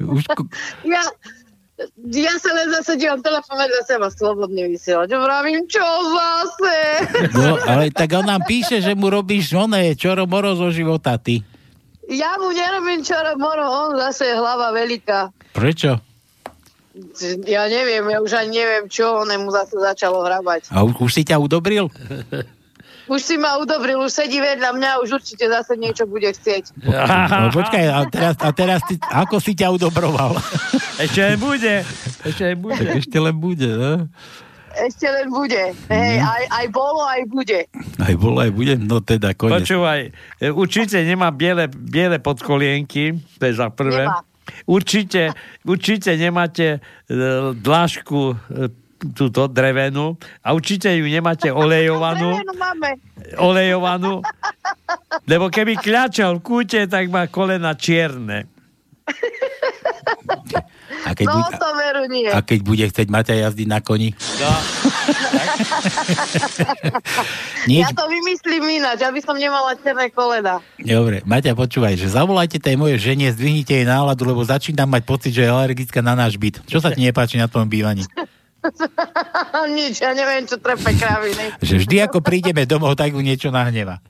už, 0.05 0.23
Ja, 0.85 1.01
ja 2.13 2.35
sa 2.37 2.51
len 2.53 2.69
zase 2.77 3.01
dívam 3.01 3.25
telefón 3.25 3.57
vedľa 3.57 3.83
seba 3.89 4.13
slobodne 4.13 4.69
vysielať. 4.69 5.09
Vravím, 5.17 5.65
čo 5.65 5.81
zase? 6.13 6.77
no, 7.33 7.57
ale 7.65 7.89
tak 7.89 8.13
on 8.13 8.29
nám 8.29 8.45
píše, 8.45 8.85
že 8.85 8.93
mu 8.93 9.09
robíš 9.09 9.57
oné 9.57 9.97
čoro 9.97 10.29
moro 10.29 10.53
zo 10.53 10.69
života, 10.69 11.17
ty. 11.17 11.41
Ja 12.09 12.37
mu 12.37 12.53
nerobím 12.53 13.01
čoro 13.01 13.37
moro, 13.41 13.65
on 13.65 13.97
zase 13.97 14.33
je 14.33 14.35
hlava 14.37 14.75
veľká. 14.77 15.33
Prečo? 15.57 16.01
Ja 17.49 17.67
neviem, 17.67 18.07
ja 18.07 18.23
už 18.23 18.33
ani 18.39 18.63
neviem, 18.63 18.87
čo 18.87 19.27
on 19.27 19.29
mu 19.43 19.51
zase 19.51 19.75
začalo 19.75 20.23
hrabať. 20.23 20.71
A 20.71 20.87
už, 20.87 20.95
už 21.01 21.11
si 21.11 21.23
ťa 21.27 21.43
udobril? 21.43 21.91
Už 23.05 23.21
si 23.21 23.37
ma 23.37 23.61
udobril, 23.61 24.01
už 24.01 24.09
sedí 24.09 24.41
vedľa 24.41 24.73
mňa, 24.81 24.91
už 25.05 25.21
určite 25.21 25.45
zase 25.45 25.77
niečo 25.77 26.09
bude 26.09 26.25
chcieť. 26.25 26.73
No 26.89 27.53
počkaj, 27.53 27.85
a 27.85 28.01
teraz, 28.09 28.35
a 28.41 28.49
teraz 28.57 28.81
ty, 28.89 28.97
ako 28.97 29.45
si 29.45 29.53
ťa 29.53 29.77
udobroval? 29.77 30.41
Ešte 30.97 31.21
len 31.21 31.37
bude. 31.37 31.85
Ešte 32.25 32.43
len 32.49 32.59
bude. 32.65 32.81
Tak 32.81 33.05
ešte 33.05 33.19
len 33.21 33.37
bude, 33.37 33.69
no? 33.69 34.09
Ešte 34.77 35.07
len 35.07 35.31
bude. 35.31 35.71
Hej, 35.87 36.15
Mhm. 36.19 36.25
aj, 36.25 36.45
aj 36.51 36.67
bolo, 36.69 37.03
aj 37.05 37.23
bude. 37.27 37.61
Aj 37.97 38.15
bolo, 38.15 38.39
aj 38.39 38.51
bude? 38.51 38.75
No 38.77 38.99
teda, 38.99 39.31
konec. 39.33 39.63
Počúvaj, 39.63 40.01
e, 40.41 40.49
určite 40.49 40.99
nemá 41.01 41.31
biele, 41.31 41.67
biele 41.69 42.19
podkolienky, 42.19 43.15
to 43.39 43.45
je 43.45 43.55
za 43.55 43.71
prvé. 43.71 44.11
Nemá. 44.11 44.27
Určite, 44.67 45.33
určite 45.63 46.13
nemáte 46.15 46.67
e, 46.75 46.79
dlážku 47.55 48.35
e, 48.51 48.69
túto 49.11 49.47
drevenú 49.47 50.17
a 50.41 50.53
určite 50.53 50.91
ju 50.91 51.05
nemáte 51.05 51.49
olejovanú, 51.55 52.41
olejovanú, 53.37 54.21
lebo 55.25 55.49
keby 55.49 55.77
kľačal 55.77 56.39
v 56.39 56.45
kúte, 56.45 56.81
tak 56.85 57.09
má 57.09 57.25
kolena 57.27 57.73
čierne. 57.73 58.49
A 61.03 61.11
keď, 61.13 61.25
No, 61.25 61.35
bude, 61.37 61.55
to 61.55 61.69
veru 61.75 62.03
nie. 62.07 62.27
a 62.27 62.39
keď 62.39 62.59
bude 62.63 62.85
chcieť 62.85 63.07
Maťa 63.09 63.35
jazdiť 63.41 63.67
na 63.67 63.79
koni? 63.79 64.11
No. 64.15 64.51
Nič. 67.65 67.81
Ja 67.81 67.89
to 67.91 68.05
vymyslím 68.05 68.63
ináč, 68.75 69.01
aby 69.01 69.19
som 69.19 69.35
nemala 69.35 69.73
čierne 69.75 70.09
kolena. 70.09 70.61
Dobre, 70.77 71.21
Maťa, 71.23 71.53
počúvaj, 71.53 71.95
že 71.95 72.09
zavolajte 72.09 72.59
tej 72.59 72.75
mojej 72.77 72.99
žene, 73.03 73.31
zdvihnite 73.31 73.73
jej 73.73 73.85
náladu, 73.85 74.25
lebo 74.25 74.41
začínam 74.41 74.87
mať 74.87 75.03
pocit, 75.03 75.31
že 75.33 75.43
je 75.43 75.51
alergická 75.51 75.99
na 75.99 76.15
náš 76.15 76.35
byt. 76.35 76.61
Čo 76.65 76.79
sa 76.79 76.91
ti 76.91 77.01
nepáči 77.01 77.37
na 77.37 77.47
tom 77.47 77.65
bývaní? 77.65 78.03
Nič, 79.77 80.01
ja 80.01 80.13
neviem, 80.13 80.45
čo 80.45 80.57
trepe 80.57 80.91
kraviny. 80.91 81.61
Že 81.61 81.75
vždy, 81.81 81.97
ako 82.03 82.19
prídeme 82.21 82.65
domov, 82.65 82.95
tak 82.95 83.13
ju 83.13 83.21
niečo 83.21 83.49
nahneva. 83.49 84.01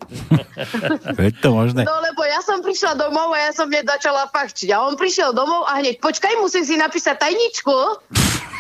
Je 1.19 1.33
to 1.35 1.53
možné? 1.53 1.83
No 1.83 1.99
lebo 2.01 2.23
ja 2.23 2.41
som 2.41 2.61
prišla 2.61 2.95
domov 2.97 3.33
a 3.33 3.39
ja 3.41 3.51
som 3.51 3.67
hneď 3.67 3.87
začala 3.89 4.27
fachčiť. 4.29 4.71
A 4.71 4.83
on 4.83 4.95
prišiel 4.95 5.31
domov 5.31 5.65
a 5.65 5.79
hneď, 5.79 5.99
počkaj, 5.99 6.39
musím 6.39 6.63
si 6.63 6.75
napísať 6.75 7.19
tajničku. 7.19 7.77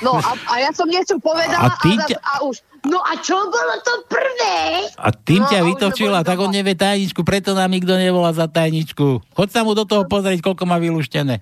No 0.03 0.19
a, 0.19 0.31
a 0.51 0.55
ja 0.59 0.71
som 0.71 0.85
niečo 0.85 1.17
povedala 1.17 1.71
A 1.71 1.79
ty 1.79 1.95
a, 1.95 2.05
ťa- 2.05 2.19
a 2.19 2.33
už, 2.43 2.61
no 2.85 2.99
a 2.99 3.15
čo 3.17 3.39
bolo 3.47 3.75
to 3.81 3.95
prvé? 4.05 4.91
A 4.99 5.09
tým 5.15 5.41
No, 5.41 5.49
ťa 5.49 5.61
vytočila, 5.63 6.19
tak 6.21 6.37
on 6.37 6.51
nevie 6.51 6.75
tajničku, 6.75 7.23
preto 7.23 7.55
nám 7.55 7.71
nikto 7.71 7.95
nevolá 7.95 8.35
za 8.35 8.45
tajničku. 8.45 9.23
Choď 9.33 9.49
sa 9.49 9.61
mu 9.63 9.73
do 9.73 9.87
toho 9.87 10.05
pozrieť, 10.05 10.43
koľko 10.43 10.67
má 10.67 10.77
vylúštené. 10.77 11.41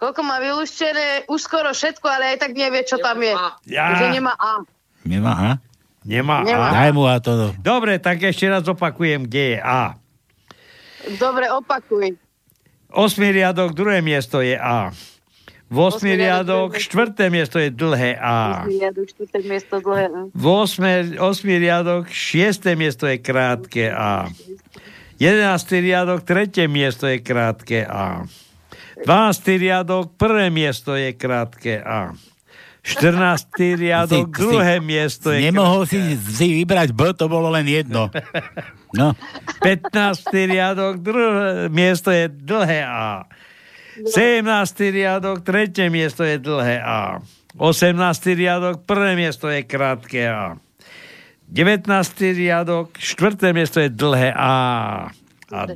Koľko 0.00 0.20
má 0.24 0.40
vylúštené, 0.40 1.28
už 1.28 1.44
skoro 1.44 1.76
všetko, 1.76 2.08
ale 2.08 2.34
aj 2.34 2.48
tak 2.48 2.56
nevie, 2.56 2.80
čo 2.88 2.96
tam 2.96 3.20
je. 3.20 3.36
Ja. 3.68 4.00
Že 4.00 4.16
nemá 4.16 4.32
A. 4.40 4.64
Nemá, 5.04 5.32
ha? 5.36 5.52
Nemá 6.00 6.40
Nemá. 6.40 6.68
A. 6.72 6.76
Daj 6.80 6.90
mu 6.96 7.04
a 7.04 7.20
to. 7.20 7.36
no. 7.36 7.48
Dobre, 7.60 8.00
tak 8.00 8.24
ešte 8.24 8.48
raz 8.48 8.64
opakujem, 8.64 9.28
kde 9.28 9.56
je 9.56 9.58
A. 9.60 10.00
Dobre, 11.20 11.52
opakuj. 11.52 12.16
Osmý 12.90 13.28
riadok, 13.30 13.76
druhé 13.76 14.00
miesto 14.00 14.40
je 14.40 14.56
A. 14.56 14.88
V 15.70 15.78
osmý 15.78 16.18
Osmý 16.18 16.26
riadok, 16.26 16.74
riadok, 16.74 16.82
štvrté 16.82 17.24
miesto 17.30 17.56
je 17.62 17.70
dlhé 17.70 18.18
A. 18.18 18.66
Riadok, 18.66 19.06
štvrté 19.06 19.38
miesto 19.46 19.74
dlhé 19.78 20.06
A. 20.10 20.20
V 20.34 20.44
osmé, 20.50 20.92
osmý 21.20 21.62
riadok, 21.62 22.10
šiesté 22.10 22.74
miesto 22.74 23.06
je 23.06 23.22
krátke 23.22 23.86
A. 23.92 24.26
Jedenáctý 25.20 25.84
riadok, 25.84 26.26
tretie 26.26 26.66
miesto 26.66 27.06
je 27.06 27.22
krátke 27.22 27.86
A. 27.86 28.24
Dvanáctý 29.04 29.52
riadok, 29.58 30.12
prvé 30.16 30.52
miesto 30.52 30.92
je 30.92 31.12
krátke 31.16 31.80
A. 31.80 32.12
14. 32.80 33.76
riadok, 33.76 34.32
Si- 34.32 34.32
si- 34.32 34.40
druhé 34.40 34.80
miesto 34.80 35.28
je 35.28 35.44
Nemohol 35.44 35.84
si, 35.84 36.00
si 36.16 36.64
vybrať 36.64 36.96
B, 36.96 37.12
to 37.12 37.28
bolo 37.28 37.52
len 37.52 37.68
jedno. 37.68 38.08
No. 38.96 39.12
15. 39.60 40.48
riadok, 40.48 40.96
druhé 41.04 41.68
miesto 41.68 42.08
je 42.08 42.32
dlhé 42.32 42.80
A. 42.82 43.28
17. 44.00 44.88
riadok, 44.90 45.44
tretie 45.44 45.92
miesto 45.92 46.24
je 46.24 46.40
dlhé 46.40 46.80
A. 46.80 47.20
18. 47.60 48.32
riadok, 48.32 48.88
prvé 48.88 49.12
miesto 49.12 49.52
je 49.52 49.60
krátke 49.60 50.24
A. 50.24 50.56
19. 51.52 51.84
riadok, 52.32 52.96
štvrté 52.96 53.52
miesto 53.52 53.76
je 53.76 53.92
dlhé 53.92 54.32
A. 54.32 55.12
A 55.50 55.66
20. 55.66 55.74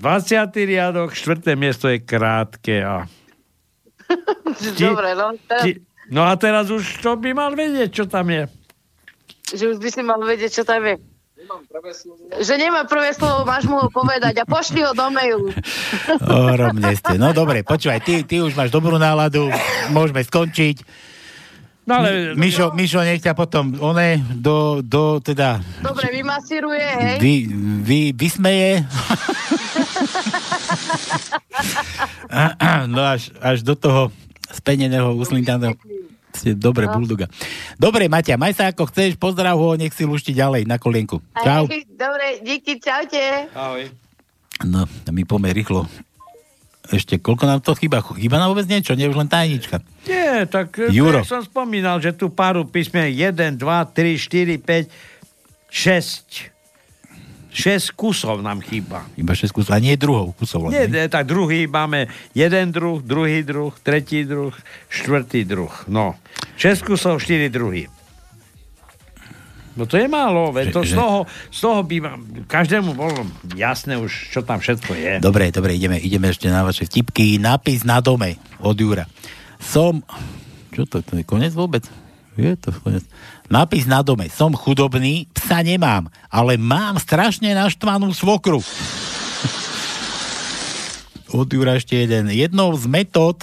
riadok, 0.64 1.10
štvrté 1.10 1.55
miesto 1.55 1.86
je 1.86 1.98
krátke 1.98 2.80
A. 2.80 3.05
Ti- 4.59 4.86
Dobre, 4.86 5.12
no. 5.12 5.34
Teraz, 5.40 5.64
Ti- 5.64 5.80
No 6.05 6.20
a 6.20 6.36
teraz 6.36 6.68
už 6.68 7.01
to 7.01 7.16
by 7.16 7.32
mal 7.32 7.51
vedieť, 7.51 7.88
čo 7.90 8.05
tam 8.05 8.28
je. 8.28 8.44
že 9.51 9.64
už 9.66 9.80
by 9.80 9.88
si 9.88 10.01
mal 10.01 10.20
vedieť, 10.20 10.52
čo 10.52 10.62
tam 10.62 10.84
je. 10.84 11.01
Že 12.34 12.55
nemá 12.59 12.84
prvé 12.84 13.12
slovo, 13.12 13.44
máš 13.44 13.64
mu 13.64 13.76
ho 13.76 13.88
povedať 13.88 14.36
a 14.36 14.44
pošli 14.44 14.80
ho 14.80 14.92
do 14.92 15.09
mailu. 15.09 15.48
Ohromne 16.44 16.92
ste. 16.92 17.16
No 17.16 17.32
dobre, 17.32 17.60
počúvaj, 17.60 18.01
ty, 18.01 18.20
ty 18.20 18.38
už 18.38 18.52
máš 18.52 18.68
dobrú 18.68 18.96
náladu, 18.96 19.48
môžeme 19.88 20.20
skončiť. 20.20 20.84
No 21.85 22.01
ale... 22.01 22.32
Mišo, 22.32 22.73
Mišo, 22.73 23.05
nech 23.05 23.20
ťa 23.20 23.36
potom, 23.36 23.77
one, 23.77 24.16
do, 24.32 24.81
do, 24.81 25.20
teda, 25.20 25.61
Dobre, 25.85 26.09
vymasíruje, 26.11 26.81
hej? 26.81 27.16
vy, 27.20 27.35
vy, 27.85 28.01
vysmeje. 28.12 28.89
no 32.86 33.01
až, 33.05 33.28
až 33.39 33.61
do 33.61 33.77
toho 33.77 34.09
speneného, 34.51 35.12
uslintaného. 35.12 35.77
Ste 36.35 36.51
dobre, 36.51 36.90
No. 36.90 36.98
buldoga. 36.98 37.31
Dobre, 37.78 38.11
Maťa, 38.11 38.35
maj 38.35 38.59
sa 38.59 38.66
ako 38.66 38.90
chceš, 38.90 39.15
pozdrav 39.15 39.55
ho, 39.55 39.78
nech 39.78 39.94
si 39.94 40.02
lušti 40.02 40.35
ďalej 40.35 40.66
na 40.66 40.82
kolienku. 40.82 41.23
Čau. 41.36 41.70
Dobre, 41.94 42.43
díky, 42.43 42.82
čaute. 42.82 43.47
Ahoj. 43.55 43.86
No, 44.65 44.82
my 45.06 45.23
poďme 45.23 45.52
rýchlo. 45.52 45.86
Ešte, 46.93 47.16
koľko 47.16 47.48
nám 47.48 47.61
to 47.65 47.73
chýba? 47.73 48.05
Chýba 48.05 48.36
nám 48.36 48.52
vôbec 48.52 48.69
niečo? 48.69 48.93
Nie, 48.93 49.09
už 49.09 49.16
len 49.16 49.31
tajnička. 49.31 49.81
Nie, 50.05 50.44
tak 50.44 50.77
e, 50.77 50.93
Juro. 50.93 51.24
som 51.24 51.40
spomínal, 51.40 51.97
že 52.05 52.12
tu 52.12 52.28
paru 52.28 52.69
písmen 52.69 53.09
1, 53.09 53.56
2, 53.56 53.56
3, 53.56 54.20
4, 54.20 54.61
5, 54.61 54.93
6. 55.73 56.52
6 57.55 57.94
kusov 57.94 58.43
nám 58.43 58.61
chýba. 58.61 59.06
Iba 59.15 59.32
6 59.32 59.55
kusov, 59.55 59.73
a 59.73 59.81
nie 59.81 59.94
druhov 59.94 60.35
kusov. 60.35 60.69
Nie, 60.69 60.90
nie, 60.90 61.06
tak 61.06 61.31
druhý 61.31 61.70
máme 61.70 62.11
jeden 62.35 62.74
druh, 62.74 62.98
druhý 63.01 63.47
druh, 63.47 63.70
tretí 63.81 64.27
druh, 64.27 64.52
štvrtý 64.90 65.47
druh. 65.47 65.70
No, 65.86 66.19
6 66.59 66.82
kusov, 66.82 67.23
4 67.23 67.48
druhy. 67.48 67.86
No 69.74 69.90
to 69.90 69.98
je 69.98 70.06
málo, 70.06 70.55
veď 70.55 70.70
to 70.70 70.86
že, 70.86 70.94
z, 70.94 71.02
toho, 71.02 71.26
z 71.51 71.59
toho 71.59 71.82
by 71.82 71.96
každému 72.46 72.94
bolo 72.94 73.26
jasné 73.59 73.98
už, 73.98 74.30
čo 74.30 74.46
tam 74.46 74.62
všetko 74.62 74.94
je. 74.94 75.12
Dobre, 75.18 75.51
dobre, 75.51 75.74
ideme, 75.74 75.98
ideme 75.98 76.30
ešte 76.30 76.46
na 76.46 76.62
vaše 76.62 76.86
vtipky. 76.86 77.42
Nápis 77.42 77.82
na 77.82 77.98
dome 77.98 78.38
od 78.62 78.78
Jura. 78.78 79.10
Som... 79.59 80.06
Čo 80.70 80.86
to, 80.86 81.02
to 81.02 81.18
je 81.18 81.26
konec 81.26 81.51
vôbec? 81.51 81.82
Je 82.38 82.55
to 82.55 82.70
konec. 82.86 83.02
Nápis 83.51 83.90
na 83.90 84.06
dome. 84.06 84.30
Som 84.30 84.55
chudobný, 84.55 85.26
psa 85.34 85.66
nemám, 85.66 86.06
ale 86.30 86.55
mám 86.55 87.02
strašne 87.02 87.51
naštvanú 87.55 88.14
svokru. 88.14 88.62
Od 91.34 91.51
Jura 91.51 91.74
ešte 91.74 91.98
jeden. 91.98 92.30
Jednou 92.30 92.70
z 92.78 92.86
metód 92.86 93.42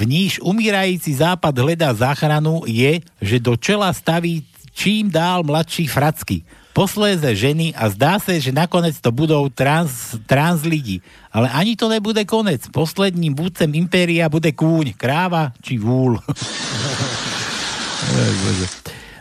v 0.00 0.08
níž 0.08 0.40
umírající 0.40 1.12
západ 1.12 1.52
hledá 1.60 1.92
záchranu 1.92 2.64
je, 2.64 3.04
že 3.20 3.36
do 3.36 3.52
čela 3.60 3.92
staví 3.92 4.40
čím 4.72 5.12
dál 5.12 5.44
mladší 5.44 5.84
fracky. 5.92 6.40
Posléze 6.72 7.36
ženy 7.36 7.76
a 7.76 7.92
zdá 7.92 8.16
sa, 8.16 8.32
že 8.32 8.54
nakoniec 8.54 8.96
to 8.96 9.12
budú 9.12 9.52
trans, 9.52 10.16
trans 10.24 10.64
lidi. 10.64 11.04
Ale 11.28 11.52
ani 11.52 11.76
to 11.76 11.90
nebude 11.90 12.24
konec. 12.24 12.64
Posledným 12.72 13.36
vúdcem 13.36 13.68
impéria 13.76 14.30
bude 14.32 14.48
kúň, 14.54 14.96
kráva 14.96 15.52
či 15.60 15.76
vúl. 15.76 16.16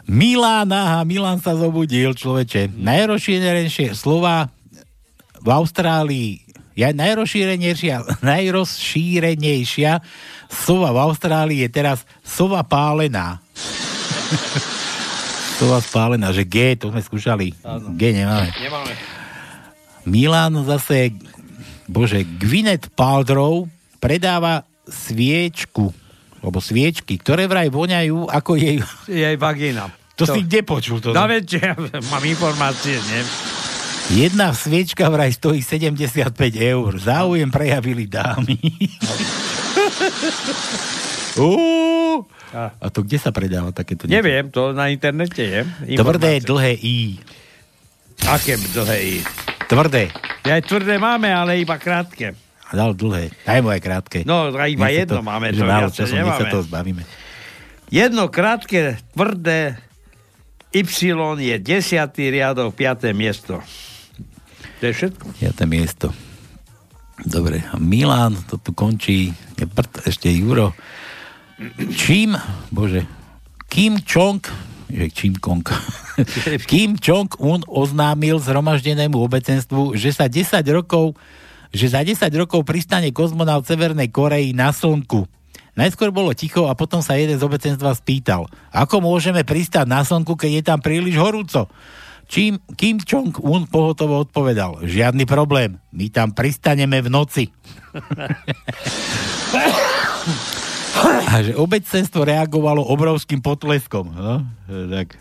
Milán, 0.07 0.71
aha, 0.71 1.03
Milan 1.03 1.43
sa 1.43 1.57
zobudil, 1.59 2.15
človeče. 2.15 2.71
Najrozšírenejšie 2.79 3.97
slova 3.97 4.47
v 5.41 5.47
Austrálii, 5.49 6.39
ja, 6.79 6.95
najrozšírenejšia, 6.95 8.23
najrozšírenejšia 8.23 9.91
sova 10.49 10.89
v 10.89 10.99
Austrálii 11.05 11.61
je 11.63 11.69
teraz 11.69 12.03
sova 12.25 12.65
pálená. 12.65 13.37
sova 15.61 15.77
spálená, 15.79 16.33
že 16.33 16.43
G, 16.43 16.73
to 16.73 16.89
sme 16.89 17.05
skúšali. 17.05 17.53
Áno. 17.61 17.93
G 17.93 18.17
nemáme. 18.17 18.49
Nemáme. 18.57 18.93
Milan 20.09 20.65
zase, 20.65 21.13
bože, 21.85 22.25
Gwyneth 22.25 22.89
Paltrow 22.97 23.69
predáva 24.01 24.65
sviečku 24.89 25.93
alebo 26.39 26.63
sviečky, 26.63 27.19
ktoré 27.19 27.45
vraj 27.51 27.67
voňajú 27.67 28.31
ako 28.31 28.51
jej... 28.55 28.79
Jej 29.05 29.35
vagína. 29.35 29.91
To, 30.15 30.23
to 30.27 30.39
si 30.39 30.47
kde 30.47 30.63
počul? 30.63 31.03
To, 31.03 31.11
no 31.11 31.27
veď, 31.27 31.45
ja 31.59 31.71
mám 32.11 32.23
informácie, 32.23 32.95
nie? 32.95 33.21
Jedna 34.09 34.55
sviečka 34.57 35.05
vraj 35.11 35.35
stojí 35.35 35.61
75 35.61 36.33
eur. 36.57 36.91
Záujem 36.97 37.51
prejavili 37.51 38.09
dámy. 38.09 38.57
uh, 41.39 42.21
a 42.55 42.87
to 42.89 43.05
kde 43.05 43.17
sa 43.17 43.29
predáva 43.29 43.69
takéto 43.73 44.05
niečo? 44.05 44.15
Neviem, 44.19 44.49
to 44.49 44.73
na 44.73 44.89
internete 44.89 45.43
je. 45.43 45.61
Tvrdé, 45.97 46.41
dlhé 46.41 46.73
I. 46.79 47.19
Aké 48.25 48.57
dlhé 48.57 48.97
I? 49.01 49.15
Tvrdé. 49.69 50.09
Ja 50.45 50.57
aj 50.57 50.63
tvrdé 50.65 50.97
máme, 50.97 51.29
ale 51.29 51.61
iba 51.61 51.77
krátke 51.77 52.33
a 52.69 52.71
dal 52.77 52.93
dlhé. 52.93 53.33
Daj 53.49 53.65
aj 53.65 53.81
krátke. 53.81 54.19
No, 54.29 54.53
iba 54.53 54.85
my 54.85 54.93
jedno 54.93 55.19
to, 55.19 55.25
máme, 55.25 55.47
to 55.49 55.65
málo 55.65 55.89
času, 55.89 56.13
my 56.13 56.33
sa 56.37 56.45
to 56.53 56.61
zbavíme. 56.61 57.01
Jedno 57.89 58.29
krátke, 58.29 59.01
tvrdé 59.17 59.81
Y 60.69 60.85
je 61.41 61.57
10. 61.57 62.13
riadok, 62.13 62.69
5. 62.77 63.09
miesto. 63.17 63.57
To 64.79 64.83
je 64.85 64.93
všetko. 64.93 65.25
5. 65.41 65.65
miesto. 65.65 66.13
Dobre, 67.25 67.63
Milan, 67.75 68.37
to 68.47 68.55
tu 68.59 68.71
končí. 68.71 69.35
Ešte 70.07 70.31
Juro. 70.31 70.71
Čím, 71.91 72.39
bože, 72.71 73.03
Kim 73.67 73.99
Chong, 73.99 74.39
že 74.89 75.05
Kim 75.11 75.35
Kong, 75.37 75.61
Kim 76.71 76.97
Jong-un 76.97 77.61
oznámil 77.67 78.41
zhromaždenému 78.41 79.19
obecenstvu, 79.19 79.93
že 79.99 80.15
sa 80.15 80.25
10 80.25 80.63
rokov 80.73 81.19
že 81.69 81.93
za 81.93 82.01
10 82.01 82.17
rokov 82.33 82.65
pristane 82.65 83.13
kozmonaut 83.13 83.61
Severnej 83.61 84.09
Koreji 84.09 84.57
na 84.57 84.73
Slnku. 84.73 85.29
Najskôr 85.77 86.09
bolo 86.09 86.33
ticho 86.33 86.65
a 86.65 86.73
potom 86.73 86.99
sa 86.99 87.15
jeden 87.15 87.37
z 87.37 87.45
obecenstva 87.45 87.93
spýtal, 87.93 88.49
ako 88.73 89.05
môžeme 89.05 89.45
pristať 89.45 89.85
na 89.85 90.01
Slnku, 90.01 90.33
keď 90.33 90.51
je 90.59 90.63
tam 90.65 90.79
príliš 90.81 91.15
horúco. 91.21 91.69
Čím 92.29 92.61
Kim 92.77 93.01
Jong-un 93.01 93.65
pohotovo 93.65 94.21
odpovedal, 94.21 94.85
žiadny 94.85 95.25
problém, 95.25 95.81
my 95.89 96.13
tam 96.13 96.29
pristaneme 96.29 97.01
v 97.01 97.09
noci. 97.09 97.49
a 101.25 101.41
že 101.41 101.57
obecenstvo 101.57 102.21
reagovalo 102.21 102.85
obrovským 102.85 103.41
potleskom. 103.41 104.13
No? 104.13 104.45
Tak 104.69 105.17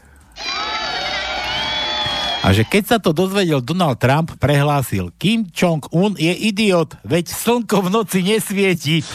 a 2.39 2.55
že 2.55 2.63
keď 2.63 2.85
sa 2.87 3.03
to 3.03 3.11
dozvedel 3.11 3.59
Donald 3.59 3.99
Trump, 3.99 4.39
prehlásil, 4.39 5.11
Kim 5.19 5.51
Jong-un 5.51 6.15
je 6.17 6.33
idiot, 6.33 6.95
veď 7.03 7.35
slnko 7.35 7.83
v 7.85 7.89
noci 7.91 8.23
nesvieti. 8.23 9.03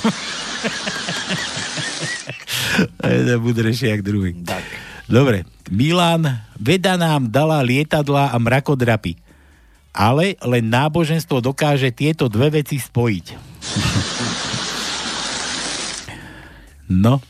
je 3.31 3.35
budrejšie 3.39 3.95
jak 3.95 4.03
druhý. 4.03 4.43
Tak. 4.43 4.92
Dobre, 5.03 5.43
Milan, 5.67 6.23
veda 6.55 6.95
nám 6.95 7.27
dala 7.27 7.59
lietadla 7.59 8.31
a 8.31 8.37
mrakodrapy. 8.39 9.19
Ale 9.93 10.39
len 10.41 10.73
náboženstvo 10.73 11.37
dokáže 11.37 11.93
tieto 11.93 12.25
dve 12.25 12.63
veci 12.63 12.81
spojiť. 12.81 13.25
no, 17.05 17.21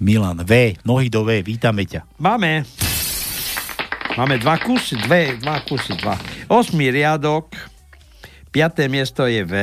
Milan, 0.00 0.44
V, 0.44 0.76
nohy 0.84 1.08
do 1.08 1.24
V, 1.24 1.40
vítame 1.40 1.86
ťa. 1.86 2.04
Máme. 2.20 2.66
Máme 4.18 4.36
dva 4.42 4.58
kusy, 4.58 4.98
dve, 5.06 5.38
dva 5.38 5.62
kusy, 5.64 5.94
dva. 6.00 6.18
Osmý 6.50 6.90
riadok, 6.90 7.54
piaté 8.50 8.90
miesto 8.90 9.24
je 9.24 9.46
V. 9.46 9.54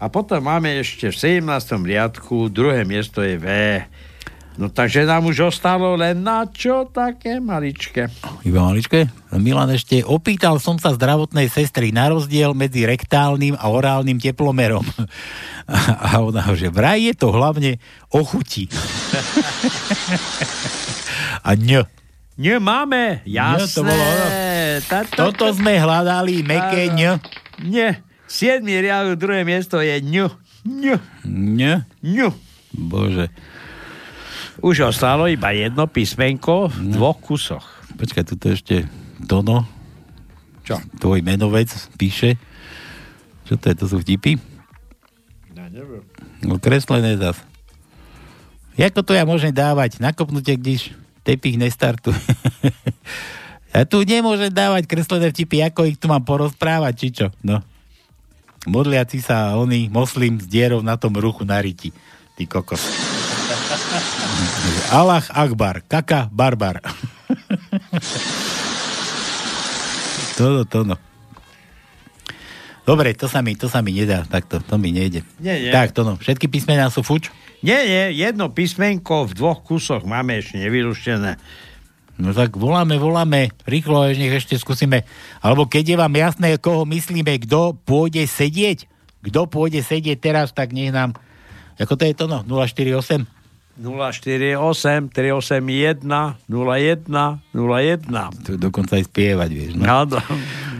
A 0.00 0.04
potom 0.08 0.40
máme 0.40 0.80
ešte 0.80 1.12
v 1.12 1.44
17. 1.44 1.44
riadku, 1.84 2.48
druhé 2.48 2.88
miesto 2.88 3.20
je 3.20 3.36
V. 3.36 3.46
No 4.58 4.66
takže 4.66 5.06
nám 5.06 5.30
už 5.30 5.54
ostalo 5.54 5.94
len 5.94 6.26
na 6.26 6.42
čo 6.50 6.90
také 6.90 7.38
maličké. 7.38 8.10
Iba 8.42 8.66
maličké? 8.66 9.06
Milan 9.38 9.70
ešte, 9.70 10.02
opýtal 10.02 10.58
som 10.58 10.74
sa 10.76 10.90
zdravotnej 10.90 11.46
sestry 11.46 11.94
na 11.94 12.10
rozdiel 12.10 12.50
medzi 12.52 12.82
rektálnym 12.82 13.54
a 13.54 13.70
orálnym 13.70 14.18
teplomerom. 14.18 14.84
A 16.10 16.18
ona, 16.18 16.50
že 16.58 16.66
vraj 16.66 16.98
je 16.98 17.14
to 17.14 17.30
hlavne 17.30 17.78
o 18.10 18.26
chuti. 18.26 18.66
a 21.46 21.54
ňo. 21.54 21.86
Nemáme, 22.34 23.22
jasné. 23.22 23.62
Nie, 23.62 23.70
to 23.70 23.82
bolo 23.86 24.04
Tato, 24.90 25.30
Toto 25.30 25.46
sme 25.54 25.78
hľadali, 25.78 26.42
meké 26.42 26.90
ň. 26.90 27.22
Nie, 27.62 28.02
siedmý 28.26 28.82
riadok, 28.82 29.14
druhé 29.14 29.46
miesto 29.46 29.78
je 29.78 29.94
ň. 30.02 30.34
Ň. 30.66 30.98
Ň? 31.28 31.60
Ň. 32.02 32.34
Bože. 32.74 33.30
Už 34.60 34.92
ostalo 34.92 35.24
iba 35.24 35.56
jedno 35.56 35.88
písmenko 35.88 36.68
v 36.68 36.92
no. 36.92 37.00
dvoch 37.00 37.18
kusoch. 37.20 37.64
Počkaj, 37.96 38.24
tu 38.28 38.36
ešte 38.44 38.84
Tono. 39.24 39.64
Čo? 40.64 40.80
Tvoj 41.00 41.24
menovec 41.24 41.72
píše. 41.96 42.36
Čo 43.48 43.56
to 43.56 43.72
je? 43.72 43.74
To 43.80 43.86
sú 43.88 43.96
vtipy? 44.04 44.36
Ja 45.56 45.66
neviem. 45.72 46.04
No 46.44 46.60
kreslené 46.60 47.16
zas. 47.16 47.40
Jako 48.76 49.04
to 49.04 49.12
ja 49.16 49.24
môžem 49.28 49.52
dávať? 49.52 50.00
Nakopnutie, 50.00 50.56
když 50.56 50.92
tepich 51.24 51.56
nestartuje. 51.60 52.16
ja 53.74 53.84
tu 53.84 54.00
nemôžem 54.04 54.52
dávať 54.52 54.88
kreslené 54.88 55.32
vtipy, 55.32 55.64
ako 55.68 55.88
ich 55.88 55.96
tu 56.00 56.08
mám 56.08 56.24
porozprávať, 56.24 56.92
či 56.96 57.08
čo? 57.12 57.26
No. 57.44 57.60
Modliaci 58.68 59.24
sa 59.24 59.56
oni, 59.56 59.88
moslim 59.88 60.36
s 60.36 60.44
dierou 60.44 60.84
na 60.84 61.00
tom 61.00 61.16
ruchu 61.16 61.48
na 61.48 61.60
riti. 61.60 61.92
Ty 62.36 62.44
kokos. 62.44 63.19
Allah 64.90 65.22
Akbar, 65.30 65.86
kaka 65.86 66.26
barbar. 66.34 66.82
toto, 70.38 70.66
to 70.66 70.78
no. 70.82 70.96
Dobre, 72.82 73.14
to 73.14 73.30
sa 73.30 73.38
mi, 73.38 73.54
to 73.54 73.70
sa 73.70 73.86
mi 73.86 73.94
nedá, 73.94 74.26
takto, 74.26 74.58
to 74.58 74.74
mi 74.74 74.90
nejde. 74.90 75.22
Nie, 75.38 75.62
nie. 75.62 75.70
Tak, 75.70 75.94
to 75.94 76.02
no, 76.02 76.18
všetky 76.18 76.50
písmená 76.50 76.90
sú 76.90 77.06
fuč? 77.06 77.30
Nie, 77.62 77.86
nie, 77.86 78.18
jedno 78.18 78.50
písmenko 78.50 79.30
v 79.30 79.36
dvoch 79.38 79.62
kusoch 79.62 80.02
máme 80.02 80.42
ešte 80.42 80.58
nevyruštené. 80.58 81.38
No 82.20 82.36
tak 82.36 82.58
voláme, 82.58 83.00
voláme, 83.00 83.54
rýchlo, 83.64 84.10
nech 84.12 84.42
ešte 84.42 84.58
skúsime. 84.60 85.08
Alebo 85.40 85.64
keď 85.70 85.94
je 85.94 85.96
vám 85.96 86.14
jasné, 86.18 86.48
koho 86.60 86.84
myslíme, 86.84 87.40
kto 87.46 87.78
pôjde 87.80 88.26
sedieť, 88.28 88.84
kto 89.24 89.46
pôjde 89.48 89.80
sedieť 89.80 90.18
teraz, 90.20 90.52
tak 90.52 90.76
nech 90.76 90.92
nám, 90.92 91.16
ako 91.80 91.96
to 91.96 92.04
je 92.04 92.14
to 92.16 92.24
no, 92.28 92.44
048? 92.44 93.39
048 93.80 95.08
381 95.08 96.04
01 96.04 97.08
01. 97.56 98.44
To 98.44 98.50
dokonca 98.60 99.00
aj 99.00 99.04
spievať, 99.08 99.50
vieš. 99.50 99.72
No, 99.80 100.04
no, 100.04 100.20
no 100.20 100.20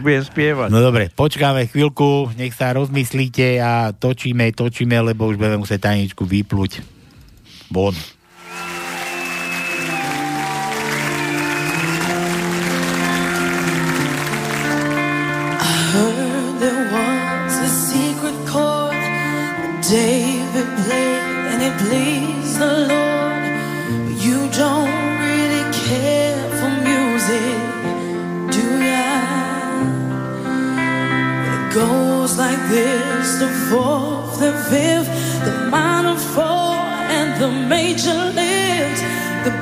budem 0.01 0.23
spievať. 0.25 0.67
No 0.69 0.81
dobre, 0.81 1.09
počkáme 1.13 1.69
chvíľku, 1.69 2.33
nech 2.37 2.53
sa 2.53 2.73
rozmyslíte 2.73 3.61
a 3.61 3.93
točíme, 3.93 4.53
točíme, 4.53 4.97
lebo 5.01 5.29
už 5.29 5.37
budeme 5.37 5.61
musieť 5.61 5.89
tajničku 5.89 6.25
vypluť. 6.25 6.81
Bon. 7.73 7.93
This: 32.71 33.39
the 33.39 33.49
fourth, 33.69 34.39
the 34.39 34.53
fifth, 34.69 35.11
the 35.45 35.69
minor 35.69 36.15
four, 36.15 36.73
and 37.17 37.29
the 37.41 37.51
major 37.51 38.17
lift. 38.39 39.01
The 39.45 39.53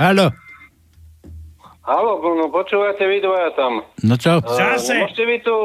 Haló. 0.00 0.32
Halo, 1.84 2.16
no 2.24 2.48
počúvate 2.48 3.04
vy 3.04 3.20
dvaja 3.20 3.52
tam. 3.52 3.84
No 4.00 4.16
čo? 4.16 4.40
Zase. 4.48 4.96
Môžete 4.96 5.24
vy 5.28 5.36
tu, 5.44 5.56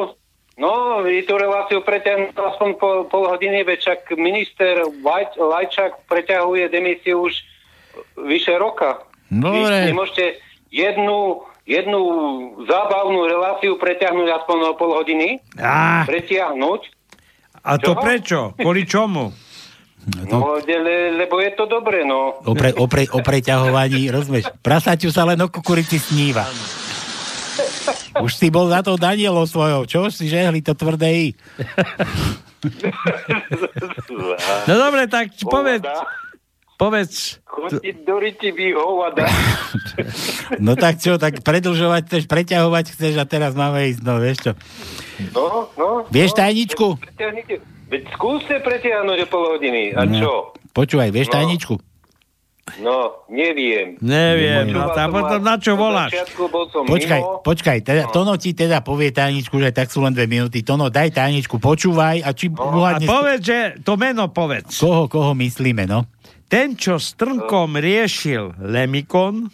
no, 0.60 0.99
vy 1.07 1.24
tú 1.24 1.40
reláciu 1.40 1.80
preťahnuť 1.80 2.36
aspoň 2.36 2.70
pol, 2.76 2.98
pol 3.07 3.32
hodiny, 3.32 3.64
veď 3.64 3.80
čak 3.95 3.99
minister 4.20 4.84
Laj, 4.99 5.40
Lajčák 5.40 6.03
preťahuje 6.12 6.68
demisiu 6.68 7.32
už 7.32 7.34
vyše 8.28 8.60
roka. 8.60 9.07
No, 9.32 9.56
vy 9.56 9.60
dobre. 9.64 9.78
nemôžete 9.88 10.26
jednu, 10.68 11.48
jednu 11.64 12.02
zábavnú 12.68 13.24
reláciu 13.32 13.80
preťahnuť 13.80 14.28
aspoň 14.44 14.57
o 14.68 14.74
pol 14.76 14.99
hodiny? 14.99 15.40
Á. 15.56 16.03
Pretiahnuť? 16.03 16.82
A 17.64 17.80
to 17.80 17.95
Čo? 17.95 18.02
prečo? 18.03 18.40
Kvôli 18.60 18.84
čomu? 18.84 19.32
No, 20.06 20.61
le, 20.61 21.18
lebo 21.18 21.41
je 21.41 21.52
to 21.57 21.65
dobre, 21.65 22.06
no. 22.06 22.38
O, 22.45 22.53
pre, 22.53 22.69
o, 22.77 22.86
pre, 22.86 23.10
o 23.10 23.26
preťahovaní, 23.26 24.06
rozumieš? 24.15 24.53
Prasaťu 24.61 25.10
sa 25.10 25.26
len 25.26 25.41
o 25.41 25.49
kukurici 25.49 25.98
sníva. 25.98 26.45
Už 28.22 28.38
si 28.38 28.53
bol 28.53 28.69
za 28.69 28.86
to 28.86 29.02
Danielov 29.02 29.49
svojou, 29.49 29.90
čo 29.90 30.07
si 30.14 30.30
žehli 30.30 30.61
to 30.61 30.77
tvrdé 30.77 31.10
I? 31.10 31.30
No 34.69 34.73
dobre, 34.86 35.10
tak 35.10 35.34
povedz, 35.41 35.86
povedz. 36.77 37.41
Chodiť 37.45 37.98
do 38.06 38.15
ryti. 38.22 38.49
No 40.61 40.77
tak 40.77 41.02
čo, 41.02 41.18
tak 41.18 41.41
predlžovať 41.41 42.02
chceš, 42.06 42.23
preťahovať 42.30 42.86
chceš 42.94 43.14
a 43.18 43.26
teraz 43.26 43.57
máme 43.57 43.90
ísť, 43.90 44.02
no 44.06 44.22
vieš 44.22 44.38
čo. 44.45 44.52
No, 45.34 45.73
no. 45.73 45.90
Vieš 46.14 46.36
no, 46.36 46.38
tajničku? 46.38 46.88
Pretiahnite. 47.02 47.75
Veď 47.86 48.03
skúste 48.12 48.57
pretiahnuť 48.60 49.18
o 49.22 49.28
pol 49.28 49.44
hodiny. 49.52 49.94
A 49.94 50.03
No. 50.03 50.14
čo? 50.14 50.32
Počúvaj, 50.72 51.10
vieš 51.10 51.30
No. 51.30 51.34
tajničku? 51.34 51.76
No, 52.82 53.22
neviem. 53.30 53.94
Neviem, 54.02 54.74
no, 54.74 54.90
tá 54.90 55.06
potom 55.06 55.38
na 55.38 55.53
čo 55.56 55.78
voláš? 55.78 56.18
Počkaj, 56.82 57.22
mimo. 57.22 57.45
počkaj, 57.45 57.78
teda, 57.86 58.10
Tono 58.10 58.34
ti 58.36 58.57
teda 58.57 58.82
povie 58.82 59.14
tajničku, 59.14 59.53
že 59.56 59.70
tak 59.70 59.94
sú 59.94 60.02
len 60.02 60.10
dve 60.12 60.26
minúty. 60.26 60.66
Tono, 60.66 60.90
daj 60.90 61.14
tajničku, 61.14 61.62
počúvaj 61.62 62.26
a 62.26 62.34
či 62.34 62.49
A 62.49 62.57
uhádne... 62.57 63.06
povedz, 63.06 63.44
že 63.45 63.60
to 63.80 63.94
meno 63.94 64.26
povedz. 64.28 64.74
Koho, 64.76 65.06
koho 65.06 65.38
myslíme, 65.38 65.86
no? 65.86 66.10
Ten, 66.45 66.74
čo 66.74 66.98
s 66.98 67.14
trnkom 67.14 67.78
riešil 67.78 68.57
Lemikon, 68.60 69.45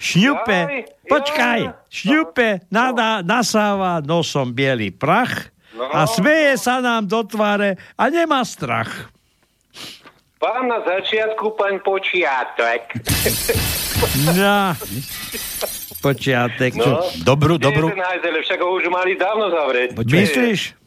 šňupe, 0.00 0.58
Jaj, 0.64 0.80
počkaj, 1.06 1.60
šňupe, 1.86 2.48
nada, 2.68 3.20
nasáva 3.20 4.00
nosom 4.00 4.56
biely 4.56 4.88
prach 4.88 5.52
a 5.88 6.04
smeje 6.04 6.60
sa 6.60 6.84
nám 6.84 7.08
do 7.08 7.24
tváre 7.24 7.80
a 7.96 8.04
nemá 8.12 8.44
strach. 8.44 9.08
Pán 10.40 10.68
na 10.68 10.80
začiatku, 10.84 11.56
pán 11.56 11.80
počiatok. 11.80 12.82
No, 14.32 14.72
počiatek. 16.00 16.72
No. 16.72 17.04
Dobrú, 17.20 17.60
dobrú, 17.60 17.92
ten 17.92 18.00
hajzel? 18.00 18.40
Však 18.40 18.58
ho 18.64 18.80
už 18.80 18.88
mali 18.88 19.12
dávno 19.12 19.52
zavrieť. 19.52 19.92
Myslíš? 19.92 20.80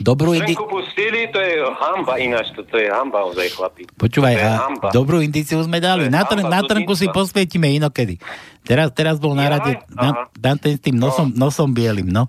dobrú, 0.00 0.32
indi- 0.32 0.56
pustili, 0.56 1.28
to 1.28 1.36
je 1.36 1.60
hamba 1.76 2.16
ináč, 2.16 2.48
to, 2.56 2.64
to 2.64 2.80
je 2.80 2.88
hamba 2.88 3.28
ozaj, 3.28 3.52
chlapi. 3.52 3.84
Počúvaj, 4.00 4.34
a 4.40 4.50
hamba. 4.56 4.88
dobrú 4.88 5.20
indiciu 5.20 5.60
sme 5.60 5.84
dali. 5.84 6.08
Na, 6.08 6.24
hamba 6.24 6.48
na 6.48 6.60
trnku 6.64 6.96
si 6.96 7.12
posvietime 7.12 7.68
inokedy. 7.76 8.16
Teraz, 8.64 8.90
teraz 8.96 9.20
bol 9.20 9.36
na 9.36 9.46
rade 9.46 9.78
Dan 10.34 10.56
ten 10.58 10.74
s 10.74 10.80
tým 10.80 10.96
nosom, 10.96 11.30
nosom 11.36 11.70
bielým, 11.70 12.08
no. 12.08 12.26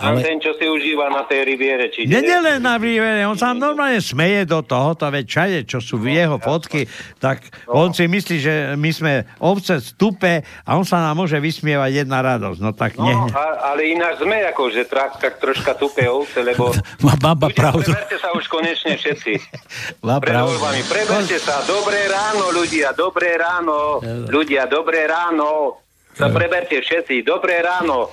Ale... 0.00 0.20
Ten, 0.20 0.36
čo 0.36 0.52
si 0.52 0.64
užíva 0.64 1.06
na 1.06 1.22
tej 1.22 1.44
riviere, 1.44 1.86
či 1.86 2.04
Nie, 2.04 2.18
nie 2.18 2.38
len 2.38 2.58
na 2.58 2.74
vývere, 2.74 3.20
on 3.22 3.34
sa 3.34 3.52
normálne 3.52 3.98
smeje 3.98 4.44
do 4.44 4.60
tohoto, 4.60 5.04
veď 5.06 5.24
všade, 5.24 5.58
čo 5.64 5.78
sú 5.78 5.96
v 5.96 6.16
jeho 6.16 6.36
fotky, 6.36 6.88
tak 7.16 7.40
on 7.66 7.90
si 7.90 8.04
myslí, 8.04 8.36
že 8.36 8.54
my 8.74 8.90
sme 8.90 9.12
ovce 9.38 9.76
stupe 9.78 10.32
a 10.40 10.70
on 10.72 10.82
sa 10.82 11.00
nám 11.00 11.16
môže 11.16 11.36
vysmievať 11.36 11.90
jedna 12.00 12.18
radosť. 12.18 12.58
No 12.58 12.72
tak 12.72 12.92
No, 12.92 13.04
nehne. 13.04 13.28
a, 13.30 13.44
ale 13.70 13.90
ináč 13.90 14.18
sme 14.18 14.40
ako, 14.46 14.62
že 14.68 14.84
trak, 14.84 15.16
tak 15.16 15.36
troška 15.36 15.72
tupé 15.74 16.04
ovce, 16.04 16.40
lebo 16.40 16.72
má 17.04 17.14
baba 17.14 17.48
pravdu. 17.48 17.84
preberte 17.86 18.16
sa 18.16 18.32
už 18.32 18.44
konečne 18.46 18.94
všetci. 18.94 19.32
Má 20.00 20.16
pravdu. 20.16 20.56
Preberte 20.86 21.36
sa. 21.36 21.60
Dobré 21.62 22.06
ráno, 22.06 22.48
ľudia. 22.50 22.90
Dobré 22.92 23.36
ráno. 23.36 24.00
Ľudia, 24.26 24.64
dobré 24.64 25.04
ráno. 25.04 25.76
Sa 26.10 26.28
preberte 26.28 26.76
všetci. 26.76 27.22
Dobré 27.22 27.60
ráno. 27.60 28.08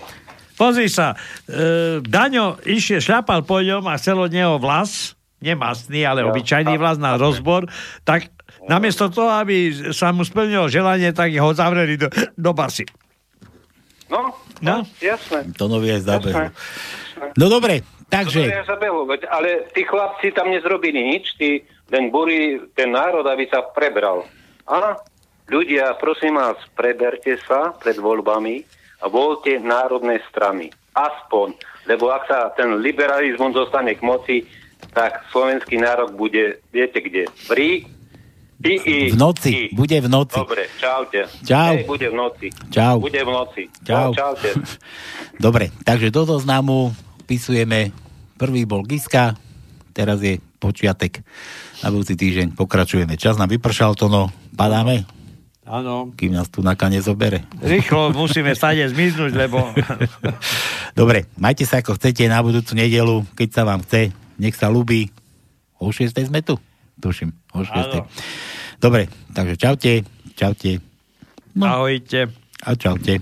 Pozri 0.58 0.90
sa, 0.90 1.14
e, 1.46 2.02
Daňo 2.02 2.58
išiel, 2.66 2.98
šľapal 2.98 3.46
po 3.46 3.62
ňom 3.62 3.86
a 3.86 3.96
chcel 4.02 4.18
od 4.18 4.34
neho 4.34 4.58
vlas, 4.58 5.14
nemastný, 5.38 6.02
ale 6.02 6.26
obyčajný 6.26 6.82
vlas 6.82 6.98
na 6.98 7.14
rozbor, 7.14 7.70
tak 8.02 8.34
namiesto 8.66 9.08
toho, 9.14 9.38
aby 9.38 9.70
sa 9.94 10.10
mu 10.10 10.26
splnilo 10.26 10.66
želanie, 10.66 11.14
tak 11.14 11.30
ho 11.38 11.54
zavreli 11.54 11.96
do, 11.96 12.10
do 12.34 12.52
basy. 12.58 12.90
No, 14.10 14.34
No. 14.62 14.82
jasné. 14.98 15.54
To 15.62 15.70
novie 15.70 16.02
zabehu. 16.02 16.50
No 17.38 17.46
dobre, 17.46 17.86
takže... 18.10 18.50
To 18.50 18.58
je 18.58 18.66
zabehu, 18.66 19.06
ale 19.30 19.70
tí 19.74 19.86
chlapci 19.86 20.34
tam 20.34 20.50
nezrobili 20.50 20.98
nič, 20.98 21.38
tí 21.38 21.62
len 21.94 22.10
buri 22.10 22.58
ten 22.74 22.90
národ, 22.90 23.22
aby 23.30 23.46
sa 23.46 23.62
prebral. 23.62 24.26
A 24.66 24.98
ľudia, 25.48 25.94
prosím 26.02 26.42
vás, 26.42 26.58
preberte 26.74 27.38
sa 27.46 27.72
pred 27.78 28.02
voľbami 28.02 28.66
voľte 29.06 29.62
národné 29.62 30.22
strany. 30.34 30.74
Aspoň. 30.98 31.54
Lebo 31.86 32.10
ak 32.10 32.26
sa 32.26 32.40
ten 32.58 32.82
liberalizmus 32.82 33.54
dostane 33.54 33.94
k 33.94 34.02
moci, 34.02 34.44
tak 34.94 35.22
slovenský 35.30 35.78
nárok 35.78 36.18
bude, 36.18 36.62
viete 36.74 37.02
kde? 37.02 37.30
Rí, 37.54 37.86
I, 38.58 38.74
I, 38.74 38.98
v 39.14 39.18
noci, 39.22 39.50
I. 39.54 39.64
bude 39.70 40.02
v 40.02 40.10
noci. 40.10 40.34
Dobre, 40.34 40.66
čaute. 40.82 41.30
Čau. 41.46 41.78
Hej, 41.78 41.86
bude 41.86 42.10
v 42.10 42.16
noci. 42.18 42.48
Čau. 42.74 42.98
Bude 42.98 43.22
v 43.22 43.30
noci. 43.30 43.64
Čau. 43.86 44.10
No, 44.10 44.18
čaute. 44.18 44.50
Dobre, 45.46 45.70
takže 45.86 46.10
do 46.10 46.26
zoznamu 46.26 46.90
vpisujeme, 47.22 47.94
prvý 48.42 48.66
bol 48.66 48.82
Giska, 48.82 49.38
teraz 49.94 50.26
je 50.26 50.42
počiatek 50.58 51.22
na 51.86 51.94
budúci 51.94 52.18
týždeň. 52.18 52.58
Pokračujeme. 52.58 53.14
Čas 53.14 53.38
nám 53.38 53.54
vypršal 53.54 53.94
to, 53.94 54.10
no. 54.10 54.34
Padáme? 54.58 55.17
Áno. 55.68 56.16
Kým 56.16 56.32
nás 56.32 56.48
tu 56.48 56.64
na 56.64 56.80
kane 56.80 57.04
zobere. 57.04 57.44
Rýchlo 57.60 58.16
musíme 58.16 58.56
stade 58.56 58.88
zmiznúť, 58.88 59.36
lebo... 59.36 59.60
Dobre, 61.00 61.28
majte 61.36 61.68
sa 61.68 61.84
ako 61.84 62.00
chcete 62.00 62.24
na 62.32 62.40
budúcu 62.40 62.72
nedelu, 62.74 63.28
keď 63.36 63.50
sa 63.52 63.62
vám 63.68 63.84
chce. 63.84 64.16
Nech 64.40 64.56
sa 64.56 64.72
ľubí. 64.72 65.12
O 65.78 65.92
6. 65.92 66.16
sme 66.16 66.40
tu? 66.42 66.56
Tuším, 66.98 67.36
o 67.54 67.62
6. 67.62 67.70
Áno. 67.76 68.08
Dobre, 68.80 69.12
takže 69.36 69.56
čaute. 69.60 69.94
Čaute. 70.34 70.80
No. 71.54 71.84
Ahojte. 71.84 72.32
A 72.64 72.74
čaute. 72.74 73.22